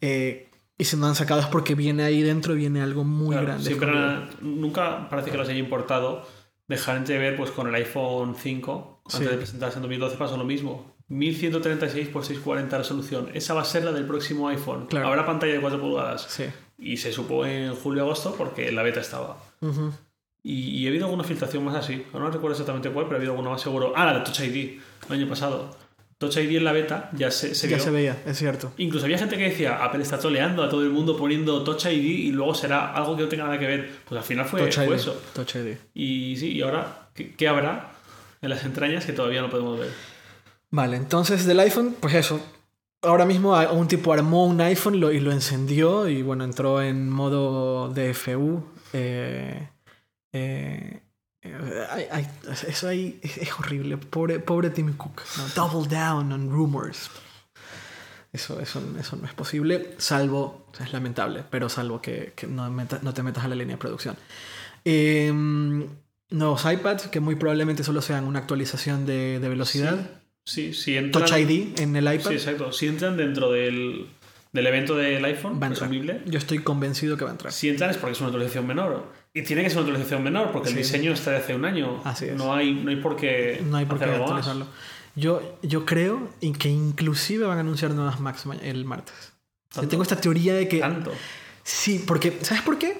Eh, 0.00 0.48
y 0.78 0.84
si 0.84 0.96
no 0.96 1.08
han 1.08 1.16
sacado 1.16 1.40
es 1.40 1.46
porque 1.46 1.74
viene 1.74 2.04
ahí 2.04 2.22
dentro, 2.22 2.54
viene 2.54 2.80
algo 2.80 3.02
muy 3.04 3.32
Claro, 3.32 3.46
grande. 3.48 3.64
siempre 3.64 3.90
nunca 4.40 5.08
parece 5.10 5.30
que 5.32 5.36
los 5.36 5.48
haya 5.48 5.58
importado 5.58 6.26
dejar 6.70 6.96
entrever 6.96 7.36
pues 7.36 7.50
con 7.50 7.66
el 7.68 7.74
iPhone 7.74 8.34
5 8.34 9.02
antes 9.04 9.18
Sí. 9.18 9.24
de 9.26 9.36
presentarse 9.36 9.76
en 9.76 9.82
2012 9.82 10.16
pasó 10.16 10.36
lo 10.36 10.44
mismo. 10.44 10.94
1136 11.08 12.08
x 12.08 12.26
640 12.26 12.78
resolución. 12.78 13.28
Esa 13.34 13.52
va 13.54 13.62
a 13.62 13.64
ser 13.64 13.84
la 13.84 13.92
del 13.92 14.06
próximo 14.06 14.48
iPhone. 14.48 14.86
Claro. 14.86 15.08
habrá 15.08 15.26
pantalla 15.26 15.52
de 15.52 15.60
4 15.60 15.80
pulgadas. 15.80 16.22
Sí. 16.30 16.44
y 16.78 16.96
se 16.96 17.12
supo 17.12 17.44
en 17.44 17.74
julio-agosto 17.74 18.34
porque 18.38 18.72
la 18.72 18.82
beta 18.82 19.00
estaba. 19.00 19.36
Y, 20.42 20.78
y 20.78 20.86
ha 20.86 20.88
habido 20.88 21.04
alguna 21.06 21.24
filtración 21.24 21.62
más 21.64 21.74
así. 21.74 22.06
No 22.14 22.20
recuerdo 22.30 22.52
exactamente 22.52 22.88
cuál 22.90 23.04
pero 23.06 23.16
ha 23.16 23.18
habido 23.18 23.32
alguna 23.32 23.50
más 23.50 23.60
seguro. 23.60 23.92
Ah 23.96 24.06
la 24.06 24.14
de 24.14 24.20
Touch 24.20 24.40
ID 24.40 24.80
el 25.08 25.12
año 25.14 25.28
pasado 25.28 25.76
Touch 26.20 26.36
ID 26.36 26.58
en 26.58 26.64
la 26.64 26.72
beta 26.72 27.08
ya 27.14 27.30
se, 27.30 27.54
se 27.54 27.66
ya 27.66 27.76
vio. 27.76 27.84
se 27.84 27.90
veía, 27.90 28.22
es 28.26 28.36
cierto. 28.36 28.72
Incluso 28.76 29.06
había 29.06 29.16
gente 29.16 29.38
que 29.38 29.44
decía, 29.44 29.82
Apple 29.82 30.02
está 30.02 30.18
toleando 30.18 30.62
a 30.62 30.68
todo 30.68 30.82
el 30.82 30.90
mundo 30.90 31.16
poniendo 31.16 31.64
Touch 31.64 31.86
ID 31.86 32.04
y 32.04 32.30
luego 32.30 32.54
será 32.54 32.92
algo 32.92 33.16
que 33.16 33.22
no 33.22 33.28
tenga 33.30 33.44
nada 33.44 33.58
que 33.58 33.66
ver. 33.66 33.90
Pues 34.06 34.18
al 34.20 34.24
final 34.26 34.44
fue, 34.44 34.60
Touch 34.60 34.74
fue 34.74 34.86
ID. 34.88 34.92
eso. 34.92 35.22
Touch 35.32 35.54
ID. 35.56 35.76
Y 35.94 36.36
sí, 36.36 36.52
y 36.52 36.60
ahora, 36.60 37.08
¿qué, 37.14 37.34
qué 37.34 37.48
habrá 37.48 37.92
en 38.42 38.50
las 38.50 38.62
entrañas 38.64 39.06
que 39.06 39.14
todavía 39.14 39.40
no 39.40 39.48
podemos 39.48 39.80
ver? 39.80 39.90
Vale, 40.70 40.98
entonces 40.98 41.46
del 41.46 41.58
iPhone, 41.60 41.96
pues 41.98 42.14
eso. 42.14 42.38
Ahora 43.02 43.24
mismo 43.24 43.58
un 43.72 43.88
tipo 43.88 44.12
armó 44.12 44.44
un 44.44 44.60
iPhone 44.60 45.00
lo- 45.00 45.10
y 45.10 45.20
lo 45.20 45.32
encendió 45.32 46.06
y 46.06 46.20
bueno, 46.22 46.44
entró 46.44 46.82
en 46.82 47.08
modo 47.08 47.88
DFU. 47.88 48.62
eh, 48.92 49.68
eh, 50.34 51.00
ay- 51.42 52.06
ay, 52.10 52.28
eso 52.68 52.88
ahí 52.88 53.18
es, 53.22 53.52
horrible. 53.58 53.96
Pobre, 53.96 54.38
pobre 54.40 54.70
Tim 54.70 54.92
Cook. 54.94 55.22
¿no? 55.38 55.48
Double 55.54 55.88
down 55.88 56.32
on 56.32 56.50
rumors. 56.50 57.10
Eso, 58.32 58.60
eso, 58.60 58.80
eso 58.98 59.16
no 59.16 59.26
es 59.26 59.34
posible, 59.34 59.94
salvo, 59.98 60.64
o 60.70 60.76
sea, 60.76 60.86
es 60.86 60.92
lamentable, 60.92 61.42
pero 61.50 61.68
salvo 61.68 62.00
que, 62.00 62.32
que 62.36 62.46
no, 62.46 62.70
meta- 62.70 63.00
no 63.02 63.12
te 63.12 63.24
metas 63.24 63.44
a 63.44 63.48
la 63.48 63.56
línea 63.56 63.74
de 63.74 63.80
producción. 63.80 64.16
Eh, 64.84 65.32
nuevos 66.30 66.64
iPads 66.64 67.08
que 67.08 67.18
muy 67.18 67.34
probablemente 67.34 67.82
solo 67.82 68.00
sean 68.02 68.24
una 68.24 68.38
actualización 68.38 69.04
de, 69.04 69.40
de 69.40 69.48
velocidad. 69.48 69.98
Sí, 70.44 70.74
sí, 70.74 70.96
entran, 70.96 71.24
Touch 71.26 71.38
ID 71.40 71.80
en 71.80 71.96
el 71.96 72.04
iPad 72.04 72.28
Sí, 72.30 72.34
exacto. 72.34 72.70
Si 72.72 72.86
entran 72.86 73.16
dentro 73.16 73.50
del, 73.50 74.06
del 74.52 74.66
evento 74.66 74.96
del 74.96 75.24
iPhone, 75.24 75.60
va 75.60 75.66
a 75.66 75.70
Yo 76.26 76.38
estoy 76.38 76.60
convencido 76.60 77.16
que 77.16 77.24
va 77.24 77.30
a 77.30 77.34
entrar. 77.34 77.52
si 77.52 77.68
entran 77.68 77.90
es 77.90 77.96
porque 77.96 78.12
es 78.12 78.20
una 78.20 78.28
actualización 78.28 78.64
menor. 78.66 79.06
Y 79.32 79.42
tiene 79.42 79.62
que 79.62 79.70
ser 79.70 79.78
una 79.78 79.86
actualización 79.88 80.22
menor, 80.24 80.50
porque 80.52 80.68
Sí. 80.70 80.74
el 80.76 80.82
diseño 80.82 81.12
está 81.12 81.30
de 81.30 81.36
hace 81.38 81.54
un 81.54 81.64
año. 81.64 82.00
Así 82.04 82.26
es. 82.26 82.34
No 82.36 82.52
hay, 82.54 82.74
no 82.74 82.90
hay 82.90 82.96
por 82.96 83.16
qué 83.16 83.62
No 83.64 83.76
hay 83.76 83.86
por 83.86 83.98
qué 83.98 84.06
actualizarlo. 84.06 84.66
Yo, 85.16 85.58
yo 85.62 85.84
creo 85.84 86.30
que 86.58 86.68
inclusive 86.68 87.44
van 87.46 87.58
a 87.58 87.60
anunciar 87.60 87.92
nuevas 87.92 88.20
Macs 88.20 88.46
ma- 88.46 88.56
el 88.56 88.84
martes. 88.84 89.32
Yo 89.74 89.86
tengo 89.88 90.02
esta 90.02 90.16
teoría 90.20 90.54
de 90.54 90.66
que... 90.68 90.78
Tanto. 90.80 91.12
Sí, 91.62 92.02
porque, 92.06 92.38
¿sabes 92.42 92.62
por 92.62 92.78
qué? 92.78 92.96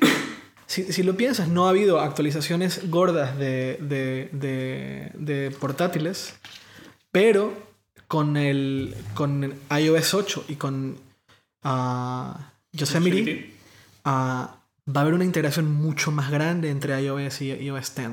Si, 0.67 0.93
si 0.93 1.03
lo 1.03 1.17
piensas, 1.17 1.49
no 1.49 1.67
ha 1.67 1.71
habido 1.71 1.99
actualizaciones 2.01 2.89
gordas 2.91 3.37
de, 3.37 3.77
de, 3.81 4.29
de- 4.33 5.11
de 5.15 5.51
portátiles, 5.51 6.37
pero 7.11 7.53
con 8.07 8.37
el 8.37 8.95
con 9.15 9.53
iOS 9.77 10.15
8 10.15 10.45
y 10.49 10.55
con 10.57 10.97
ah, 11.65 12.53
Yosemite 12.73 13.17
Yosemite. 13.17 13.55
Va 14.95 15.01
a 15.01 15.03
haber 15.03 15.15
una 15.15 15.25
integración 15.25 15.71
mucho 15.71 16.11
más 16.11 16.31
grande 16.31 16.71
entre 16.71 17.01
iOS 17.01 17.43
y 17.43 17.53
iOS 17.53 17.95
10. 17.95 18.09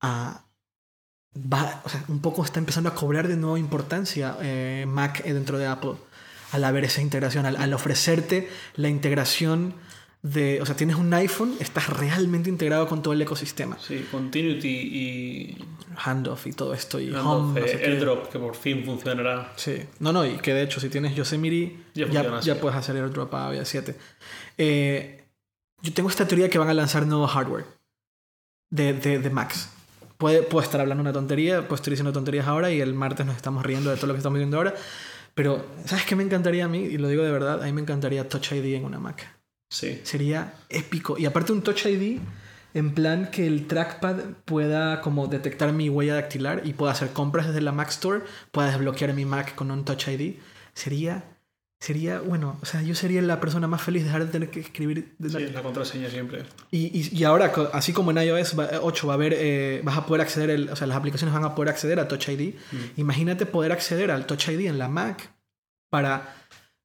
Ah, 0.00 0.44
va, 1.36 1.82
o 1.84 1.88
sea, 1.88 2.04
un 2.08 2.20
poco 2.20 2.44
está 2.44 2.58
empezando 2.58 2.88
a 2.88 2.94
cobrar 2.94 3.28
de 3.28 3.36
nuevo 3.36 3.56
importancia 3.56 4.36
eh, 4.40 4.84
Mac 4.88 5.22
dentro 5.24 5.58
de 5.58 5.66
Apple 5.66 5.94
al 6.52 6.64
haber 6.64 6.84
esa 6.84 7.00
integración, 7.00 7.46
al, 7.46 7.56
al 7.56 7.72
ofrecerte 7.74 8.48
la 8.76 8.88
integración 8.88 9.74
de, 10.22 10.62
o 10.62 10.66
sea, 10.66 10.74
tienes 10.74 10.96
un 10.96 11.12
iPhone, 11.12 11.54
estás 11.60 11.88
realmente 11.90 12.48
integrado 12.48 12.88
con 12.88 13.02
todo 13.02 13.12
el 13.12 13.20
ecosistema, 13.20 13.76
Sí, 13.78 14.06
Continuity 14.10 14.68
y 14.68 15.58
handoff 15.96 16.46
y 16.46 16.52
todo 16.52 16.72
esto 16.72 16.98
y 16.98 17.12
home, 17.12 17.60
no 17.60 17.66
eh, 17.66 17.68
sé. 17.68 17.84
AirDrop, 17.84 18.30
que 18.30 18.38
por 18.38 18.56
fin 18.56 18.84
funcionará. 18.84 19.52
Sí, 19.56 19.82
no, 19.98 20.12
no, 20.12 20.24
y 20.24 20.38
que 20.38 20.54
de 20.54 20.62
hecho 20.62 20.80
si 20.80 20.88
tienes 20.88 21.14
Yosemite 21.14 21.76
Ya 21.94 22.40
ya, 22.40 22.58
puedes 22.58 22.78
hacer 22.78 22.96
airdrop 22.96 23.34
a 23.34 23.54
iOS 23.54 23.68
7. 23.68 23.96
Eh, 24.56 25.23
yo 25.84 25.92
tengo 25.92 26.08
esta 26.08 26.26
teoría 26.26 26.48
que 26.48 26.58
van 26.58 26.70
a 26.70 26.74
lanzar 26.74 27.06
nuevo 27.06 27.26
hardware 27.26 27.66
de, 28.70 28.94
de, 28.94 29.18
de 29.18 29.30
Macs. 29.30 29.68
Puede, 30.16 30.42
puedo 30.42 30.64
estar 30.64 30.80
hablando 30.80 31.02
una 31.02 31.12
tontería, 31.12 31.60
puedo 31.62 31.74
estar 31.74 31.90
diciendo 31.90 32.12
tonterías 32.12 32.46
ahora 32.46 32.70
y 32.70 32.80
el 32.80 32.94
martes 32.94 33.26
nos 33.26 33.36
estamos 33.36 33.64
riendo 33.66 33.90
de 33.90 33.96
todo 33.96 34.06
lo 34.06 34.14
que 34.14 34.18
estamos 34.18 34.38
viendo 34.38 34.56
ahora. 34.56 34.74
Pero, 35.34 35.66
¿sabes 35.84 36.06
qué 36.06 36.16
me 36.16 36.22
encantaría 36.22 36.64
a 36.64 36.68
mí? 36.68 36.78
Y 36.78 36.96
lo 36.96 37.08
digo 37.08 37.22
de 37.22 37.30
verdad, 37.30 37.62
a 37.62 37.66
mí 37.66 37.72
me 37.72 37.82
encantaría 37.82 38.26
Touch 38.28 38.52
ID 38.52 38.76
en 38.76 38.86
una 38.86 38.98
Mac. 38.98 39.28
Sí. 39.68 40.00
Sería 40.04 40.54
épico. 40.70 41.18
Y 41.18 41.26
aparte 41.26 41.52
un 41.52 41.60
Touch 41.60 41.84
ID 41.84 42.18
en 42.72 42.94
plan 42.94 43.30
que 43.30 43.46
el 43.46 43.66
trackpad 43.66 44.16
pueda 44.46 45.02
como 45.02 45.26
detectar 45.26 45.72
mi 45.74 45.90
huella 45.90 46.14
dactilar 46.14 46.62
y 46.64 46.72
pueda 46.72 46.92
hacer 46.92 47.10
compras 47.10 47.48
desde 47.48 47.60
la 47.60 47.72
Mac 47.72 47.90
Store, 47.90 48.22
pueda 48.52 48.68
desbloquear 48.68 49.12
mi 49.12 49.26
Mac 49.26 49.54
con 49.54 49.70
un 49.70 49.84
Touch 49.84 50.08
ID. 50.08 50.36
Sería, 50.72 51.33
sería, 51.84 52.20
bueno, 52.20 52.58
o 52.62 52.64
sea, 52.66 52.80
yo 52.82 52.94
sería 52.94 53.20
la 53.20 53.40
persona 53.40 53.66
más 53.68 53.82
feliz 53.82 54.02
de 54.02 54.06
dejar 54.06 54.24
de 54.24 54.32
tener 54.32 54.50
que 54.50 54.60
escribir. 54.60 55.14
de 55.18 55.28
la- 55.28 55.38
Sí, 55.38 55.52
la 55.52 55.62
contraseña 55.62 56.08
siempre. 56.08 56.42
Y, 56.70 56.86
y, 56.98 57.14
y 57.14 57.24
ahora, 57.24 57.52
así 57.72 57.92
como 57.92 58.10
en 58.10 58.18
iOS 58.18 58.58
va- 58.58 58.70
8 58.80 59.06
va 59.06 59.12
a 59.12 59.16
haber, 59.16 59.34
eh, 59.36 59.80
vas 59.84 59.98
a 59.98 60.06
poder 60.06 60.22
acceder, 60.22 60.48
el- 60.50 60.70
o 60.70 60.76
sea, 60.76 60.86
las 60.86 60.96
aplicaciones 60.96 61.34
van 61.34 61.44
a 61.44 61.54
poder 61.54 61.68
acceder 61.68 62.00
a 62.00 62.08
Touch 62.08 62.28
ID. 62.28 62.54
Mm. 62.72 62.76
Imagínate 63.00 63.44
poder 63.46 63.72
acceder 63.72 64.10
al 64.10 64.24
Touch 64.26 64.48
ID 64.48 64.66
en 64.66 64.78
la 64.78 64.88
Mac 64.88 65.30
para 65.90 66.34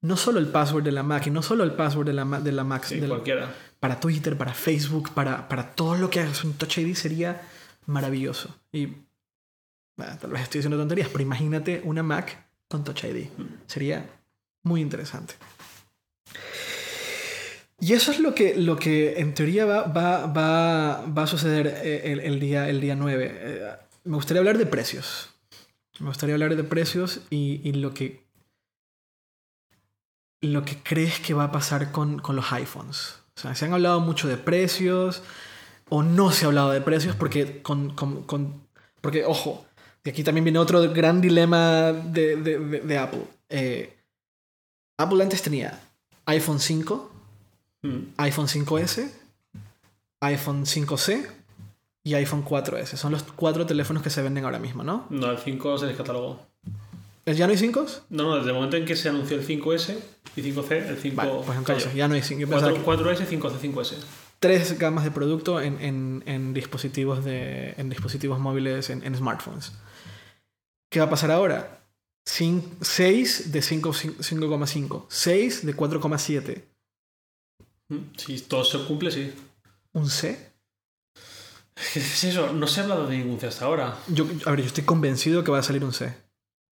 no 0.02 0.18
solo 0.18 0.39
el 0.39 0.47
password 0.47 0.84
de 0.84 0.91
la 0.91 1.04
Mac 1.04 1.26
y 1.28 1.32
no 1.32 1.41
solo 1.41 1.64
el 1.64 1.72
password 1.72 2.08
de 2.08 2.14
la, 2.14 2.26
de 2.26 2.52
la 2.52 2.64
Mac, 2.66 2.84
Sí, 2.86 3.00
del- 3.00 3.10
cualquiera. 3.10 3.54
para 3.80 4.00
Twitter, 4.02 4.38
para 4.38 4.54
Facebook, 4.54 5.12
para, 5.14 5.47
para 5.47 5.72
todo 5.76 5.95
lo 5.95 6.10
que 6.10 6.20
hagas 6.20 6.43
un 6.43 6.54
Touch 6.54 6.78
ID 6.78 6.93
sería 6.95 7.41
maravilloso. 7.86 8.54
Y 8.74 8.86
bueno, 9.97 10.18
tal 10.20 10.32
vez 10.32 10.41
estoy 10.43 10.60
diciendo 10.60 10.78
tonterías, 10.78 11.08
pero 11.10 11.22
imagínate 11.24 11.82
una 11.86 12.04
Mac 12.04 12.47
con 12.68 12.84
Touch 12.84 13.04
ID. 13.06 13.28
Sería 13.66 14.06
muy 14.70 14.82
interesante. 14.82 15.34
Y 17.82 17.93
eso 17.93 18.11
es 18.11 18.20
lo 18.20 18.36
que, 18.36 18.55
lo 18.55 18.76
que 18.78 19.20
en 19.20 19.34
teoría 19.34 19.65
va, 19.65 19.84
va, 19.84 20.26
va, 20.28 21.05
va 21.05 21.24
a 21.24 21.28
suceder 21.28 21.67
eh, 21.84 22.11
el, 22.11 22.20
el 22.20 22.39
día, 22.39 22.67
el 22.70 22.82
día 22.82 22.95
9. 22.95 23.32
Eh, 23.34 23.72
me 24.03 24.15
gustaría 24.15 24.39
hablar 24.39 24.57
de 24.57 24.65
precios. 24.65 25.30
Me 25.99 26.07
gustaría 26.07 26.36
hablar 26.36 26.55
de 26.55 26.63
precios 26.63 27.22
y, 27.30 27.61
y 27.63 27.74
lo 27.74 27.93
que 27.93 28.28
lo 30.41 30.63
que 30.63 30.78
crees 30.82 31.20
que 31.20 31.34
va 31.34 31.45
a 31.45 31.51
pasar 31.51 31.91
con, 31.91 32.20
con 32.20 32.36
los 32.36 32.51
iPhones. 32.53 33.15
O 33.36 33.41
sea, 33.41 33.55
se 33.55 33.65
han 33.65 33.74
hablado 33.74 33.99
mucho 33.99 34.28
de 34.30 34.38
precios 34.38 35.22
o 35.89 36.01
no 36.03 36.32
se 36.32 36.45
ha 36.45 36.47
hablado 36.47 36.72
de 36.72 36.80
precios 36.82 37.15
porque, 37.15 37.61
con, 37.61 37.89
con- 37.95 38.24
con- 38.24 38.67
porque 39.01 39.26
ojo, 39.26 39.65
y 40.03 40.09
aquí 40.09 40.24
también 40.24 40.45
viene 40.45 40.59
otro 40.59 40.82
gran 40.93 41.20
dilema 41.22 41.91
de, 41.91 42.38
de- 42.38 42.59
de- 42.82 42.97
Apple. 42.97 43.24
Eh, 43.49 43.97
Apple 45.00 45.24
antes 45.24 45.41
tenía 45.41 45.80
iPhone 46.26 46.60
5, 46.60 47.12
Mm. 47.82 47.97
iPhone 48.18 48.47
5S, 48.50 49.10
iPhone 50.22 50.66
5C 50.66 51.26
y 52.04 52.14
iPhone 52.16 52.43
4S. 52.43 52.97
Son 52.97 53.14
los 53.14 53.24
cuatro 53.24 53.66
teléfonos 53.66 54.04
que 54.04 54.10
se 54.10 54.22
venden 54.22 54.43
ahora 54.43 54.60
mismo, 54.60 54.84
¿no? 54.84 55.06
No, 55.10 55.32
el 55.32 55.38
5 55.38 55.78
se 55.78 55.86
descatalogó. 55.86 56.45
¿Ya 57.26 57.45
no 57.47 57.52
hay 57.52 57.58
5? 57.58 57.86
No, 58.10 58.24
no, 58.24 58.36
desde 58.38 58.50
el 58.50 58.56
momento 58.56 58.76
en 58.76 58.86
que 58.86 58.95
se 58.97 59.08
anunció 59.08 59.38
el 59.38 59.45
5S 59.45 59.97
y 60.36 60.41
5C, 60.41 60.89
el 60.89 60.97
5 60.97 61.16
Vale, 61.16 61.32
pues 61.45 61.58
entonces 61.58 61.84
cayó. 61.86 61.95
ya 61.95 62.08
no 62.10 62.16
hay 62.16 62.22
5. 62.24 62.41
Yo 62.41 62.47
pensaba 62.50 62.74
que- 62.74 62.80
4, 62.82 63.06
4S, 63.06 63.26
5C, 63.28 63.58
5S. 63.60 63.95
tres 64.39 64.78
gamas 64.80 65.04
de 65.06 65.12
producto 65.12 65.62
en, 65.62 65.80
en- 65.80 66.24
en 66.26 66.54
dispositivos, 66.54 67.24
de, 67.24 67.76
en 67.78 67.89
dispositivos 67.89 68.39
móviles, 68.39 68.89
en, 68.89 69.04
en 69.06 69.16
smartphones. 69.16 69.72
¿Qué 70.89 71.00
va 71.00 71.06
a 71.06 71.10
pasar 71.10 71.30
ahora? 71.32 71.79
6 72.26 73.51
de 73.51 73.61
5 73.61 73.91
5,5, 73.93 75.05
6 75.09 75.65
de 75.65 75.76
4,7, 75.76 76.65
Mm, 77.91 78.15
Si 78.17 78.39
todo 78.41 78.63
se 78.63 78.86
cumple, 78.86 79.09
sí. 79.09 79.34
un 79.93 80.07
C. 80.09 80.51
Es 81.76 82.24
eso, 82.24 82.53
no 82.53 82.67
se 82.67 82.82
ha 82.82 82.84
hablado 82.84 83.07
de 83.07 83.17
ningún 83.17 83.39
C 83.39 83.47
hasta 83.47 83.65
ahora. 83.65 83.97
Yo, 84.09 84.26
a 84.45 84.51
ver, 84.51 84.59
yo 84.61 84.65
estoy 84.67 84.84
convencido 84.84 85.43
que 85.43 85.49
va 85.51 85.57
a 85.59 85.63
salir 85.63 85.84
un 85.84 85.93
C. 85.93 86.13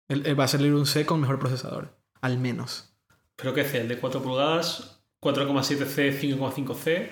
El- 0.09 0.27
el- 0.27 0.39
va 0.39 0.45
a 0.45 0.49
salir 0.49 0.75
un 0.75 0.87
C 0.87 1.07
con 1.07 1.21
mejor 1.21 1.39
procesador, 1.39 1.97
al 2.21 2.39
menos. 2.39 2.97
¿Pero 3.37 3.55
qué 3.55 3.65
C? 3.65 3.81
¿El 3.83 3.89
de 3.89 3.99
4 4.01 4.23
pulgadas? 4.23 5.03
¿4,7C, 5.21 6.11
5,5C? 6.19 7.11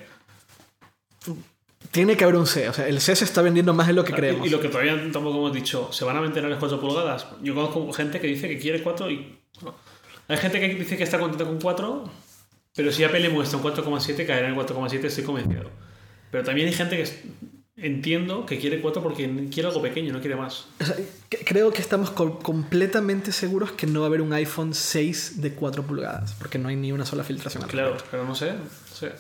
Tiene 1.90 2.16
que 2.16 2.24
haber 2.24 2.36
un 2.36 2.46
C, 2.46 2.68
o 2.68 2.72
sea, 2.72 2.86
el 2.88 3.00
C 3.00 3.14
se 3.16 3.24
está 3.24 3.42
vendiendo 3.42 3.74
más 3.74 3.86
de 3.86 3.92
lo 3.92 4.04
que 4.04 4.12
Ah, 4.12 4.16
creemos. 4.16 4.44
Y, 4.46 4.48
y 4.48 4.50
lo 4.50 4.60
que 4.60 4.68
todavía 4.68 4.94
tampoco 5.12 5.36
hemos 5.38 5.52
dicho, 5.52 5.88
¿se 5.92 6.04
van 6.04 6.16
a 6.16 6.20
mantener 6.20 6.48
las 6.50 6.58
4 6.58 6.80
pulgadas? 6.80 7.26
Yo 7.42 7.54
conozco 7.54 7.92
gente 7.92 8.18
que 8.20 8.26
dice 8.28 8.48
que 8.48 8.58
quiere 8.58 8.82
4 8.82 9.10
y... 9.10 9.38
no. 9.62 9.74
Hay 10.28 10.36
gente 10.38 10.60
que 10.60 10.68
dice 10.74 10.96
que 10.96 11.02
está 11.04 11.18
contento 11.18 11.44
con 11.44 11.60
4, 11.60 12.04
pero 12.74 12.92
si 12.92 13.04
Apple 13.04 13.20
le 13.20 13.28
muestra 13.28 13.58
un 13.58 13.64
4,7, 13.64 14.24
caerá 14.26 14.48
en 14.48 14.56
4,7, 14.56 15.04
estoy 15.04 15.24
convencido. 15.24 15.64
Pero 16.30 16.44
también 16.44 16.68
hay 16.68 16.74
gente 16.74 16.96
que 16.96 17.02
es- 17.02 17.18
entiendo 17.76 18.46
que 18.46 18.58
quiere 18.58 18.80
4 18.80 19.02
porque 19.02 19.48
quiere 19.52 19.68
algo 19.68 19.82
pequeño, 19.82 20.12
no 20.12 20.20
quiere 20.20 20.36
más. 20.36 20.66
O 20.80 20.84
sea, 20.84 20.96
creo 21.44 21.72
que 21.72 21.82
estamos 21.82 22.10
co- 22.10 22.38
completamente 22.38 23.32
seguros 23.32 23.72
que 23.72 23.86
no 23.86 24.00
va 24.00 24.06
a 24.06 24.08
haber 24.08 24.20
un 24.22 24.32
iPhone 24.32 24.72
6 24.74 25.42
de 25.42 25.52
4 25.54 25.82
pulgadas, 25.82 26.34
porque 26.38 26.58
no 26.58 26.68
hay 26.68 26.76
ni 26.76 26.92
una 26.92 27.04
sola 27.04 27.24
filtración. 27.24 27.64
al 27.64 27.70
Claro, 27.70 27.96
pero 28.10 28.24
no 28.24 28.34
sé. 28.34 28.52
no 28.52 28.94
sé. 28.94 29.12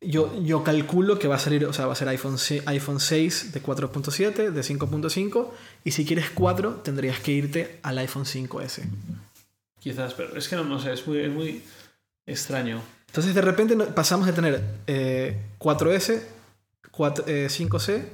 Yo, 0.00 0.42
yo 0.42 0.62
calculo 0.62 1.18
que 1.18 1.26
va 1.26 1.36
a 1.36 1.38
salir, 1.38 1.64
o 1.64 1.72
sea, 1.72 1.86
va 1.86 1.94
a 1.94 1.96
ser 1.96 2.08
iPhone, 2.08 2.36
iPhone 2.66 3.00
6 3.00 3.52
de 3.52 3.62
4.7, 3.62 4.50
de 4.50 4.60
5.5, 4.60 5.50
y 5.84 5.92
si 5.92 6.04
quieres 6.04 6.30
4, 6.30 6.82
tendrías 6.84 7.18
que 7.20 7.32
irte 7.32 7.80
al 7.82 7.98
iPhone 7.98 8.24
5S. 8.24 8.82
Quizás, 9.80 10.14
pero 10.14 10.36
es 10.36 10.48
que 10.48 10.56
no, 10.56 10.64
no 10.64 10.78
sé, 10.80 10.92
es 10.92 11.06
muy, 11.06 11.18
es 11.18 11.32
muy 11.32 11.62
extraño. 12.26 12.82
Entonces, 13.06 13.34
de 13.34 13.40
repente 13.40 13.76
pasamos 13.76 14.26
de 14.26 14.32
tener 14.32 14.62
eh, 14.86 15.40
4S, 15.58 16.22
4, 16.90 17.24
eh, 17.26 17.46
5C 17.48 18.04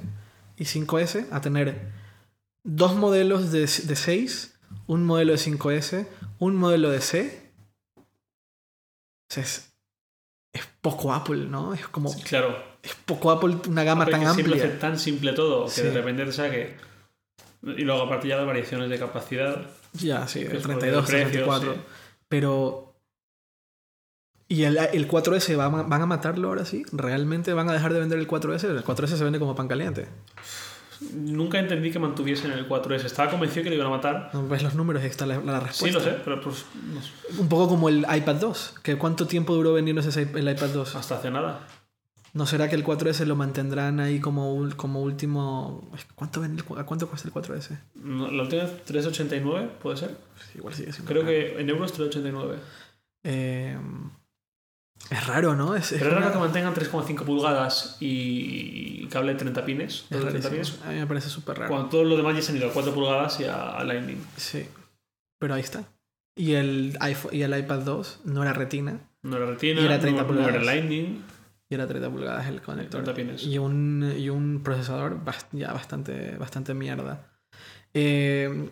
y 0.57 0.63
5S 0.63 1.27
a 1.31 1.41
tener 1.41 1.91
dos 2.63 2.95
modelos 2.95 3.51
de, 3.51 3.61
de 3.61 3.95
6, 3.95 4.53
un 4.87 5.05
modelo 5.05 5.33
de 5.33 5.39
5S, 5.39 6.07
un 6.39 6.55
modelo 6.55 6.89
de 6.89 7.01
C. 7.01 7.51
Sea, 9.29 9.43
es, 10.53 10.61
es 10.61 10.67
poco 10.81 11.13
Apple, 11.13 11.45
¿no? 11.47 11.73
Es 11.73 11.87
como. 11.87 12.09
Sí, 12.09 12.21
claro. 12.23 12.55
Es 12.81 12.93
poco 13.05 13.31
Apple, 13.31 13.57
una 13.69 13.83
gama 13.83 14.03
Apple 14.03 14.17
tan 14.17 14.27
amplia. 14.27 14.55
hace 14.55 14.67
tan 14.75 14.99
simple 14.99 15.33
todo 15.33 15.65
que 15.65 15.71
Sí. 15.71 15.81
de 15.83 15.91
repente 15.91 16.25
te 16.25 16.31
saque. 16.31 16.75
Y 17.63 17.83
luego, 17.83 18.01
aparte, 18.03 18.27
ya 18.27 18.35
las 18.37 18.45
variaciones 18.45 18.89
de 18.89 18.99
capacidad. 18.99 19.61
Ya, 19.93 20.27
sí, 20.27 20.39
el 20.39 20.47
es 20.47 20.51
por 20.53 20.61
32, 20.79 20.99
el 20.99 21.05
precio, 21.05 21.29
34. 21.45 21.73
sí. 21.75 21.79
Pero. 22.27 22.89
¿Y 24.49 24.63
el, 24.65 24.77
el 24.77 25.07
4S 25.07 25.55
va 25.57 25.65
a- 25.65 25.69
van 25.69 26.01
a 26.01 26.05
matarlo 26.05 26.49
ahora 26.49 26.65
sí? 26.65 26.83
¿Realmente 26.91 27.53
van 27.53 27.69
a 27.69 27.73
dejar 27.73 27.93
de 27.93 27.99
vender 28.01 28.19
el 28.19 28.27
4S? 28.27 28.65
El 28.69 28.83
4S 28.83 29.17
se 29.17 29.23
vende 29.23 29.39
como 29.39 29.55
pan 29.55 29.67
caliente. 29.67 30.07
Nunca 31.15 31.59
entendí 31.59 31.91
que 31.91 31.99
mantuviesen 31.99 32.51
el 32.51 32.67
4S. 32.67 33.05
Estaba 33.05 33.29
convencido 33.31 33.63
que 33.63 33.69
lo 33.69 33.75
iban 33.75 33.87
a 33.87 33.91
matar. 33.91 34.29
No 34.33 34.47
ves 34.47 34.63
los 34.63 34.75
números 34.75 35.03
y 35.03 35.07
está 35.07 35.25
la, 35.25 35.39
la 35.39 35.59
respuesta. 35.59 35.85
Sí, 35.85 35.91
lo 35.91 35.99
sé, 35.99 36.21
pero 36.23 36.41
pues 36.41 36.65
no 36.93 37.01
sé, 37.01 37.11
Un 37.41 37.47
poco 37.49 37.67
como 37.69 37.89
el 37.89 37.99
iPad 38.11 38.35
2. 38.35 38.75
Que 38.83 38.95
¿Cuánto 38.97 39.27
tiempo 39.27 39.53
duró 39.53 39.73
vendiéndose 39.73 40.21
el 40.21 40.49
iPad 40.49 40.69
2? 40.69 40.95
hasta 40.95 41.15
hace 41.17 41.31
nada. 41.31 41.67
¿No 42.33 42.47
será 42.47 42.67
que 42.67 42.75
el 42.75 42.83
4S 42.83 43.25
lo 43.25 43.35
mantendrán 43.35 43.99
ahí 43.99 44.19
como, 44.19 44.67
como 44.75 45.03
último... 45.03 45.87
¿Cuánto, 46.15 46.41
¿A 46.77 46.83
cuánto 46.83 47.07
cuesta 47.07 47.27
el 47.27 47.33
4S? 47.33 47.77
No, 47.93 48.31
La 48.31 48.41
última 48.43 48.63
vez 48.63 48.71
3,89, 48.87 49.69
¿puede 49.81 49.97
ser? 49.97 50.17
Igual 50.55 50.73
sigue 50.73 50.91
siendo 50.91 51.09
Creo 51.11 51.21
caro. 51.21 51.31
que 51.31 51.61
en 51.61 51.69
euros 51.69 51.93
3,89. 51.99 52.55
Eh, 53.25 53.77
es 55.09 55.27
raro, 55.27 55.55
¿no? 55.55 55.75
Es, 55.75 55.91
es 55.91 55.99
Pero 55.99 56.11
es 56.11 56.17
raro 56.17 56.31
que 56.31 56.39
mantengan 56.39 56.73
3,5 56.73 57.23
pulgadas 57.23 57.97
y 57.99 59.05
cable 59.07 59.33
de 59.33 59.39
30 59.39 59.65
pines. 59.65 60.05
es 60.09 60.09
de 60.09 60.17
30 60.19 60.49
rarísimo. 60.49 60.49
pines 60.51 60.85
A 60.85 60.89
mí 60.91 60.99
me 60.99 61.07
parece 61.07 61.29
súper 61.29 61.57
raro. 61.57 61.69
cuando 61.69 61.89
todos 61.89 62.07
los 62.07 62.17
demás 62.17 62.35
ya 62.35 62.41
se 62.41 62.51
han 62.51 62.57
ido 62.57 62.69
a 62.69 62.73
4 62.73 62.93
pulgadas 62.93 63.39
y 63.39 63.45
a, 63.45 63.77
a 63.77 63.83
Lightning. 63.83 64.17
Sí. 64.37 64.65
Pero 65.39 65.53
ahí 65.53 65.61
está. 65.61 65.83
Y 66.35 66.53
el, 66.53 66.97
iPhone, 66.99 67.35
y 67.35 67.41
el 67.43 67.57
iPad 67.57 67.79
2 67.79 68.21
no 68.25 68.41
era 68.41 68.53
retina. 68.53 68.99
No 69.21 69.37
era 69.37 69.45
retina, 69.45 69.81
Y 69.81 69.85
era 69.85 69.99
30 69.99 70.21
no, 70.23 70.27
no 70.27 70.33
era 70.39 70.45
pulgadas. 70.47 70.65
Lightning. 70.65 71.23
Y 71.69 71.75
era 71.75 71.87
30 71.87 72.09
pulgadas 72.09 72.47
el 72.47 72.61
conector. 72.61 73.03
30 73.03 73.13
pines. 73.13 73.43
Y 73.43 73.57
un, 73.57 74.13
y 74.17 74.29
un 74.29 74.61
procesador 74.63 75.19
ya 75.51 75.73
bastante, 75.73 76.35
bastante 76.37 76.73
mierda. 76.73 77.27
Eh, 77.93 78.69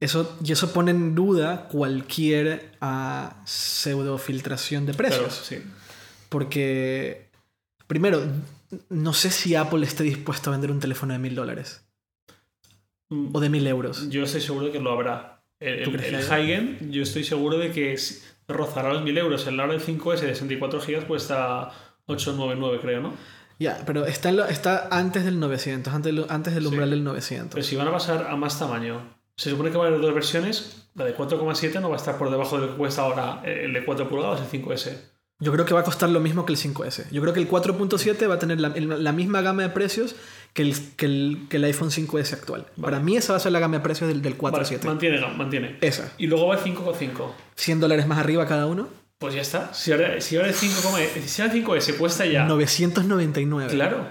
eso, 0.00 0.36
y 0.44 0.52
eso 0.52 0.72
pone 0.72 0.90
en 0.90 1.14
duda 1.14 1.68
cualquier 1.68 2.72
ah, 2.80 3.42
pseudofiltración 3.44 4.86
de 4.86 4.94
precios. 4.94 5.34
Sí. 5.44 5.62
Porque, 6.28 7.30
primero, 7.86 8.22
no 8.88 9.12
sé 9.12 9.30
si 9.30 9.54
Apple 9.54 9.84
esté 9.86 10.02
dispuesto 10.04 10.50
a 10.50 10.52
vender 10.52 10.70
un 10.70 10.80
teléfono 10.80 11.12
de 11.12 11.18
mil 11.18 11.34
dólares 11.34 11.82
Mm, 13.08 13.28
o 13.36 13.38
de 13.40 13.48
mil 13.48 13.64
euros. 13.68 14.10
Yo 14.10 14.24
estoy 14.24 14.40
seguro 14.40 14.66
de 14.66 14.72
que 14.72 14.80
lo 14.80 14.90
habrá. 14.90 15.40
El, 15.60 15.84
¿Tú 15.84 15.90
el, 15.92 16.90
yo 16.90 17.02
estoy 17.04 17.22
seguro 17.22 17.56
de 17.56 17.70
que 17.70 17.96
rozará 18.48 18.92
los 18.92 19.02
1000 19.04 19.16
euros. 19.18 19.46
El 19.46 19.56
Laura 19.56 19.74
5S 19.78 20.20
de 20.22 20.34
64 20.34 20.80
GB 20.80 21.06
cuesta 21.06 21.70
899, 22.06 22.80
creo, 22.82 23.00
¿no? 23.00 23.14
Ya, 23.60 23.80
pero 23.86 24.04
está, 24.06 24.32
lo- 24.32 24.44
está 24.46 24.88
antes 24.90 25.24
del 25.24 25.38
900, 25.38 25.94
antes, 25.94 26.14
del- 26.14 26.26
antes 26.28 26.52
del 26.54 26.64
Sí. 26.64 26.68
umbral 26.68 26.90
del 26.90 27.04
900. 27.04 27.54
Pero 27.54 27.64
si 27.64 27.76
van 27.76 27.86
a 27.86 27.92
pasar 27.92 28.26
a 28.28 28.34
más 28.36 28.58
tamaño, 28.58 29.15
se 29.36 29.50
supone 29.50 29.70
que 29.70 29.76
va 29.78 29.84
a 29.84 29.88
haber 29.88 30.00
dos 30.00 30.14
versiones. 30.14 30.88
La 30.94 31.04
de 31.04 31.14
4,7 31.16 31.80
no 31.80 31.90
va 31.90 31.96
a 31.96 31.98
estar 31.98 32.16
por 32.16 32.30
debajo 32.30 32.56
de 32.58 32.66
lo 32.66 32.72
que 32.72 32.78
cuesta 32.78 33.02
ahora 33.02 33.42
el 33.44 33.72
de 33.72 33.84
4 33.84 34.08
pulgadas, 34.08 34.40
el 34.40 34.62
5S. 34.62 34.96
Yo 35.38 35.52
creo 35.52 35.66
que 35.66 35.74
va 35.74 35.80
a 35.80 35.84
costar 35.84 36.08
lo 36.08 36.20
mismo 36.20 36.46
que 36.46 36.54
el 36.54 36.58
5S. 36.58 37.10
Yo 37.10 37.20
creo 37.20 37.34
que 37.34 37.40
el 37.40 37.48
4.7 37.48 38.28
va 38.30 38.34
a 38.34 38.38
tener 38.38 38.58
la, 38.58 38.70
la 38.70 39.12
misma 39.12 39.42
gama 39.42 39.62
de 39.64 39.68
precios 39.68 40.16
que 40.54 40.62
el, 40.62 40.74
que 40.96 41.04
el, 41.04 41.46
que 41.50 41.58
el 41.58 41.64
iPhone 41.64 41.90
5S 41.90 42.32
actual. 42.32 42.64
Para 42.80 43.00
mí 43.00 43.18
esa 43.18 43.34
va 43.34 43.36
a 43.36 43.40
ser 43.40 43.52
la 43.52 43.60
gama 43.60 43.76
de 43.76 43.82
precios 43.82 44.08
del, 44.08 44.22
del 44.22 44.32
Vale, 44.34 44.56
4.7. 44.56 44.84
mantiene, 44.86 45.20
mantiene. 45.36 45.76
esa. 45.82 46.10
Y 46.16 46.28
luego 46.28 46.46
va 46.46 46.54
el 46.54 46.62
5,5. 46.62 47.32
100 47.54 47.80
dólares 47.80 48.06
más 48.06 48.18
arriba 48.18 48.46
cada 48.46 48.64
uno. 48.64 48.88
Pues 49.18 49.34
ya 49.34 49.42
está. 49.42 49.74
Si 49.74 49.92
ahora, 49.92 50.18
si 50.22 50.36
ahora 50.36 50.48
el 50.48 50.54
5, 50.54 50.74
si 51.26 51.42
ahora 51.42 51.54
el 51.54 51.64
5S 51.66 51.96
cuesta 51.98 52.24
ya. 52.24 52.46
999. 52.46 53.70
Claro. 53.74 54.06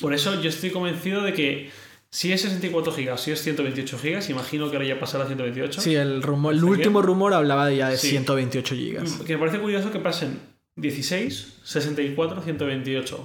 Por 0.00 0.14
eso 0.14 0.40
yo 0.40 0.48
estoy 0.48 0.70
convencido 0.70 1.22
de 1.22 1.32
que 1.32 1.70
si 2.10 2.32
es 2.32 2.40
64 2.42 2.92
GB, 2.92 3.18
si 3.18 3.30
es 3.32 3.42
128 3.42 3.98
GB, 4.02 4.30
imagino 4.30 4.70
que 4.70 4.76
ahora 4.76 4.88
ya 4.88 4.98
pasará 4.98 5.24
a 5.24 5.26
128. 5.26 5.80
Sí, 5.80 5.94
el, 5.94 6.22
rumor, 6.22 6.52
el 6.54 6.58
¿Está 6.60 6.70
último 6.70 7.02
rumor 7.02 7.34
hablaba 7.34 7.66
de 7.66 7.76
ya 7.76 7.88
de 7.90 7.96
Sí. 7.98 8.08
128 8.10 8.74
gigas. 8.74 9.12
Que 9.26 9.34
me 9.34 9.38
parece 9.40 9.58
curioso 9.60 9.90
que 9.90 9.98
pasen 9.98 10.38
16, 10.76 11.58
64, 11.64 12.40
128. 12.42 13.16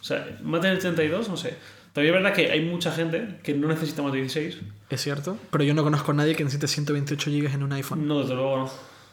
O 0.00 0.02
sea, 0.04 0.38
más 0.42 0.62
del 0.62 0.78
32, 0.78 1.28
no 1.28 1.36
sé. 1.36 1.54
También 1.92 2.14
es 2.14 2.22
verdad 2.22 2.36
que 2.36 2.50
hay 2.50 2.60
mucha 2.64 2.92
gente 2.92 3.38
que 3.42 3.54
no 3.54 3.68
necesita 3.68 4.02
más 4.02 4.12
de 4.12 4.18
16. 4.18 4.58
Es 4.90 5.00
cierto. 5.02 5.36
Pero 5.50 5.64
yo 5.64 5.74
no 5.74 5.82
conozco 5.84 6.12
a 6.12 6.14
nadie 6.14 6.34
que 6.36 6.44
necesite 6.44 6.68
128 6.68 7.30
gigas 7.30 7.54
en 7.54 7.62
un 7.62 7.72
iPhone. 7.72 8.06
No, 8.06 8.20
desde 8.20 8.34
luego 8.34 8.56
no. 8.58 8.70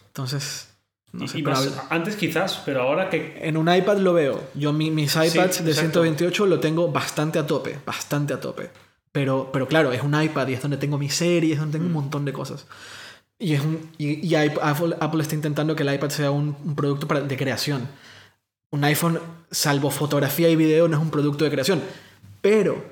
Entonces, 0.08 0.74
no 1.12 1.26
Y- 1.26 1.28
sé. 1.28 1.40
y 1.40 1.44
pero 1.44 1.56
más- 1.56 1.68
habla- 1.68 1.86
antes 1.90 2.16
quizás, 2.16 2.62
pero 2.66 2.82
ahora 2.84 3.10
que... 3.10 3.38
En 3.42 3.58
un 3.58 3.74
iPad 3.74 3.98
lo 3.98 4.14
veo. 4.14 4.44
Yo 4.56 4.72
mi- 4.74 4.92
mis 4.92 5.14
iPads 5.16 5.64
de 5.64 5.72
exacto. 5.72 6.02
128 6.04 6.46
lo 6.46 6.60
tengo 6.60 6.92
bastante 6.92 7.40
a 7.40 7.48
tope, 7.48 7.78
bastante 7.86 8.34
a 8.34 8.40
tope. 8.40 8.70
Pero, 9.16 9.50
pero 9.54 9.66
claro, 9.70 9.94
es 9.94 10.04
un 10.04 10.22
iPad 10.22 10.46
y 10.50 10.54
es 10.56 10.62
donde 10.62 10.76
tengo 10.76 10.98
mis 10.98 11.16
series, 11.16 11.54
es 11.54 11.60
donde 11.60 11.78
tengo 11.78 11.86
un 11.86 11.94
Mm. 11.94 12.02
montón 12.04 12.26
de 12.26 12.34
cosas. 12.34 12.68
Y, 13.40 13.54
es 13.54 13.62
un, 13.62 13.90
y, 13.98 14.28
y 14.28 14.36
Apple, 14.36 14.98
Apple 15.00 15.22
está 15.22 15.36
intentando 15.36 15.74
que 15.74 15.84
el 15.84 15.94
iPad 15.94 16.10
sea 16.10 16.32
un, 16.32 16.58
un 16.66 16.76
producto 16.76 17.08
para- 17.08 17.22
de 17.22 17.38
creación. 17.38 17.88
Un 18.72 18.84
iPhone, 18.84 19.22
salvo 19.52 19.90
fotografía 19.90 20.50
y 20.50 20.58
video, 20.58 20.90
no 20.90 20.98
es 20.98 21.02
un 21.02 21.12
producto 21.12 21.46
de 21.46 21.52
creación. 21.52 21.82
Pero 22.42 22.84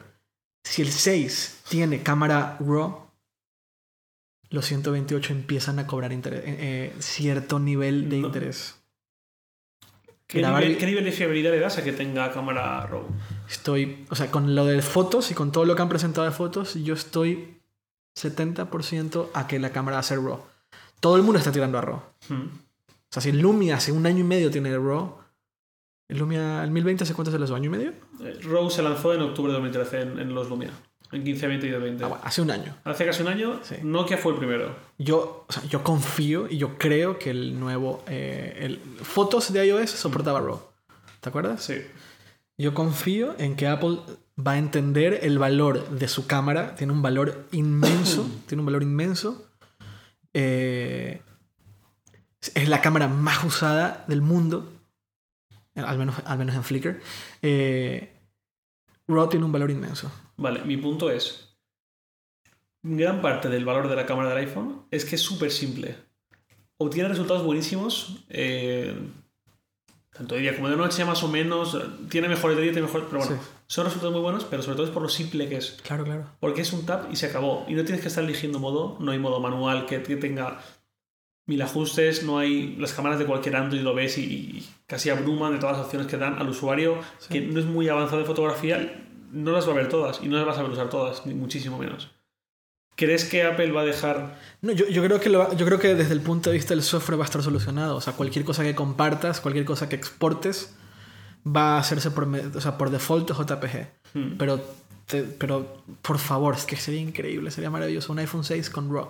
si 0.64 0.82
el 0.82 0.92
6 0.92 1.60
tiene 1.68 2.04
cámara 2.04 2.56
RAW, 2.62 3.02
los 4.50 4.66
128 4.66 5.34
empiezan 5.34 5.78
a 5.80 5.88
cobrar 5.88 6.14
interés- 6.14 6.44
eh, 6.46 6.58
eh, 6.60 6.94
cierto 7.00 7.60
nivel 7.60 8.08
de 8.10 8.20
No. 8.20 8.28
interés. 8.28 8.76
¿Qué 10.28 10.40
Grabar 10.40 10.62
nivel, 10.64 10.78
qué 10.78 10.86
nivel 10.86 11.04
de 11.04 11.12
fiabilidad 11.12 11.52
le 11.52 11.60
das 11.60 11.78
a 11.78 11.84
que 11.84 11.92
tenga 11.92 12.32
cámara 12.32 12.86
RAW? 12.88 13.04
Estoy, 13.50 14.06
o 14.10 14.16
sea, 14.16 14.32
con 14.32 14.56
lo 14.56 14.66
de 14.66 14.82
fotos 14.82 15.32
y 15.32 15.34
con 15.34 15.52
todo 15.52 15.66
lo 15.66 15.76
que 15.76 15.82
han 15.82 15.90
presentado 15.90 16.26
de 16.26 16.32
fotos, 16.34 16.76
yo 16.76 16.94
estoy 16.94 17.58
70% 18.16 19.30
a 19.34 19.48
que 19.48 19.60
la 19.60 19.72
cámara 19.72 19.96
va 19.98 20.00
a 20.02 20.04
ser 20.04 20.20
RAW. 20.22 20.40
Todo 21.00 21.16
el 21.18 21.24
mundo 21.24 21.40
está 21.40 21.52
tirando 21.52 21.78
a 21.78 21.82
RAW. 21.82 21.96
O 21.98 22.34
Hmm. 22.34 22.50
sea, 23.10 23.22
si 23.22 23.30
el 23.30 23.40
Lumia 23.40 23.76
hace 23.76 23.92
un 23.92 24.06
año 24.06 24.20
y 24.20 24.24
medio 24.24 24.50
tiene 24.50 24.76
RAW, 24.78 25.18
el 26.10 26.18
Lumia, 26.18 26.64
el 26.64 26.72
1020 26.72 27.04
hace 27.04 27.14
cuánto 27.14 27.32
se 27.32 27.40
lanzó, 27.40 27.56
año 27.56 27.66
y 27.66 27.70
medio? 27.70 27.94
Eh, 28.22 28.40
RAW 28.44 28.70
se 28.70 28.82
lanzó 28.82 29.14
en 29.14 29.22
octubre 29.22 29.52
de 29.52 29.60
2013 29.60 30.02
en, 30.02 30.20
en 30.20 30.34
los 30.36 30.50
Lumia. 30.50 30.72
En 31.12 31.24
15, 31.24 31.48
20 31.48 31.68
y 31.68 31.72
20. 31.72 32.04
Ah, 32.04 32.08
bueno, 32.08 32.24
hace 32.26 32.42
un 32.42 32.50
año. 32.50 32.76
Hace 32.86 33.06
casi 33.06 33.22
un 33.22 33.28
año, 33.28 33.60
Sí. 33.62 33.76
Nokia 33.84 34.18
fue 34.18 34.32
el 34.34 34.40
primero. 34.40 34.76
Yo, 34.98 35.46
o 35.48 35.52
sea, 35.54 35.64
yo 35.66 35.84
confío 35.84 36.48
y 36.50 36.58
yo 36.58 36.78
creo 36.80 37.20
que 37.20 37.30
el 37.30 37.60
nuevo, 37.60 38.04
eh, 38.08 38.58
el, 38.62 38.80
fotos 39.04 39.54
de 39.54 39.64
iOS 39.68 39.92
soportaba 39.92 40.40
RAW. 40.40 40.60
¿Te 41.20 41.30
acuerdas? 41.30 41.62
Sí. 41.64 41.76
Yo 42.58 42.74
confío 42.74 43.36
en 43.40 43.56
que 43.56 43.68
Apple 43.68 44.00
va 44.38 44.54
a 44.54 44.58
entender 44.58 45.20
el 45.24 45.40
valor 45.40 45.90
de 45.90 46.08
su 46.08 46.28
cámara. 46.28 46.76
Tiene 46.76 46.94
un 46.94 47.02
valor 47.02 47.48
inmenso. 47.52 48.28
tiene 48.48 48.62
un 48.62 48.66
valor 48.66 48.84
inmenso. 48.84 49.50
Eh, 50.34 51.22
es 52.56 52.70
la 52.70 52.82
cámara 52.82 53.08
más 53.08 53.44
usada 53.44 54.06
del 54.08 54.22
mundo. 54.22 54.72
Al 55.76 55.98
menos, 55.98 56.16
al 56.26 56.38
menos 56.38 56.56
en 56.56 56.64
Flickr. 56.64 57.02
Eh, 57.42 58.14
RAW 59.08 59.30
tiene 59.30 59.46
un 59.46 59.52
valor 59.52 59.72
inmenso. 59.72 60.12
Vale, 60.38 60.64
mi 60.64 60.78
punto 60.78 61.10
es. 61.10 61.58
Gran 62.84 63.22
parte 63.22 63.50
del 63.50 63.66
valor 63.66 63.88
de 63.88 63.96
la 63.96 64.06
cámara 64.06 64.30
del 64.30 64.40
iPhone 64.40 64.86
es 64.92 65.06
que 65.06 65.16
es 65.16 65.22
súper 65.22 65.52
simple. 65.52 65.96
Obtiene 66.78 67.10
resultados 67.10 67.44
buenísimos. 67.44 68.24
eh, 68.30 68.96
tanto 70.16 70.36
de 70.36 70.42
día 70.42 70.56
como 70.56 70.70
de 70.70 70.76
noche, 70.78 71.04
más 71.06 71.24
o 71.24 71.28
menos. 71.28 71.78
Tiene 72.10 72.30
mejores 72.30 72.56
de 72.58 72.64
día, 72.64 72.72
tiene 72.72 72.86
mejores. 72.88 73.08
Pero 73.10 73.24
bueno, 73.26 73.36
Sí. 73.42 73.48
son 73.68 73.86
resultados 73.86 74.14
muy 74.14 74.22
buenos, 74.22 74.44
pero 74.46 74.62
sobre 74.62 74.76
todo 74.78 74.86
es 74.86 74.92
por 74.92 75.02
lo 75.04 75.10
simple 75.10 75.50
que 75.50 75.58
es. 75.58 75.78
Claro, 75.84 76.04
claro. 76.04 76.26
Porque 76.40 76.62
es 76.62 76.72
un 76.74 76.86
tap 76.86 77.12
y 77.12 77.16
se 77.16 77.26
acabó. 77.28 77.66
Y 77.68 77.74
no 77.74 77.84
tienes 77.84 78.02
que 78.02 78.08
estar 78.10 78.24
eligiendo 78.24 78.60
modo. 78.60 78.98
No 79.00 79.12
hay 79.12 79.20
modo 79.20 79.40
manual 79.40 79.86
que, 79.86 80.02
que 80.04 80.16
tenga 80.16 80.60
mil 81.46 81.62
ajustes. 81.62 82.24
No 82.24 82.38
hay 82.38 82.76
las 82.78 82.94
cámaras 82.94 83.20
de 83.20 83.26
cualquier 83.26 83.56
Android 83.56 83.82
lo 83.82 83.94
ves 83.96 84.18
y, 84.18 84.22
y 84.24 84.70
casi 84.88 85.10
abruman 85.10 85.52
de 85.54 85.60
todas 85.60 85.78
las 85.78 85.86
opciones 85.86 86.08
que 86.08 86.18
dan 86.18 86.38
al 86.40 86.48
usuario 86.50 87.00
Sí. 87.20 87.30
que 87.34 87.42
no 87.42 87.60
es 87.60 87.66
muy 87.66 87.90
avanzado 87.90 88.20
de 88.20 88.26
fotografía. 88.26 89.00
No 89.32 89.52
las 89.52 89.68
va 89.68 89.72
a 89.72 89.76
ver 89.76 89.90
todas 89.90 90.20
y 90.22 90.28
no 90.28 90.38
las 90.38 90.46
vas 90.46 90.54
a 90.56 90.58
saber 90.58 90.72
usar 90.72 90.90
todas, 90.92 91.26
ni 91.26 91.34
muchísimo 91.34 91.80
menos. 91.80 92.12
¿Crees 92.96 93.26
que 93.26 93.44
Apple 93.44 93.72
va 93.72 93.82
a 93.82 93.86
dejar 93.86 94.38
No, 94.62 94.72
yo, 94.72 94.88
yo 94.88 95.04
creo 95.04 95.20
que 95.20 95.30
lo 95.30 95.52
yo 95.56 95.66
creo 95.66 95.80
que 95.80 95.96
desde 95.96 96.14
el 96.14 96.22
punto 96.22 96.50
de 96.52 96.56
vista 96.56 96.74
del 96.76 96.84
software 96.84 97.20
va 97.20 97.24
a 97.24 97.26
estar 97.26 97.42
solucionado. 97.42 97.96
O 97.96 98.02
sea, 98.02 98.14
cualquier 98.14 98.46
cosa 98.46 98.64
que 98.64 98.76
compartas, 98.76 99.42
cualquier 99.42 99.66
cosa 99.66 99.90
que 99.90 99.96
exportes, 99.96 100.76
va 101.46 101.76
a 101.76 101.80
hacerse 101.80 102.12
por, 102.12 102.28
o 102.56 102.62
sea, 102.62 102.78
por 102.78 102.90
default 102.92 103.32
JPG. 103.32 103.88
Hmm. 104.14 104.38
Pero, 104.38 104.62
te- 105.08 105.24
pero 105.24 105.84
por 106.04 106.20
favor, 106.20 106.54
es 106.56 106.66
que 106.66 106.76
sería 106.76 107.02
increíble, 107.02 107.50
sería 107.52 107.70
maravilloso. 107.72 108.12
Un 108.14 108.20
iPhone 108.20 108.44
6 108.44 108.70
con 108.70 108.94
RAW. 108.94 109.10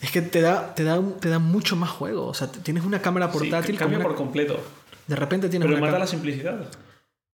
Es 0.00 0.12
que 0.12 0.22
te 0.22 0.40
da, 0.40 0.74
te 0.76 0.84
da, 0.84 1.02
te 1.20 1.28
da 1.28 1.40
mucho 1.40 1.74
más 1.74 1.90
juego. 1.90 2.26
O 2.28 2.34
sea, 2.34 2.46
tienes 2.52 2.84
una 2.84 3.02
cámara 3.02 3.32
Sí, 3.32 3.38
portátil. 3.38 3.74
con 3.74 3.78
cambia 3.80 3.98
una- 3.98 4.06
por 4.06 4.16
completo. 4.16 4.60
De 5.08 5.16
repente 5.16 5.48
tienes 5.48 5.66
Pero 5.66 5.74
una 5.76 5.80
mata 5.80 5.90
cámara- 5.94 6.04
la 6.04 6.10
simplicidad. 6.10 6.68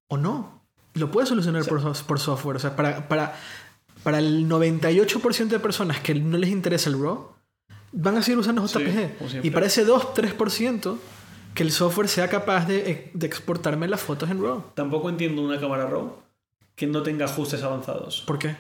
O 0.09 0.17
no. 0.17 0.63
Lo 0.95 1.11
puedes 1.11 1.29
solucionar 1.29 1.65
por, 1.67 1.83
so- 1.83 2.07
por 2.07 2.19
software. 2.21 2.57
O 2.57 2.61
sea, 2.61 2.75
para, 2.75 3.07
para, 3.09 3.37
para 4.05 4.19
el 4.19 4.47
98% 4.49 5.49
de 5.49 5.59
personas 5.59 5.99
que 6.01 6.15
no 6.15 6.39
les 6.39 6.51
interesa 6.51 6.91
el 6.91 7.01
RAW, 7.03 7.33
van 7.93 8.17
a 8.17 8.23
seguir 8.23 8.39
usando 8.39 8.65
JPG. 8.67 9.45
y 9.45 9.51
para 9.51 9.67
ese 9.67 9.85
2-3% 9.87 10.97
que 11.55 11.63
el 11.63 11.73
software 11.73 12.09
sea 12.09 12.29
capaz 12.29 12.67
de, 12.67 13.11
de 13.15 13.27
exportarme 13.27 13.89
las 13.89 14.01
fotos 14.01 14.31
en 14.31 14.41
RAW. 14.43 14.63
Tampoco 14.75 15.09
entiendo 15.09 15.43
una 15.43 15.59
cámara 15.59 15.87
RAW 15.87 16.13
que 16.77 16.87
no 16.87 17.03
tenga 17.03 17.25
ajustes 17.25 17.63
avanzados. 17.63 18.23
¿Por 18.27 18.39
qué? 18.39 18.57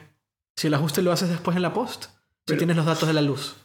Si 0.56 0.68
el 0.68 0.74
ajuste 0.74 1.02
lo 1.02 1.12
haces 1.12 1.28
después 1.28 1.56
en 1.56 1.62
la 1.62 1.72
post, 1.74 2.06
si 2.46 2.56
tienes 2.56 2.76
los 2.76 2.86
datos 2.86 3.06
de 3.08 3.14
la 3.14 3.22
luz. 3.22 3.56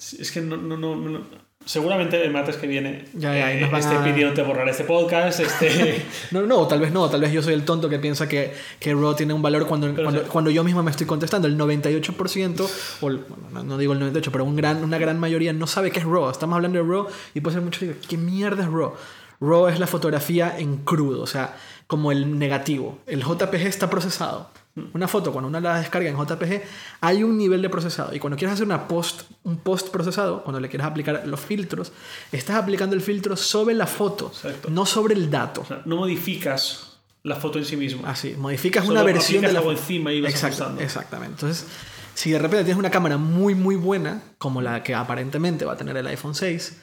Es 0.00 0.30
que 0.32 0.40
no, 0.40 0.56
no, 0.56 0.76
no, 0.76 0.96
no- 0.96 1.47
Seguramente 1.68 2.24
el 2.24 2.32
martes 2.32 2.56
que 2.56 2.66
viene 2.66 3.04
Ya, 3.12 3.34
ya, 3.34 3.52
eh, 3.52 3.70
esté 3.76 3.94
a- 3.94 4.02
pidiéndote 4.02 4.40
borrar 4.42 4.66
este 4.70 4.84
podcast, 4.84 5.40
este... 5.40 6.02
No, 6.30 6.40
no, 6.46 6.66
tal 6.66 6.80
vez 6.80 6.92
no, 6.92 7.10
tal 7.10 7.20
vez 7.20 7.30
yo 7.30 7.42
soy 7.42 7.52
el 7.52 7.64
tonto 7.66 7.90
que 7.90 7.98
piensa 7.98 8.26
que, 8.26 8.54
que 8.80 8.94
RAW 8.94 9.14
tiene 9.14 9.34
un 9.34 9.42
valor 9.42 9.66
cuando, 9.66 9.94
cuando, 9.94 10.22
cuando 10.22 10.50
yo 10.50 10.64
mismo 10.64 10.82
me 10.82 10.90
estoy 10.90 11.06
contestando. 11.06 11.46
El 11.46 11.58
98%, 11.58 12.68
o 13.02 13.08
el- 13.08 13.18
bueno, 13.18 13.48
no, 13.52 13.62
no 13.64 13.76
digo 13.76 13.92
el 13.92 14.00
98%, 14.00 14.30
pero 14.32 14.44
un 14.44 14.56
gran, 14.56 14.82
una 14.82 14.96
gran 14.96 15.20
mayoría 15.20 15.52
no 15.52 15.66
sabe 15.66 15.90
qué 15.90 15.98
es 15.98 16.06
RAW. 16.06 16.30
Estamos 16.30 16.56
hablando 16.56 16.82
de 16.82 16.88
RAW 16.90 17.06
y 17.34 17.40
puede 17.42 17.54
ser 17.56 17.62
mucho 17.62 17.80
digo, 17.84 17.94
¿qué 18.08 18.16
mierda 18.16 18.62
es 18.62 18.70
RAW? 18.70 18.94
RAW 19.42 19.68
es 19.68 19.78
la 19.78 19.86
fotografía 19.86 20.58
en 20.58 20.78
crudo, 20.78 21.20
o 21.22 21.26
sea, 21.26 21.54
como 21.86 22.12
el 22.12 22.38
negativo. 22.38 22.98
El 23.06 23.22
JPG 23.22 23.66
está 23.66 23.90
procesado. 23.90 24.50
Una 24.92 25.08
foto, 25.08 25.32
cuando 25.32 25.48
uno 25.48 25.60
la 25.60 25.78
descarga 25.78 26.08
en 26.08 26.16
JPG, 26.16 26.62
hay 27.00 27.22
un 27.22 27.36
nivel 27.36 27.62
de 27.62 27.68
procesado. 27.68 28.14
Y 28.14 28.18
cuando 28.18 28.36
quieres 28.36 28.54
hacer 28.54 28.66
una 28.66 28.88
post, 28.88 29.22
un 29.44 29.58
post 29.58 29.88
procesado, 29.90 30.42
cuando 30.42 30.60
le 30.60 30.68
quieres 30.68 30.86
aplicar 30.86 31.26
los 31.26 31.40
filtros, 31.40 31.92
estás 32.32 32.56
aplicando 32.56 32.94
el 32.96 33.02
filtro 33.02 33.36
sobre 33.36 33.74
la 33.74 33.86
foto, 33.86 34.28
Exacto. 34.34 34.70
no 34.70 34.86
sobre 34.86 35.14
el 35.14 35.30
dato. 35.30 35.62
O 35.62 35.66
sea, 35.66 35.82
no 35.84 35.96
modificas 35.96 36.98
la 37.22 37.36
foto 37.36 37.58
en 37.58 37.64
sí 37.64 37.76
misma. 37.76 38.10
Así, 38.10 38.34
modificas 38.38 38.84
Solo 38.84 39.00
una 39.00 39.04
versión 39.12 39.42
de 39.42 39.52
la 39.52 39.60
foto. 39.60 39.72
encima 39.72 40.12
y 40.12 40.20
vas 40.20 40.32
Exacto. 40.32 40.76
Exactamente. 40.80 41.34
Entonces, 41.34 41.66
si 42.14 42.30
de 42.30 42.38
repente 42.38 42.64
tienes 42.64 42.78
una 42.78 42.90
cámara 42.90 43.16
muy, 43.16 43.54
muy 43.54 43.76
buena, 43.76 44.22
como 44.38 44.60
la 44.60 44.82
que 44.82 44.94
aparentemente 44.94 45.64
va 45.64 45.74
a 45.74 45.76
tener 45.76 45.96
el 45.96 46.06
iPhone 46.06 46.34
6, 46.34 46.80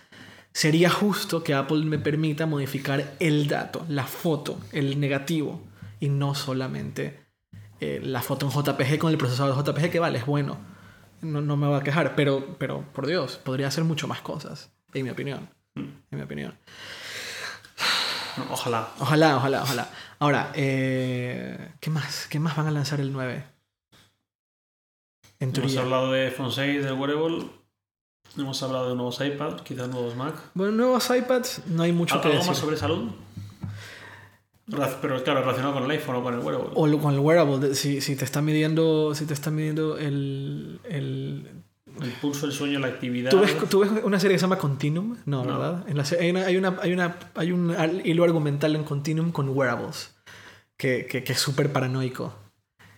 sería 0.54 0.90
justo 0.90 1.44
que 1.44 1.54
Apple 1.54 1.84
me 1.86 2.00
permita 2.00 2.46
modificar 2.46 3.16
el 3.20 3.48
dato, 3.48 3.86
la 3.90 4.06
foto, 4.06 4.58
el 4.72 5.00
negativo, 5.00 5.62
y 6.00 6.10
no 6.10 6.36
solamente 6.36 7.25
eh, 7.86 8.00
la 8.02 8.22
foto 8.22 8.46
en 8.48 8.52
JPG 8.52 8.98
con 8.98 9.12
el 9.12 9.18
procesador 9.18 9.56
de 9.56 9.72
JPG, 9.72 9.92
que 9.92 10.00
vale, 10.00 10.20
es 10.20 10.26
bueno. 10.26 10.58
No, 11.22 11.42
no 11.42 11.58
me 11.58 11.68
voy 11.68 11.80
a 11.80 11.84
quejar, 11.84 12.16
pero, 12.16 12.56
pero 12.58 12.84
por 12.94 13.08
Dios, 13.08 13.38
podría 13.38 13.68
hacer 13.68 13.84
mucho 13.84 14.08
más 14.08 14.22
cosas, 14.22 14.72
en 14.94 15.04
mi 15.06 15.10
opinión. 15.10 15.50
En 15.76 16.04
mi 16.12 16.22
opinión. 16.22 16.58
Ojalá. 18.52 18.90
Ojalá, 19.00 19.38
ojalá, 19.38 19.64
ojalá. 19.64 19.90
Ahora, 20.20 20.52
eh, 20.56 21.72
¿qué 21.80 21.90
más? 21.90 22.28
¿Qué 22.30 22.40
más 22.40 22.56
van 22.56 22.68
a 22.68 22.72
lanzar 22.72 23.00
el 23.00 23.12
9? 23.14 23.46
En 25.40 25.56
Hemos 25.56 25.78
hablado 25.78 26.12
de 26.12 26.28
iPhone 26.28 26.52
6, 26.52 26.84
del 26.84 26.94
wearable. 26.94 27.46
Hemos 28.38 28.62
hablado 28.64 28.90
de 28.90 28.96
nuevos 28.96 29.20
iPads, 29.22 29.62
quizás 29.62 29.88
nuevos 29.88 30.16
Mac. 30.16 30.36
Bueno, 30.54 30.74
nuevos 30.74 31.10
iPads, 31.10 31.68
no 31.68 31.84
hay 31.84 31.92
mucho 31.92 32.20
que 32.20 32.28
¿Algo 32.28 32.38
decir. 32.40 32.52
más 32.52 32.58
sobre 32.58 32.78
salud? 32.78 33.12
Pero 34.68 35.24
claro, 35.24 35.42
relacionado 35.42 35.74
con 35.76 35.84
el 35.84 35.92
iPhone 35.92 36.16
o 36.16 36.24
con 36.24 36.34
el 36.34 36.40
wearable. 36.40 36.70
O 36.74 37.00
con 37.00 37.14
el 37.14 37.20
wearable, 37.20 37.76
si, 37.76 38.02
si 38.02 38.16
te 38.16 38.26
está 38.26 38.42
midiendo, 38.42 39.14
si 39.14 39.26
te 39.26 39.34
está 39.34 39.52
midiendo 39.52 39.98
el, 39.98 40.80
el... 40.90 41.62
El 42.02 42.12
pulso, 42.14 42.46
el 42.48 42.52
sueño, 42.52 42.80
la 42.80 42.88
actividad. 42.88 43.30
¿Tú, 43.32 43.40
ves, 43.40 43.56
tú 43.70 43.80
ves 43.80 43.92
una 44.04 44.20
serie 44.20 44.36
que 44.36 44.40
se 44.40 44.44
llama 44.44 44.58
Continuum? 44.58 45.18
No, 45.26 45.46
No. 45.46 45.58
¿verdad? 45.60 45.88
En 45.88 45.96
la 45.98 46.04
hay, 46.20 46.30
una, 46.32 46.46
hay, 46.46 46.58
una, 46.58 46.78
hay, 46.82 46.92
una- 46.94 47.18
hay 47.36 47.52
un 47.54 48.02
hilo 48.04 48.24
argumental 48.26 48.76
en 48.76 48.84
Continuum 48.84 49.32
con 49.32 49.48
wearables, 49.50 50.14
que, 50.78 51.06
que, 51.06 51.24
que 51.24 51.34
es 51.34 51.40
súper 51.40 51.72
paranoico. 51.72 52.36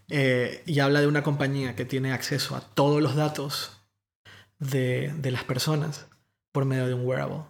Eh, 0.10 0.64
y 0.66 0.80
habla 0.80 1.02
de 1.02 1.08
una 1.08 1.22
compañía 1.22 1.76
que 1.76 1.84
tiene 1.86 2.12
acceso 2.14 2.56
a 2.56 2.62
todos 2.62 3.02
los 3.04 3.16
datos 3.16 3.78
de, 4.58 5.14
de 5.18 5.32
las 5.32 5.44
personas 5.44 6.08
por 6.54 6.66
medio 6.66 6.88
de 6.88 6.94
un 6.96 7.06
wearable. 7.06 7.42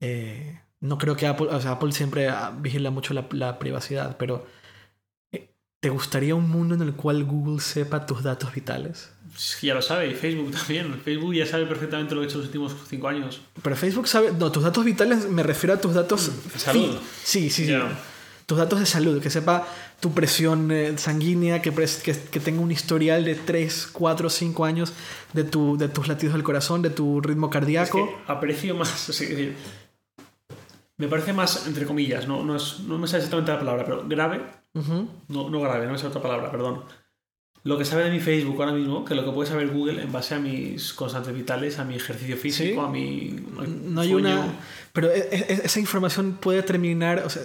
Eh, 0.00 0.60
no 0.84 0.98
creo 0.98 1.16
que 1.16 1.26
Apple, 1.26 1.46
o 1.50 1.60
sea, 1.60 1.72
Apple 1.72 1.92
siempre 1.92 2.28
ah, 2.28 2.52
vigila 2.56 2.90
mucho 2.90 3.14
la, 3.14 3.26
la 3.32 3.58
privacidad, 3.58 4.16
pero 4.18 4.46
eh, 5.32 5.48
¿te 5.80 5.88
gustaría 5.90 6.34
un 6.34 6.48
mundo 6.48 6.74
en 6.74 6.82
el 6.82 6.94
cual 6.94 7.24
Google 7.24 7.60
sepa 7.60 8.06
tus 8.06 8.22
datos 8.22 8.54
vitales? 8.54 9.10
Es 9.34 9.58
ya 9.62 9.74
lo 9.74 9.82
sabe, 9.82 10.08
y 10.08 10.14
Facebook 10.14 10.52
también. 10.52 10.94
Facebook 11.04 11.34
ya 11.34 11.46
sabe 11.46 11.66
perfectamente 11.66 12.14
lo 12.14 12.20
que 12.20 12.26
ha 12.26 12.28
hecho 12.28 12.38
los 12.38 12.46
últimos 12.46 12.74
cinco 12.88 13.08
años. 13.08 13.40
Pero 13.62 13.74
Facebook 13.76 14.06
sabe, 14.06 14.32
no, 14.38 14.52
tus 14.52 14.62
datos 14.62 14.84
vitales 14.84 15.28
me 15.28 15.42
refiero 15.42 15.74
a 15.74 15.80
tus 15.80 15.94
datos 15.94 16.30
de 16.52 16.58
salud. 16.58 16.96
Sí, 17.22 17.50
sí, 17.50 17.66
sí. 17.66 17.74
Tus 18.46 18.58
datos 18.58 18.78
de 18.78 18.84
salud, 18.84 19.22
que 19.22 19.30
sepa 19.30 19.66
tu 20.00 20.12
presión 20.12 20.70
eh, 20.70 20.98
sanguínea, 20.98 21.62
que, 21.62 21.72
pres- 21.72 22.02
que, 22.02 22.12
que 22.14 22.40
tenga 22.40 22.60
un 22.60 22.70
historial 22.70 23.24
de 23.24 23.36
3, 23.36 23.88
4, 23.90 24.28
5 24.28 24.64
años 24.66 24.92
de, 25.32 25.44
tu, 25.44 25.78
de 25.78 25.88
tus 25.88 26.08
latidos 26.08 26.34
del 26.34 26.42
corazón, 26.42 26.82
de 26.82 26.90
tu 26.90 27.22
ritmo 27.22 27.46
Es 27.46 27.52
cardíaco. 27.54 28.06
que 28.06 28.30
aprecio 28.32 28.74
más. 28.76 29.08
o 29.08 29.12
sea, 29.14 29.26
es 29.30 29.54
me 30.98 31.08
parece 31.08 31.32
más, 31.32 31.66
entre 31.66 31.86
comillas, 31.86 32.28
no, 32.28 32.42
no, 32.44 32.56
es- 32.56 32.80
no 32.80 32.98
me 32.98 33.06
sale 33.06 33.18
exactamente 33.24 33.52
la 33.52 33.58
palabra, 33.58 33.84
pero 33.84 34.04
grave. 34.08 34.40
Ujú. 34.74 35.08
No, 35.28 35.50
no 35.50 35.60
grave, 35.60 35.86
no 35.86 35.92
me 35.92 35.98
sale 35.98 36.10
otra 36.10 36.22
palabra, 36.22 36.50
perdón. 36.50 36.82
Lo 37.64 37.78
que 37.78 37.84
sabe 37.86 38.04
de 38.04 38.10
mi 38.10 38.20
Facebook 38.20 38.60
ahora 38.62 38.74
mismo, 38.76 39.04
que 39.06 39.14
lo 39.14 39.24
que 39.24 39.30
puede 39.32 39.48
saber 39.48 39.68
Google 39.70 40.02
en 40.02 40.12
base 40.12 40.34
a 40.34 40.38
mis 40.38 40.92
constantes 40.92 41.34
vitales, 41.34 41.78
a 41.78 41.84
mi 41.84 41.94
ejercicio 41.94 42.36
físico, 42.36 42.80
Sí. 42.82 42.86
a 42.86 42.90
mi. 42.90 43.30
No 43.86 44.00
hay 44.02 44.10
sueño. 44.10 44.28
una. 44.42 44.54
Pero 44.92 45.10
e- 45.10 45.28
e- 45.30 45.60
esa 45.64 45.80
información 45.80 46.34
puede 46.40 46.62
terminar. 46.62 47.20
O 47.24 47.30
sea, 47.30 47.42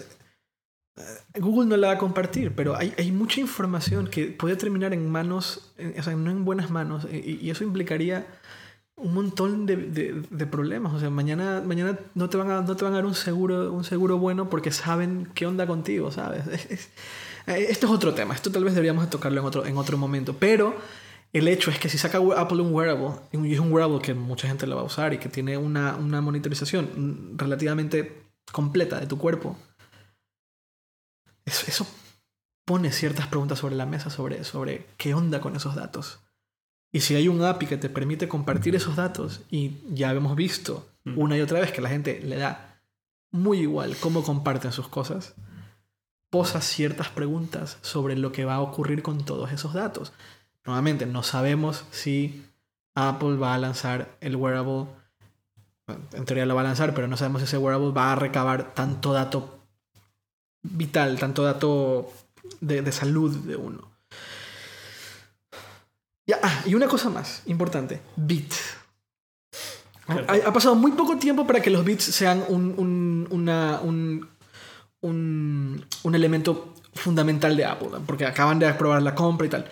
eh, 0.98 1.40
Google 1.40 1.70
no 1.70 1.78
la 1.78 1.88
va 1.88 1.94
a 1.94 1.98
compartir, 1.98 2.54
pero 2.54 2.76
hay, 2.76 2.94
hay 2.98 3.12
mucha 3.14 3.40
información 3.40 4.08
que 4.10 4.26
puede 4.26 4.58
terminar 4.58 4.94
en 4.94 5.10
manos, 5.10 5.72
en- 5.78 5.98
o 5.98 6.04
sea, 6.04 6.14
no 6.16 6.30
en 6.32 6.44
buenas 6.44 6.70
manos, 6.70 7.08
y, 7.10 7.38
y 7.42 7.50
eso 7.50 7.64
implicaría 7.64 8.28
un 9.00 9.14
montón 9.14 9.66
de, 9.66 9.76
de- 9.78 10.24
de 10.30 10.46
problemas. 10.46 10.94
O 10.94 11.00
sea, 11.00 11.10
mañana, 11.10 11.62
mañana 11.66 11.98
no, 12.16 12.30
te 12.30 12.38
van 12.38 12.52
a, 12.52 12.62
no 12.62 12.76
te 12.76 12.84
van 12.84 12.94
a 12.94 12.98
dar 12.98 13.06
un 13.06 13.16
seguro, 13.16 13.72
un 13.74 13.84
seguro 13.84 14.18
bueno 14.18 14.50
porque 14.50 14.72
saben 14.72 15.30
qué 15.34 15.46
onda 15.46 15.66
contigo, 15.68 16.12
¿sabes? 16.12 16.46
Es- 16.48 16.66
es- 16.72 16.90
esto 17.48 17.88
es 17.88 17.92
otro 17.94 18.14
tema, 18.14 18.34
esto 18.36 18.52
tal 18.52 18.64
vez 18.64 18.74
deberíamos 18.76 19.04
de 19.06 19.10
tocarlo 19.10 19.40
en 19.42 19.48
otro, 19.48 19.66
en 19.66 19.78
otro 19.78 19.98
momento, 19.98 20.36
pero 20.38 20.76
el 21.34 21.48
hecho 21.48 21.72
es 21.72 21.80
que 21.80 21.90
si 21.90 21.98
saca 21.98 22.20
Apple 22.38 22.62
un 22.62 22.74
wearable, 22.74 23.12
y 23.32 23.54
es 23.54 23.60
un 23.60 23.72
wearable 23.72 24.00
que 24.02 24.14
mucha 24.14 24.48
gente 24.48 24.68
lo 24.68 24.76
va 24.76 24.82
a 24.82 24.86
usar 24.86 25.14
y 25.14 25.18
que 25.20 25.30
tiene 25.30 25.58
una, 25.58 25.96
una 25.96 26.22
monitorización 26.22 27.36
relativamente 27.38 28.24
completa 28.52 29.00
de 29.00 29.08
tu 29.08 29.18
cuerpo, 29.18 29.56
eso, 31.46 31.66
eso 31.68 31.88
pone 32.66 32.92
ciertas 32.92 33.28
preguntas 33.28 33.60
sobre 33.60 33.76
la 33.76 33.86
mesa 33.86 34.10
sobre, 34.10 34.44
sobre 34.44 34.86
qué 34.98 35.14
onda 35.14 35.42
con 35.42 35.56
esos 35.56 35.76
datos. 35.76 36.20
Y 36.92 37.02
si 37.02 37.16
hay 37.16 37.28
un 37.28 37.44
API 37.44 37.68
que 37.68 37.78
te 37.78 37.90
permite 37.90 38.28
compartir 38.28 38.76
esos 38.76 38.96
datos, 38.96 39.42
y 39.52 39.74
ya 39.94 40.12
hemos 40.12 40.36
visto 40.36 40.90
Mm. 41.06 41.18
una 41.18 41.38
y 41.38 41.42
otra 41.42 41.60
vez 41.60 41.72
que 41.72 41.82
la 41.82 41.90
gente 41.90 42.20
le 42.22 42.38
da 42.38 42.82
muy 43.32 43.60
igual 43.60 43.96
cómo 43.98 44.24
comparten 44.24 44.72
sus 44.72 44.88
cosas, 44.88 45.36
posa 46.30 46.62
ciertas 46.62 47.10
preguntas 47.10 47.78
sobre 47.82 48.16
lo 48.16 48.32
que 48.32 48.46
va 48.46 48.56
a 48.56 48.62
ocurrir 48.62 49.02
con 49.02 49.24
todos 49.24 49.52
esos 49.52 49.74
datos. 49.74 50.14
Nuevamente, 50.66 51.06
no 51.06 51.24
sabemos 51.24 51.86
si 51.92 52.44
Apple 52.96 53.38
va 53.38 53.56
a 53.56 53.58
lanzar 53.58 54.18
el 54.20 54.36
wearable. 54.36 54.86
En 56.14 56.26
teoría 56.26 56.46
lo 56.46 56.56
va 56.56 56.62
a 56.62 56.66
lanzar, 56.66 56.94
pero 56.94 57.08
no 57.08 57.18
sabemos 57.18 57.42
si 57.42 57.46
ese 57.46 57.58
wearable 57.58 57.92
va 57.92 58.12
a 58.12 58.16
recabar 58.16 58.74
tanto 58.74 59.14
dato 59.14 59.60
vital, 60.62 61.18
tanto 61.18 61.44
dato 61.44 62.12
de, 62.62 62.82
de 62.82 62.92
salud 62.92 63.36
de 63.36 63.56
uno. 63.56 63.89
Ya, 66.30 66.40
ah, 66.44 66.62
y 66.66 66.76
una 66.76 66.88
cosa 66.88 67.10
más 67.10 67.42
importante: 67.48 68.02
bits. 68.16 68.76
Ha, 70.08 70.48
ha 70.48 70.54
pasado 70.54 70.76
muy 70.76 70.92
poco 70.92 71.18
tiempo 71.18 71.46
para 71.48 71.60
que 71.62 71.70
los 71.72 71.84
bits 71.84 72.04
sean 72.04 72.44
un, 72.50 72.74
un, 72.78 73.28
una- 73.32 73.80
un, 73.82 74.28
un, 75.02 75.86
un 76.04 76.16
elemento 76.16 76.74
fundamental 76.94 77.56
de 77.58 77.66
Apple, 77.66 77.90
porque 78.06 78.26
acaban 78.26 78.60
de 78.60 78.68
aprobar 78.68 79.02
la 79.02 79.16
compra 79.16 79.48
y 79.48 79.50
tal. 79.50 79.66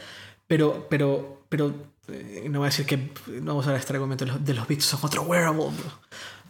Pero, 0.47 0.87
pero, 0.89 1.43
pero, 1.49 1.73
eh, 2.07 2.47
no 2.49 2.59
voy 2.59 2.67
a 2.67 2.69
decir 2.71 2.85
que 2.85 2.97
no 3.41 3.51
vamos 3.51 3.65
a 3.67 3.69
usar 3.69 3.75
este 3.79 3.93
argumento 3.93 4.25
de 4.25 4.31
los, 4.31 4.45
de 4.45 4.53
los 4.53 4.67
bits 4.67 4.85
son 4.85 4.99
otro 5.03 5.23
wearable, 5.23 5.65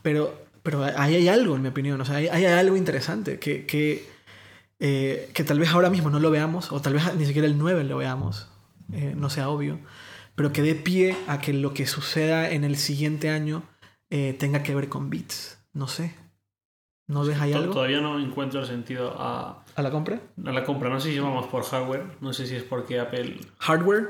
pero, 0.03 0.33
pero 0.63 0.83
ahí 0.83 1.15
hay 1.15 1.27
algo, 1.27 1.55
en 1.55 1.63
mi 1.63 1.69
opinión, 1.69 1.99
o 1.99 2.05
sea, 2.05 2.17
ahí 2.17 2.27
hay 2.27 2.45
algo 2.45 2.75
interesante 2.77 3.39
que, 3.39 3.65
que, 3.65 4.07
eh, 4.79 5.31
que 5.33 5.43
tal 5.43 5.59
vez 5.59 5.69
ahora 5.69 5.89
mismo 5.89 6.09
no 6.09 6.19
lo 6.19 6.29
veamos, 6.29 6.71
o 6.71 6.79
tal 6.81 6.93
vez 6.93 7.03
ni 7.15 7.25
siquiera 7.25 7.47
el 7.47 7.57
9 7.57 7.83
lo 7.85 7.97
veamos, 7.97 8.47
eh, 8.93 9.13
no 9.15 9.29
sea 9.29 9.49
obvio, 9.49 9.79
pero 10.35 10.51
que 10.53 10.61
dé 10.61 10.75
pie 10.75 11.15
a 11.27 11.39
que 11.39 11.53
lo 11.53 11.73
que 11.73 11.85
suceda 11.87 12.49
en 12.51 12.63
el 12.63 12.77
siguiente 12.77 13.29
año 13.29 13.63
eh, 14.09 14.35
tenga 14.37 14.63
que 14.63 14.73
ver 14.75 14.89
con 14.89 15.09
bits. 15.09 15.59
No 15.73 15.87
sé. 15.87 16.13
¿No 17.07 17.23
ves 17.23 17.39
ahí 17.39 17.53
algo? 17.53 17.73
Todavía 17.73 18.01
no 18.01 18.19
encuentro 18.19 18.59
el 18.59 18.67
sentido 18.67 19.15
a, 19.17 19.63
¿A 19.75 19.81
la 19.81 19.91
compra? 19.91 20.19
a 20.45 20.51
la 20.51 20.63
compra. 20.63 20.89
No 20.89 20.99
sé 20.99 21.11
si 21.11 21.19
vamos 21.19 21.47
por 21.47 21.63
hardware, 21.63 22.03
no 22.21 22.33
sé 22.33 22.45
si 22.47 22.55
es 22.55 22.63
porque 22.63 22.99
Apple. 22.99 23.39
Hardware. 23.59 24.09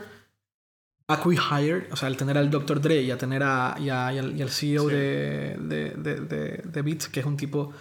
Acquihire, 1.10 1.88
o 1.91 1.95
sea, 1.95 2.08
al 2.08 2.18
tener 2.18 2.38
al 2.38 2.49
Dr. 2.49 2.82
Dre 2.82 3.02
y 3.02 3.12
a 3.12 3.18
tener 3.18 3.41
a, 3.41 3.76
y 3.80 3.90
a- 3.90 4.12
y 4.12 4.18
al, 4.18 4.36
y 4.38 4.41
al 4.41 4.49
CEO 4.49 4.90
Sí. 4.90 4.95
de, 4.95 5.56
de, 5.60 5.90
de, 5.91 6.16
de- 6.22 6.62
de 6.66 6.82
Beats, 6.82 7.08
que 7.08 7.22
es 7.22 7.26
un 7.26 7.38
tipo 7.38 7.72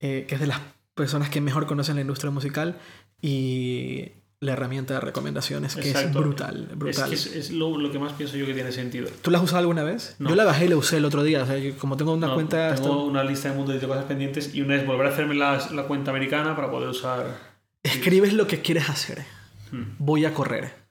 eh, 0.00 0.24
que 0.26 0.36
es 0.36 0.40
de 0.40 0.46
las 0.46 0.60
personas 0.94 1.28
que 1.28 1.42
mejor 1.42 1.66
conocen 1.66 1.96
la 1.96 2.00
industria 2.00 2.30
musical, 2.30 2.78
y, 3.20 4.10
la 4.40 4.52
herramienta 4.52 4.94
de 4.94 5.00
recomendaciones, 5.00 5.74
que 5.76 5.90
es 5.90 6.12
brutal. 6.12 6.68
brutal. 6.76 7.12
Es, 7.12 7.26
que 7.26 7.30
es, 7.38 7.46
es 7.46 7.50
lo, 7.52 7.78
lo 7.78 7.90
que 7.90 7.98
más 7.98 8.12
pienso 8.12 8.36
yo 8.36 8.44
que 8.44 8.52
tiene 8.54 8.70
sentido. 8.70 9.08
¿Tú 9.22 9.30
la 9.30 9.38
has 9.38 9.44
usado 9.44 9.60
alguna 9.60 9.82
vez? 9.82 10.16
No. 10.18 10.28
Yo 10.28 10.34
la 10.36 10.44
bajé 10.44 10.66
y 10.66 10.68
la 10.68 10.76
usé 10.76 10.98
el 10.98 11.04
otro 11.06 11.22
día. 11.22 11.42
O 11.42 11.46
sea, 11.46 11.56
yo 11.58 11.76
como 11.78 11.96
tengo 11.96 12.12
una 12.12 12.26
No, 12.28 12.34
cuenta... 12.34 12.74
tengo 12.74 12.88
esto- 12.88 13.04
una 13.04 13.24
lista 13.24 13.48
de 13.50 13.56
mundo 13.56 13.72
de 13.72 13.86
cosas 13.86 14.04
pendientes 14.04 14.54
y 14.54 14.60
una 14.60 14.76
es 14.76 14.86
volver 14.86 15.06
a 15.06 15.10
hacerme 15.10 15.34
la, 15.34 15.66
la 15.72 15.84
cuenta 15.84 16.10
americana 16.10 16.54
para 16.54 16.70
poder 16.70 16.88
usar. 16.90 17.38
Escribes 17.82 18.34
lo 18.34 18.46
que 18.46 18.60
quieres 18.60 18.90
hacer. 18.90 19.24
Hmm. 19.72 19.94
Voy 19.98 20.24
a 20.26 20.34
correr. 20.34 20.86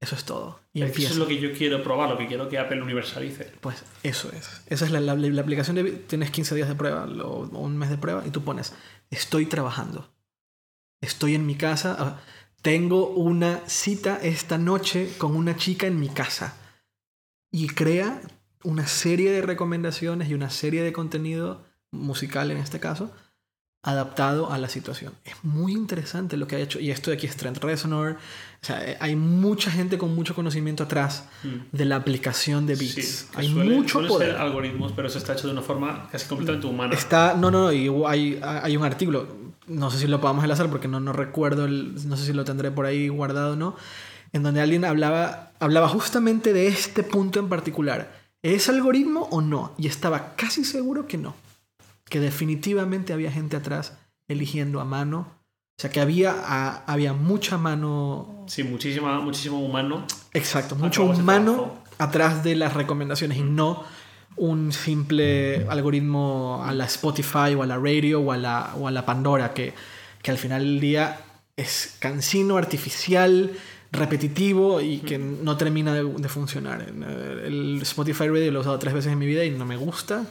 Eso 0.00 0.14
es 0.14 0.24
todo. 0.24 0.60
Y 0.72 0.82
Eso 0.82 0.96
es 0.96 1.16
lo 1.16 1.26
que 1.26 1.40
yo 1.40 1.52
quiero 1.52 1.82
probar, 1.82 2.08
lo 2.08 2.16
que 2.16 2.28
quiero 2.28 2.48
que 2.48 2.56
Apple 2.56 2.80
universalice. 2.80 3.50
Pues 3.60 3.82
eso 4.04 4.30
es. 4.32 4.62
Esa 4.68 4.84
es 4.84 4.92
la, 4.92 5.00
la- 5.00 5.16
la 5.16 5.42
aplicación 5.42 5.74
de... 5.74 5.90
Tienes 5.90 6.30
15 6.30 6.54
días 6.54 6.68
de 6.68 6.76
prueba 6.76 7.04
o 7.24 7.40
un 7.58 7.76
mes 7.76 7.90
de 7.90 7.98
prueba 7.98 8.22
y 8.24 8.30
tú 8.30 8.44
pones, 8.44 8.72
estoy 9.10 9.46
trabajando. 9.46 10.08
Estoy 11.00 11.34
en 11.34 11.46
mi 11.46 11.54
casa. 11.54 11.96
ah, 11.98 12.20
Tengo 12.62 13.08
una 13.10 13.60
cita 13.66 14.18
esta 14.22 14.58
noche 14.58 15.12
con 15.18 15.36
una 15.36 15.56
chica 15.56 15.86
en 15.86 15.98
mi 16.00 16.08
casa. 16.08 16.56
Y 17.52 17.68
crea 17.68 18.20
una 18.64 18.86
serie 18.86 19.30
de 19.30 19.42
recomendaciones 19.42 20.28
y 20.28 20.34
una 20.34 20.50
serie 20.50 20.82
de 20.82 20.92
contenido 20.92 21.64
musical 21.92 22.50
en 22.50 22.58
este 22.58 22.80
caso 22.80 23.12
adaptado 23.84 24.50
a 24.52 24.58
la 24.58 24.68
situación. 24.68 25.14
Es 25.24 25.34
muy 25.44 25.72
interesante 25.72 26.36
lo 26.36 26.48
que 26.48 26.56
ha 26.56 26.58
hecho. 26.58 26.80
Y 26.80 26.90
esto 26.90 27.10
de 27.10 27.16
aquí 27.16 27.26
es 27.28 27.36
Trent 27.36 27.58
Reznor. 27.58 28.16
O 28.60 28.66
sea, 28.66 28.84
eh, 28.84 28.96
hay 29.00 29.14
mucha 29.14 29.70
gente 29.70 29.96
con 29.96 30.14
mucho 30.16 30.34
conocimiento 30.34 30.82
atrás 30.82 31.24
Hmm. 31.44 31.60
de 31.70 31.84
la 31.84 31.94
aplicación 31.96 32.66
de 32.66 32.74
Beats. 32.74 32.92
Sí, 32.94 33.26
hay 33.36 33.48
suele- 33.48 33.76
mucho 33.76 33.92
suelen 33.92 34.08
poder. 34.10 34.36
algoritmos, 34.36 34.92
pero 34.96 35.06
eso 35.06 35.16
está 35.18 35.32
hecho 35.34 35.46
de 35.46 35.52
una 35.52 35.62
forma 35.62 36.08
casi 36.10 36.26
completamente 36.26 36.66
humana. 36.66 36.92
Está, 36.92 37.34
no, 37.34 37.52
no, 37.52 37.62
no, 37.62 37.72
y 37.72 37.88
hay, 38.06 38.40
hay 38.42 38.76
un 38.76 38.84
artículo, 38.84 39.28
no 39.68 39.90
sé 39.90 39.98
si 39.98 40.06
lo 40.06 40.20
podamos 40.20 40.44
enlazar 40.44 40.68
porque 40.70 40.88
no, 40.88 41.00
no 41.00 41.12
recuerdo, 41.12 41.64
el- 41.64 42.08
no 42.08 42.16
sé 42.16 42.26
si 42.26 42.32
lo 42.32 42.44
tendré 42.44 42.70
por 42.70 42.86
ahí 42.86 43.08
guardado 43.08 43.52
o 43.52 43.56
no, 43.56 43.76
en 44.32 44.42
donde 44.42 44.60
alguien 44.60 44.84
hablaba, 44.84 45.52
hablaba 45.60 45.88
justamente 45.88 46.52
de 46.52 46.68
este 46.68 47.02
punto 47.02 47.38
en 47.40 47.48
particular. 47.48 48.12
¿Es 48.42 48.68
algoritmo 48.68 49.28
o 49.30 49.40
no? 49.40 49.72
Y 49.78 49.86
estaba 49.88 50.34
casi 50.36 50.64
seguro 50.64 51.06
que 51.06 51.18
no. 51.18 51.34
Que 52.08 52.20
definitivamente 52.20 53.12
había 53.12 53.30
gente 53.32 53.56
atrás 53.56 53.94
eligiendo 54.28 54.80
a 54.80 54.84
mano. 54.84 55.26
O 55.78 55.80
sea, 55.80 55.90
que 55.90 56.00
había, 56.00 56.34
a- 56.44 56.84
había 56.86 57.12
mucha 57.12 57.56
mano 57.58 58.44
Sí, 58.48 58.64
muchísima, 58.64 59.20
muchísimo 59.20 59.60
humano. 59.60 60.04
Exacto, 60.32 60.74
mucho 60.76 61.04
humano 61.04 61.74
atrás 61.98 62.42
de 62.44 62.54
las 62.56 62.74
recomendaciones 62.74 63.38
y 63.38 63.42
no 63.42 63.84
un 64.38 64.72
simple 64.72 65.66
algoritmo 65.68 66.62
a 66.64 66.72
la 66.72 66.84
Spotify 66.84 67.54
o 67.56 67.62
a 67.62 67.66
la 67.66 67.76
radio 67.76 68.20
o 68.20 68.32
a 68.32 68.36
la, 68.36 68.74
o 68.76 68.86
a 68.88 68.90
la 68.90 69.04
Pandora 69.04 69.52
que, 69.52 69.74
que 70.22 70.30
al 70.30 70.38
final 70.38 70.62
del 70.62 70.80
día 70.80 71.20
es 71.56 71.96
cansino, 71.98 72.56
artificial, 72.56 73.50
repetitivo 73.90 74.80
y 74.80 74.98
que 74.98 75.18
no 75.18 75.56
termina 75.56 75.92
de, 75.94 76.04
de 76.04 76.28
funcionar. 76.28 76.82
El 77.44 77.80
Spotify 77.82 78.28
Radio 78.28 78.52
lo 78.52 78.58
he 78.58 78.60
usado 78.60 78.78
tres 78.78 78.94
veces 78.94 79.12
en 79.12 79.18
mi 79.18 79.26
vida 79.26 79.44
y 79.44 79.50
no 79.50 79.64
me 79.66 79.76
gusta. 79.76 80.24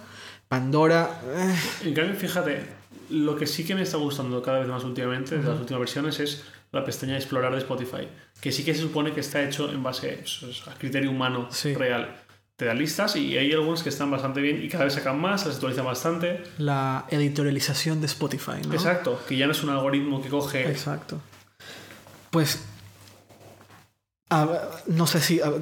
Pandora... 0.47 1.21
eh, 1.35 1.55
En 1.88 1.93
cambio, 1.93 2.15
fíjate, 2.15 2.61
lo 3.09 3.35
que 3.35 3.45
sí 3.47 3.65
que 3.65 3.75
me 3.75 3.81
está 3.81 3.97
gustando 3.97 4.41
cada 4.41 4.59
vez 4.59 4.67
más 4.67 4.84
últimamente, 4.84 5.38
de 5.38 5.43
las 5.43 5.59
últimas 5.59 5.79
versiones, 5.81 6.19
es 6.19 6.43
la 6.71 6.85
pestaña 6.85 7.13
de 7.13 7.19
explorar 7.19 7.51
de 7.51 7.57
Spotify. 7.59 8.07
Que 8.39 8.51
sí 8.51 8.63
que 8.63 8.73
se 8.73 8.81
supone 8.81 9.11
que 9.11 9.19
está 9.19 9.43
hecho 9.43 9.69
en 9.71 9.84
base 9.84 10.19
pues, 10.21 10.63
a 10.67 10.75
criterio 10.75 11.11
humano 11.11 11.47
Sí. 11.51 11.73
real. 11.73 12.15
Te 12.57 12.65
da 12.65 12.73
listas 12.73 13.15
y 13.15 13.38
hay 13.38 13.51
algunos 13.53 13.84
que 13.84 13.89
están 13.89 14.09
bastante 14.09 14.41
bien 14.41 14.63
y 14.63 14.67
cada 14.67 14.85
vez 14.85 14.93
sacan 14.95 15.21
más, 15.21 15.45
las 15.45 15.55
actualizan 15.55 15.85
bastante. 15.85 16.41
la 16.57 17.05
editorialización 17.11 18.01
de 18.01 18.07
Spotify, 18.07 18.63
¿no? 18.67 18.73
Exacto, 18.73 19.19
que 19.27 19.38
ya 19.38 19.45
no 19.45 19.51
es 19.51 19.61
un 19.63 19.69
algoritmo 19.69 20.21
que 20.23 20.29
coge. 20.29 20.67
Exacto. 20.69 21.21
Pues. 22.31 22.59
a- 24.29 24.47
no 24.88 25.05
sé 25.07 25.21
si. 25.21 25.39
a- 25.39 25.53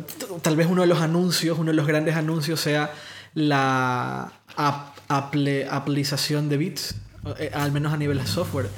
tal 0.42 0.56
vez 0.56 0.68
uno 0.68 0.82
de 0.82 0.88
los 0.88 1.00
anuncios, 1.02 1.60
uno 1.60 1.72
de 1.72 1.76
los 1.76 1.86
grandes 1.86 2.16
anuncios 2.16 2.60
sea 2.62 2.92
la 3.34 4.32
ap- 4.56 4.98
aple- 5.10 5.68
aplicación 5.70 6.48
de 6.50 6.58
bits, 6.58 6.96
eh, 7.38 7.52
al 7.54 7.72
menos 7.74 7.94
a 7.94 7.98
nivel 7.98 8.18
de 8.20 8.26
software. 8.26 8.70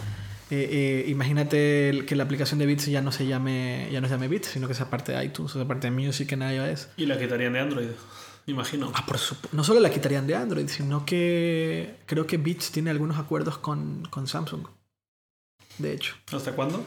Eh, 0.49 1.03
eh, 1.05 1.09
imagínate 1.09 1.89
el- 1.89 2.05
que 2.05 2.15
la 2.15 2.23
aplicación 2.23 2.57
de 2.59 2.65
bits 2.65 2.85
ya 2.85 3.01
no 3.01 3.11
se 3.11 3.27
llame 3.27 3.89
ya 3.91 3.99
no 3.99 4.07
se 4.07 4.13
llame 4.13 4.27
bits, 4.29 4.47
sino 4.47 4.67
que 4.67 4.73
sea 4.73 4.89
parte 4.89 5.11
de 5.11 5.23
iTunes 5.25 5.51
o 5.53 5.59
sea 5.59 5.67
parte 5.67 5.89
de 5.89 5.91
Music 5.91 6.31
en 6.31 6.41
iOS. 6.41 6.87
Y 6.97 7.05
la 7.05 7.19
quitarían 7.19 7.51
de 7.53 7.59
Android, 7.59 7.87
me 8.45 8.53
imagino. 8.53 8.89
Ah, 8.95 9.05
por 9.05 9.17
supuesto. 9.17 9.49
No 9.55 9.63
solo 9.65 9.81
la 9.81 9.89
quitarían 9.89 10.25
de 10.25 10.35
Android, 10.35 10.67
sino 10.69 11.05
que 11.05 11.95
creo 12.05 12.25
que 12.27 12.37
Beats 12.37 12.71
tiene 12.71 12.89
algunos 12.91 13.17
acuerdos 13.17 13.57
con, 13.57 14.03
con 14.09 14.25
Samsung. 14.27 14.67
De 15.79 15.91
hecho. 15.93 16.15
¿Hasta 16.31 16.53
cuándo? 16.53 16.83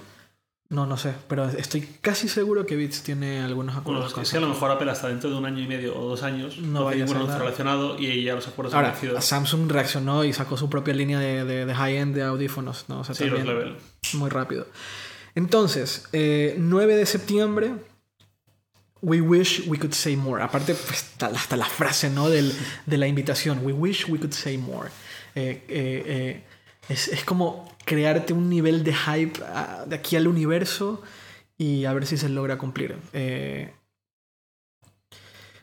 No, 0.70 0.86
no 0.86 0.96
sé, 0.96 1.12
pero 1.28 1.48
estoy 1.48 1.80
casi 2.00 2.28
seguro 2.28 2.64
que 2.64 2.76
Beats 2.76 3.02
tiene 3.02 3.40
algunos 3.42 3.74
Bueno, 3.82 3.98
acuerdos 3.98 4.06
es 4.06 4.14
con 4.14 4.24
que 4.24 4.36
a 4.36 4.40
lo 4.40 4.54
mejor 4.54 4.70
Apple 4.70 4.88
hasta 4.90 5.08
dentro 5.08 5.28
de 5.28 5.34
un 5.36 5.44
año 5.44 5.60
y 5.60 5.66
medio 5.66 5.98
o 5.98 6.08
dos 6.08 6.22
años 6.22 6.58
No 6.58 6.84
vaya 6.84 7.04
a 7.04 7.08
nada. 7.08 7.38
relacionado 7.38 7.98
y 7.98 8.22
ya 8.22 8.36
los 8.36 8.46
acuerdos 8.46 8.72
han 8.74 8.78
Ahora, 8.84 8.92
vencido. 8.92 9.20
Samsung 9.20 9.68
reaccionó 9.68 10.22
y 10.24 10.32
sacó 10.32 10.56
su 10.56 10.70
propia 10.70 10.94
línea 10.94 11.18
de, 11.18 11.44
de, 11.44 11.66
de 11.66 11.74
high-end 11.74 12.14
de 12.14 12.22
audífonos, 12.22 12.84
¿no? 12.88 13.00
O 13.00 13.04
sea, 13.04 13.16
Sí, 13.16 13.24
los 13.26 13.44
level. 13.44 13.76
muy 14.14 14.30
rápido. 14.30 14.66
Entonces, 15.34 16.08
eh, 16.12 16.54
9 16.58 16.96
de 16.96 17.06
septiembre, 17.06 17.72
We 19.02 19.22
wish 19.22 19.66
we 19.66 19.78
could 19.78 19.94
say 19.94 20.14
more. 20.14 20.42
Aparte, 20.42 20.74
pues, 20.74 20.90
hasta, 21.02 21.26
hasta 21.28 21.56
la 21.56 21.64
frase, 21.64 22.10
¿no? 22.10 22.28
Del, 22.28 22.52
de 22.84 22.98
la 22.98 23.06
invitación. 23.06 23.60
We 23.64 23.72
wish 23.72 24.04
we 24.08 24.18
could 24.18 24.32
say 24.34 24.58
more. 24.58 24.90
Eh, 25.34 25.64
eh, 25.68 26.02
eh, 26.06 26.44
es, 26.88 27.08
es 27.08 27.24
como 27.24 27.70
crearte 27.84 28.32
un 28.32 28.48
nivel 28.48 28.82
de 28.84 28.94
hype 28.94 29.40
ah, 29.44 29.84
de 29.86 29.96
aquí 29.96 30.16
al 30.16 30.26
universo 30.28 31.02
y 31.58 31.84
a 31.84 31.92
ver 31.92 32.06
si 32.06 32.16
se 32.16 32.28
logra 32.28 32.58
cumplir. 32.58 32.96
Eh, 33.12 33.72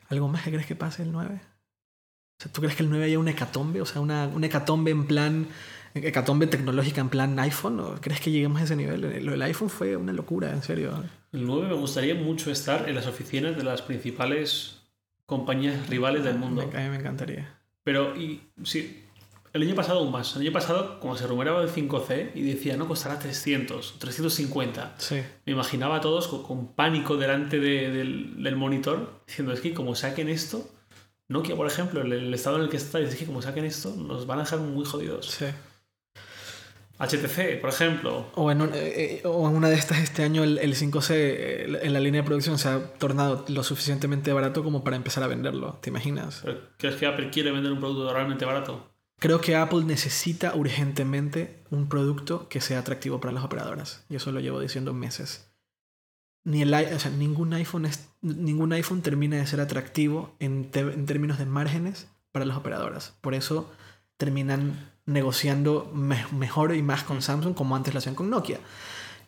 ¿Algo 0.10 0.27
más 0.27 0.44
que 0.44 0.52
crees 0.52 0.65
que 0.65 0.76
pase 0.76 1.03
el 1.03 1.11
9? 1.11 1.35
O 1.35 2.44
sea, 2.44 2.52
¿Tú 2.52 2.61
crees 2.61 2.76
que 2.76 2.84
el 2.84 2.89
9 2.89 3.06
haya 3.06 3.19
una 3.19 3.31
hecatombe? 3.31 3.81
O 3.81 3.85
sea, 3.85 4.02
una, 4.02 4.27
una 4.27 4.45
hecatombe 4.48 4.91
en 4.91 5.06
plan. 5.06 5.48
Hecatombe 5.94 6.45
tecnológica 6.48 7.02
en 7.02 7.10
plan 7.10 7.38
iPhone. 7.39 7.80
¿O 7.80 7.95
crees 7.99 8.22
que 8.22 8.31
lleguemos 8.31 8.61
a 8.61 8.65
ese 8.65 8.76
nivel? 8.76 9.02
Lo 9.26 9.31
del 9.31 9.41
iPhone 9.41 9.69
fue 9.69 9.95
una 9.98 10.14
locura, 10.14 10.52
en 10.52 10.61
serio. 10.64 11.03
El 11.34 11.45
9 11.45 11.68
me 11.68 11.73
gustaría 11.73 12.15
mucho 12.15 12.52
estar 12.52 12.88
en 12.88 12.95
las 12.95 13.07
oficinas 13.07 13.57
de 13.57 13.64
las 13.64 13.81
principales 13.81 14.81
compañías 15.26 15.89
rivales 15.89 16.23
del 16.23 16.38
mundo. 16.38 16.69
Me- 16.72 16.77
a 16.80 16.84
mí 16.84 16.89
me 16.89 16.98
encantaría. 16.98 17.57
Pero, 17.84 18.15
y, 18.15 18.41
sí, 18.64 19.03
el 19.58 19.64
año 19.68 19.76
pasado 19.76 20.00
aún 20.00 20.12
más. 20.12 20.36
El 20.36 20.44
año 20.44 20.52
pasado, 20.54 21.00
como 21.00 21.16
se 21.18 21.28
rumoreaba 21.28 21.62
el 21.62 21.70
5C 21.70 22.32
y 22.36 22.42
decía, 22.42 22.78
no, 22.78 22.88
costará 22.88 23.20
300 23.20 23.94
o 23.96 24.00
350. 24.00 24.96
Sí. 24.98 25.22
Me 25.46 25.54
imaginaba 25.54 25.98
a 25.98 26.02
todos 26.02 26.28
con, 26.28 26.44
con 26.44 26.74
pánico 26.74 27.18
delante 27.18 27.60
de- 27.60 27.92
del, 27.92 28.42
del 28.44 28.56
monitor, 28.56 29.22
diciendo, 29.28 29.52
es 29.54 29.60
que 29.62 29.74
como 29.74 29.94
saquen 29.96 30.30
esto, 30.30 30.68
Nokia, 31.30 31.56
por 31.58 31.68
ejemplo, 31.68 32.02
el, 32.02 32.14
el 32.14 32.34
estado 32.34 32.56
en 32.56 32.64
el 32.64 32.70
que 32.70 32.78
está, 32.78 33.00
dice 33.00 33.18
que 33.18 33.26
como 33.26 33.42
saquen 33.42 33.66
esto, 33.66 33.94
nos 33.98 34.26
van 34.28 34.40
a 34.40 34.44
dejar 34.44 34.60
muy 34.60 34.86
jodidos. 34.86 35.26
Sí. 35.28 35.46
HTC, 37.00 37.62
por 37.62 37.70
ejemplo, 37.70 38.26
O 38.34 38.50
en, 38.50 38.62
un- 38.62 38.74
eh, 38.74 39.20
eh, 39.22 39.22
o 39.26 39.48
en 39.48 39.56
una 39.56 39.70
de 39.70 39.76
estas 39.76 40.00
este 40.00 40.24
año 40.24 40.44
el, 40.44 40.58
el 40.58 40.74
5C 40.76 41.10
eh, 41.12 41.80
en 41.84 41.94
la 41.94 42.00
línea 42.00 42.22
de 42.22 42.26
producción 42.26 42.58
se 42.58 42.70
ha 42.70 42.94
tornado 42.94 43.46
lo 43.50 43.62
suficientemente 43.64 44.34
barato 44.34 44.64
como 44.64 44.84
para 44.84 44.96
empezar 44.96 45.22
a 45.24 45.28
venderlo. 45.28 45.78
¿Te 45.82 45.92
imaginas? 45.92 46.42
¿pero 46.44 46.60
¿crees 46.78 46.96
que 46.96 47.06
Apple 47.06 47.30
quiere 47.30 47.52
vender 47.52 47.72
un 47.72 47.80
producto 47.80 48.12
realmente 48.12 48.46
barato? 48.46 48.90
Creo 49.19 49.41
que 49.41 49.56
Apple 49.56 49.84
necesita 49.84 50.56
urgentemente 50.56 51.64
un 51.72 51.89
producto 51.89 52.48
que 52.49 52.61
sea 52.61 52.80
atractivo 52.80 53.19
para 53.19 53.34
las 53.34 53.44
operadoras. 53.44 54.06
Y 54.10 54.15
eso 54.15 54.31
lo 54.31 54.39
llevo 54.39 54.60
diciendo 54.60 54.94
meses. 54.94 55.49
Ni 56.44 56.61
el, 56.61 56.73
ningún, 57.18 57.53
iPhone 57.53 57.89
ningún 58.22 58.73
iPhone 58.73 59.02
termina 59.02 59.38
de 59.38 59.48
ser 59.48 59.60
atractivo 59.60 60.35
en, 60.39 60.69
términos 60.72 61.39
de 61.39 61.45
márgenes 61.45 62.07
para 62.31 62.45
las 62.45 62.57
operadoras. 62.57 63.15
Por 63.22 63.34
eso 63.34 63.72
terminan 64.18 64.91
negociando 65.06 65.91
me- 65.94 66.27
mejor 66.31 66.76
y 66.76 66.81
más 66.84 67.03
con 67.03 67.22
Samsung 67.22 67.56
como 67.56 67.76
antes 67.76 67.94
lo 67.94 67.98
hacían 67.98 68.15
con 68.15 68.30
Nokia. 68.30 68.60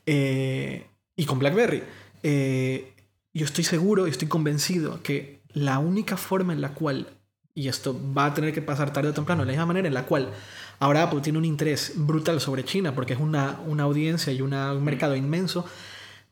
Eh, 0.05 0.87
y 1.15 1.25
con 1.25 1.39
BlackBerry. 1.39 1.83
Eh, 2.23 2.93
yo 3.33 3.45
estoy 3.45 3.63
seguro 3.63 4.07
y 4.07 4.11
estoy 4.11 4.27
convencido 4.27 5.01
que 5.01 5.41
la 5.51 5.79
única 5.79 6.15
forma 6.15 6.53
en 6.53 6.61
la 6.61 6.73
cual 6.73 7.18
y 7.53 7.67
esto 7.67 7.99
va 8.15 8.25
a 8.25 8.33
tener 8.33 8.53
que 8.53 8.61
pasar 8.61 8.93
tarde 8.93 9.09
o 9.09 9.13
temprano, 9.13 9.41
de 9.41 9.47
la 9.47 9.51
misma 9.53 9.65
manera 9.65 9.87
en 9.87 9.93
la 9.93 10.05
cual 10.05 10.31
ahora 10.79 11.03
Apple 11.03 11.21
tiene 11.21 11.37
un 11.37 11.45
interés 11.45 11.93
brutal 11.95 12.39
sobre 12.39 12.63
China, 12.63 12.95
porque 12.95 13.13
es 13.13 13.19
una, 13.19 13.59
una 13.65 13.83
audiencia 13.83 14.31
y 14.31 14.41
un 14.41 14.51
mercado 14.83 15.15
inmenso, 15.15 15.65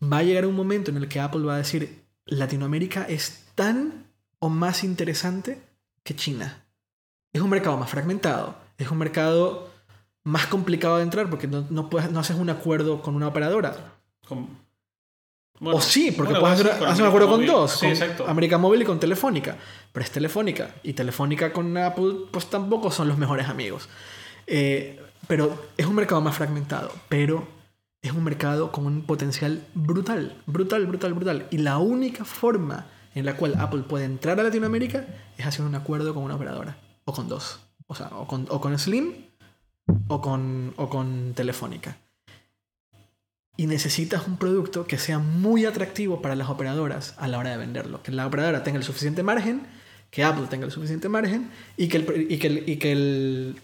va 0.02 0.20
a 0.20 0.24
llegar 0.24 0.46
un 0.46 0.56
momento 0.56 0.92
en 0.92 0.98
el 0.98 1.08
que 1.08 1.20
Apple 1.20 1.42
va 1.42 1.56
a 1.56 1.60
decir, 1.60 2.04
Latinoamérica 2.26 3.04
es 3.04 3.46
tan 3.56 4.06
o 4.40 4.50
más 4.50 4.84
interesante 4.84 5.62
que 6.04 6.16
China. 6.16 6.64
Es 7.34 7.42
un 7.42 7.50
mercado 7.50 7.78
más 7.78 7.90
fragmentado, 7.90 8.56
es 8.78 8.90
un 8.90 8.98
mercado 8.98 9.70
más 10.24 10.48
complicado 10.48 10.98
de 10.98 11.04
entrar 11.04 11.30
porque 11.30 11.48
no, 11.48 11.66
no, 11.70 11.90
puedes, 11.90 12.12
no 12.12 12.20
haces 12.20 12.38
un 12.38 12.50
acuerdo 12.50 13.02
con 13.02 13.16
una 13.16 13.28
operadora. 13.28 13.96
Con- 15.60 15.74
o 15.74 15.82
sí, 15.82 16.12
porque 16.12 16.34
bueno, 16.34 16.42
puedes 16.42 16.60
hacer, 16.60 16.84
hacer 16.88 17.02
un 17.04 17.08
acuerdo 17.08 17.30
con 17.30 17.46
dos, 17.46 17.78
con 17.78 17.90
exacto. 17.90 18.28
América 18.28 18.58
Móvil 18.58 18.82
y 18.82 18.86
con 18.86 19.00
Telefónica. 19.00 19.58
Pero 19.92 20.04
es 20.04 20.12
Telefónica. 20.12 20.76
Y 20.84 20.94
Telefónica 20.94 21.52
con 21.52 21.76
Apple, 21.78 22.14
pues 22.32 22.48
tampoco 22.48 22.92
son 22.92 23.08
los 23.08 23.18
mejores 23.18 23.48
amigos. 23.48 23.90
Eh, 24.46 25.02
pero 25.28 25.70
es 25.76 25.86
un 25.86 25.96
mercado 25.96 26.22
más 26.22 26.36
fragmentado. 26.36 26.92
Pero 27.10 27.48
es 28.02 28.12
un 28.12 28.24
mercado 28.24 28.72
con 28.72 28.86
un 28.86 29.02
potencial 29.04 29.64
brutal, 29.74 30.42
brutal, 30.46 30.86
brutal, 30.86 31.14
brutal. 31.14 31.48
Y 31.50 31.58
la 31.58 31.78
única 31.80 32.24
forma 32.26 32.86
en 33.16 33.26
la 33.26 33.36
cual 33.36 33.56
Apple 33.58 33.82
puede 33.82 34.06
entrar 34.06 34.40
a 34.40 34.44
Latinoamérica 34.44 35.06
es 35.38 35.46
haciendo 35.46 35.70
un 35.70 35.76
acuerdo 35.76 36.14
con 36.14 36.24
una 36.24 36.36
operadora, 36.36 36.78
o 37.06 37.14
con 37.14 37.28
dos, 37.28 37.60
o 37.88 37.96
sea, 37.96 38.10
o 38.10 38.28
con, 38.28 38.46
o 38.50 38.62
con 38.62 38.78
Slim 38.78 39.26
o 40.08 40.22
con, 40.22 40.74
o 40.78 40.90
con 40.90 41.34
Telefónica. 41.34 41.98
Y 43.60 43.66
necesitas 43.68 44.28
un 44.28 44.38
producto 44.38 44.86
que 44.86 44.98
sea 45.00 45.18
muy 45.20 45.66
atractivo 45.66 46.22
para 46.22 46.36
las 46.36 46.48
operadoras 46.50 47.16
a 47.18 47.28
la 47.28 47.40
hora 47.40 47.50
de 47.52 47.58
venderlo. 47.58 48.04
Que 48.04 48.12
la 48.12 48.28
operadora 48.28 48.64
tenga 48.64 48.78
el 48.78 48.84
suficiente 48.84 49.24
margen, 49.24 49.66
que 50.12 50.24
Apple 50.24 50.46
tenga 50.50 50.66
el 50.66 50.72
suficiente 50.72 51.10
margen 51.10 51.50
y 51.76 51.88
que 51.88 51.98
el, 51.98 52.32
y 52.32 52.38
que 52.38 52.48
el, 52.48 52.70
y 52.70 52.78
que 52.78 52.92
el, 52.92 53.62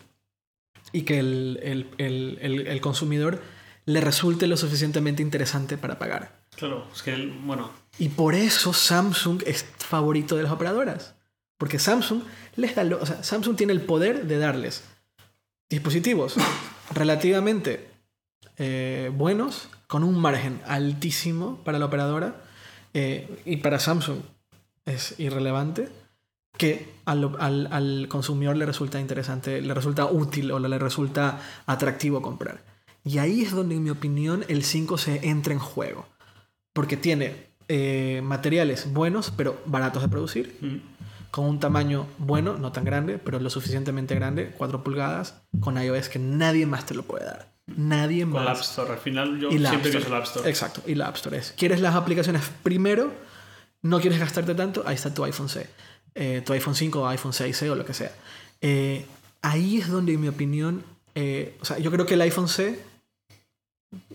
y 0.91 1.01
que 1.03 1.19
el, 1.19 1.59
el, 1.97 2.67
el, 2.67 2.81
consumidor 2.81 3.41
le 3.85 4.01
resulte 4.01 4.47
lo 4.47 4.57
suficientemente 4.57 5.21
interesante 5.21 5.77
para 5.77 5.99
pagar. 5.99 6.41
Claro, 6.55 6.87
es 6.93 7.01
que, 7.03 7.13
el- 7.13 7.31
bueno, 7.31 7.71
Y 7.99 8.09
por 8.09 8.33
eso 8.33 8.73
Samsung 8.73 9.43
es 9.45 9.63
favorito 9.77 10.35
de 10.35 10.43
las 10.43 10.51
operadoras. 10.51 11.13
Porque 11.59 11.77
Samsung 11.79 12.23
les 12.55 12.73
da 12.75 12.83
lo- 12.83 12.99
o 13.01 13.05
sea, 13.05 13.23
Samsung 13.23 13.55
tiene 13.55 13.73
el 13.73 13.81
poder 13.81 14.25
de 14.25 14.37
darles 14.39 14.83
dispositivos 15.69 16.35
relativamente 16.93 17.87
eh, 18.57 19.11
buenos, 19.15 19.69
con 19.93 20.03
un 20.03 20.19
margen 20.19 20.59
altísimo 20.65 21.57
para 21.63 21.77
la 21.77 21.85
operadora. 21.85 22.41
eh, 22.95 23.41
y 23.45 23.57
para 23.57 23.77
Samsung 23.77 24.17
es 24.85 25.13
irrelevante. 25.19 25.89
Que 26.57 26.89
al, 27.05 27.35
al- 27.39 27.67
al 27.71 28.07
consumidor 28.07 28.55
le 28.57 28.65
resulta 28.65 28.99
interesante, 28.99 29.61
le 29.61 29.73
resulta 29.75 30.05
útil 30.05 30.49
o 30.51 30.57
le 30.59 30.79
resulta 30.79 31.39
atractivo 31.67 32.21
comprar. 32.23 32.63
Y 33.03 33.19
ahí 33.19 33.41
es 33.43 33.51
donde, 33.51 33.75
en 33.75 33.83
mi 33.83 33.91
opinión, 33.91 34.45
el 34.47 34.63
5 34.63 34.97
se 34.97 35.27
entra 35.27 35.53
en 35.53 35.59
juego. 35.59 36.07
Porque 36.73 36.97
tiene 36.97 37.47
eh, 37.67 38.21
materiales 38.23 38.91
buenos, 38.91 39.31
pero 39.37 39.61
baratos 39.67 40.01
de 40.01 40.09
producir, 40.09 40.57
mm, 40.61 40.77
con 41.31 41.45
un 41.45 41.59
tamaño 41.59 42.07
bueno, 42.17 42.57
no 42.57 42.71
tan 42.71 42.83
grande, 42.83 43.19
pero 43.19 43.39
lo 43.39 43.49
suficientemente 43.51 44.15
grande, 44.15 44.53
4 44.57 44.83
pulgadas, 44.83 45.41
con 45.59 45.77
iOS 45.77 46.09
que 46.09 46.17
nadie 46.19 46.65
más 46.65 46.85
te 46.87 46.95
lo 46.95 47.03
puede 47.03 47.25
dar. 47.25 47.52
Nadie 47.67 48.23
con 48.23 48.43
la 48.43 48.51
App 48.51 48.57
más. 48.57 48.69
Store. 48.69 48.91
Al 48.91 48.99
final 48.99 49.39
yo 49.39 49.49
Y 49.49 49.59
la 49.59 49.69
siempre 49.69 49.97
uso 49.97 50.09
la 50.09 50.17
App 50.17 50.25
Store. 50.25 50.49
Exacto, 50.49 50.81
y 50.85 50.95
la 50.95 51.07
App 51.07 51.15
Store 51.15 51.37
es. 51.37 51.53
¿Quieres 51.57 51.79
las 51.79 51.95
aplicaciones 51.95 52.43
primero? 52.61 53.13
¿No 53.81 53.99
quieres 53.99 54.19
gastarte 54.19 54.55
tanto? 54.55 54.83
Ahí 54.85 54.95
está 54.95 55.13
tu 55.13 55.23
iPhone 55.23 55.49
C. 55.49 55.67
Eh, 56.15 56.41
tu 56.45 56.53
iPhone 56.53 56.75
5 56.75 57.01
o 57.01 57.07
iPhone 57.07 57.31
6C 57.31 57.69
o 57.69 57.75
lo 57.75 57.85
que 57.85 57.93
sea. 57.93 58.11
Eh, 58.61 59.05
ahí 59.41 59.77
es 59.77 59.89
donde, 59.89 60.13
en 60.13 60.21
mi 60.21 60.27
opinión, 60.27 60.83
eh, 61.15 61.57
o 61.61 61.65
sea, 61.65 61.77
yo 61.79 61.91
creo 61.91 62.05
que 62.05 62.13
el 62.13 62.21
iPhone 62.21 62.47
C, 62.47 62.79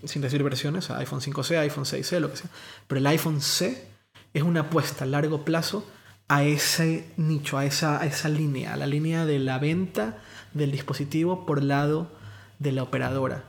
sin 0.05 0.23
decir 0.23 0.43
versiones, 0.43 0.85
o 0.85 0.89
sea, 0.89 0.99
iPhone 0.99 1.21
5C, 1.21 1.59
iPhone 1.59 1.85
6C, 1.85 2.21
lo 2.21 2.31
que 2.31 2.37
sea, 2.37 2.51
pero 2.87 2.99
el 2.99 3.07
iPhone 3.07 3.41
C 3.41 3.85
es 4.33 4.43
una 4.43 4.61
apuesta 4.61 5.05
a 5.05 5.07
largo 5.07 5.45
plazo 5.45 5.87
a 6.29 6.45
ese 6.45 7.07
nicho, 7.17 7.59
a 7.59 7.65
esa, 7.65 8.01
a 8.01 8.07
esa 8.07 8.29
línea, 8.29 8.75
a 8.75 8.77
la 8.77 8.87
línea 8.87 9.27
de 9.27 9.39
la 9.39 9.59
venta 9.59 10.19
del 10.53 10.71
dispositivo 10.71 11.47
por 11.47 11.63
lado 11.63 12.11
de 12.59 12.73
la 12.73 12.83
operadora, 12.83 13.45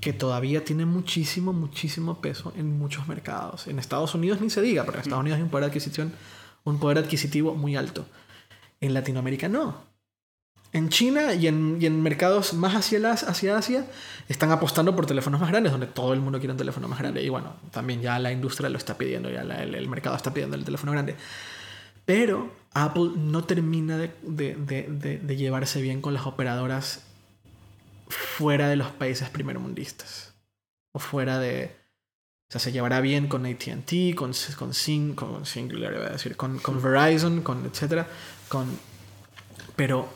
que 0.00 0.12
todavía 0.12 0.64
tiene 0.64 0.86
muchísimo, 0.86 1.52
muchísimo 1.52 2.20
peso 2.20 2.52
en 2.56 2.78
muchos 2.78 3.08
mercados. 3.08 3.66
En 3.66 3.78
Estados 3.78 4.14
Unidos 4.14 4.40
ni 4.40 4.48
se 4.50 4.60
diga, 4.62 4.84
porque 4.84 4.98
en 4.98 5.02
Estados 5.02 5.20
Unidos 5.22 5.36
hay 5.38 5.42
un 5.42 5.50
poder, 5.50 5.64
de 5.64 5.70
adquisición, 5.70 6.12
un 6.64 6.78
poder 6.78 6.98
adquisitivo 6.98 7.54
muy 7.54 7.76
alto. 7.76 8.06
En 8.80 8.94
Latinoamérica 8.94 9.48
no. 9.48 9.86
En 10.72 10.90
China 10.90 11.32
y 11.32 11.46
en, 11.46 11.78
y 11.80 11.86
en 11.86 12.02
mercados 12.02 12.52
más 12.52 12.74
hacia, 12.76 12.98
las, 12.98 13.22
hacia 13.24 13.56
Asia 13.56 13.86
están 14.28 14.50
apostando 14.52 14.94
por 14.94 15.06
teléfonos 15.06 15.40
más 15.40 15.48
grandes, 15.50 15.72
donde 15.72 15.86
todo 15.86 16.12
el 16.12 16.20
mundo 16.20 16.38
quiere 16.38 16.52
un 16.52 16.58
teléfono 16.58 16.86
más 16.88 16.98
grande. 16.98 17.22
Y 17.22 17.30
bueno, 17.30 17.54
también 17.70 18.02
ya 18.02 18.18
la 18.18 18.30
industria 18.32 18.68
lo 18.68 18.76
está 18.76 18.98
pidiendo, 18.98 19.30
ya 19.30 19.44
la- 19.44 19.62
el, 19.62 19.74
el 19.74 19.88
mercado 19.88 20.14
está 20.14 20.32
pidiendo 20.34 20.56
el 20.56 20.64
teléfono 20.64 20.92
grande. 20.92 21.16
Pero 22.04 22.52
Apple 22.74 23.10
no 23.16 23.44
termina 23.44 23.96
de, 23.96 24.10
de- 24.22 24.56
de- 24.56 24.82
de- 24.88 25.18
de 25.18 25.36
llevarse 25.36 25.80
bien 25.80 26.02
con 26.02 26.12
las 26.14 26.26
operadoras 26.26 27.04
fuera 28.08 28.68
de 28.68 28.76
los 28.76 28.90
países 28.90 29.28
primermundistas. 29.30 30.34
O 30.92 30.98
fuera 30.98 31.38
de... 31.38 31.76
O 32.48 32.52
sea, 32.52 32.60
se 32.60 32.72
llevará 32.72 33.00
bien 33.02 33.28
con 33.28 33.44
ATT, 33.44 34.14
con, 34.16 34.32
con, 34.56 34.72
Sing, 34.74 35.14
con 35.14 35.44
Singular, 35.44 35.92
iba 35.92 36.06
a 36.06 36.10
decir, 36.12 36.34
con, 36.36 36.58
con 36.58 36.82
Verizon, 36.82 37.42
con 37.42 37.66
etcétera, 37.66 38.06
con... 38.48 38.66
Pero 39.76 40.08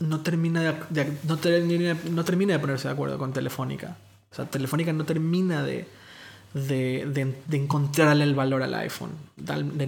no 0.00 0.22
termina 0.22 0.62
de, 0.62 0.74
de- 0.90 1.18
no, 1.24 1.36
termina, 1.36 1.96
no 2.10 2.24
termina 2.24 2.54
de 2.54 2.58
ponerse 2.58 2.88
de 2.88 2.94
acuerdo 2.94 3.18
con 3.18 3.32
Telefónica. 3.34 3.96
O 4.30 4.34
sea, 4.34 4.46
Telefónica 4.46 4.92
no 4.94 5.04
termina 5.04 5.62
de, 5.62 5.86
de, 6.54 7.06
de- 7.06 7.42
de 7.46 7.56
encontrarle 7.56 8.24
el 8.24 8.34
valor 8.34 8.62
al 8.62 8.74
iPhone 8.74 9.12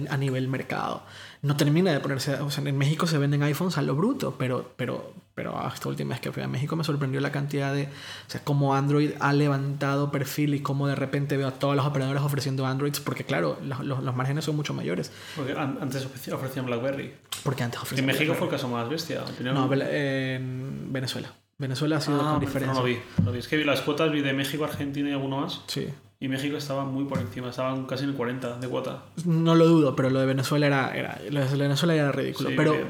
a 0.09 0.17
nivel 0.17 0.47
mercado. 0.47 1.03
No 1.41 1.57
termina 1.57 1.91
de 1.91 1.99
ponerse... 1.99 2.35
O 2.35 2.51
sea, 2.51 2.63
en 2.63 2.77
México 2.77 3.07
se 3.07 3.17
venden 3.17 3.41
iPhones 3.41 3.77
a 3.79 3.81
lo 3.81 3.95
bruto, 3.95 4.35
pero, 4.37 4.71
pero, 4.77 5.13
pero 5.39 5.57
esta 5.73 5.87
última 5.87 6.09
vez 6.09 6.19
que 6.19 6.33
fui 6.33 6.43
a 6.43 6.49
México 6.49 6.75
me 6.75 6.83
sorprendió 6.83 7.21
la 7.21 7.31
cantidad 7.31 7.73
de... 7.73 7.83
O 7.85 8.29
sea, 8.29 8.41
cómo 8.43 8.75
Android 8.75 9.11
ha 9.21 9.31
levantado 9.31 10.11
perfil 10.11 10.53
y 10.53 10.59
cómo 10.59 10.85
de 10.85 10.95
repente 10.95 11.37
veo 11.37 11.47
a 11.47 11.51
todas 11.51 11.77
las 11.77 11.85
operadoras 11.85 12.21
ofreciendo 12.23 12.65
Androids, 12.65 12.99
porque 12.99 13.23
claro, 13.23 13.57
los, 13.63 13.79
los- 13.85 14.03
los 14.03 14.13
márgenes 14.17 14.43
son 14.43 14.57
mucho 14.57 14.73
mayores. 14.73 15.13
Porque 15.37 15.53
an- 15.53 15.77
antes 15.79 16.05
ofrecían 16.33 16.65
BlackBerry. 16.65 17.13
Porque 17.45 17.63
antes 17.63 17.79
En 17.79 17.83
ofrecían... 17.83 18.05
México 18.07 18.33
fue 18.33 18.47
el 18.47 18.51
caso 18.51 18.67
más 18.67 18.89
bestia. 18.89 19.23
No, 19.41 19.69
en 19.73 20.91
Venezuela. 20.91 21.31
Venezuela 21.57 21.97
ha 21.97 22.01
sido 22.01 22.19
Ah, 22.21 22.31
con 22.31 22.39
diferencia. 22.41 22.73
no 22.73 22.79
lo 22.81 22.85
vi, 22.85 22.99
lo 23.23 23.31
vi. 23.31 23.39
Es 23.39 23.47
que 23.47 23.55
vi 23.55 23.63
las 23.63 23.79
cuotas 23.79 24.11
vi 24.11 24.19
de 24.19 24.33
México, 24.33 24.65
Argentina 24.65 25.07
y 25.09 25.13
alguno 25.13 25.39
más. 25.39 25.61
Sí. 25.67 25.87
Y 26.21 26.27
México 26.27 26.57
estaba 26.57 26.83
muy 26.83 27.05
por 27.05 27.19
encima, 27.19 27.49
estaban 27.49 27.85
casi 27.85 28.03
en 28.03 28.09
el 28.09 28.15
40 28.17 28.57
de 28.57 28.67
cuota. 28.67 29.03
No 29.23 29.55
lo 29.55 29.65
dudo, 29.65 29.95
pero 29.95 30.09
lo 30.09 30.19
de 30.19 30.25
Venezuela 30.25 30.67
era, 30.67 30.93
era, 30.93 31.17
lo 31.31 31.45
de 31.45 31.55
Venezuela 31.55 31.95
era 31.95 32.11
ridículo. 32.11 32.49
Sí, 32.49 32.55
pero, 32.57 32.73
bien. 32.73 32.87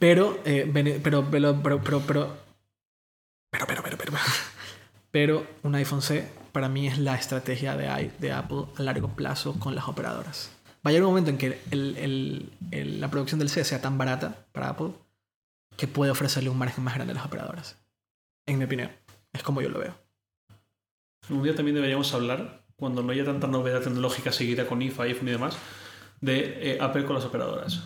Pero, 0.00 0.40
eh, 0.44 0.68
pero, 0.72 0.98
pero, 1.02 1.30
pero, 1.30 1.60
pero, 1.62 1.80
pero, 1.82 2.00
pero, 2.02 3.66
pero, 3.66 3.82
pero, 3.82 3.96
pero, 3.98 4.12
pero 5.12 5.46
un 5.62 5.74
iPhone 5.76 6.02
C 6.02 6.28
para 6.52 6.68
mí 6.68 6.88
es 6.88 6.98
la 6.98 7.14
estrategia 7.14 7.76
de, 7.76 8.10
de 8.18 8.32
Apple 8.32 8.64
a 8.76 8.82
largo 8.82 9.08
plazo 9.14 9.54
con 9.60 9.76
las 9.76 9.86
operadoras. 9.86 10.50
Va 10.84 10.88
a 10.88 10.92
llegar 10.92 11.04
un 11.06 11.10
momento 11.12 11.30
en 11.30 11.38
que 11.38 11.60
el- 11.70 11.96
el- 11.96 12.52
el- 12.72 13.00
la 13.00 13.08
producción 13.10 13.38
del 13.38 13.48
C 13.50 13.62
sea 13.64 13.80
tan 13.80 13.96
barata 13.98 14.46
para 14.52 14.70
Apple 14.70 14.92
que 15.76 15.86
puede 15.86 16.10
ofrecerle 16.10 16.50
un 16.50 16.58
margen 16.58 16.82
más 16.82 16.94
grande 16.94 17.12
a 17.12 17.14
las 17.16 17.24
operadoras. 17.26 17.76
En 18.46 18.58
mi 18.58 18.64
opinión. 18.64 18.90
Es 19.32 19.42
como 19.44 19.60
yo 19.62 19.68
lo 19.68 19.78
veo. 19.78 19.94
Un 21.28 21.42
día 21.44 21.54
también 21.54 21.76
deberíamos 21.76 22.12
hablar, 22.14 22.64
cuando 22.76 23.02
no 23.02 23.12
haya 23.12 23.24
tanta 23.24 23.46
novedad 23.46 23.80
tecnológica 23.82 24.32
seguida 24.32 24.66
con 24.66 24.82
IFA, 24.82 25.04
iPhone 25.04 25.28
y 25.28 25.32
demás, 25.32 25.56
de 26.20 26.72
eh, 26.72 26.78
Apple 26.80 27.04
con 27.04 27.14
las 27.14 27.24
operadoras. 27.24 27.82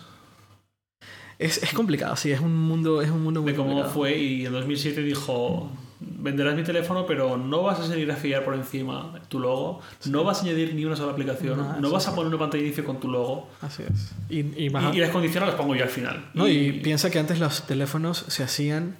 Es, 1.37 1.61
es 1.61 1.73
complicado, 1.73 2.15
sí, 2.15 2.31
es 2.31 2.39
un 2.39 2.55
mundo, 2.55 3.01
es 3.01 3.09
un 3.09 3.21
mundo 3.23 3.41
muy 3.41 3.51
De 3.51 3.57
cómo 3.57 3.69
complicado. 3.69 3.93
fue 3.93 4.17
y 4.17 4.45
en 4.45 4.53
2007 4.53 5.01
dijo, 5.01 5.69
venderás 5.99 6.55
mi 6.55 6.63
teléfono, 6.63 7.05
pero 7.05 7.35
no 7.37 7.61
vas 7.63 7.79
a 7.79 7.87
seguir 7.87 8.09
a 8.11 8.15
fiar 8.15 8.45
por 8.45 8.53
encima 8.53 9.19
tu 9.27 9.39
logo, 9.39 9.81
no 10.05 10.23
vas 10.23 10.39
a 10.39 10.41
añadir 10.43 10.73
ni 10.73 10.85
una 10.85 10.95
sola 10.95 11.11
aplicación, 11.11 11.81
No, 11.81 11.91
vas 11.91 12.07
a 12.07 12.15
poner 12.15 12.29
una 12.29 12.39
pantalla 12.39 12.61
de 12.61 12.67
inicio 12.67 12.85
con 12.85 12.99
tu 13.01 13.09
logo. 13.09 13.49
Así 13.61 13.83
es. 13.83 14.13
Y, 14.29 14.65
y 14.65 14.69
más- 14.69 14.93
Y, 14.93 14.97
y 14.97 15.01
las 15.01 15.09
condiciones 15.11 15.49
las 15.49 15.57
pongo 15.57 15.75
yo 15.75 15.83
al 15.83 15.89
final. 15.89 16.29
no, 16.33 16.47
y 16.47 16.71
piensa 16.81 17.09
que 17.09 17.19
antes 17.19 17.39
los 17.39 17.67
teléfonos 17.67 18.23
se 18.29 18.43
hacían 18.43 18.97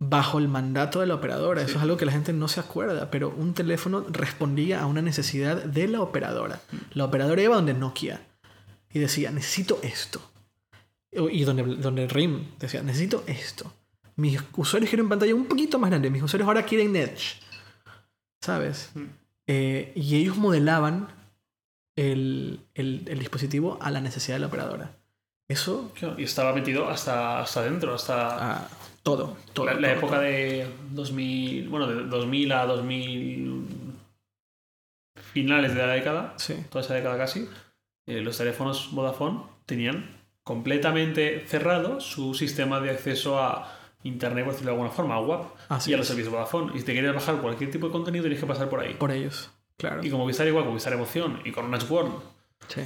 bajo 0.00 0.38
el 0.38 0.48
mandato 0.48 1.00
de 1.00 1.06
la 1.06 1.14
operadora. 1.14 1.62
Eso 1.62 1.76
es 1.78 1.82
algo 1.82 1.96
que 1.96 2.04
la 2.04 2.12
gente 2.12 2.32
no 2.32 2.46
se 2.46 2.60
acuerda, 2.60 3.10
pero 3.10 3.30
un 3.36 3.54
teléfono 3.54 4.04
respondía 4.10 4.82
a 4.82 4.86
una 4.86 5.00
necesidad 5.02 5.64
de 5.64 5.88
la 5.88 6.00
operadora. 6.02 6.60
La 6.92 7.04
operadora 7.06 7.42
iba 7.42 7.56
donde 7.56 7.74
Nokia 7.74 8.20
y 8.92 8.98
decía, 8.98 9.30
necesito 9.30 9.78
esto. 9.82 10.20
Y 11.30 11.44
donde, 11.44 11.62
donde 11.76 12.06
RIM 12.08 12.58
decía, 12.58 12.82
necesito 12.82 13.22
esto. 13.26 13.72
Mis 14.16 14.40
usuarios 14.56 14.88
quieren 14.90 15.08
pantalla 15.08 15.34
un 15.34 15.46
poquito 15.46 15.78
más 15.78 15.90
grande. 15.90 16.10
Mis 16.10 16.22
usuarios 16.22 16.46
ahora 16.46 16.64
quieren 16.64 16.94
Edge. 16.96 17.40
¿Sabes? 18.40 18.90
Mm. 18.94 19.04
Eh, 19.46 19.92
y 19.94 20.16
ellos 20.16 20.36
modelaban 20.36 21.08
el, 21.96 22.60
el- 22.74 23.04
el 23.06 23.18
dispositivo 23.18 23.78
a 23.80 23.90
la 23.90 24.00
necesidad 24.00 24.36
de 24.36 24.40
la 24.40 24.46
operadora. 24.48 24.96
Eso, 25.48 25.92
Y 26.16 26.22
estaba 26.24 26.54
metido 26.54 26.88
hasta, 26.88 27.40
hasta 27.40 27.60
adentro, 27.60 27.94
hasta 27.94 28.62
ah, 28.62 28.68
todo, 29.02 29.36
todo. 29.52 29.66
la, 29.66 29.74
la 29.74 29.88
todo, 29.88 29.98
época 29.98 30.12
todo. 30.16 30.20
de 30.22 30.66
2000, 30.92 31.68
bueno, 31.68 31.86
de 31.86 32.04
2000 32.04 32.52
a 32.52 32.64
2000 32.66 33.66
finales 35.32 35.74
de 35.74 35.80
la 35.86 35.92
década, 35.92 36.34
Sí, 36.38 36.54
toda 36.70 36.84
esa 36.84 36.94
década 36.94 37.18
casi, 37.18 37.48
eh, 38.06 38.20
los 38.20 38.38
teléfonos 38.38 38.90
Vodafone 38.92 39.42
tenían 39.66 40.08
completamente 40.44 41.44
cerrado 41.48 42.00
su 42.00 42.34
sistema 42.34 42.78
de 42.80 42.90
acceso 42.90 43.42
a 43.42 43.76
Internet, 44.04 44.44
por 44.44 44.52
decirlo 44.52 44.72
de 44.72 44.76
alguna 44.76 44.94
forma, 44.94 45.14
a 45.14 45.20
WAP 45.20 45.46
así 45.70 45.90
y 45.90 45.94
a 45.94 45.96
los 45.96 46.06
servicios 46.06 46.32
Vodafone. 46.32 46.72
Y 46.74 46.80
si 46.80 46.84
te 46.84 46.94
querías 46.94 47.14
bajar 47.14 47.40
cualquier 47.40 47.70
tipo 47.70 47.86
de 47.86 47.92
contenido, 47.92 48.22
tenías 48.22 48.40
que 48.40 48.46
pasar 48.46 48.68
por 48.68 48.80
ahí. 48.80 48.94
Por 48.94 49.10
ellos, 49.10 49.50
claro. 49.78 50.04
Y 50.04 50.10
con 50.10 50.20
Movistar 50.20 50.46
igual, 50.46 50.64
con 50.64 50.72
Movistar 50.74 50.92
Emoción 50.92 51.40
y 51.44 51.50
con 51.50 51.68
Match 51.68 51.90
World. 51.90 52.12
Sí. 52.68 52.82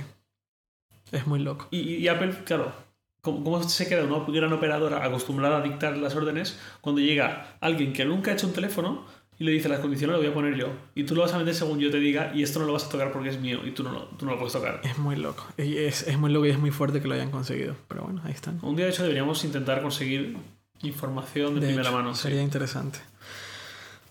Es 1.11 1.27
muy 1.27 1.41
loco. 1.41 1.67
Y, 1.71 1.97
y 1.97 2.09
Apple, 2.09 2.33
claro, 2.45 2.73
¿cómo, 3.21 3.43
cómo 3.43 3.63
se 3.63 3.89
queda 3.89 4.05
una 4.05 4.25
gran 4.29 4.53
operadora 4.53 5.05
acostumbrada 5.05 5.59
a 5.59 5.63
dictar 5.63 5.97
las 5.97 6.15
órdenes 6.15 6.61
cuando 6.81 7.01
llega 7.01 7.57
alguien 7.61 7.93
que 7.93 8.05
nunca 8.05 8.31
ha 8.31 8.35
hecho 8.35 8.47
un 8.47 8.53
teléfono 8.53 9.05
y 9.39 9.45
le 9.45 9.53
dice 9.53 9.69
las 9.69 9.81
condiciones 9.81 10.15
las 10.17 10.23
voy 10.23 10.31
a 10.31 10.35
poner 10.35 10.57
yo. 10.57 10.69
Y 10.95 11.05
tú 11.05 11.15
lo 11.15 11.23
vas 11.23 11.33
a 11.33 11.39
meter 11.39 11.55
según 11.55 11.79
yo 11.79 11.91
te 11.91 11.99
diga 11.99 12.33
y 12.35 12.43
esto 12.43 12.59
no 12.59 12.67
lo 12.67 12.73
vas 12.73 12.85
a 12.85 12.89
tocar 12.89 13.13
porque 13.13 13.29
es 13.29 13.41
mío 13.41 13.61
y 13.65 13.71
tú 13.71 13.83
no, 13.85 13.93
lo- 13.93 14.05
tú 14.17 14.25
no 14.27 14.33
lo 14.33 14.39
puedes 14.39 14.53
tocar. 14.53 14.81
Es 14.85 14.99
muy 14.99 15.17
loco. 15.17 15.47
Y 15.57 15.77
Es, 15.77 16.03
es 16.09 16.19
muy 16.19 16.31
loco 16.33 16.47
y 16.47 16.51
es 16.51 16.59
muy 16.59 16.71
fuerte 16.71 17.01
que 17.01 17.09
lo 17.09 17.15
hayan 17.15 17.31
conseguido. 17.31 17.77
Pero 17.89 18.03
bueno, 18.03 18.21
ahí 18.25 18.33
están. 18.33 18.59
Un 18.63 18.75
día, 18.77 18.87
de 18.87 18.91
hecho, 18.93 19.03
deberíamos 19.03 19.45
intentar 19.45 19.81
conseguir 19.83 20.37
información 20.83 21.55
de, 21.55 21.61
De 21.61 21.67
primera 21.69 21.89
hecho, 21.89 21.97
mano. 21.99 22.15
sí. 22.15 22.23
Sería 22.23 22.43
interesante. 22.43 22.99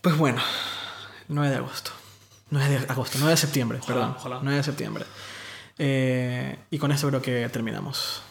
Pues 0.02 0.18
bueno, 0.18 0.42
9 1.28 1.50
de 1.50 1.56
agosto. 1.58 1.92
9 2.50 2.70
de 2.80 2.86
agosto, 2.88 3.18
9 3.20 3.32
de 3.32 3.38
septiembre, 3.38 3.80
Ojalá, 3.82 4.00
perdón. 4.00 4.16
ojalá. 4.18 4.40
9 4.42 4.58
de 4.58 4.64
septiembre. 4.64 5.04
Eh, 5.78 6.58
y 6.72 6.78
con 6.78 6.92
esto 6.92 7.08
creo 7.10 7.22
que 7.22 7.50
terminamos. 7.50 8.22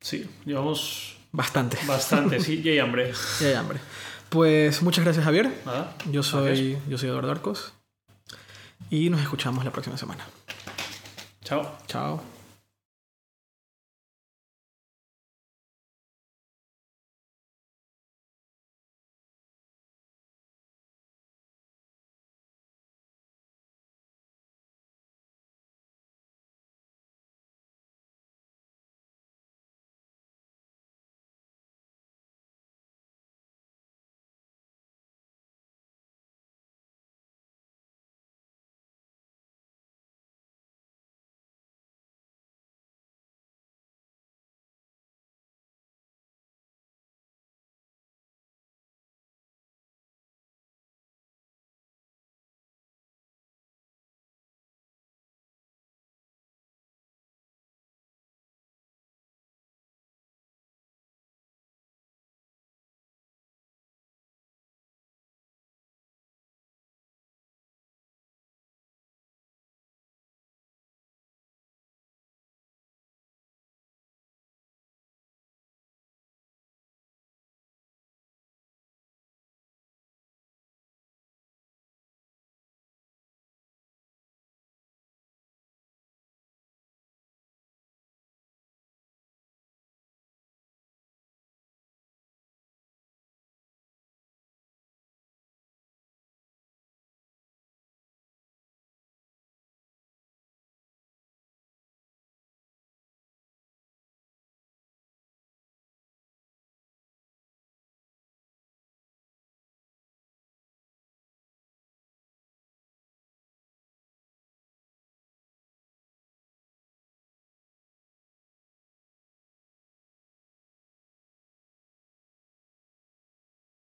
Sí, 0.00 0.28
llevamos 0.44 1.16
Bastante. 1.32 1.78
bastante, 1.86 2.38
sí, 2.40 2.60
y 2.62 2.68
hay 2.68 2.78
hambre. 2.80 3.12
Ya 3.40 3.46
hay 3.48 3.54
hambre. 3.54 3.78
Pues 4.32 4.80
muchas 4.82 5.04
gracias, 5.04 5.26
Javier. 5.26 5.52
Nada. 5.66 5.94
Yo 6.10 6.22
soy, 6.22 6.78
yo 6.88 6.96
soy 6.96 7.10
Eduardo 7.10 7.30
Arcos. 7.30 7.74
Y 8.88 9.10
nos 9.10 9.20
escuchamos 9.20 9.62
la 9.62 9.70
próxima 9.70 9.98
semana. 9.98 10.26
Chao. 11.44 11.76
Chao. 11.86 12.31